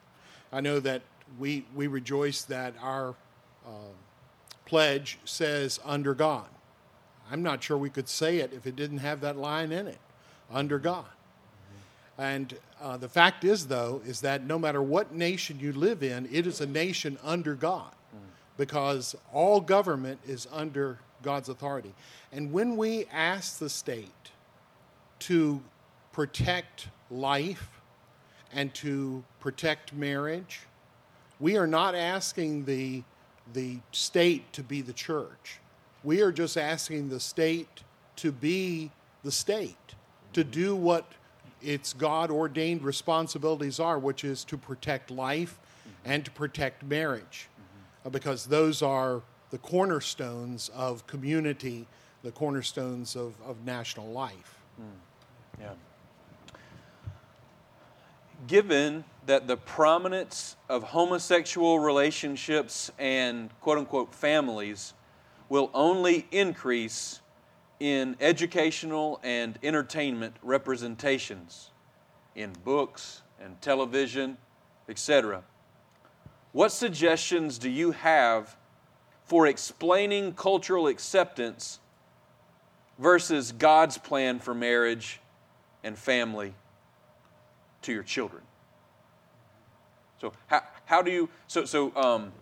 I 0.53 0.61
know 0.61 0.81
that 0.81 1.03
we, 1.39 1.65
we 1.75 1.87
rejoice 1.87 2.43
that 2.43 2.75
our 2.81 3.15
uh, 3.67 3.71
pledge 4.65 5.19
says 5.25 5.81
under 5.85 6.15
God. 6.15 6.47
I'm 7.31 7.43
not 7.43 7.63
sure 7.63 7.77
we 7.77 7.91
could 7.91 8.09
say 8.09 8.39
it 8.39 8.53
if 8.53 8.67
it 8.67 8.77
didn't 8.77 8.99
have 8.99 9.21
that 9.23 9.37
line 9.37 9.73
in 9.73 9.87
it 9.87 9.99
under 10.53 10.79
God. 10.79 11.07
And 12.19 12.57
uh, 12.81 12.97
the 12.97 13.09
fact 13.09 13.45
is, 13.45 13.67
though, 13.67 14.01
is 14.07 14.21
that 14.23 14.45
no 14.45 14.59
matter 14.59 14.83
what 14.83 15.13
nation 15.13 15.59
you 15.61 15.73
live 15.73 16.03
in, 16.03 16.29
it 16.33 16.47
is 16.47 16.61
a 16.61 16.67
nation 16.67 17.19
under 17.23 17.55
God 17.55 17.91
because 18.57 19.15
all 19.33 19.61
government 19.61 20.21
is 20.27 20.49
under 20.51 20.99
God's 21.23 21.49
authority. 21.49 21.93
And 22.33 22.53
when 22.53 22.77
we 22.77 23.07
ask 23.13 23.59
the 23.59 23.69
state 23.69 24.11
to 25.21 25.61
protect 26.16 26.88
life 27.10 27.68
and 28.51 28.72
to 28.72 29.22
protect 29.38 29.93
marriage, 29.93 30.60
we 31.38 31.59
are 31.59 31.66
not 31.66 31.94
asking 31.94 32.64
the, 32.64 33.02
the 33.52 33.76
state 33.93 34.51
to 34.51 34.62
be 34.62 34.80
the 34.80 34.94
church. 34.94 35.60
We 36.02 36.22
are 36.22 36.32
just 36.32 36.56
asking 36.56 37.10
the 37.10 37.20
state 37.20 37.82
to 38.16 38.32
be 38.32 38.90
the 39.24 39.30
state, 39.30 39.94
to 40.32 40.43
do 40.43 40.74
what 40.74 41.05
its 41.60 41.93
God 41.93 42.30
ordained 42.30 42.82
responsibilities 42.82 43.78
are, 43.78 43.98
which 43.98 44.24
is 44.24 44.43
to 44.44 44.56
protect 44.56 45.10
life 45.10 45.59
and 46.06 46.24
to 46.24 46.30
protect 46.30 46.82
marriage, 46.82 47.51
uh, 48.06 48.09
because 48.09 48.47
those 48.47 48.80
are 48.80 49.20
the 49.51 49.59
cornerstones 49.59 50.70
of 50.70 51.06
community, 51.06 51.86
the 52.22 52.32
cornerstones 52.32 53.16
of, 53.16 53.34
of 53.47 53.66
national 53.66 54.06
life. 54.12 54.60
Yeah. 55.60 55.74
Given 58.47 59.05
that 59.27 59.47
the 59.49 59.57
prominence 59.57 60.57
of 60.69 60.83
homosexual 60.83 61.81
relationships 61.81 62.91
and 62.99 63.51
quote 63.61 63.79
unquote 63.79 64.15
families 64.15 64.95
will 65.49 65.71
only 65.75 66.27
increase 66.31 67.21
in 67.81 68.17
educational 68.21 69.21
and 69.23 69.59
entertainment 69.63 70.37
representations 70.43 71.71
in 72.35 72.53
books 72.65 73.23
and 73.41 73.61
television, 73.61 74.37
etc. 74.89 75.43
What 76.53 76.73
suggestions 76.73 77.59
do 77.59 77.69
you 77.69 77.93
have 77.93 78.57
for 79.25 79.47
explaining 79.47 80.35
cultural 80.35 80.87
acceptance 80.87 81.81
versus 82.99 83.53
God's 83.53 83.99
plan 83.99 84.39
for 84.39 84.55
marriage 84.55 85.21
and 85.83 85.99
family 85.99 86.55
to 87.87 87.93
your 87.93 88.03
children? 88.03 88.43
So, 90.21 90.33
how, 90.49 90.63
how 90.85 91.03
do 91.03 91.11
you? 91.11 91.29
So, 91.47 91.65
so 91.65 91.95
um, 91.97 92.33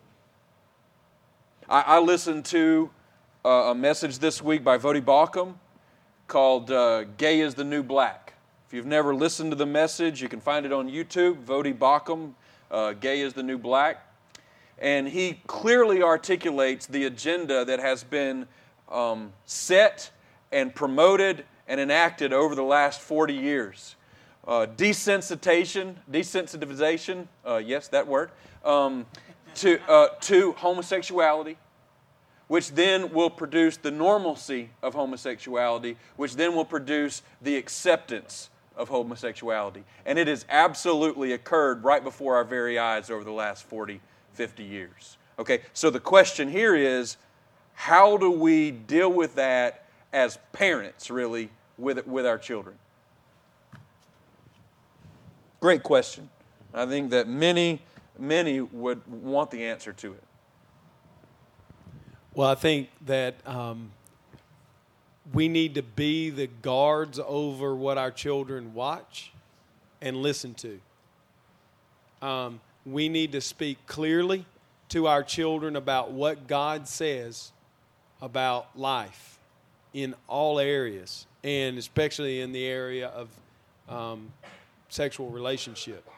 I, 1.69 1.81
I 1.83 1.99
listened 2.01 2.45
to 2.47 2.91
uh, 3.45 3.49
a 3.49 3.75
message 3.75 4.19
this 4.19 4.43
week 4.43 4.65
by 4.65 4.79
Voddie 4.79 5.05
Baucham 5.05 5.55
called 6.29 6.71
uh, 6.71 7.05
Gay 7.19 7.41
is 7.41 7.55
the 7.55 7.65
New 7.65 7.83
Black. 7.83 8.33
If 8.67 8.73
you've 8.73 8.87
never 8.87 9.15
listened 9.15 9.53
to 9.53 9.57
the 9.57 9.67
message, 9.67 10.23
you 10.23 10.29
can 10.29 10.41
find 10.41 10.65
it 10.65 10.73
on 10.73 10.91
YouTube, 10.91 11.45
Voddie 11.45 11.77
Baucham, 11.77 12.33
uh, 12.71 12.93
Gay 12.95 13.21
is 13.21 13.35
the 13.35 13.43
New 13.43 13.59
Black. 13.59 14.07
And 14.79 15.07
he 15.07 15.43
clearly 15.47 16.03
articulates 16.03 16.87
the 16.87 17.05
agenda 17.05 17.65
that 17.67 17.81
has 17.81 18.03
been 18.03 18.47
um, 18.91 19.33
set 19.45 20.11
and 20.51 20.75
promoted 20.75 21.45
and 21.69 21.81
enacted 21.81 22.33
over 22.33 22.55
the 22.55 22.63
last 22.63 23.01
40 23.01 23.35
years. 23.35 23.97
Uh, 24.47 24.67
desensitization, 24.77 25.95
desensitization, 26.11 27.27
uh, 27.47 27.57
yes, 27.57 27.89
that 27.89 28.07
word, 28.07 28.31
um, 28.65 29.07
to, 29.55 29.81
uh, 29.91 30.09
to 30.21 30.53
homosexuality, 30.53 31.57
which 32.49 32.71
then 32.73 33.11
will 33.13 33.31
produce 33.31 33.79
the 33.79 33.91
normalcy 33.91 34.69
of 34.83 34.95
homosexuality, 34.95 35.97
which 36.17 36.37
then 36.37 36.55
will 36.55 36.65
produce 36.65 37.23
the 37.41 37.57
acceptance 37.57 38.51
of 38.77 38.89
homosexuality. 38.89 39.85
And 40.05 40.19
it 40.19 40.29
has 40.29 40.45
absolutely 40.51 41.33
occurred 41.33 41.85
right 41.85 42.03
before 42.03 42.37
our 42.37 42.45
very 42.45 42.79
eyes 42.79 43.09
over 43.09 43.25
the 43.25 43.33
last 43.33 43.65
40, 43.65 44.01
50 44.35 44.63
years. 44.63 45.17
Okay, 45.39 45.61
so 45.73 45.91
the 45.91 46.01
question 46.01 46.49
here 46.49 46.75
is 46.75 47.17
how 47.73 48.17
do 48.17 48.31
we 48.31 48.71
deal 48.71 49.13
with 49.13 49.35
that 49.37 49.87
as 50.13 50.39
parents, 50.53 51.11
really, 51.11 51.51
with, 51.79 52.07
with 52.07 52.27
our 52.27 52.39
children? 52.39 52.77
Great 55.65 55.83
question. 55.83 56.29
I 56.75 56.85
think 56.85 57.13
that 57.13 57.27
many, 57.27 57.81
many 58.19 58.61
would 58.61 59.01
want 59.11 59.51
the 59.51 59.65
answer 59.65 59.95
to 59.95 60.13
it. 60.13 60.23
Well, 62.35 62.51
I 62.51 62.55
think 62.55 62.91
that 63.07 63.37
um, 63.47 63.91
we 65.33 65.49
need 65.49 65.77
to 65.77 65.83
be 65.83 66.29
the 66.29 66.49
guards 66.49 67.19
over 67.19 67.75
what 67.75 67.97
our 67.97 68.11
children 68.11 68.75
watch 68.75 69.33
and 70.03 70.19
listen 70.19 70.53
to. 70.57 70.81
Um, 72.21 72.61
we 72.85 73.09
need 73.09 73.33
to 73.33 73.41
speak 73.41 73.79
clearly 73.87 74.45
to 74.91 75.07
our 75.07 75.23
children 75.23 75.77
about 75.77 76.13
what 76.13 76.47
God 76.47 76.87
says 76.87 77.53
about 78.21 78.79
life 78.79 79.39
in 79.95 80.15
all 80.29 80.59
areas, 80.59 81.27
and 81.43 81.79
especially 81.79 82.43
in 82.43 82.53
the 82.53 82.67
area 82.67 83.09
of 83.09 83.31
um, 83.89 84.31
sexual 84.95 85.29
relationship. 85.29 86.09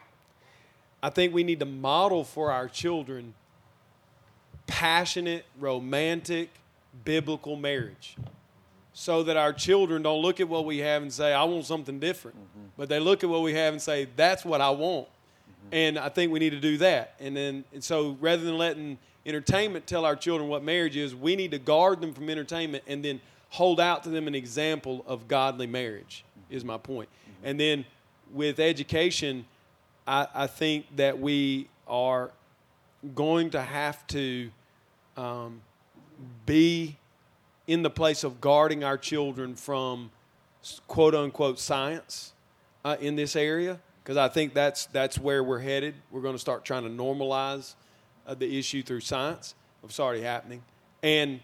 I 1.01 1.09
think 1.09 1.33
we 1.33 1.43
need 1.43 1.59
to 1.59 1.65
model 1.65 2.23
for 2.23 2.51
our 2.51 2.67
children 2.67 3.33
passionate, 4.67 5.45
romantic, 5.59 6.49
biblical 7.03 7.55
marriage 7.55 8.17
so 8.93 9.23
that 9.23 9.37
our 9.37 9.53
children 9.53 10.01
don't 10.01 10.21
look 10.21 10.39
at 10.39 10.49
what 10.49 10.65
we 10.65 10.79
have 10.79 11.01
and 11.01 11.11
say, 11.13 11.33
I 11.33 11.43
want 11.43 11.65
something 11.65 11.99
different. 11.99 12.37
Mm-hmm. 12.37 12.67
But 12.77 12.89
they 12.89 12.99
look 12.99 13.23
at 13.23 13.29
what 13.29 13.43
we 13.43 13.53
have 13.53 13.73
and 13.73 13.81
say, 13.81 14.07
that's 14.15 14.43
what 14.43 14.59
I 14.59 14.71
want. 14.71 15.07
Mm-hmm. 15.07 15.67
And 15.71 15.99
I 15.99 16.09
think 16.09 16.31
we 16.31 16.39
need 16.39 16.49
to 16.51 16.59
do 16.59 16.77
that. 16.77 17.13
And 17.19 17.37
then, 17.37 17.63
and 17.73 17.83
so 17.83 18.17
rather 18.19 18.43
than 18.43 18.57
letting 18.57 18.97
entertainment 19.25 19.85
tell 19.87 20.03
our 20.03 20.15
children 20.15 20.49
what 20.49 20.63
marriage 20.63 20.97
is, 20.97 21.15
we 21.15 21.35
need 21.35 21.51
to 21.51 21.59
guard 21.59 22.01
them 22.01 22.13
from 22.13 22.29
entertainment 22.29 22.83
and 22.87 23.05
then 23.05 23.21
hold 23.49 23.79
out 23.79 24.03
to 24.03 24.09
them 24.09 24.27
an 24.27 24.35
example 24.35 25.03
of 25.07 25.27
godly 25.27 25.67
marriage, 25.67 26.25
is 26.49 26.65
my 26.65 26.77
point. 26.77 27.09
Mm-hmm. 27.09 27.47
And 27.47 27.59
then 27.59 27.85
with 28.33 28.59
education, 28.59 29.45
I, 30.05 30.27
I 30.33 30.47
think 30.47 30.85
that 30.95 31.19
we 31.19 31.67
are 31.87 32.31
going 33.15 33.49
to 33.51 33.61
have 33.61 34.05
to 34.07 34.49
um, 35.15 35.61
be 36.45 36.97
in 37.67 37.83
the 37.83 37.89
place 37.89 38.23
of 38.23 38.39
guarding 38.41 38.83
our 38.83 38.97
children 38.97 39.55
from 39.55 40.11
quote 40.87 41.15
unquote 41.15 41.59
science 41.59 42.33
uh, 42.83 42.97
in 42.99 43.15
this 43.15 43.35
area 43.35 43.79
because 44.03 44.17
I 44.17 44.29
think 44.29 44.53
that's 44.53 44.85
that's 44.87 45.19
where 45.19 45.43
we're 45.43 45.59
headed. 45.59 45.95
We're 46.11 46.21
going 46.21 46.35
to 46.35 46.39
start 46.39 46.63
trying 46.63 46.83
to 46.83 46.89
normalize 46.89 47.75
uh, 48.25 48.35
the 48.35 48.57
issue 48.57 48.81
through 48.81 49.01
science. 49.01 49.53
It's 49.83 49.99
already 49.99 50.21
happening, 50.21 50.63
and 51.03 51.41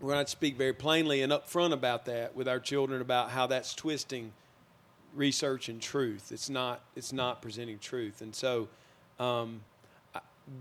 we're 0.00 0.12
going 0.12 0.24
to 0.24 0.30
speak 0.30 0.56
very 0.56 0.72
plainly 0.72 1.20
and 1.20 1.32
upfront 1.32 1.72
about 1.72 2.06
that 2.06 2.34
with 2.34 2.48
our 2.48 2.58
children 2.58 3.02
about 3.02 3.30
how 3.30 3.46
that's 3.46 3.74
twisting 3.74 4.32
research 5.14 5.68
and 5.68 5.80
truth. 5.80 6.30
It's 6.32 6.50
not 6.50 6.82
it's 6.96 7.12
not 7.12 7.42
presenting 7.42 7.78
truth, 7.78 8.20
and 8.20 8.34
so 8.34 8.68
um, 9.18 9.60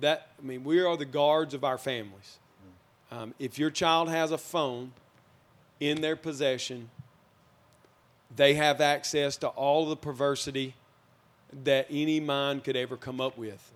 that 0.02 0.30
I 0.40 0.46
mean, 0.46 0.64
we 0.64 0.82
are 0.82 0.98
the 0.98 1.06
guards 1.06 1.54
of 1.54 1.64
our 1.64 1.78
families. 1.78 2.40
Um, 3.12 3.34
if 3.40 3.58
your 3.58 3.72
child 3.72 4.10
has 4.10 4.32
a 4.32 4.38
phone 4.38 4.92
in 5.80 6.02
their 6.02 6.16
possession, 6.16 6.90
they 8.36 8.54
have 8.54 8.82
access 8.82 9.38
to 9.38 9.48
all 9.48 9.88
the 9.88 9.96
perversity 9.96 10.76
that 11.64 11.88
any 11.90 12.20
mind 12.20 12.64
could 12.64 12.76
ever 12.76 12.96
come 12.96 13.20
up 13.20 13.38
with. 13.38 13.72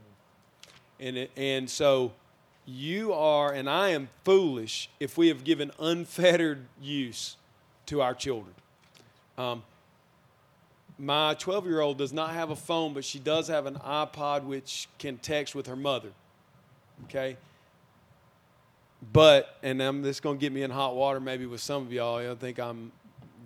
And, 0.99 1.17
it, 1.17 1.31
and 1.35 1.67
so 1.67 2.13
you 2.65 3.11
are, 3.13 3.51
and 3.51 3.67
I 3.67 3.89
am 3.89 4.09
foolish 4.23 4.89
if 4.99 5.17
we 5.17 5.29
have 5.29 5.43
given 5.43 5.71
unfettered 5.79 6.65
use 6.79 7.37
to 7.87 8.01
our 8.01 8.13
children. 8.13 8.53
Um, 9.37 9.63
my 10.97 11.33
12 11.35 11.65
year 11.65 11.81
old 11.81 11.97
does 11.97 12.13
not 12.13 12.31
have 12.31 12.49
a 12.49 12.55
phone, 12.55 12.93
but 12.93 13.03
she 13.03 13.19
does 13.19 13.47
have 13.47 13.65
an 13.65 13.75
iPod 13.75 14.43
which 14.43 14.87
can 14.99 15.17
text 15.17 15.55
with 15.55 15.67
her 15.67 15.75
mother. 15.75 16.09
Okay? 17.05 17.37
But, 19.11 19.57
and 19.63 19.81
I'm, 19.81 20.01
this 20.01 20.17
is 20.17 20.19
going 20.19 20.37
to 20.37 20.41
get 20.41 20.53
me 20.53 20.63
in 20.63 20.71
hot 20.71 20.95
water 20.95 21.19
maybe 21.19 21.45
with 21.45 21.61
some 21.61 21.83
of 21.83 21.91
y'all. 21.91 22.17
I 22.17 22.35
think 22.35 22.59
I'm 22.59 22.91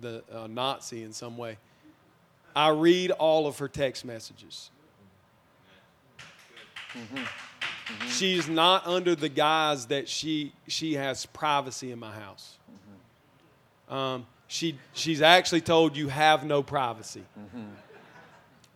the 0.00 0.22
uh, 0.32 0.46
Nazi 0.46 1.02
in 1.02 1.12
some 1.12 1.36
way. 1.36 1.58
I 2.54 2.68
read 2.68 3.10
all 3.12 3.46
of 3.46 3.58
her 3.58 3.68
text 3.68 4.04
messages. 4.04 4.70
Mm-hmm. 6.92 7.16
Mm-hmm. 7.16 8.08
She's 8.08 8.48
not 8.48 8.86
under 8.86 9.14
the 9.14 9.28
guise 9.28 9.86
that 9.86 10.08
she, 10.08 10.52
she 10.66 10.94
has 10.94 11.26
privacy 11.26 11.90
in 11.90 11.98
my 11.98 12.12
house. 12.12 12.56
Mm-hmm. 13.90 13.94
Um, 13.94 14.26
she, 14.48 14.78
she's 14.94 15.20
actually 15.20 15.60
told 15.60 15.96
you 15.96 16.08
have 16.08 16.44
no 16.44 16.62
privacy 16.62 17.22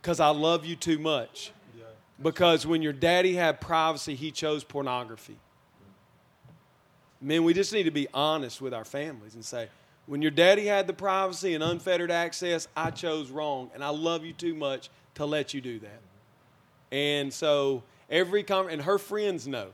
because 0.01 0.19
mm-hmm. 0.19 0.23
I 0.23 0.40
love 0.40 0.66
you 0.66 0.77
too 0.77 0.99
much. 0.99 1.51
Yeah. 1.77 1.85
Because 2.23 2.66
when 2.66 2.82
your 2.82 2.93
daddy 2.93 3.35
had 3.35 3.61
privacy, 3.61 4.15
he 4.15 4.31
chose 4.31 4.62
pornography. 4.62 5.39
Men, 7.23 7.43
we 7.44 7.55
just 7.55 7.73
need 7.73 7.85
to 7.85 7.90
be 7.90 8.07
honest 8.12 8.61
with 8.61 8.74
our 8.74 8.85
families 8.85 9.35
and 9.35 9.44
say, 9.44 9.69
When 10.07 10.20
your 10.20 10.31
daddy 10.31 10.66
had 10.66 10.86
the 10.86 10.93
privacy 10.93 11.55
and 11.55 11.65
unfettered 11.65 12.11
access, 12.11 12.69
I 12.77 12.90
chose 12.90 13.31
wrong, 13.31 13.70
and 13.74 13.82
I 13.82 13.89
love 13.89 14.24
you 14.24 14.35
too 14.35 14.55
much 14.55 14.90
to 15.15 15.24
let 15.24 15.55
you 15.55 15.61
do 15.61 15.78
that. 15.78 16.01
And 16.90 17.32
so 17.32 17.82
every 18.11 18.43
con- 18.43 18.69
and 18.69 18.82
her 18.82 18.99
friends 18.99 19.49
know. 19.49 19.69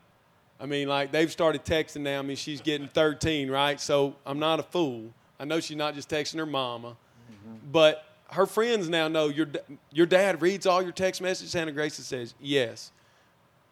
I 0.60 0.66
mean, 0.66 0.88
like 0.88 1.10
they've 1.10 1.30
started 1.30 1.64
texting 1.64 2.02
now. 2.02 2.18
I 2.18 2.22
mean, 2.22 2.36
she's 2.36 2.60
getting 2.60 2.86
13, 2.86 3.50
right? 3.50 3.80
So 3.80 4.14
I'm 4.26 4.38
not 4.38 4.60
a 4.60 4.64
fool. 4.64 5.12
I 5.38 5.44
know 5.44 5.60
she's 5.60 5.76
not 5.76 5.94
just 5.94 6.08
texting 6.08 6.38
her 6.38 6.46
mama, 6.46 6.96
mm-hmm. 7.30 7.56
but 7.70 8.04
her 8.30 8.46
friends 8.46 8.88
now 8.88 9.08
know 9.08 9.28
your 9.28 9.48
your 9.92 10.06
dad 10.06 10.42
reads 10.42 10.66
all 10.66 10.82
your 10.82 10.92
text 10.92 11.20
messages. 11.20 11.52
Hannah 11.52 11.72
Grace 11.72 11.94
says 11.94 12.34
yes. 12.40 12.92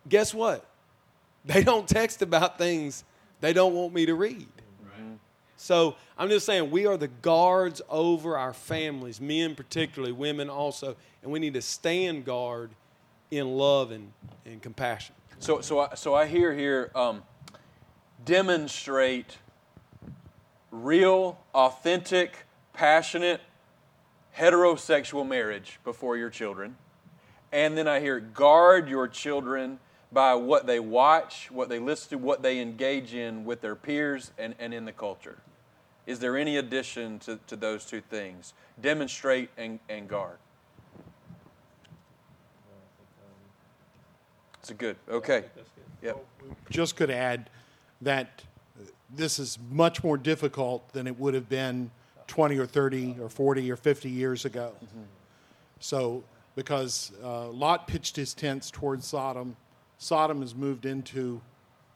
Guess 0.08 0.32
what? 0.32 0.64
They 1.44 1.62
don't 1.62 1.88
text 1.88 2.22
about 2.22 2.58
things 2.58 3.04
they 3.40 3.52
don't 3.52 3.74
want 3.74 3.94
me 3.94 4.06
to 4.06 4.14
read. 4.14 4.48
So 5.56 5.96
I'm 6.18 6.28
just 6.28 6.46
saying 6.46 6.70
we 6.70 6.86
are 6.86 6.96
the 6.96 7.08
guards 7.08 7.80
over 7.88 8.36
our 8.36 8.52
families, 8.52 9.20
men 9.20 9.54
particularly, 9.54 10.12
women 10.12 10.50
also, 10.50 10.96
and 11.22 11.32
we 11.32 11.38
need 11.38 11.54
to 11.54 11.62
stand 11.62 12.24
guard 12.24 12.70
in 13.30 13.56
love 13.56 13.90
and, 13.90 14.12
and 14.44 14.60
compassion. 14.62 15.14
So, 15.38 15.60
so, 15.60 15.80
I, 15.80 15.94
so 15.94 16.14
I 16.14 16.26
hear 16.26 16.54
here 16.54 16.90
um, 16.94 17.22
demonstrate 18.24 19.38
real, 20.84 21.38
authentic, 21.54 22.46
passionate, 22.72 23.40
heterosexual 24.36 25.26
marriage 25.26 25.80
before 25.84 26.16
your 26.16 26.30
children. 26.30 26.76
And 27.52 27.76
then 27.76 27.88
I 27.88 28.00
hear 28.00 28.20
guard 28.20 28.88
your 28.88 29.08
children 29.08 29.78
by 30.12 30.34
what 30.34 30.66
they 30.66 30.80
watch, 30.80 31.50
what 31.50 31.68
they 31.68 31.78
listen 31.78 32.10
to, 32.10 32.18
what 32.18 32.42
they 32.42 32.60
engage 32.60 33.14
in 33.14 33.44
with 33.44 33.60
their 33.60 33.74
peers 33.74 34.32
and, 34.38 34.54
and 34.58 34.72
in 34.74 34.84
the 34.84 34.92
culture. 34.92 35.38
Is 36.06 36.20
there 36.20 36.36
any 36.36 36.56
addition 36.56 37.18
to, 37.20 37.38
to 37.48 37.56
those 37.56 37.84
two 37.84 38.00
things? 38.00 38.54
Demonstrate 38.80 39.50
and, 39.56 39.80
and 39.88 40.08
guard. 40.08 40.38
It's 44.60 44.70
a 44.70 44.74
good. 44.74 44.96
Okay. 45.08 45.44
Yep. 46.02 46.24
Just 46.70 46.96
could 46.96 47.10
add 47.10 47.50
that 48.00 48.42
this 49.14 49.38
is 49.38 49.58
much 49.70 50.02
more 50.02 50.16
difficult 50.16 50.92
than 50.92 51.06
it 51.06 51.18
would 51.18 51.34
have 51.34 51.48
been 51.48 51.90
20 52.26 52.58
or 52.58 52.66
30 52.66 53.16
or 53.20 53.28
40 53.28 53.70
or 53.70 53.76
50 53.76 54.10
years 54.10 54.44
ago. 54.44 54.72
Mm-hmm. 54.84 55.02
So, 55.80 56.24
because 56.54 57.12
uh, 57.22 57.48
Lot 57.48 57.86
pitched 57.86 58.16
his 58.16 58.34
tents 58.34 58.70
towards 58.70 59.06
Sodom, 59.06 59.56
Sodom 59.98 60.40
has 60.40 60.54
moved 60.54 60.86
into, 60.86 61.40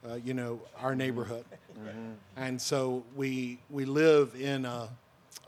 uh, 0.09 0.15
you 0.15 0.35
know, 0.35 0.61
our 0.81 0.95
neighborhood, 0.95 1.45
mm-hmm. 1.79 2.13
and 2.37 2.61
so 2.61 3.03
we 3.17 3.59
we 3.71 3.85
live 3.85 4.35
in 4.39 4.65
a, 4.65 4.89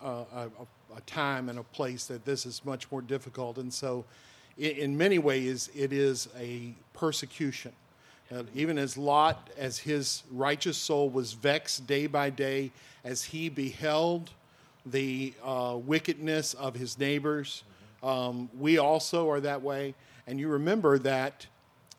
a, 0.02 0.08
a, 0.08 0.50
a, 0.96 1.00
time 1.06 1.48
and 1.48 1.58
a 1.58 1.62
place 1.62 2.06
that 2.06 2.24
this 2.24 2.46
is 2.46 2.64
much 2.64 2.90
more 2.90 3.02
difficult, 3.02 3.58
and 3.58 3.72
so, 3.72 4.04
in, 4.56 4.70
in 4.72 4.96
many 4.96 5.18
ways, 5.18 5.70
it 5.74 5.92
is 5.92 6.28
a 6.38 6.74
persecution. 6.94 7.72
Even 8.54 8.78
as 8.78 8.96
Lot, 8.96 9.50
as 9.58 9.78
his 9.78 10.22
righteous 10.30 10.76
soul 10.76 11.10
was 11.10 11.32
vexed 11.32 11.86
day 11.86 12.06
by 12.06 12.30
day, 12.30 12.72
as 13.04 13.24
he 13.24 13.48
beheld 13.48 14.30
the 14.86 15.32
uh, 15.44 15.78
wickedness 15.84 16.54
of 16.54 16.74
his 16.74 16.98
neighbors, 16.98 17.64
um, 18.02 18.48
we 18.58 18.78
also 18.78 19.30
are 19.30 19.40
that 19.40 19.62
way. 19.62 19.94
And 20.26 20.38
you 20.40 20.48
remember 20.48 20.98
that 21.00 21.46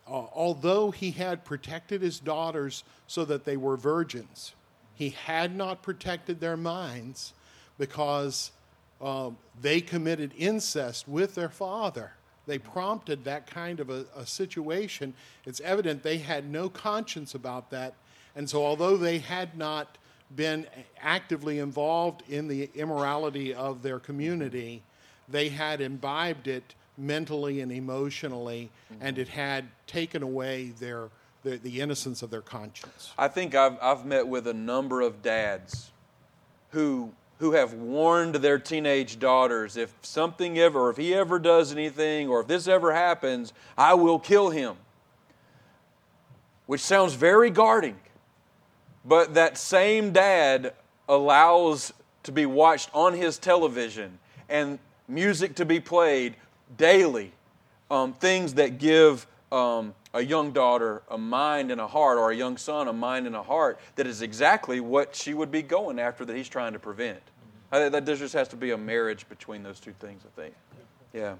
uh, 0.07 0.25
although 0.33 0.91
he 0.91 1.11
had 1.11 1.45
protected 1.45 2.01
his 2.01 2.19
daughters 2.19 2.83
so 3.07 3.23
that 3.25 3.45
they 3.45 3.57
were 3.57 3.77
virgins, 3.77 4.53
he 4.95 5.09
had 5.09 5.55
not 5.55 5.81
protected 5.81 6.39
their 6.39 6.57
minds 6.57 7.33
because 7.77 8.51
uh, 9.01 9.29
they 9.61 9.81
committed 9.81 10.33
incest 10.37 11.07
with 11.07 11.35
their 11.35 11.49
father. 11.49 12.13
They 12.45 12.57
prompted 12.57 13.23
that 13.23 13.47
kind 13.47 13.79
of 13.79 13.89
a, 13.89 14.05
a 14.15 14.25
situation. 14.25 15.13
It's 15.45 15.61
evident 15.61 16.03
they 16.03 16.17
had 16.17 16.49
no 16.49 16.69
conscience 16.69 17.35
about 17.35 17.69
that. 17.71 17.93
And 18.35 18.49
so, 18.49 18.65
although 18.65 18.97
they 18.97 19.19
had 19.19 19.57
not 19.57 19.97
been 20.35 20.65
actively 21.01 21.59
involved 21.59 22.23
in 22.27 22.47
the 22.47 22.69
immorality 22.75 23.53
of 23.53 23.81
their 23.81 23.99
community, 23.99 24.81
they 25.29 25.49
had 25.49 25.81
imbibed 25.81 26.47
it 26.47 26.75
mentally 26.97 27.61
and 27.61 27.71
emotionally, 27.71 28.69
mm-hmm. 28.91 29.05
and 29.05 29.17
it 29.17 29.27
had 29.27 29.65
taken 29.87 30.21
away 30.23 30.73
their, 30.79 31.09
the, 31.43 31.57
the 31.57 31.81
innocence 31.81 32.21
of 32.21 32.29
their 32.29 32.41
conscience. 32.41 33.11
I 33.17 33.27
think 33.27 33.55
I've, 33.55 33.77
I've 33.81 34.05
met 34.05 34.27
with 34.27 34.47
a 34.47 34.53
number 34.53 35.01
of 35.01 35.21
dads 35.21 35.91
who, 36.71 37.11
who 37.43 37.51
have 37.51 37.73
warned 37.73 38.35
their 38.35 38.57
teenage 38.57 39.19
daughters 39.19 39.75
if 39.75 39.93
something 40.01 40.57
ever, 40.57 40.89
if 40.89 40.95
he 40.95 41.13
ever 41.13 41.37
does 41.37 41.73
anything, 41.73 42.29
or 42.29 42.39
if 42.39 42.47
this 42.47 42.69
ever 42.69 42.93
happens, 42.93 43.51
I 43.77 43.95
will 43.95 44.17
kill 44.17 44.49
him. 44.49 44.77
Which 46.65 46.79
sounds 46.79 47.15
very 47.15 47.49
guarding. 47.49 47.97
But 49.03 49.33
that 49.33 49.57
same 49.57 50.13
dad 50.13 50.73
allows 51.09 51.91
to 52.23 52.31
be 52.31 52.45
watched 52.45 52.89
on 52.93 53.13
his 53.13 53.37
television 53.37 54.19
and 54.47 54.79
music 55.09 55.55
to 55.55 55.65
be 55.65 55.81
played 55.81 56.35
daily, 56.77 57.33
um, 57.91 58.13
things 58.13 58.53
that 58.53 58.77
give 58.77 59.27
um, 59.51 59.93
a 60.13 60.23
young 60.23 60.53
daughter 60.53 61.01
a 61.09 61.17
mind 61.17 61.71
and 61.71 61.81
a 61.81 61.87
heart, 61.87 62.17
or 62.17 62.31
a 62.31 62.35
young 62.37 62.55
son 62.55 62.87
a 62.87 62.93
mind 62.93 63.27
and 63.27 63.35
a 63.35 63.43
heart, 63.43 63.81
that 63.97 64.07
is 64.07 64.21
exactly 64.21 64.79
what 64.79 65.13
she 65.13 65.33
would 65.33 65.51
be 65.51 65.61
going 65.61 65.99
after 65.99 66.23
that 66.23 66.37
he's 66.37 66.47
trying 66.47 66.71
to 66.71 66.79
prevent. 66.79 67.19
I, 67.73 67.89
that 67.89 68.05
there 68.05 68.15
just 68.15 68.35
has 68.35 68.47
to 68.49 68.55
be 68.55 68.71
a 68.71 68.77
marriage 68.77 69.27
between 69.27 69.63
those 69.63 69.79
two 69.79 69.93
things, 69.99 70.21
I 70.25 70.41
think. 70.41 70.53
Yeah. 71.11 71.35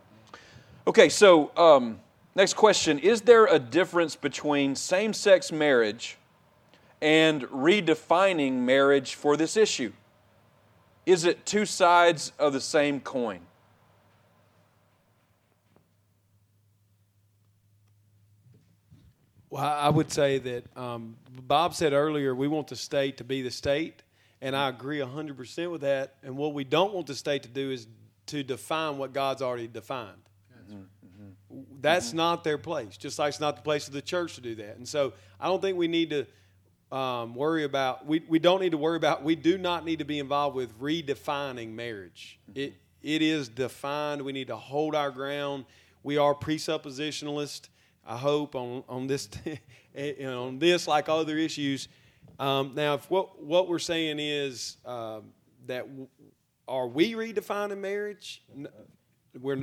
Okay, 0.88 1.08
so 1.08 1.52
um, 1.56 2.00
next 2.36 2.56
question 2.56 3.00
Is 3.00 3.22
there 3.22 3.46
a 3.46 3.60
difference 3.60 4.16
between 4.16 4.76
same 4.76 5.14
sex 5.14 5.52
marriage 5.52 6.18
and 7.02 7.44
redefining 7.44 8.54
marriage 8.54 9.16
for 9.16 9.38
this 9.38 9.56
issue? 9.56 9.94
Is 11.06 11.26
it 11.26 11.46
two 11.46 11.66
sides 11.66 12.32
of 12.40 12.54
the 12.54 12.62
same 12.62 13.00
coin? 13.00 13.42
Well, 19.50 19.64
I 19.64 19.90
would 19.90 20.12
say 20.12 20.40
that 20.40 20.78
um, 20.78 21.16
Bob 21.30 21.76
said 21.76 21.94
earlier 21.94 22.34
we 22.34 22.48
want 22.48 22.68
the 22.68 22.76
state 22.76 23.18
to 23.18 23.24
be 23.24 23.44
the 23.44 23.52
state, 23.52 24.03
and 24.44 24.58
I 24.58 24.68
agree 24.68 25.00
100% 25.00 25.72
with 25.72 25.82
that. 25.82 26.16
And 26.22 26.36
what 26.36 26.54
we 26.54 26.66
don't 26.66 26.94
want 26.94 27.08
the 27.08 27.16
state 27.16 27.44
to 27.44 27.50
do 27.50 27.72
is 27.72 27.88
to 28.28 28.44
define 28.44 28.98
what 28.98 29.14
God's 29.14 29.42
already 29.42 29.70
defined. 29.70 30.22
Mm-hmm. 30.70 31.62
That's 31.80 32.10
mm-hmm. 32.10 32.18
not 32.18 32.44
their 32.44 32.58
place, 32.58 32.98
just 32.98 33.18
like 33.18 33.30
it's 33.30 33.40
not 33.40 33.56
the 33.56 33.62
place 33.62 33.88
of 33.88 33.94
the 33.94 34.02
church 34.02 34.36
to 34.36 34.42
do 34.42 34.56
that. 34.56 34.76
And 34.76 34.88
so 34.88 35.14
I 35.40 35.48
don't 35.48 35.62
think 35.62 35.78
we 35.78 35.88
need 35.88 36.10
to 36.10 36.96
um, 36.96 37.36
worry 37.36 37.64
about, 37.64 38.06
we, 38.06 38.22
we 38.28 38.38
don't 38.38 38.60
need 38.60 38.72
to 38.72 38.78
worry 38.78 38.98
about, 38.98 39.24
we 39.24 39.36
do 39.36 39.58
not 39.58 39.86
need 39.86 40.00
to 40.00 40.06
be 40.06 40.20
involved 40.20 40.58
with 40.58 40.78
redefining 40.78 41.70
marriage. 41.70 42.38
Mm-hmm. 42.50 42.60
It, 42.60 42.74
it 43.02 43.22
is 43.22 43.48
defined. 43.48 44.22
We 44.22 44.34
need 44.34 44.48
to 44.48 44.58
hold 44.58 44.94
our 44.94 45.10
ground. 45.10 45.64
We 46.04 46.18
are 46.18 46.36
presuppositionalists. 46.36 47.70
I 48.06 48.18
hope 48.18 48.56
on 48.56 48.84
on 48.90 49.08
this 49.08 49.30
on 50.26 50.60
this 50.60 50.86
like 50.86 51.08
other 51.08 51.38
issues. 51.38 51.88
Um, 52.40 52.74
now, 52.76 52.96
if 52.96 53.10
what 53.10 53.44
what 53.44 53.68
we're 53.68 53.80
saying 53.80 54.18
is 54.20 54.78
uh, 54.86 55.22
that 55.68 55.88
w- 55.88 56.08
are 56.68 56.88
we 56.88 57.14
redefining 57.14 57.80
marriage? 57.80 58.44
We're 59.40 59.58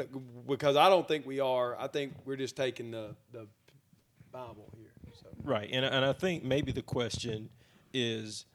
because 0.47 0.77
I 0.77 0.89
don't 0.89 1.07
think 1.07 1.27
we 1.27 1.41
are. 1.41 1.79
I 1.79 1.87
think 1.87 2.15
we're 2.25 2.37
just 2.37 2.57
taking 2.57 2.91
the 2.91 3.15
the 3.33 3.47
Bible 4.33 4.73
here. 4.77 4.93
So. 5.21 5.29
Right, 5.43 5.69
and 5.73 5.85
and 5.85 6.05
I 6.05 6.13
think 6.13 6.45
maybe 6.45 6.73
the 6.73 6.83
question 6.83 7.51
is, 7.93 8.47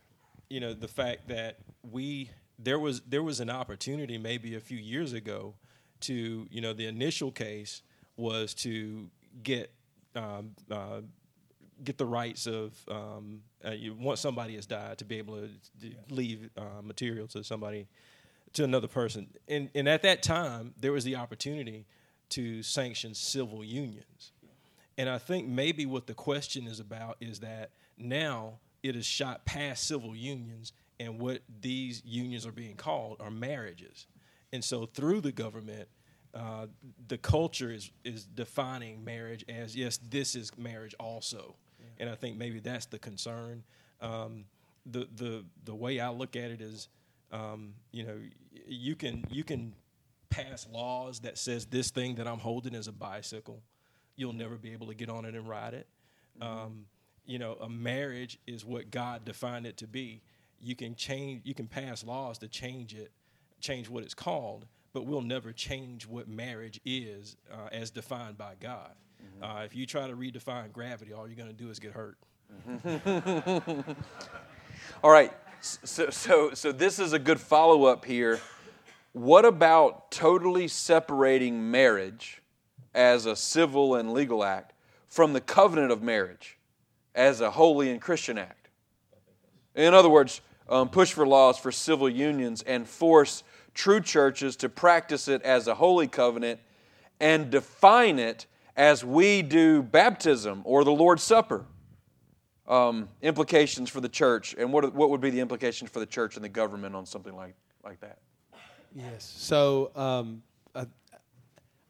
you 0.50 0.60
know, 0.60 0.74
the 0.74 0.88
fact 0.88 1.28
that 1.28 1.58
we 1.90 2.30
there 2.60 2.80
was 2.80 3.02
there 3.02 3.24
was 3.24 3.40
an 3.40 3.50
opportunity 3.50 4.18
maybe 4.18 4.56
a 4.56 4.60
few 4.60 4.78
years 4.78 5.14
ago 5.14 5.56
to 6.02 6.48
you 6.50 6.62
know 6.62 6.74
the 6.74 6.86
initial 6.86 7.32
case 7.32 7.82
was 8.18 8.54
to 8.54 9.10
get 9.44 9.72
um, 10.16 10.52
uh, 10.72 11.02
get 11.84 11.98
the 11.98 12.06
rights 12.06 12.48
of 12.48 12.74
um, 12.90 13.42
uh, 13.66 13.72
you, 13.72 13.94
once 13.94 14.20
somebody 14.20 14.56
has 14.56 14.66
died 14.66 14.98
to 14.98 15.06
be 15.06 15.18
able 15.18 15.36
to, 15.36 15.48
to 15.82 15.88
yeah. 15.88 15.96
leave 16.10 16.50
uh, 16.58 16.82
material 16.82 17.28
to 17.28 17.44
somebody 17.44 17.88
to 18.54 18.64
another 18.64 18.88
person. 18.88 19.28
And, 19.48 19.70
and 19.76 19.88
at 19.90 20.02
that 20.04 20.24
time 20.24 20.74
there 20.80 20.92
was 20.92 21.04
the 21.04 21.16
opportunity 21.16 21.86
to 22.30 22.64
sanction 22.64 23.14
civil 23.14 23.64
unions. 23.64 24.32
And 24.98 25.10
i 25.10 25.18
think 25.18 25.48
maybe 25.48 25.86
what 25.86 26.08
the 26.08 26.14
question 26.14 26.68
is 26.68 26.80
about 26.80 27.18
is 27.20 27.42
that 27.42 27.72
now 27.98 28.60
it 28.82 28.96
is 28.96 29.06
shot 29.06 29.46
past 29.46 29.88
civil 29.88 30.16
unions 30.16 30.72
and 31.00 31.20
what 31.20 31.42
these 31.62 32.02
unions 32.06 32.46
are 32.46 32.52
being 32.52 32.76
called 32.76 33.18
are 33.20 33.32
marriages. 33.32 34.08
And 34.54 34.64
so 34.64 34.86
through 34.86 35.22
the 35.22 35.32
government 35.32 35.90
uh, 36.36 36.68
the 37.08 37.18
culture 37.18 37.72
is 37.72 37.92
is 38.04 38.26
defining 38.26 39.04
marriage 39.04 39.46
as 39.50 39.76
yes, 39.76 39.98
this 40.10 40.36
is 40.36 40.52
marriage 40.58 40.94
also, 41.00 41.56
yeah. 41.80 41.86
and 42.00 42.10
I 42.10 42.16
think 42.16 42.38
maybe 42.38 42.60
that's 42.60 42.86
the 42.88 43.00
concern. 43.00 43.64
Um, 44.02 44.46
the 44.86 45.08
the 45.16 45.46
the 45.64 45.74
way 45.76 46.00
I 46.00 46.10
look 46.10 46.36
at 46.36 46.52
it 46.52 46.62
is, 46.62 46.90
Um, 47.32 47.74
you 47.92 48.06
know, 48.06 48.20
you 48.68 48.96
can 48.96 49.26
you 49.30 49.44
can 49.44 49.74
pass 50.30 50.68
laws 50.72 51.20
that 51.22 51.38
says 51.38 51.66
this 51.66 51.92
thing 51.92 52.16
that 52.16 52.28
I'm 52.28 52.40
holding 52.40 52.76
is 52.76 52.88
a 52.88 52.92
bicycle. 52.92 53.62
You'll 54.16 54.38
never 54.38 54.58
be 54.58 54.74
able 54.74 54.88
to 54.88 54.94
get 54.94 55.10
on 55.10 55.26
it 55.26 55.36
and 55.36 55.50
ride 55.50 55.74
it. 55.74 55.88
Um, 56.42 56.86
you 57.26 57.40
know, 57.40 57.54
a 57.60 57.70
marriage 57.70 58.40
is 58.46 58.64
what 58.64 58.92
God 58.92 59.26
defined 59.26 59.66
it 59.66 59.78
to 59.78 59.88
be. 59.88 60.22
You 60.60 60.76
can 60.76 60.96
change, 60.96 61.42
you 61.44 61.54
can 61.54 61.68
pass 61.68 62.04
laws 62.04 62.38
to 62.40 62.48
change 62.48 62.94
it, 62.94 63.12
change 63.60 63.90
what 63.90 64.04
it's 64.04 64.14
called, 64.14 64.66
but 64.96 65.06
we'll 65.06 65.20
never 65.20 65.52
change 65.52 66.08
what 66.08 66.30
marriage 66.30 66.80
is 66.86 67.36
uh, 67.52 67.68
as 67.74 67.92
defined 67.92 68.38
by 68.38 68.54
God. 68.62 68.92
Mm-hmm. 69.22 69.44
Uh, 69.44 69.64
if 69.66 69.76
you 69.76 69.86
try 69.86 70.08
to 70.08 70.16
redefine 70.16 70.72
gravity, 70.72 71.12
all 71.12 71.28
you're 71.28 71.36
going 71.36 71.50
to 71.50 71.54
do 71.54 71.70
is 71.70 71.80
get 71.80 71.92
hurt. 71.92 72.18
all 75.04 75.12
right. 75.12 75.34
So, 75.60 76.10
so, 76.12 76.54
so 76.54 76.72
this 76.72 76.98
is 76.98 77.12
a 77.12 77.20
good 77.20 77.42
follow 77.42 77.84
up 77.84 78.06
here. 78.06 78.40
What 79.12 79.44
about 79.44 80.12
totally 80.12 80.70
separating 80.70 81.70
marriage 81.70 82.42
as 82.94 83.26
a 83.26 83.36
civil 83.36 83.96
and 83.96 84.14
legal 84.14 84.46
act 84.46 84.72
from 85.10 85.34
the 85.34 85.42
covenant 85.42 85.92
of 85.92 86.02
marriage 86.04 86.58
as 87.14 87.42
a 87.42 87.52
holy 87.52 87.92
and 87.92 88.00
Christian 88.00 88.38
act? 88.38 88.70
In 89.76 89.94
other 89.94 90.10
words, 90.10 90.40
um, 90.70 90.88
push 90.88 91.12
for 91.12 91.28
laws 91.28 91.58
for 91.58 91.74
civil 91.74 92.08
unions 92.08 92.62
and 92.62 92.88
force 92.88 93.44
true 93.76 94.02
churches 94.02 94.56
to 94.56 94.70
practice 94.70 95.28
it 95.28 95.44
as 95.44 95.68
a 95.68 95.76
holy 95.76 96.08
covenant 96.08 96.60
and 97.20 97.52
define 97.52 98.18
it 98.18 98.48
as 98.76 99.06
we 99.06 99.42
do 99.42 99.84
baptism 99.84 100.62
or 100.64 100.84
the 100.84 100.92
Lord's 100.92 101.22
Supper. 101.22 101.66
Um, 102.68 103.10
implications 103.22 103.92
for 103.92 104.02
the 104.02 104.10
church, 104.10 104.56
and 104.58 104.74
what, 104.74 104.92
what 104.96 105.12
would 105.12 105.22
be 105.22 105.30
the 105.30 105.40
implications 105.40 105.92
for 105.92 106.00
the 106.00 106.06
church 106.08 106.36
and 106.36 106.44
the 106.44 106.50
government 106.50 106.96
on 106.96 107.06
something 107.06 107.36
like, 107.36 107.54
like 107.84 108.00
that? 108.00 108.18
Yes. 108.96 109.32
So 109.38 109.92
um, 109.96 110.42
I, 110.74 110.88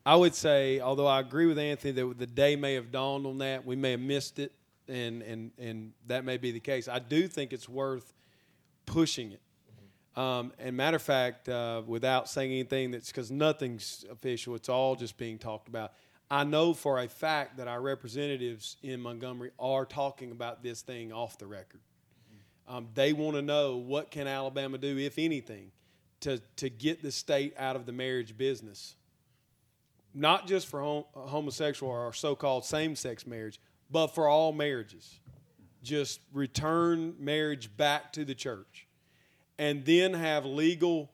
I, 0.05 0.17
would 0.17 0.35
say, 0.35 0.81
although 0.81 1.07
I 1.07 1.21
agree 1.21 1.45
with 1.45 1.57
Anthony 1.57 1.93
that 1.93 2.19
the 2.19 2.27
day 2.27 2.57
may 2.57 2.73
have 2.73 2.91
dawned 2.91 3.25
on 3.25 3.37
that, 3.37 3.65
we 3.65 3.77
may 3.77 3.91
have 3.91 4.01
missed 4.01 4.37
it, 4.37 4.51
and, 4.89 5.21
and, 5.21 5.51
and 5.57 5.93
that 6.07 6.25
may 6.25 6.35
be 6.35 6.51
the 6.51 6.59
case. 6.59 6.89
I 6.89 6.99
do 6.99 7.29
think 7.29 7.53
it's 7.53 7.69
worth 7.69 8.13
pushing 8.85 9.31
it. 9.31 9.39
Um, 10.15 10.53
and 10.59 10.77
matter 10.77 10.95
of 10.95 11.01
fact, 11.01 11.49
uh, 11.49 11.81
without 11.85 12.29
saying 12.29 12.51
anything 12.51 12.91
that's 12.91 13.07
because 13.07 13.31
nothing's 13.31 14.05
official, 14.09 14.55
it's 14.55 14.69
all 14.69 14.95
just 14.95 15.17
being 15.17 15.37
talked 15.37 15.67
about. 15.67 15.91
I 16.31 16.43
know 16.43 16.73
for 16.73 16.99
a 16.99 17.07
fact 17.07 17.57
that 17.57 17.67
our 17.67 17.81
representatives 17.81 18.77
in 18.81 19.01
Montgomery 19.01 19.51
are 19.59 19.85
talking 19.85 20.31
about 20.31 20.63
this 20.63 20.81
thing 20.81 21.11
off 21.11 21.37
the 21.37 21.47
record. 21.47 21.81
Um, 22.67 22.87
they 22.95 23.13
want 23.13 23.35
to 23.35 23.41
know 23.41 23.77
what 23.77 24.09
can 24.09 24.25
Alabama 24.25 24.77
do, 24.77 24.97
if 24.97 25.19
anything, 25.19 25.71
to, 26.21 26.41
to 26.55 26.69
get 26.69 27.03
the 27.03 27.11
state 27.11 27.53
out 27.59 27.75
of 27.75 27.85
the 27.85 27.91
marriage 27.91 28.35
business. 28.37 28.95
Not 30.13 30.47
just 30.47 30.65
for 30.67 30.81
hom- 30.81 31.03
homosexual 31.13 31.91
or 31.91 32.13
so 32.13 32.35
called 32.35 32.65
same 32.65 32.95
sex 32.95 33.27
marriage, 33.27 33.59
but 33.91 34.07
for 34.07 34.27
all 34.27 34.51
marriages. 34.51 35.19
Just 35.83 36.21
return 36.33 37.13
marriage 37.19 37.75
back 37.77 38.13
to 38.13 38.25
the 38.25 38.33
church 38.33 38.84
and 39.57 39.85
then 39.85 40.13
have 40.13 40.45
legal 40.45 41.09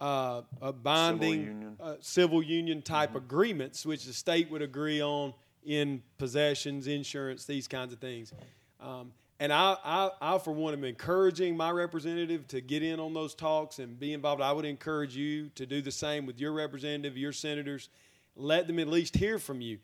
uh, 0.00 0.42
binding 0.82 1.30
civil 1.30 1.34
union, 1.34 1.76
uh, 1.80 1.94
civil 2.00 2.42
union 2.42 2.82
type 2.82 3.10
mm-hmm. 3.10 3.18
agreements, 3.18 3.84
which 3.84 4.04
the 4.04 4.12
state 4.12 4.50
would 4.50 4.62
agree 4.62 5.02
on 5.02 5.34
in 5.64 6.02
possessions, 6.18 6.86
insurance, 6.86 7.44
these 7.44 7.66
kinds 7.68 7.92
of 7.92 7.98
things. 7.98 8.32
Um, 8.80 9.12
and 9.40 9.52
I, 9.52 9.76
I, 9.84 10.10
I, 10.20 10.38
for 10.38 10.52
one, 10.52 10.74
am 10.74 10.84
encouraging 10.84 11.56
my 11.56 11.70
representative 11.70 12.48
to 12.48 12.60
get 12.60 12.82
in 12.82 12.98
on 12.98 13.14
those 13.14 13.34
talks 13.34 13.78
and 13.78 13.98
be 13.98 14.12
involved. 14.12 14.42
I 14.42 14.50
would 14.50 14.64
encourage 14.64 15.14
you 15.14 15.50
to 15.54 15.66
do 15.66 15.80
the 15.80 15.92
same 15.92 16.26
with 16.26 16.40
your 16.40 16.52
representative, 16.52 17.16
your 17.16 17.32
senators. 17.32 17.88
Let 18.34 18.66
them 18.66 18.78
at 18.78 18.88
least 18.88 19.16
hear 19.16 19.38
from 19.38 19.60
you. 19.60 19.78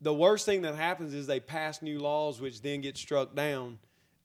The 0.00 0.14
worst 0.14 0.46
thing 0.46 0.62
that 0.62 0.74
happens 0.74 1.12
is 1.12 1.26
they 1.26 1.40
pass 1.40 1.82
new 1.82 1.98
laws, 2.00 2.40
which 2.40 2.62
then 2.62 2.80
get 2.80 2.96
struck 2.96 3.34
down. 3.34 3.78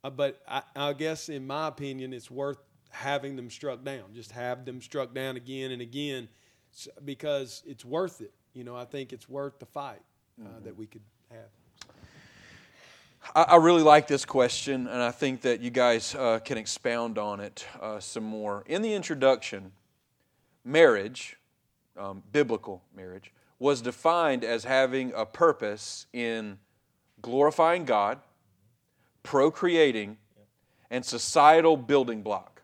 Uh, 0.03 0.10
but 0.10 0.41
I, 0.48 0.62
I 0.76 0.94
guess, 0.94 1.30
in 1.30 1.45
my 1.45 1.68
opinion, 1.68 2.14
it's 2.14 2.32
worth 2.32 2.57
having 2.95 3.35
them 3.35 3.49
struck 3.49 3.84
down. 3.84 4.13
Just 4.13 4.31
have 4.31 4.65
them 4.65 4.81
struck 4.81 5.13
down 5.13 5.35
again 5.35 5.72
and 5.72 5.81
again 5.81 6.27
because 7.03 7.61
it's 7.65 7.85
worth 7.85 8.22
it. 8.22 8.34
You 8.53 8.63
know, 8.63 8.76
I 8.76 8.85
think 8.85 9.13
it's 9.13 9.30
worth 9.30 9.59
the 9.59 9.65
fight 9.65 10.01
uh, 10.39 10.47
mm-hmm. 10.47 10.63
that 10.63 10.77
we 10.77 10.88
could 10.88 11.01
have. 11.30 11.49
I, 13.35 13.55
really 13.55 13.81
like 13.81 14.07
this 14.07 14.23
question, 14.23 14.88
and 14.88 15.01
I 15.01 15.09
think 15.09 15.41
that 15.41 15.59
you 15.59 15.72
guys 15.72 16.13
uh, 16.13 16.39
can 16.45 16.59
expound 16.59 17.17
on 17.17 17.39
it 17.39 17.65
uh, 17.81 17.99
some 17.99 18.23
more. 18.23 18.63
In 18.67 18.84
the 18.84 18.93
introduction, 18.93 19.72
marriage, 20.63 21.35
um, 21.97 22.22
biblical 22.31 22.84
marriage, 22.95 23.34
was 23.57 23.81
defined 23.81 24.43
as 24.43 24.63
having 24.63 25.11
a 25.15 25.26
purpose 25.26 26.05
in 26.13 26.59
glorifying 27.22 27.84
God, 27.84 28.19
procreating, 29.23 30.17
and 30.91 31.03
societal 31.03 31.77
building 31.77 32.22
block. 32.22 32.55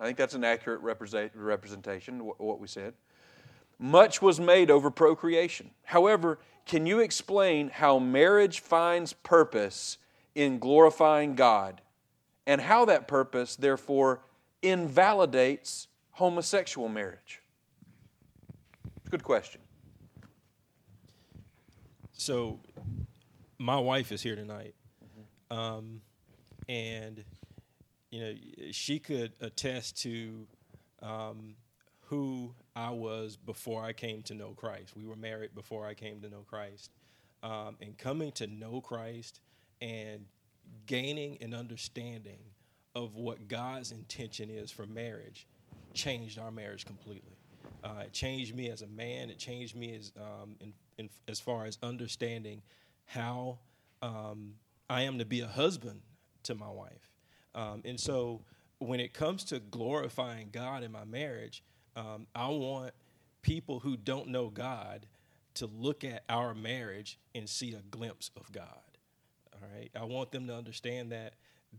I 0.00 0.06
think 0.06 0.16
that's 0.16 0.34
an 0.34 0.44
accurate 0.44 0.80
representation 0.80 2.20
of 2.20 2.26
what 2.38 2.60
we 2.60 2.68
said. 2.68 2.94
Much 3.78 4.22
was 4.22 4.38
made 4.40 4.70
over 4.70 4.90
procreation. 4.90 5.70
However, 5.84 6.38
can 6.66 6.86
you 6.86 7.00
explain 7.00 7.68
how 7.68 7.98
marriage 7.98 8.60
finds 8.60 9.12
purpose 9.12 9.98
in 10.34 10.58
glorifying 10.58 11.34
God 11.34 11.80
and 12.46 12.60
how 12.60 12.84
that 12.84 13.08
purpose, 13.08 13.56
therefore, 13.56 14.20
invalidates 14.62 15.88
homosexual 16.12 16.88
marriage? 16.88 17.40
Good 19.10 19.22
question. 19.22 19.60
So, 22.12 22.60
my 23.58 23.78
wife 23.78 24.12
is 24.12 24.20
here 24.22 24.36
tonight, 24.36 24.74
mm-hmm. 25.02 25.58
um, 25.58 26.00
and 26.68 27.24
you 28.10 28.20
know 28.20 28.34
she 28.70 28.98
could 28.98 29.32
attest 29.40 30.00
to 30.02 30.46
um, 31.02 31.54
who 32.08 32.54
I 32.74 32.90
was 32.90 33.36
before 33.36 33.84
I 33.84 33.92
came 33.92 34.22
to 34.22 34.34
know 34.34 34.50
Christ. 34.50 34.94
We 34.96 35.04
were 35.04 35.16
married 35.16 35.54
before 35.54 35.86
I 35.86 35.94
came 35.94 36.20
to 36.22 36.28
know 36.28 36.44
Christ. 36.48 36.90
Um, 37.42 37.76
and 37.80 37.96
coming 37.96 38.32
to 38.32 38.46
know 38.46 38.80
Christ 38.80 39.40
and 39.80 40.24
gaining 40.86 41.38
an 41.40 41.54
understanding 41.54 42.40
of 42.94 43.14
what 43.14 43.46
God's 43.46 43.92
intention 43.92 44.50
is 44.50 44.70
for 44.70 44.86
marriage 44.86 45.46
changed 45.94 46.38
our 46.38 46.50
marriage 46.50 46.84
completely. 46.84 47.36
Uh, 47.84 48.02
it 48.04 48.12
changed 48.12 48.56
me 48.56 48.70
as 48.70 48.82
a 48.82 48.86
man. 48.86 49.30
It 49.30 49.38
changed 49.38 49.76
me 49.76 49.94
as 49.94 50.12
um, 50.16 50.56
in, 50.60 50.72
in, 50.96 51.10
as 51.28 51.38
far 51.38 51.66
as 51.66 51.78
understanding 51.82 52.62
how 53.04 53.58
um, 54.02 54.54
I 54.90 55.02
am 55.02 55.18
to 55.18 55.24
be 55.24 55.40
a 55.40 55.46
husband 55.46 56.00
to 56.44 56.54
my 56.54 56.68
wife. 56.68 57.10
Um, 57.54 57.82
and 57.84 57.98
so, 57.98 58.42
when 58.78 59.00
it 59.00 59.12
comes 59.12 59.44
to 59.44 59.58
glorifying 59.58 60.50
God 60.52 60.84
in 60.84 60.92
my 60.92 61.04
marriage, 61.04 61.64
um, 61.96 62.26
I 62.34 62.48
want 62.48 62.92
people 63.42 63.80
who 63.80 63.96
don't 63.96 64.28
know 64.28 64.48
God 64.48 65.06
to 65.54 65.66
look 65.66 66.04
at 66.04 66.22
our 66.28 66.54
marriage 66.54 67.18
and 67.34 67.48
see 67.48 67.74
a 67.74 67.82
glimpse 67.90 68.30
of 68.36 68.52
God. 68.52 68.64
All 69.52 69.68
right. 69.74 69.90
I 69.96 70.04
want 70.04 70.30
them 70.30 70.46
to 70.46 70.54
understand 70.54 71.10
that 71.10 71.34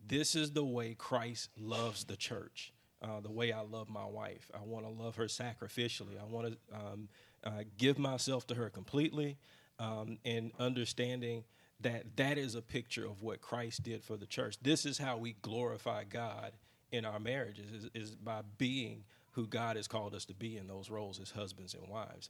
this 0.08 0.36
is 0.36 0.52
the 0.52 0.66
way 0.66 0.96
Christ 0.98 1.50
loves 1.58 2.04
the 2.04 2.18
church, 2.18 2.74
uh, 3.02 3.22
the 3.22 3.32
way 3.32 3.52
I 3.52 3.62
love 3.62 3.90
my 3.90 4.06
wife. 4.06 4.52
I 4.54 4.64
want 4.64 4.86
to 4.86 4.92
love 4.92 5.16
her 5.16 5.26
sacrificially. 5.26 6.20
I 6.20 6.26
want 6.26 6.48
to 6.48 6.76
um, 6.76 7.10
uh, 7.44 7.64
give 7.78 7.98
myself 7.98 8.46
to 8.48 8.56
her 8.56 8.70
completely 8.70 9.38
um, 9.80 10.18
and 10.26 10.52
understanding 10.60 11.44
that 11.82 12.18
that 12.18 12.38
is 12.38 12.56
a 12.56 12.62
picture 12.62 13.06
of 13.06 13.22
what 13.22 13.42
Christ 13.42 13.84
did 13.84 14.04
for 14.04 14.18
the 14.18 14.26
church. 14.26 14.58
This 14.62 14.86
is 14.86 14.98
how 14.98 15.18
we 15.18 15.36
glorify 15.42 16.04
God 16.04 16.54
in 16.92 17.06
our 17.06 17.20
marriages 17.20 17.72
is, 17.72 17.90
is 17.94 18.12
by 18.16 18.42
being 18.58 19.04
who 19.32 19.48
God 19.48 19.76
has 19.76 19.88
called 19.88 20.16
us 20.16 20.26
to 20.26 20.34
be 20.34 20.58
in 20.58 20.68
those 20.68 20.90
roles 20.90 21.20
as 21.20 21.32
husbands 21.32 21.74
and 21.74 21.88
wives. 21.88 22.30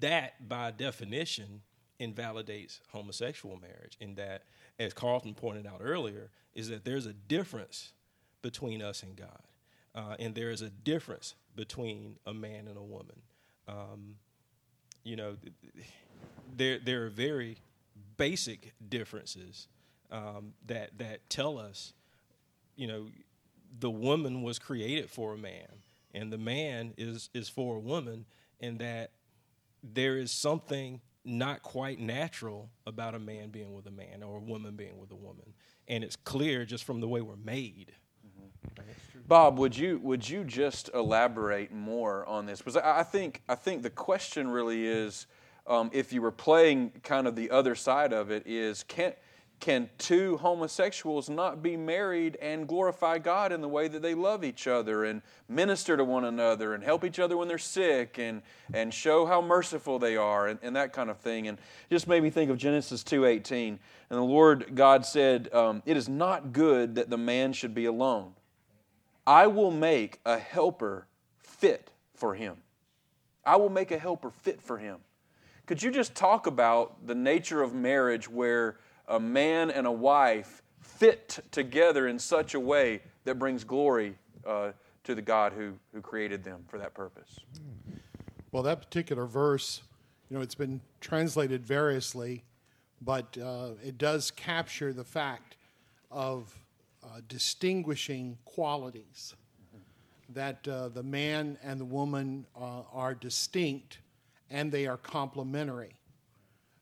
That, 0.00 0.48
by 0.48 0.72
definition, 0.72 1.62
invalidates 1.98 2.80
homosexual 2.92 3.58
marriage, 3.58 3.96
in 4.00 4.14
that, 4.16 4.44
as 4.78 4.92
Carlton 4.92 5.34
pointed 5.34 5.66
out 5.66 5.80
earlier, 5.82 6.30
is 6.54 6.68
that 6.68 6.84
there's 6.84 7.06
a 7.06 7.12
difference 7.12 7.92
between 8.42 8.82
us 8.82 9.02
and 9.02 9.16
God. 9.16 9.42
Uh, 9.94 10.16
and 10.18 10.34
there 10.34 10.50
is 10.50 10.62
a 10.62 10.70
difference 10.70 11.34
between 11.56 12.16
a 12.26 12.34
man 12.34 12.68
and 12.68 12.76
a 12.76 12.82
woman. 12.82 13.20
Um, 13.68 14.16
you 15.04 15.16
know, 15.16 15.36
there, 16.56 16.78
there 16.78 17.04
are 17.04 17.10
very 17.10 17.58
basic 18.20 18.74
differences 18.86 19.66
um, 20.10 20.52
that, 20.66 20.90
that 20.98 21.30
tell 21.30 21.56
us, 21.56 21.94
you 22.76 22.86
know, 22.86 23.06
the 23.78 23.90
woman 23.90 24.42
was 24.42 24.58
created 24.58 25.08
for 25.08 25.32
a 25.32 25.38
man 25.38 25.80
and 26.12 26.30
the 26.30 26.38
man 26.38 26.92
is 26.98 27.30
is 27.32 27.48
for 27.48 27.76
a 27.76 27.78
woman 27.78 28.26
and 28.60 28.80
that 28.80 29.12
there 29.82 30.16
is 30.16 30.30
something 30.30 31.00
not 31.24 31.62
quite 31.62 32.00
natural 32.00 32.68
about 32.86 33.14
a 33.14 33.18
man 33.18 33.48
being 33.48 33.72
with 33.72 33.86
a 33.86 33.90
man 33.90 34.22
or 34.22 34.38
a 34.38 34.40
woman 34.40 34.74
being 34.74 34.98
with 34.98 35.10
a 35.12 35.16
woman 35.16 35.54
and 35.88 36.02
it's 36.02 36.16
clear 36.16 36.64
just 36.64 36.84
from 36.84 37.00
the 37.00 37.06
way 37.08 37.20
we're 37.20 37.36
made 37.36 37.92
mm-hmm. 38.26 39.20
Bob, 39.28 39.58
would 39.58 39.76
you 39.76 40.00
would 40.02 40.28
you 40.28 40.42
just 40.42 40.90
elaborate 40.92 41.70
more 41.70 42.26
on 42.26 42.46
this? 42.46 42.58
Because 42.58 42.76
I, 42.76 43.00
I 43.00 43.02
think 43.04 43.42
I 43.48 43.54
think 43.54 43.82
the 43.84 43.90
question 43.90 44.48
really 44.48 44.84
is, 44.84 45.28
um, 45.70 45.90
if 45.94 46.12
you 46.12 46.20
were 46.20 46.32
playing 46.32 46.90
kind 47.02 47.26
of 47.26 47.36
the 47.36 47.50
other 47.50 47.74
side 47.74 48.12
of 48.12 48.30
it, 48.30 48.42
is 48.46 48.82
can 48.82 49.14
can 49.60 49.90
two 49.98 50.38
homosexuals 50.38 51.28
not 51.28 51.62
be 51.62 51.76
married 51.76 52.36
and 52.40 52.66
glorify 52.66 53.18
God 53.18 53.52
in 53.52 53.60
the 53.60 53.68
way 53.68 53.88
that 53.88 54.00
they 54.00 54.14
love 54.14 54.42
each 54.42 54.66
other 54.66 55.04
and 55.04 55.20
minister 55.48 55.98
to 55.98 56.04
one 56.04 56.24
another 56.24 56.72
and 56.72 56.82
help 56.82 57.04
each 57.04 57.18
other 57.18 57.36
when 57.36 57.46
they're 57.46 57.58
sick 57.58 58.18
and, 58.18 58.40
and 58.72 58.92
show 58.92 59.26
how 59.26 59.42
merciful 59.42 59.98
they 59.98 60.16
are 60.16 60.48
and, 60.48 60.58
and 60.62 60.74
that 60.76 60.94
kind 60.94 61.10
of 61.10 61.18
thing? 61.18 61.46
And 61.46 61.58
just 61.90 62.08
made 62.08 62.22
me 62.22 62.30
think 62.30 62.50
of 62.50 62.56
Genesis 62.56 63.04
2.18. 63.04 63.68
And 63.68 63.78
the 64.08 64.22
Lord 64.22 64.74
God 64.74 65.04
said, 65.04 65.52
um, 65.52 65.82
It 65.84 65.98
is 65.98 66.08
not 66.08 66.54
good 66.54 66.94
that 66.94 67.10
the 67.10 67.18
man 67.18 67.52
should 67.52 67.74
be 67.74 67.84
alone. 67.84 68.32
I 69.26 69.46
will 69.46 69.70
make 69.70 70.20
a 70.24 70.38
helper 70.38 71.06
fit 71.38 71.90
for 72.14 72.34
him. 72.34 72.56
I 73.44 73.56
will 73.56 73.68
make 73.68 73.90
a 73.90 73.98
helper 73.98 74.30
fit 74.30 74.62
for 74.62 74.78
him. 74.78 75.00
Could 75.70 75.84
you 75.84 75.92
just 75.92 76.16
talk 76.16 76.48
about 76.48 77.06
the 77.06 77.14
nature 77.14 77.62
of 77.62 77.74
marriage 77.74 78.28
where 78.28 78.78
a 79.06 79.20
man 79.20 79.70
and 79.70 79.86
a 79.86 79.92
wife 79.92 80.62
fit 80.80 81.38
together 81.52 82.08
in 82.08 82.18
such 82.18 82.54
a 82.54 82.58
way 82.58 83.02
that 83.22 83.38
brings 83.38 83.62
glory 83.62 84.16
uh, 84.44 84.72
to 85.04 85.14
the 85.14 85.22
God 85.22 85.52
who, 85.52 85.74
who 85.94 86.00
created 86.00 86.42
them 86.42 86.64
for 86.66 86.76
that 86.78 86.92
purpose. 86.92 87.38
Well, 88.50 88.64
that 88.64 88.82
particular 88.82 89.26
verse, 89.26 89.82
you 90.28 90.36
know, 90.36 90.42
it's 90.42 90.56
been 90.56 90.80
translated 91.00 91.64
variously, 91.64 92.42
but 93.00 93.38
uh, 93.38 93.74
it 93.80 93.96
does 93.96 94.32
capture 94.32 94.92
the 94.92 95.04
fact 95.04 95.56
of 96.10 96.52
uh, 97.04 97.20
distinguishing 97.28 98.38
qualities. 98.44 99.36
That 100.30 100.66
uh, 100.66 100.88
the 100.88 101.04
man 101.04 101.58
and 101.62 101.78
the 101.78 101.84
woman 101.84 102.46
uh, 102.60 102.82
are 102.92 103.14
distinct 103.14 103.98
and 104.50 104.72
they 104.72 104.86
are 104.86 104.96
complementary. 104.96 105.98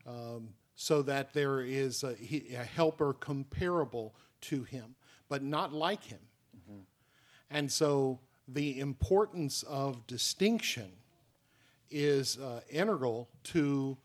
Um, 0.06 0.50
so 0.80 1.02
that 1.02 1.32
there 1.32 1.60
is 1.60 2.04
a, 2.04 2.14
a 2.54 2.64
helper 2.64 3.12
comparable 3.12 4.14
to 4.40 4.62
him, 4.62 4.94
but 5.28 5.42
not 5.42 5.72
like 5.72 6.04
him. 6.04 6.20
Mm-hmm. 6.56 6.80
And 7.50 7.70
so 7.70 8.20
the 8.46 8.78
importance 8.78 9.64
of 9.64 10.06
distinction 10.06 10.92
is 11.90 12.38
uh, 12.38 12.60
integral 12.70 13.28
to 13.42 13.98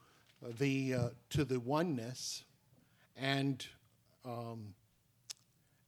the 0.57 0.95
uh, 0.95 1.10
to 1.30 1.45
the 1.45 1.60
oneness 1.60 2.44
and, 3.15 3.65
um, 4.26 4.73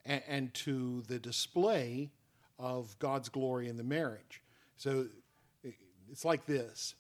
and 0.06 0.22
and 0.28 0.54
to 0.54 1.02
the 1.08 1.18
display 1.18 2.12
of 2.60 2.96
God's 3.00 3.30
glory 3.30 3.70
in 3.70 3.76
the 3.76 3.84
marriage. 3.84 4.44
So 4.78 5.08
it's 6.12 6.24
like 6.24 6.46
this. 6.46 6.94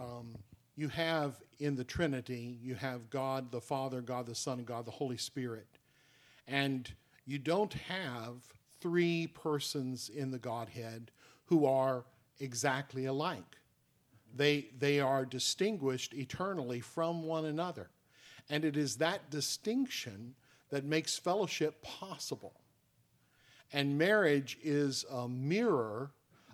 Um, 0.00 0.34
you 0.76 0.88
have 0.88 1.34
in 1.58 1.76
the 1.76 1.84
Trinity, 1.84 2.58
you 2.62 2.74
have 2.74 3.10
God 3.10 3.52
the 3.52 3.60
Father, 3.60 4.00
God 4.00 4.24
the 4.26 4.34
Son, 4.34 4.58
and 4.58 4.66
God 4.66 4.86
the 4.86 4.90
Holy 4.90 5.18
Spirit. 5.18 5.66
And 6.48 6.90
you 7.26 7.38
don't 7.38 7.74
have 7.74 8.36
three 8.80 9.26
persons 9.26 10.08
in 10.08 10.30
the 10.30 10.38
Godhead 10.38 11.10
who 11.44 11.66
are 11.66 12.04
exactly 12.38 13.04
alike. 13.04 13.58
They, 14.34 14.68
they 14.78 15.00
are 15.00 15.26
distinguished 15.26 16.14
eternally 16.14 16.80
from 16.80 17.24
one 17.24 17.44
another. 17.44 17.90
And 18.48 18.64
it 18.64 18.76
is 18.76 18.96
that 18.96 19.30
distinction 19.30 20.34
that 20.70 20.84
makes 20.84 21.18
fellowship 21.18 21.82
possible. 21.82 22.54
And 23.72 23.98
marriage 23.98 24.56
is 24.62 25.04
a 25.10 25.28
mirror 25.28 26.12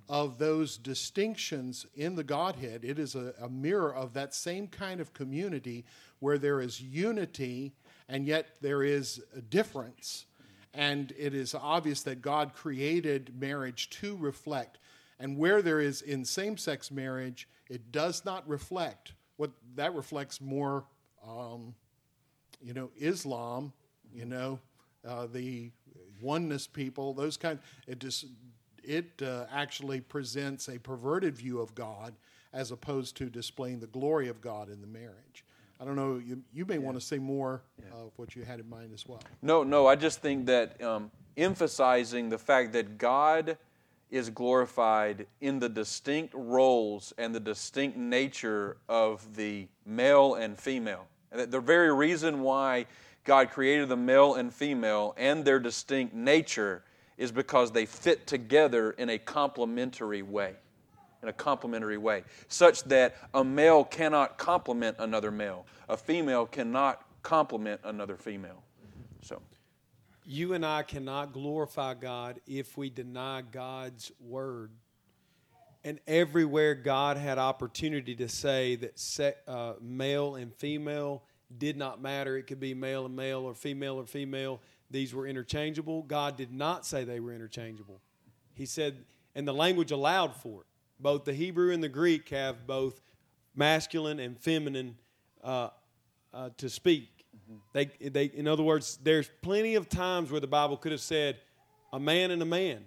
of 0.09 0.39
those 0.39 0.77
distinctions 0.77 1.87
in 1.95 2.15
the 2.15 2.25
Godhead. 2.25 2.85
It 2.85 2.99
is 2.99 3.15
a, 3.15 3.35
a, 3.41 3.49
mirror 3.49 3.93
of 3.93 4.13
that 4.15 4.35
same 4.35 4.69
kind 4.69 5.01
of 5.01 5.13
community 5.13 5.85
where 6.21 6.39
there 6.39 6.61
is 6.61 6.81
unity 6.81 7.73
and 8.09 8.27
yet 8.27 8.47
there 8.61 8.83
is 8.83 9.23
a 9.37 9.41
difference. 9.41 10.27
And 10.73 11.13
it 11.19 11.35
is 11.35 11.55
obvious 11.55 12.03
that 12.03 12.23
God 12.23 12.55
created 12.55 13.33
marriage 13.39 13.91
to 13.91 14.17
reflect. 14.17 14.79
And 15.19 15.39
where 15.39 15.63
there 15.63 15.81
is 15.81 16.03
in 16.03 16.25
same 16.25 16.57
sex 16.57 16.91
marriage, 16.91 17.49
it 17.69 17.91
does 17.91 18.25
not 18.25 18.47
reflect. 18.49 19.13
What 19.39 19.51
that 19.75 19.95
reflects 19.95 20.41
more, 20.41 20.85
um, 21.27 21.75
you 22.61 22.75
know, 22.75 22.91
Islam, 22.97 23.73
you 24.13 24.27
know, 24.27 24.61
uh, 25.07 25.27
the 25.27 25.71
oneness 26.21 26.67
people, 26.67 27.15
those 27.15 27.37
kind. 27.37 27.59
It 27.87 27.99
just 27.99 28.27
it 28.87 29.23
uh, 29.23 29.45
actually 29.53 30.01
presents 30.01 30.69
a 30.69 30.79
perverted 30.79 31.37
view 31.37 31.61
of 31.61 31.75
God 31.75 32.15
as 32.53 32.71
opposed 32.71 33.17
to 33.19 33.27
displaying 33.27 33.81
the 33.81 33.87
glory 33.87 34.29
of 34.29 34.41
God 34.41 34.71
in 34.71 34.81
the 34.81 34.87
marriage. 34.87 35.45
I 35.79 35.85
don't 35.85 35.97
know, 35.97 36.17
you, 36.17 36.43
you 36.55 36.65
may 36.65 36.75
yeah. 36.75 36.81
want 36.81 36.99
to 36.99 37.05
say 37.05 37.19
more 37.19 37.63
yeah. 37.79 37.99
of 37.99 38.13
what 38.17 38.35
you 38.35 38.45
had 38.45 38.61
in 38.61 38.69
mind 38.71 38.93
as 38.95 39.07
well. 39.07 39.21
No, 39.43 39.63
no, 39.63 39.87
I 39.87 39.97
just 39.97 40.23
think 40.23 40.47
that 40.47 40.81
um, 40.83 41.11
emphasizing 41.37 42.31
the 42.31 42.39
fact 42.39 42.73
that 42.73 42.97
God 42.97 43.59
is 44.11 44.31
glorified 44.31 45.27
in 45.41 45.59
the 45.59 45.69
distinct 45.69 46.33
roles 46.35 47.13
and 47.19 47.35
the 47.35 47.41
distinct 47.41 47.99
nature 47.99 48.79
of 48.89 49.37
the 49.37 49.67
male 49.85 50.37
and 50.37 50.59
female. 50.59 51.07
And 51.33 51.51
the 51.51 51.61
very 51.61 51.93
reason 51.93 52.41
why 52.41 52.87
God 53.25 53.51
created 53.51 53.89
the 53.89 53.97
male 53.97 54.35
and 54.35 54.55
female 54.55 55.15
and 55.19 55.45
their 55.45 55.59
distinct 55.59 56.15
nature 56.15 56.85
is 57.17 57.33
because 57.33 57.73
they 57.73 57.87
fit 57.87 58.27
together 58.27 58.93
in 58.93 59.11
a 59.11 59.19
complementary 59.19 60.23
way. 60.23 60.55
In 61.23 61.29
a 61.31 61.33
complementary 61.33 61.97
way, 61.97 62.23
such 62.47 62.85
that 62.85 63.17
a 63.33 63.43
male 63.43 63.85
cannot 63.85 64.37
complement 64.39 64.97
another 65.01 65.31
male, 65.31 65.67
a 65.89 65.97
female 65.97 66.47
cannot 66.47 67.03
complement 67.23 67.81
another 67.85 68.17
female. 68.17 68.63
So, 69.23 69.41
you 70.25 70.53
and 70.53 70.65
I 70.65 70.83
cannot 70.83 71.33
glorify 71.33 71.95
God 71.95 72.41
if 72.47 72.77
we 72.77 72.91
deny 72.91 73.43
God's 73.43 74.13
word. 74.21 74.71
And 75.85 76.01
everywhere 76.07 76.75
God 76.75 77.17
had 77.17 77.39
opportunity 77.39 78.15
to 78.17 78.29
say 78.29 78.77
that 78.77 79.37
uh, 79.49 79.75
male 79.81 80.35
and 80.35 80.53
female 80.53 81.23
did 81.57 81.77
not 81.77 82.03
matter, 82.03 82.37
it 82.37 82.45
could 82.45 82.61
be 82.61 82.75
male 82.75 83.07
and 83.07 83.15
male 83.15 83.41
or 83.41 83.55
female 83.55 83.97
or 83.97 84.05
female 84.05 84.61
these 84.91 85.15
were 85.15 85.27
interchangeable. 85.27 86.03
God 86.03 86.37
did 86.37 86.53
not 86.53 86.87
say 86.87 87.05
they 87.05 87.21
were 87.21 87.33
interchangeable. 87.33 88.01
He 88.55 88.67
said, 88.67 89.05
and 89.35 89.47
the 89.47 89.55
language 89.55 89.91
allowed 89.91 90.35
for 90.37 90.63
it. 90.63 90.67
Both 90.99 91.25
the 91.25 91.35
Hebrew 91.35 91.73
and 91.73 91.83
the 91.83 91.89
Greek 91.89 92.29
have 92.31 92.67
both 92.67 93.01
masculine 93.55 94.19
and 94.19 94.39
feminine 94.39 94.97
uh, 95.43 95.69
uh, 96.33 96.51
to 96.59 96.71
speak. 96.71 97.09
Mm-hmm. 97.37 97.57
They, 97.73 98.09
they, 98.09 98.25
in 98.27 98.49
other 98.49 98.63
words, 98.63 98.99
there's 99.03 99.31
plenty 99.43 99.75
of 99.75 99.89
times 99.89 100.31
where 100.31 100.41
the 100.41 100.47
Bible 100.47 100.77
could 100.77 100.93
have 100.93 101.01
said 101.01 101.37
a 101.93 102.01
man 102.01 102.31
and 102.31 102.41
a 102.41 102.47
man. 102.47 102.85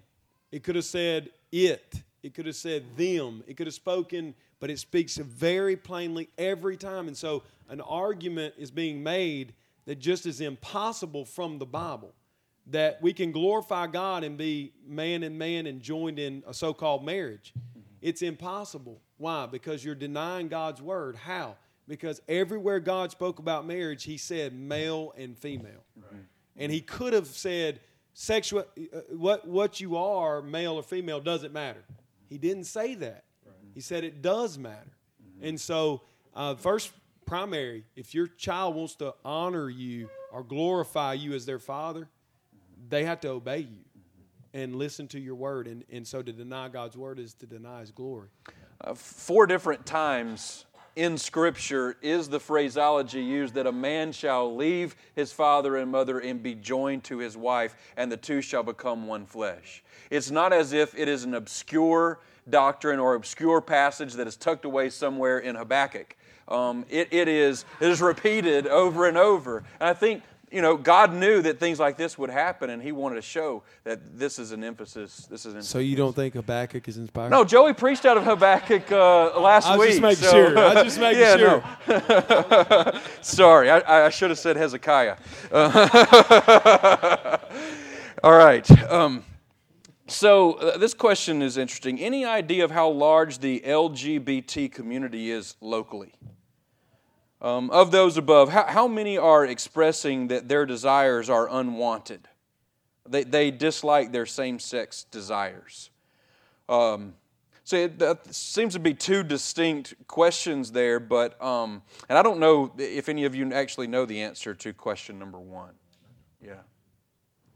It 0.52 0.64
could 0.64 0.76
have 0.76 0.86
said 0.86 1.30
it. 1.52 2.02
It 2.24 2.34
could 2.34 2.48
have 2.48 2.56
said 2.56 2.84
them. 2.98 3.44
It 3.48 3.56
could 3.56 3.68
have 3.68 3.74
spoken, 3.74 4.34
but 4.60 4.70
it 4.70 4.80
speaks 4.80 5.18
very 5.18 5.76
plainly 5.76 6.30
every 6.38 6.78
time. 6.78 7.08
And 7.08 7.16
so 7.16 7.44
an 7.70 7.82
argument 7.82 8.56
is 8.58 8.72
being 8.72 9.04
made 9.04 9.54
that 9.90 9.98
just 9.98 10.28
is 10.28 10.40
impossible 10.40 11.26
from 11.26 11.58
the 11.58 11.66
Bible. 11.66 12.14
That 12.68 13.02
we 13.02 13.12
can 13.12 13.32
glorify 13.32 13.88
God 13.88 14.24
and 14.24 14.38
be 14.38 14.72
man 14.86 15.24
and 15.24 15.40
man 15.40 15.66
and 15.66 15.82
joined 15.82 16.20
in 16.20 16.44
a 16.46 16.54
so 16.54 16.76
called 16.76 17.04
marriage. 17.04 17.56
It's 18.00 18.22
impossible. 18.22 19.02
Why? 19.18 19.48
Because 19.48 19.84
you're 19.84 19.96
denying 19.96 20.48
God's 20.48 20.80
word. 20.80 21.16
How? 21.16 21.56
Because 21.88 22.22
everywhere 22.28 22.80
God 22.80 23.10
spoke 23.10 23.40
about 23.40 23.66
marriage, 23.66 24.04
He 24.04 24.18
said 24.18 24.54
male 24.54 25.12
and 25.18 25.36
female. 25.36 25.84
Right. 25.96 26.22
And 26.56 26.72
He 26.72 26.82
could 26.82 27.14
have 27.14 27.26
said, 27.26 27.80
sexual, 28.14 28.66
uh, 28.94 29.00
what, 29.10 29.48
what 29.48 29.80
you 29.80 29.98
are, 29.98 30.44
male 30.44 30.76
or 30.76 30.84
female, 30.84 31.20
doesn't 31.20 31.52
matter. 31.52 31.84
He 32.28 32.38
didn't 32.38 32.66
say 32.66 32.94
that. 32.94 33.24
Right. 33.44 33.56
He 33.74 33.82
said 33.82 34.04
it 34.04 34.22
does 34.22 34.56
matter. 34.56 34.92
Mm-hmm. 35.20 35.48
And 35.48 35.60
so, 35.60 36.04
uh, 36.36 36.54
first 36.54 36.92
primary, 37.30 37.84
if 37.96 38.16
your 38.16 38.26
child 38.26 38.76
wants 38.76 38.96
to 38.96 39.14
honor 39.24 39.70
you 39.70 40.10
or 40.32 40.44
glorify 40.44 41.14
you 41.14 41.34
as 41.34 41.46
their 41.46 41.60
father, 41.60 42.10
they 42.90 43.04
have 43.04 43.22
to 43.22 43.30
obey 43.30 43.60
you 43.60 43.84
and 44.56 44.76
listen 44.76 45.08
to 45.08 45.20
your 45.20 45.36
word. 45.36 45.68
And, 45.68 45.84
and 45.92 46.08
so 46.08 46.24
to 46.24 46.34
deny 46.34 46.70
God's 46.70 46.98
word 46.98 47.20
is 47.20 47.36
to 47.36 47.46
deny 47.46 47.82
his 47.82 47.92
glory. 47.92 48.30
Uh, 48.82 48.96
four 48.96 49.46
different 49.46 49.86
times 49.86 50.66
in 50.96 51.20
Scripture 51.20 51.98
is 52.02 52.30
the 52.30 52.40
phraseology 52.40 53.22
used 53.22 53.54
that 53.54 53.68
a 53.68 53.72
man 53.72 54.12
shall 54.12 54.56
leave 54.56 54.96
his 55.14 55.32
father 55.32 55.78
and 55.78 55.92
mother 55.92 56.18
and 56.18 56.42
be 56.42 56.56
joined 56.56 57.04
to 57.04 57.20
his 57.20 57.38
wife, 57.38 57.76
and 57.96 58.12
the 58.12 58.18
two 58.18 58.42
shall 58.42 58.64
become 58.64 59.06
one 59.06 59.28
flesh. 59.28 59.84
It's 60.10 60.32
not 60.32 60.52
as 60.52 60.74
if 60.74 60.98
it 60.98 61.08
is 61.08 61.26
an 61.26 61.36
obscure 61.36 62.22
doctrine 62.50 63.00
or 63.00 63.14
obscure 63.14 63.62
passage 63.62 64.14
that 64.14 64.26
is 64.26 64.36
tucked 64.36 64.66
away 64.66 64.90
somewhere 64.90 65.38
in 65.38 65.56
Habakkuk. 65.56 66.16
Um, 66.50 66.86
it, 66.90 67.10
it, 67.12 67.28
is, 67.28 67.64
it 67.80 67.90
is 67.90 68.02
repeated 68.02 68.68
over 68.68 69.08
and 69.08 69.18
over. 69.18 69.60
And 69.80 69.90
I 69.90 69.94
think 69.94 70.24
you 70.52 70.62
know, 70.62 70.78
God 70.78 71.14
knew 71.14 71.42
that 71.44 71.60
things 71.60 71.80
like 71.80 71.98
this 71.98 72.18
would 72.18 72.30
happen, 72.30 72.70
and 72.70 72.82
He 72.82 72.92
wanted 72.92 73.16
to 73.16 73.22
show 73.22 73.64
that 73.84 74.18
this 74.18 74.40
is 74.40 74.52
an 74.52 74.64
emphasis. 74.64 75.28
This 75.30 75.46
is 75.46 75.54
an 75.54 75.62
So 75.62 75.80
you 75.80 75.96
don't 75.96 76.16
think 76.16 76.34
Habakkuk 76.34 76.88
is 76.88 76.98
inspired? 76.98 77.30
no, 77.30 77.44
Joey 77.44 77.74
preached 77.74 78.06
out 78.06 78.18
of 78.18 78.24
Habakkuk 78.24 78.92
uh, 78.92 79.40
last 79.40 79.70
week. 79.72 79.74
I 79.74 79.78
week. 79.78 79.90
just 79.90 80.02
making 80.02 80.24
so- 80.24 80.32
sure. 80.32 80.58
I 80.58 80.84
just 80.84 81.00
making 81.00 81.22
yeah, 81.22 81.38
sure. 81.38 81.64
no. 82.94 83.00
Sorry, 83.22 83.70
I, 83.70 84.06
I 84.06 84.10
should 84.10 84.30
have 84.32 84.40
said 84.40 84.56
Hezekiah. 84.56 85.18
Uh, 85.52 87.38
all 88.24 88.36
right. 88.36 88.70
Um, 88.92 89.24
so 90.08 90.54
uh, 90.54 90.78
this 90.78 90.96
question 90.96 91.44
is 91.44 91.58
interesting. 91.58 92.00
Any 92.00 92.26
idea 92.26 92.64
of 92.64 92.72
how 92.72 92.90
large 92.90 93.40
the 93.40 93.62
LGBT 93.66 94.72
community 94.72 95.30
is 95.30 95.56
locally? 95.62 96.14
Um, 97.42 97.70
of 97.72 97.92
those 97.92 98.18
above, 98.18 98.50
how, 98.50 98.66
how 98.66 98.88
many 98.88 99.18
are 99.18 99.46
expressing 99.46 100.28
that 100.28 100.50
their 100.50 100.66
desires 100.66 101.30
are 101.30 101.48
unwanted? 101.50 102.28
They, 103.08 103.24
they 103.24 103.50
dislike 103.50 104.12
their 104.12 104.26
same 104.26 104.60
sex 104.60 105.06
desires. 105.06 105.90
Um, 106.68 107.14
so 107.64 107.78
it 107.78 108.00
that 108.00 108.34
seems 108.34 108.74
to 108.74 108.80
be 108.80 108.94
two 108.94 109.24
distinct 109.24 109.94
questions 110.08 110.72
there, 110.72 111.00
but 111.00 111.42
um, 111.42 111.82
and 112.10 112.18
I 112.18 112.24
don't 112.24 112.40
know 112.40 112.74
if 112.78 113.08
any 113.10 113.26
of 113.26 113.36
you 113.36 113.54
actually 113.54 113.88
know 113.88 114.06
the 114.06 114.22
answer 114.22 114.54
to 114.56 114.74
question 114.74 115.18
number 115.20 115.40
one. 115.40 115.74
Yeah. 116.44 116.54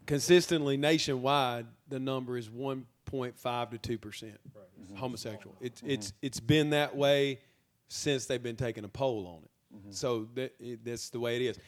Consistently 0.05 0.77
nationwide, 0.77 1.65
the 1.87 1.99
number 1.99 2.37
is 2.37 2.49
1.5 2.49 3.71
to 3.71 3.77
2 3.77 3.97
percent 3.97 4.39
Mm-hmm. 4.83 4.97
homosexual. 4.97 5.55
It's 5.61 5.81
it's 5.85 6.13
it's 6.21 6.39
been 6.39 6.71
that 6.71 6.95
way 6.95 7.39
since 7.87 8.25
they've 8.25 8.41
been 8.41 8.55
taking 8.55 8.83
a 8.83 8.89
poll 8.89 9.27
on 9.27 9.43
it. 9.43 9.49
Mm-hmm. 9.75 9.91
So 9.91 10.27
that, 10.35 10.53
it, 10.59 10.85
that's 10.85 11.09
the 11.09 11.19
way 11.19 11.35
it 11.37 11.41
is. 11.41 11.59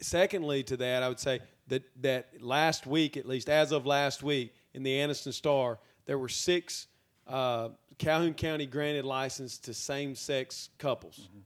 Secondly, 0.00 0.62
to 0.64 0.76
that, 0.76 1.02
I 1.02 1.08
would 1.08 1.20
say 1.20 1.40
that 1.68 1.82
that 2.02 2.42
last 2.42 2.86
week, 2.86 3.16
at 3.16 3.26
least 3.26 3.48
as 3.48 3.72
of 3.72 3.86
last 3.86 4.22
week, 4.22 4.54
in 4.74 4.82
the 4.82 4.90
Anniston 4.98 5.32
Star, 5.32 5.78
there 6.06 6.18
were 6.18 6.28
six 6.28 6.88
uh, 7.26 7.70
Calhoun 7.98 8.34
County 8.34 8.66
granted 8.66 9.04
license 9.04 9.58
to 9.58 9.72
same-sex 9.72 10.70
couples. 10.78 11.20
Mm-hmm. 11.22 11.38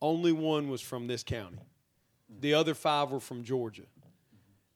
Only 0.00 0.32
one 0.32 0.68
was 0.68 0.80
from 0.80 1.06
this 1.06 1.22
county. 1.22 1.58
The 2.40 2.54
other 2.54 2.74
five 2.74 3.10
were 3.10 3.20
from 3.20 3.42
Georgia. 3.42 3.82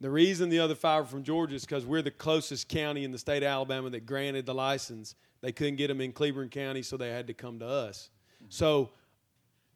The 0.00 0.10
reason 0.10 0.48
the 0.48 0.58
other 0.58 0.74
five 0.74 1.04
are 1.04 1.06
from 1.06 1.22
Georgia 1.22 1.54
is 1.54 1.64
because 1.64 1.86
we're 1.86 2.02
the 2.02 2.10
closest 2.10 2.68
county 2.68 3.04
in 3.04 3.12
the 3.12 3.18
state 3.18 3.44
of 3.44 3.48
Alabama 3.48 3.88
that 3.90 4.04
granted 4.04 4.46
the 4.46 4.54
license. 4.54 5.14
They 5.42 5.52
couldn't 5.52 5.76
get 5.76 5.88
them 5.88 6.00
in 6.00 6.12
Cleburne 6.12 6.48
County, 6.48 6.82
so 6.82 6.96
they 6.96 7.10
had 7.10 7.28
to 7.28 7.34
come 7.34 7.60
to 7.60 7.66
us. 7.66 8.10
So 8.48 8.90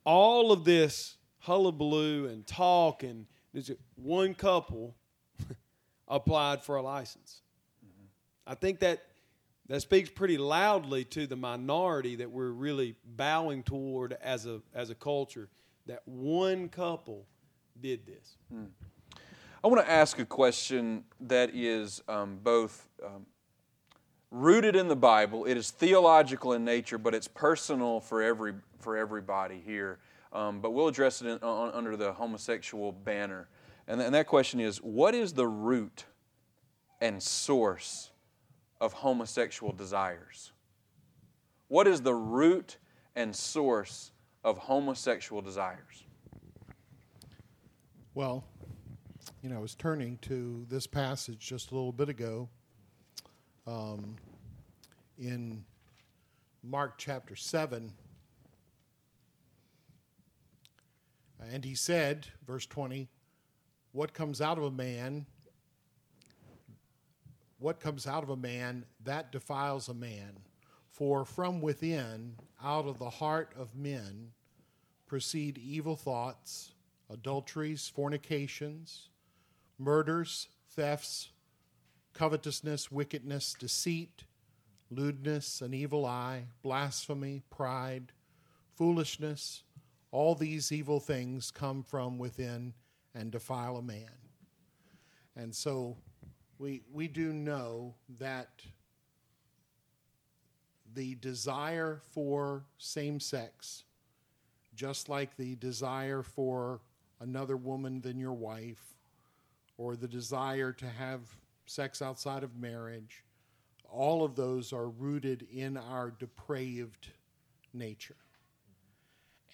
all 0.07 0.53
of 0.53 0.65
this 0.65 1.16
hullabaloo 1.41 2.28
and 2.28 2.47
talk, 2.47 3.03
and 3.03 3.27
one 3.97 4.35
couple 4.35 4.95
applied 6.09 6.62
for 6.62 6.77
a 6.77 6.83
license. 6.83 7.43
I 8.47 8.55
think 8.55 8.78
that 8.81 9.03
that 9.69 9.83
speaks 9.83 10.09
pretty 10.09 10.39
loudly 10.39 11.05
to 11.07 11.27
the 11.27 11.35
minority 11.35 12.15
that 12.16 12.31
we're 12.31 12.51
really 12.51 12.95
bowing 13.05 13.65
toward 13.65 14.16
as 14.23 14.47
a 14.47 14.62
as 14.73 14.91
a 14.91 14.95
culture. 14.95 15.49
That 15.87 16.03
one 16.07 16.69
couple 16.69 17.27
did 17.81 18.07
this. 18.07 18.37
I 19.65 19.69
want 19.69 19.85
to 19.85 19.91
ask 19.91 20.20
a 20.20 20.24
question 20.24 21.05
that 21.23 21.51
is 21.53 22.01
um, 22.09 22.39
both 22.43 22.89
um, 23.05 23.27
rooted 24.37 24.77
in 24.77 24.89
the 24.89 24.97
Bible. 24.97 25.47
It 25.47 25.57
is 25.57 25.71
theological 25.71 26.53
in 26.53 26.65
nature, 26.65 26.99
but 26.99 27.15
it's 27.15 27.29
personal 27.29 28.01
for 28.01 28.23
every 28.23 28.55
for 28.79 28.97
everybody 28.97 29.63
here. 29.65 29.99
Um, 30.33 30.61
but 30.61 30.73
we'll 30.73 30.89
address 30.89 31.23
it 31.23 31.29
in, 31.29 31.39
on, 31.39 31.73
under 31.73 31.97
the 31.97 32.13
homosexual 32.13 32.93
banner. 32.93 33.49
And, 33.89 34.01
and 34.01 34.15
that 34.15 34.27
question 34.27 34.61
is: 34.61 34.79
What 34.79 35.15
is 35.15 35.33
the 35.33 35.47
root 35.47 36.05
and 37.01 37.23
source 37.23 38.11
of 38.81 38.93
homosexual 38.93 39.73
desires? 39.73 40.53
What 41.69 41.87
is 41.87 42.03
the 42.03 42.15
root 42.15 42.77
and 43.17 43.35
source 43.35 44.13
of 44.45 44.59
homosexual 44.59 45.43
desires? 45.43 46.05
Well, 48.15 48.45
you 49.43 49.51
know, 49.51 49.57
I 49.57 49.61
was 49.61 49.75
turning 49.75 50.19
to 50.23 50.65
this 50.69 50.87
passage 50.87 51.39
just 51.39 51.71
a 51.71 51.75
little 51.75 51.93
bit 51.93 52.09
ago 52.09 52.49
um, 53.67 54.17
in 55.18 55.64
Mark 56.62 56.98
chapter 56.98 57.36
7. 57.36 57.93
And 61.52 61.64
he 61.64 61.74
said, 61.74 62.26
verse 62.47 62.66
20, 62.66 63.09
what 63.93 64.12
comes 64.12 64.40
out 64.40 64.59
of 64.59 64.64
a 64.64 64.70
man, 64.70 65.26
what 67.59 67.80
comes 67.80 68.06
out 68.06 68.22
of 68.22 68.30
a 68.30 68.36
man, 68.36 68.84
that 69.05 69.32
defiles 69.32 69.88
a 69.88 69.94
man. 69.94 70.38
For 70.90 71.24
from 71.24 71.60
within, 71.60 72.36
out 72.62 72.86
of 72.86 72.98
the 72.98 73.10
heart 73.10 73.52
of 73.56 73.74
men, 73.76 74.32
proceed 75.06 75.59
evil 75.59 75.94
thoughts, 75.94 76.72
adulteries, 77.10 77.88
fornications, 77.94 79.09
murders, 79.78 80.48
thefts, 80.70 81.30
covetousness, 82.12 82.90
wickedness, 82.90 83.55
deceit, 83.59 84.24
lewdness, 84.91 85.61
an 85.61 85.75
evil 85.75 86.07
eye, 86.07 86.45
blasphemy, 86.63 87.43
pride, 87.51 88.13
foolishness. 88.75 89.63
All 90.11 90.35
these 90.35 90.73
evil 90.73 91.01
things 91.01 91.51
come 91.51 91.83
from 91.83 92.19
within 92.19 92.75
and 93.15 93.31
defile 93.31 93.77
a 93.77 93.83
man. 93.83 94.11
And 95.35 95.55
so 95.55 95.97
we, 96.59 96.83
we 96.93 97.09
do 97.09 97.33
know 97.33 97.95
that 98.19 98.63
the 100.95 101.15
desire 101.17 102.01
for 102.13 102.65
same 102.79 103.21
sex, 103.21 103.85
just 104.75 105.09
like 105.09 105.37
the 105.37 105.57
desire 105.57 106.23
for 106.23 106.81
another 107.21 107.57
woman 107.57 108.01
than 108.01 108.19
your 108.19 108.33
wife, 108.33 108.95
or 109.77 109.97
the 109.97 110.09
desire 110.09 110.73
to 110.73 110.87
have 110.87 111.21
sex 111.67 112.01
outside 112.01 112.43
of 112.43 112.57
marriage, 112.57 113.25
all 113.91 114.25
of 114.25 114.35
those 114.35 114.73
are 114.73 114.89
rooted 114.89 115.47
in 115.53 115.77
our 115.77 116.11
depraved 116.11 117.09
nature. 117.73 118.17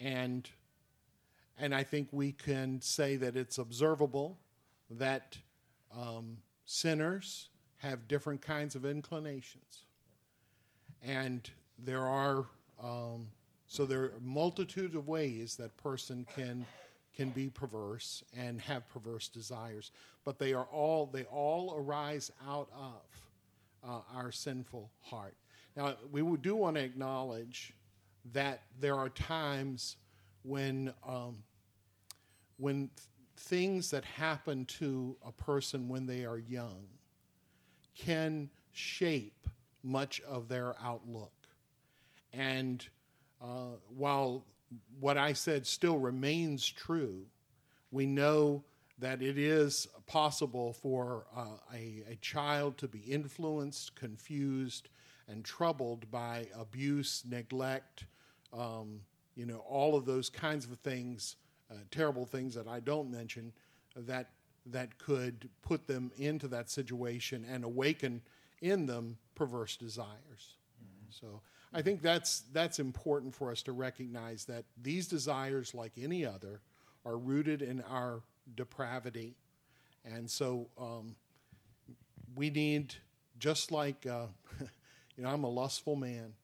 And, 0.01 0.49
and 1.59 1.75
I 1.75 1.83
think 1.85 2.09
we 2.13 2.33
can 2.33 2.81
say 2.81 3.17
that 3.17 3.37
it's 3.37 3.59
observable 3.59 4.39
that 4.91 5.39
um, 5.97 6.39
sinners 6.65 7.49
have 7.79 8.09
different 8.09 8.43
kinds 8.43 8.75
of 8.75 8.85
inclinations. 8.85 9.85
And 11.05 11.49
there 11.79 12.07
are, 12.07 12.47
um, 12.83 13.29
so 13.67 13.87
there 13.87 14.03
are 14.03 14.13
multitudes 14.21 14.95
of 14.95 15.09
ways 15.09 15.57
that 15.57 15.77
person 15.77 16.27
can 16.35 16.67
can 17.15 17.29
be 17.31 17.51
perverse 17.51 18.25
and 18.37 18.61
have 18.61 18.89
perverse 18.89 19.29
desires, 19.29 19.91
but 20.25 20.39
they 20.39 20.55
are 20.55 20.67
all 20.73 21.07
they 21.07 21.25
all 21.25 21.75
arise 21.77 22.33
out 22.49 22.69
of 22.75 23.03
uh, 23.87 24.01
our 24.15 24.33
sinful 24.33 24.91
heart. 25.01 25.37
Now 25.77 25.97
we 26.11 26.23
do 26.39 26.57
want 26.57 26.77
to 26.77 26.83
acknowledge 26.83 27.75
that 28.33 28.63
there 28.81 28.97
are 28.97 29.09
times 29.09 29.97
when 30.43 30.93
um, 31.07 31.43
when 32.59 32.91
th- 32.97 33.09
things 33.37 33.91
that 33.91 34.05
happen 34.05 34.65
to 34.65 35.17
a 35.27 35.33
person 35.33 35.89
when 35.89 36.07
they 36.07 36.25
are 36.25 36.39
young 36.39 36.85
can 37.97 38.49
shape 38.73 39.49
much 39.83 40.21
of 40.23 40.49
their 40.49 40.75
outlook. 40.83 41.33
And 42.33 42.87
uh, 43.43 43.77
while 43.95 44.45
what 45.01 45.19
I 45.19 45.33
said 45.33 45.67
still 45.67 45.99
remains 45.99 46.67
true, 46.69 47.27
we 47.91 48.07
know 48.07 48.65
that 48.99 49.21
it 49.23 49.37
is 49.37 49.89
possible 50.13 50.75
for 50.75 51.25
uh, 51.35 51.47
a, 51.73 52.05
a 52.11 52.17
child 52.21 52.77
to 52.77 52.87
be 52.87 52.99
influenced, 52.99 53.95
confused, 53.97 54.91
and 55.27 55.43
troubled 55.43 56.11
by 56.11 56.47
abuse, 56.55 57.23
neglect, 57.27 58.05
um, 58.53 59.01
you 59.37 59.47
know, 59.47 59.65
all 59.67 59.97
of 59.97 60.05
those 60.05 60.29
kinds 60.29 60.67
of 60.67 60.79
things, 60.81 61.37
uh, 61.71 61.77
terrible 61.91 62.27
things 62.27 62.55
that 62.55 62.69
I 62.69 62.81
don't 62.81 63.11
mention, 63.11 63.53
that 63.97 64.29
that 64.67 64.99
could 64.99 65.49
put 65.63 65.87
them 65.87 66.13
into 66.19 66.47
that 66.49 66.69
situation 66.69 67.47
and 67.51 67.65
awaken 67.65 68.21
in 68.61 68.85
them 68.85 69.17
perverse 69.35 69.79
desires. 69.79 70.57
So 71.09 71.41
I 71.73 71.81
think 71.81 72.03
that's 72.03 72.43
that's 72.53 72.79
important 72.79 73.35
for 73.35 73.51
us 73.51 73.63
to 73.63 73.73
recognize 73.73 74.45
that 74.45 74.67
these 74.83 75.09
desires, 75.09 75.75
like 75.75 75.93
any 75.99 76.27
other, 76.27 76.61
are 77.07 77.17
rooted 77.17 77.63
in 77.63 77.81
our 77.89 78.21
depravity, 78.55 79.37
and 80.05 80.31
so 80.31 80.69
um, 80.79 81.15
we 82.35 82.51
need 82.51 82.95
just 83.39 83.73
like 83.73 84.07
uh, 84.07 84.27
you 85.17 85.25
know 85.25 85.31
I'm 85.31 85.45
a 85.45 85.51
lustful 85.51 85.97
man. 85.97 86.35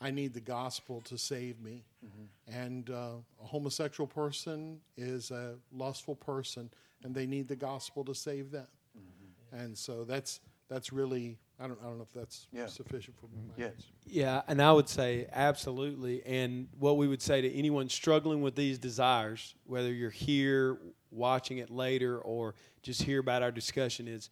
I 0.00 0.10
need 0.10 0.34
the 0.34 0.40
gospel 0.40 1.00
to 1.02 1.16
save 1.16 1.60
me. 1.60 1.84
Mm-hmm. 2.04 2.60
And 2.60 2.90
uh, 2.90 3.12
a 3.40 3.46
homosexual 3.46 4.08
person 4.08 4.80
is 4.96 5.30
a 5.30 5.54
lustful 5.72 6.16
person, 6.16 6.70
and 7.04 7.14
they 7.14 7.24
need 7.24 7.46
the 7.46 7.54
gospel 7.54 8.04
to 8.06 8.14
save 8.14 8.50
them. 8.50 8.66
Mm-hmm. 8.98 9.56
And 9.60 9.78
so 9.78 10.02
that's 10.04 10.40
that's 10.68 10.92
really 10.92 11.38
I 11.60 11.68
don't 11.68 11.78
I 11.80 11.84
don't 11.84 11.98
know 11.98 12.02
if 12.02 12.12
that's 12.12 12.48
yeah. 12.52 12.66
sufficient 12.66 13.16
for 13.18 13.26
me. 13.26 13.42
Yes. 13.56 13.72
Yeah, 14.04 14.42
and 14.48 14.60
I 14.60 14.72
would 14.72 14.88
say 14.88 15.28
absolutely. 15.32 16.24
And 16.26 16.68
what 16.78 16.96
we 16.96 17.06
would 17.06 17.22
say 17.22 17.40
to 17.40 17.52
anyone 17.52 17.88
struggling 17.88 18.42
with 18.42 18.56
these 18.56 18.78
desires, 18.78 19.54
whether 19.66 19.92
you're 19.92 20.10
here 20.10 20.78
watching 21.12 21.58
it 21.58 21.70
later 21.70 22.18
or 22.18 22.54
just 22.82 23.02
hear 23.02 23.20
about 23.20 23.42
our 23.42 23.52
discussion, 23.52 24.08
is 24.08 24.30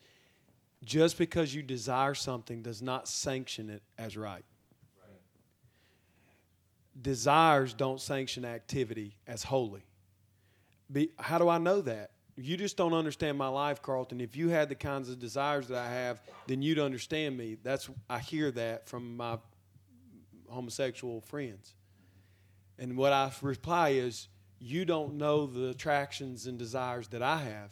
just 0.84 1.18
because 1.18 1.54
you 1.54 1.62
desire 1.62 2.14
something 2.14 2.62
does 2.62 2.80
not 2.80 3.06
sanction 3.06 3.68
it 3.70 3.82
as 3.98 4.16
right 4.16 4.44
desires 7.00 7.74
don't 7.74 8.00
sanction 8.00 8.44
activity 8.44 9.16
as 9.26 9.42
holy. 9.42 9.84
Be, 10.90 11.10
how 11.18 11.38
do 11.38 11.48
I 11.48 11.58
know 11.58 11.80
that? 11.82 12.10
You 12.36 12.56
just 12.56 12.76
don't 12.76 12.94
understand 12.94 13.36
my 13.36 13.48
life, 13.48 13.82
Carlton. 13.82 14.20
If 14.20 14.36
you 14.36 14.48
had 14.48 14.68
the 14.68 14.74
kinds 14.74 15.08
of 15.08 15.18
desires 15.18 15.68
that 15.68 15.78
I 15.78 15.90
have, 15.92 16.22
then 16.46 16.62
you'd 16.62 16.78
understand 16.78 17.36
me. 17.36 17.56
That's 17.62 17.90
I 18.08 18.18
hear 18.18 18.50
that 18.52 18.88
from 18.88 19.16
my 19.16 19.38
homosexual 20.48 21.20
friends. 21.20 21.74
And 22.78 22.96
what 22.96 23.12
I 23.12 23.30
reply 23.42 23.90
is, 23.90 24.28
you 24.60 24.84
don't 24.84 25.14
know 25.14 25.46
the 25.46 25.70
attractions 25.70 26.46
and 26.46 26.58
desires 26.58 27.08
that 27.08 27.22
I 27.22 27.38
have. 27.38 27.70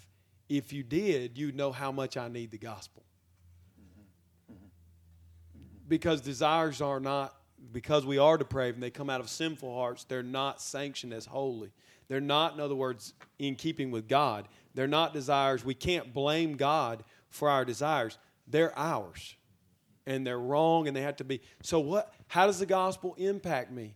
If 0.48 0.72
you 0.72 0.82
did, 0.82 1.36
you'd 1.36 1.54
know 1.54 1.70
how 1.70 1.92
much 1.92 2.16
I 2.16 2.28
need 2.28 2.50
the 2.50 2.58
gospel. 2.58 3.04
Because 5.86 6.20
desires 6.20 6.80
are 6.80 7.00
not 7.00 7.34
because 7.72 8.06
we 8.06 8.18
are 8.18 8.38
depraved 8.38 8.76
and 8.76 8.82
they 8.82 8.90
come 8.90 9.10
out 9.10 9.20
of 9.20 9.28
sinful 9.28 9.74
hearts, 9.74 10.04
they're 10.04 10.22
not 10.22 10.60
sanctioned 10.60 11.12
as 11.12 11.26
holy. 11.26 11.72
They're 12.08 12.20
not, 12.20 12.54
in 12.54 12.60
other 12.60 12.74
words, 12.74 13.14
in 13.38 13.56
keeping 13.56 13.90
with 13.90 14.08
God. 14.08 14.48
They're 14.74 14.86
not 14.86 15.12
desires. 15.12 15.64
We 15.64 15.74
can't 15.74 16.14
blame 16.14 16.56
God 16.56 17.04
for 17.28 17.50
our 17.50 17.64
desires. 17.64 18.16
They're 18.46 18.76
ours. 18.78 19.34
And 20.06 20.26
they're 20.26 20.38
wrong 20.38 20.88
and 20.88 20.96
they 20.96 21.02
have 21.02 21.16
to 21.16 21.24
be. 21.24 21.42
So 21.62 21.80
what 21.80 22.14
how 22.28 22.46
does 22.46 22.60
the 22.60 22.66
gospel 22.66 23.14
impact 23.18 23.70
me? 23.70 23.94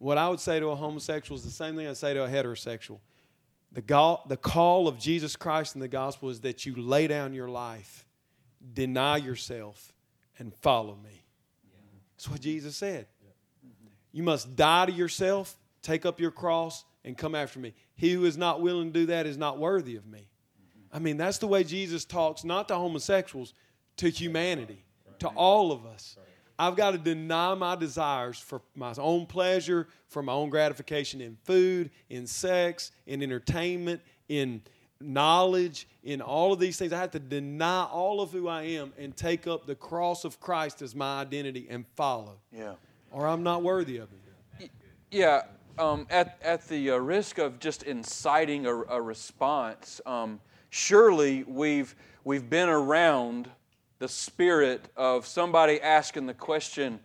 What 0.00 0.16
I 0.16 0.30
would 0.30 0.40
say 0.40 0.58
to 0.58 0.68
a 0.68 0.74
homosexual 0.74 1.36
is 1.36 1.44
the 1.44 1.50
same 1.50 1.76
thing 1.76 1.86
I 1.86 1.92
say 1.92 2.14
to 2.14 2.24
a 2.24 2.28
heterosexual. 2.28 3.00
The, 3.70 3.82
go- 3.82 4.20
the 4.26 4.38
call 4.38 4.88
of 4.88 4.98
Jesus 4.98 5.36
Christ 5.36 5.74
in 5.74 5.80
the 5.82 5.88
gospel 5.88 6.30
is 6.30 6.40
that 6.40 6.64
you 6.64 6.74
lay 6.74 7.06
down 7.06 7.34
your 7.34 7.48
life, 7.48 8.06
deny 8.72 9.18
yourself, 9.18 9.92
and 10.38 10.54
follow 10.54 10.96
me. 10.96 11.22
That's 12.16 12.28
what 12.30 12.40
Jesus 12.40 12.76
said. 12.76 13.06
You 14.10 14.22
must 14.22 14.56
die 14.56 14.86
to 14.86 14.92
yourself, 14.92 15.54
take 15.82 16.06
up 16.06 16.18
your 16.18 16.30
cross, 16.30 16.82
and 17.04 17.16
come 17.16 17.34
after 17.34 17.58
me. 17.58 17.74
He 17.94 18.14
who 18.14 18.24
is 18.24 18.38
not 18.38 18.62
willing 18.62 18.94
to 18.94 19.00
do 19.00 19.06
that 19.06 19.26
is 19.26 19.36
not 19.36 19.58
worthy 19.58 19.96
of 19.96 20.06
me. 20.06 20.30
I 20.90 20.98
mean, 20.98 21.18
that's 21.18 21.38
the 21.38 21.46
way 21.46 21.62
Jesus 21.62 22.06
talks, 22.06 22.42
not 22.42 22.68
to 22.68 22.74
homosexuals, 22.74 23.52
to 23.98 24.08
humanity, 24.08 24.82
to 25.18 25.28
all 25.28 25.72
of 25.72 25.84
us. 25.84 26.16
I've 26.60 26.76
got 26.76 26.90
to 26.90 26.98
deny 26.98 27.54
my 27.54 27.74
desires 27.74 28.38
for 28.38 28.60
my 28.74 28.92
own 28.98 29.24
pleasure, 29.24 29.88
for 30.08 30.22
my 30.22 30.34
own 30.34 30.50
gratification 30.50 31.22
in 31.22 31.38
food, 31.44 31.90
in 32.10 32.26
sex, 32.26 32.92
in 33.06 33.22
entertainment, 33.22 34.02
in 34.28 34.60
knowledge, 35.00 35.88
in 36.04 36.20
all 36.20 36.52
of 36.52 36.58
these 36.58 36.76
things. 36.76 36.92
I 36.92 36.98
have 36.98 37.12
to 37.12 37.18
deny 37.18 37.84
all 37.84 38.20
of 38.20 38.30
who 38.30 38.46
I 38.46 38.64
am 38.64 38.92
and 38.98 39.16
take 39.16 39.46
up 39.46 39.66
the 39.66 39.74
cross 39.74 40.26
of 40.26 40.38
Christ 40.38 40.82
as 40.82 40.94
my 40.94 41.22
identity 41.22 41.66
and 41.70 41.86
follow. 41.96 42.36
Yeah. 42.54 42.74
Or 43.10 43.26
I'm 43.26 43.42
not 43.42 43.62
worthy 43.62 43.96
of 43.96 44.10
it. 44.58 44.70
Yeah. 45.10 45.44
Um, 45.78 46.06
at, 46.10 46.38
at 46.42 46.68
the 46.68 46.90
uh, 46.90 46.96
risk 46.98 47.38
of 47.38 47.58
just 47.58 47.84
inciting 47.84 48.66
a, 48.66 48.74
a 48.74 49.00
response, 49.00 50.02
um, 50.04 50.38
surely 50.68 51.42
we've, 51.44 51.96
we've 52.22 52.50
been 52.50 52.68
around 52.68 53.48
the 54.00 54.08
spirit 54.08 54.82
of 54.96 55.26
somebody 55.26 55.80
asking 55.80 56.26
the 56.26 56.34
question, 56.34 56.98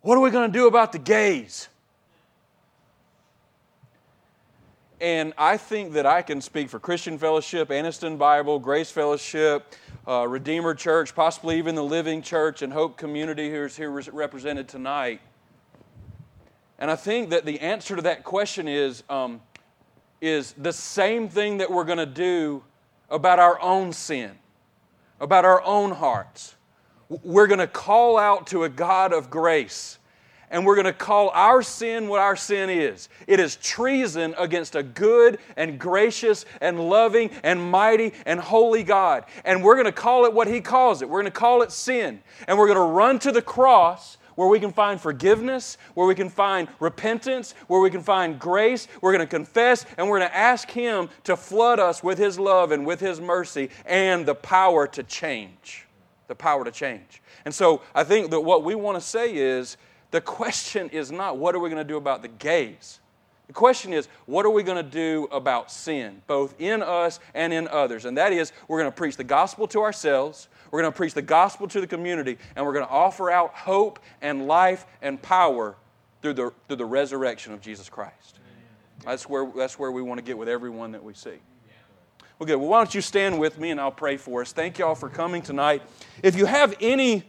What 0.00 0.16
are 0.16 0.22
we 0.22 0.30
going 0.30 0.50
to 0.50 0.58
do 0.58 0.66
about 0.66 0.90
the 0.90 0.98
gays? 0.98 1.68
And 5.00 5.34
I 5.36 5.58
think 5.58 5.92
that 5.92 6.06
I 6.06 6.22
can 6.22 6.40
speak 6.40 6.70
for 6.70 6.78
Christian 6.78 7.18
Fellowship, 7.18 7.68
Anniston 7.68 8.16
Bible, 8.16 8.58
Grace 8.58 8.90
Fellowship, 8.90 9.74
uh, 10.08 10.26
Redeemer 10.26 10.74
Church, 10.74 11.14
possibly 11.14 11.58
even 11.58 11.74
the 11.74 11.84
Living 11.84 12.22
Church 12.22 12.62
and 12.62 12.72
Hope 12.72 12.96
Community 12.96 13.50
who's 13.50 13.76
here 13.76 13.90
represented 13.90 14.66
tonight. 14.66 15.20
And 16.78 16.90
I 16.90 16.96
think 16.96 17.30
that 17.30 17.44
the 17.44 17.60
answer 17.60 17.96
to 17.96 18.02
that 18.02 18.24
question 18.24 18.66
is, 18.66 19.02
um, 19.10 19.42
is 20.22 20.54
the 20.56 20.72
same 20.72 21.28
thing 21.28 21.58
that 21.58 21.70
we're 21.70 21.84
going 21.84 21.98
to 21.98 22.06
do 22.06 22.64
about 23.10 23.38
our 23.38 23.60
own 23.60 23.92
sin, 23.92 24.32
about 25.24 25.44
our 25.44 25.62
own 25.62 25.90
hearts. 25.90 26.54
We're 27.08 27.46
going 27.46 27.58
to 27.58 27.66
call 27.66 28.18
out 28.18 28.48
to 28.48 28.64
a 28.64 28.68
God 28.68 29.12
of 29.12 29.30
grace 29.30 29.98
and 30.50 30.64
we're 30.64 30.76
going 30.76 30.84
to 30.84 30.92
call 30.92 31.30
our 31.30 31.62
sin 31.62 32.06
what 32.06 32.20
our 32.20 32.36
sin 32.36 32.70
is. 32.70 33.08
It 33.26 33.40
is 33.40 33.56
treason 33.56 34.36
against 34.38 34.76
a 34.76 34.84
good 34.84 35.38
and 35.56 35.80
gracious 35.80 36.44
and 36.60 36.78
loving 36.78 37.30
and 37.42 37.60
mighty 37.60 38.12
and 38.24 38.38
holy 38.38 38.84
God. 38.84 39.24
And 39.44 39.64
we're 39.64 39.74
going 39.74 39.86
to 39.86 39.92
call 39.92 40.26
it 40.26 40.32
what 40.32 40.46
He 40.46 40.60
calls 40.60 41.02
it. 41.02 41.08
We're 41.08 41.22
going 41.22 41.32
to 41.32 41.38
call 41.38 41.62
it 41.62 41.72
sin. 41.72 42.20
And 42.46 42.56
we're 42.56 42.68
going 42.68 42.76
to 42.76 42.94
run 42.94 43.18
to 43.20 43.32
the 43.32 43.42
cross 43.42 44.16
where 44.36 44.48
we 44.48 44.60
can 44.60 44.72
find 44.72 45.00
forgiveness, 45.00 45.76
where 45.94 46.06
we 46.06 46.14
can 46.14 46.28
find 46.28 46.68
repentance, 46.80 47.54
where 47.66 47.80
we 47.80 47.90
can 47.90 48.02
find 48.02 48.38
grace. 48.38 48.88
We're 49.00 49.12
going 49.12 49.26
to 49.26 49.30
confess 49.30 49.86
and 49.96 50.08
we're 50.08 50.18
going 50.18 50.30
to 50.30 50.36
ask 50.36 50.70
Him 50.70 51.08
to 51.24 51.36
flood 51.36 51.78
us 51.78 52.02
with 52.02 52.18
His 52.18 52.38
love 52.38 52.72
and 52.72 52.86
with 52.86 53.00
His 53.00 53.20
mercy 53.20 53.70
and 53.86 54.26
the 54.26 54.34
power 54.34 54.86
to 54.88 55.02
change. 55.02 55.86
The 56.26 56.34
power 56.34 56.64
to 56.64 56.70
change. 56.70 57.22
And 57.44 57.54
so 57.54 57.82
I 57.94 58.04
think 58.04 58.30
that 58.30 58.40
what 58.40 58.64
we 58.64 58.74
want 58.74 58.96
to 58.96 59.00
say 59.00 59.34
is 59.34 59.76
the 60.10 60.20
question 60.20 60.88
is 60.90 61.12
not 61.12 61.38
what 61.38 61.54
are 61.54 61.58
we 61.58 61.68
going 61.68 61.82
to 61.82 61.88
do 61.88 61.96
about 61.96 62.22
the 62.22 62.28
gays? 62.28 63.00
The 63.46 63.52
question 63.52 63.92
is, 63.92 64.08
what 64.24 64.46
are 64.46 64.50
we 64.50 64.62
going 64.62 64.82
to 64.82 64.90
do 64.90 65.28
about 65.30 65.70
sin, 65.70 66.22
both 66.26 66.58
in 66.58 66.82
us 66.82 67.20
and 67.34 67.52
in 67.52 67.68
others? 67.68 68.06
And 68.06 68.16
that 68.16 68.32
is, 68.32 68.52
we're 68.68 68.78
going 68.78 68.90
to 68.90 68.96
preach 68.96 69.18
the 69.18 69.24
gospel 69.24 69.68
to 69.68 69.82
ourselves, 69.82 70.48
we're 70.74 70.80
going 70.80 70.92
to 70.92 70.96
preach 70.96 71.14
the 71.14 71.22
gospel 71.22 71.68
to 71.68 71.80
the 71.80 71.86
community, 71.86 72.36
and 72.56 72.66
we're 72.66 72.72
going 72.72 72.84
to 72.84 72.90
offer 72.90 73.30
out 73.30 73.54
hope 73.54 74.00
and 74.20 74.48
life 74.48 74.86
and 75.02 75.22
power 75.22 75.76
through 76.20 76.32
the, 76.32 76.52
through 76.66 76.78
the 76.78 76.84
resurrection 76.84 77.52
of 77.52 77.60
Jesus 77.60 77.88
Christ. 77.88 78.40
That's 79.04 79.28
where, 79.28 79.48
that's 79.56 79.78
where 79.78 79.92
we 79.92 80.02
want 80.02 80.18
to 80.18 80.24
get 80.24 80.36
with 80.36 80.48
everyone 80.48 80.90
that 80.90 81.04
we 81.04 81.14
see. 81.14 81.38
Well, 82.40 82.48
good. 82.48 82.56
Well, 82.56 82.70
why 82.70 82.78
don't 82.78 82.92
you 82.92 83.02
stand 83.02 83.38
with 83.38 83.56
me 83.56 83.70
and 83.70 83.80
I'll 83.80 83.92
pray 83.92 84.16
for 84.16 84.40
us. 84.40 84.50
Thank 84.50 84.80
you 84.80 84.84
all 84.84 84.96
for 84.96 85.08
coming 85.08 85.42
tonight. 85.42 85.80
If 86.24 86.34
you 86.34 86.44
have 86.44 86.74
any 86.80 87.22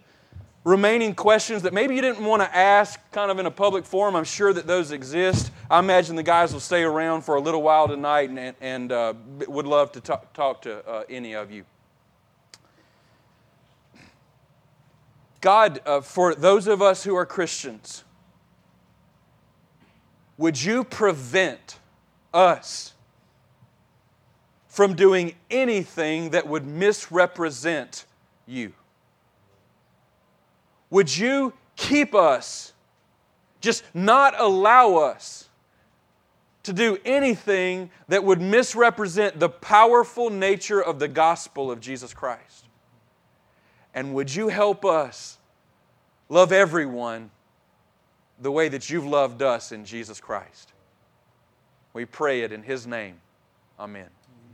remaining 0.63 1.13
questions 1.13 1.61
that 1.61 1.71
maybe 1.71 1.93
you 1.93 2.01
didn't 2.01 2.25
want 2.25 2.41
to 2.41 2.57
ask 2.57 2.99
kind 3.11 3.29
of 3.29 3.37
in 3.37 3.45
a 3.45 3.51
public 3.51 3.85
forum, 3.85 4.15
I'm 4.15 4.23
sure 4.23 4.53
that 4.53 4.65
those 4.65 4.89
exist. 4.89 5.51
I 5.69 5.77
imagine 5.77 6.15
the 6.15 6.23
guys 6.23 6.51
will 6.51 6.59
stay 6.59 6.81
around 6.81 7.21
for 7.21 7.35
a 7.35 7.41
little 7.41 7.61
while 7.61 7.87
tonight 7.87 8.31
and, 8.31 8.55
and 8.59 8.91
uh, 8.91 9.13
would 9.47 9.67
love 9.67 9.91
to 9.91 10.01
talk, 10.01 10.33
talk 10.33 10.63
to 10.63 10.83
uh, 10.89 11.03
any 11.07 11.35
of 11.35 11.51
you. 11.51 11.63
God, 15.45 15.79
uh, 15.85 16.01
for 16.01 16.33
those 16.33 16.65
of 16.65 16.81
us 16.81 17.03
who 17.03 17.15
are 17.15 17.23
Christians, 17.23 18.03
would 20.39 20.59
you 20.59 20.83
prevent 20.83 21.77
us 22.33 22.95
from 24.67 24.95
doing 24.95 25.35
anything 25.51 26.31
that 26.31 26.47
would 26.47 26.65
misrepresent 26.65 28.07
you? 28.47 28.73
Would 30.89 31.15
you 31.15 31.53
keep 31.75 32.15
us, 32.15 32.73
just 33.61 33.83
not 33.93 34.33
allow 34.39 34.95
us 34.95 35.47
to 36.63 36.73
do 36.73 36.97
anything 37.05 37.91
that 38.07 38.23
would 38.23 38.41
misrepresent 38.41 39.39
the 39.39 39.49
powerful 39.49 40.31
nature 40.31 40.81
of 40.81 40.97
the 40.97 41.07
gospel 41.07 41.69
of 41.69 41.79
Jesus 41.81 42.15
Christ? 42.15 42.65
And 43.93 44.15
would 44.15 44.33
you 44.33 44.49
help 44.49 44.83
us 44.83 45.34
love 46.29 46.51
everyone 46.51 47.31
the 48.39 48.51
way 48.51 48.69
that 48.69 48.89
you've 48.89 49.05
loved 49.05 49.41
us 49.41 49.71
in 49.71 49.85
Jesus 49.85 50.19
Christ? 50.19 50.73
We 51.93 52.05
pray 52.05 52.41
it 52.41 52.51
in 52.51 52.63
His 52.63 52.85
name. 52.85 53.15
Amen. 53.79 54.14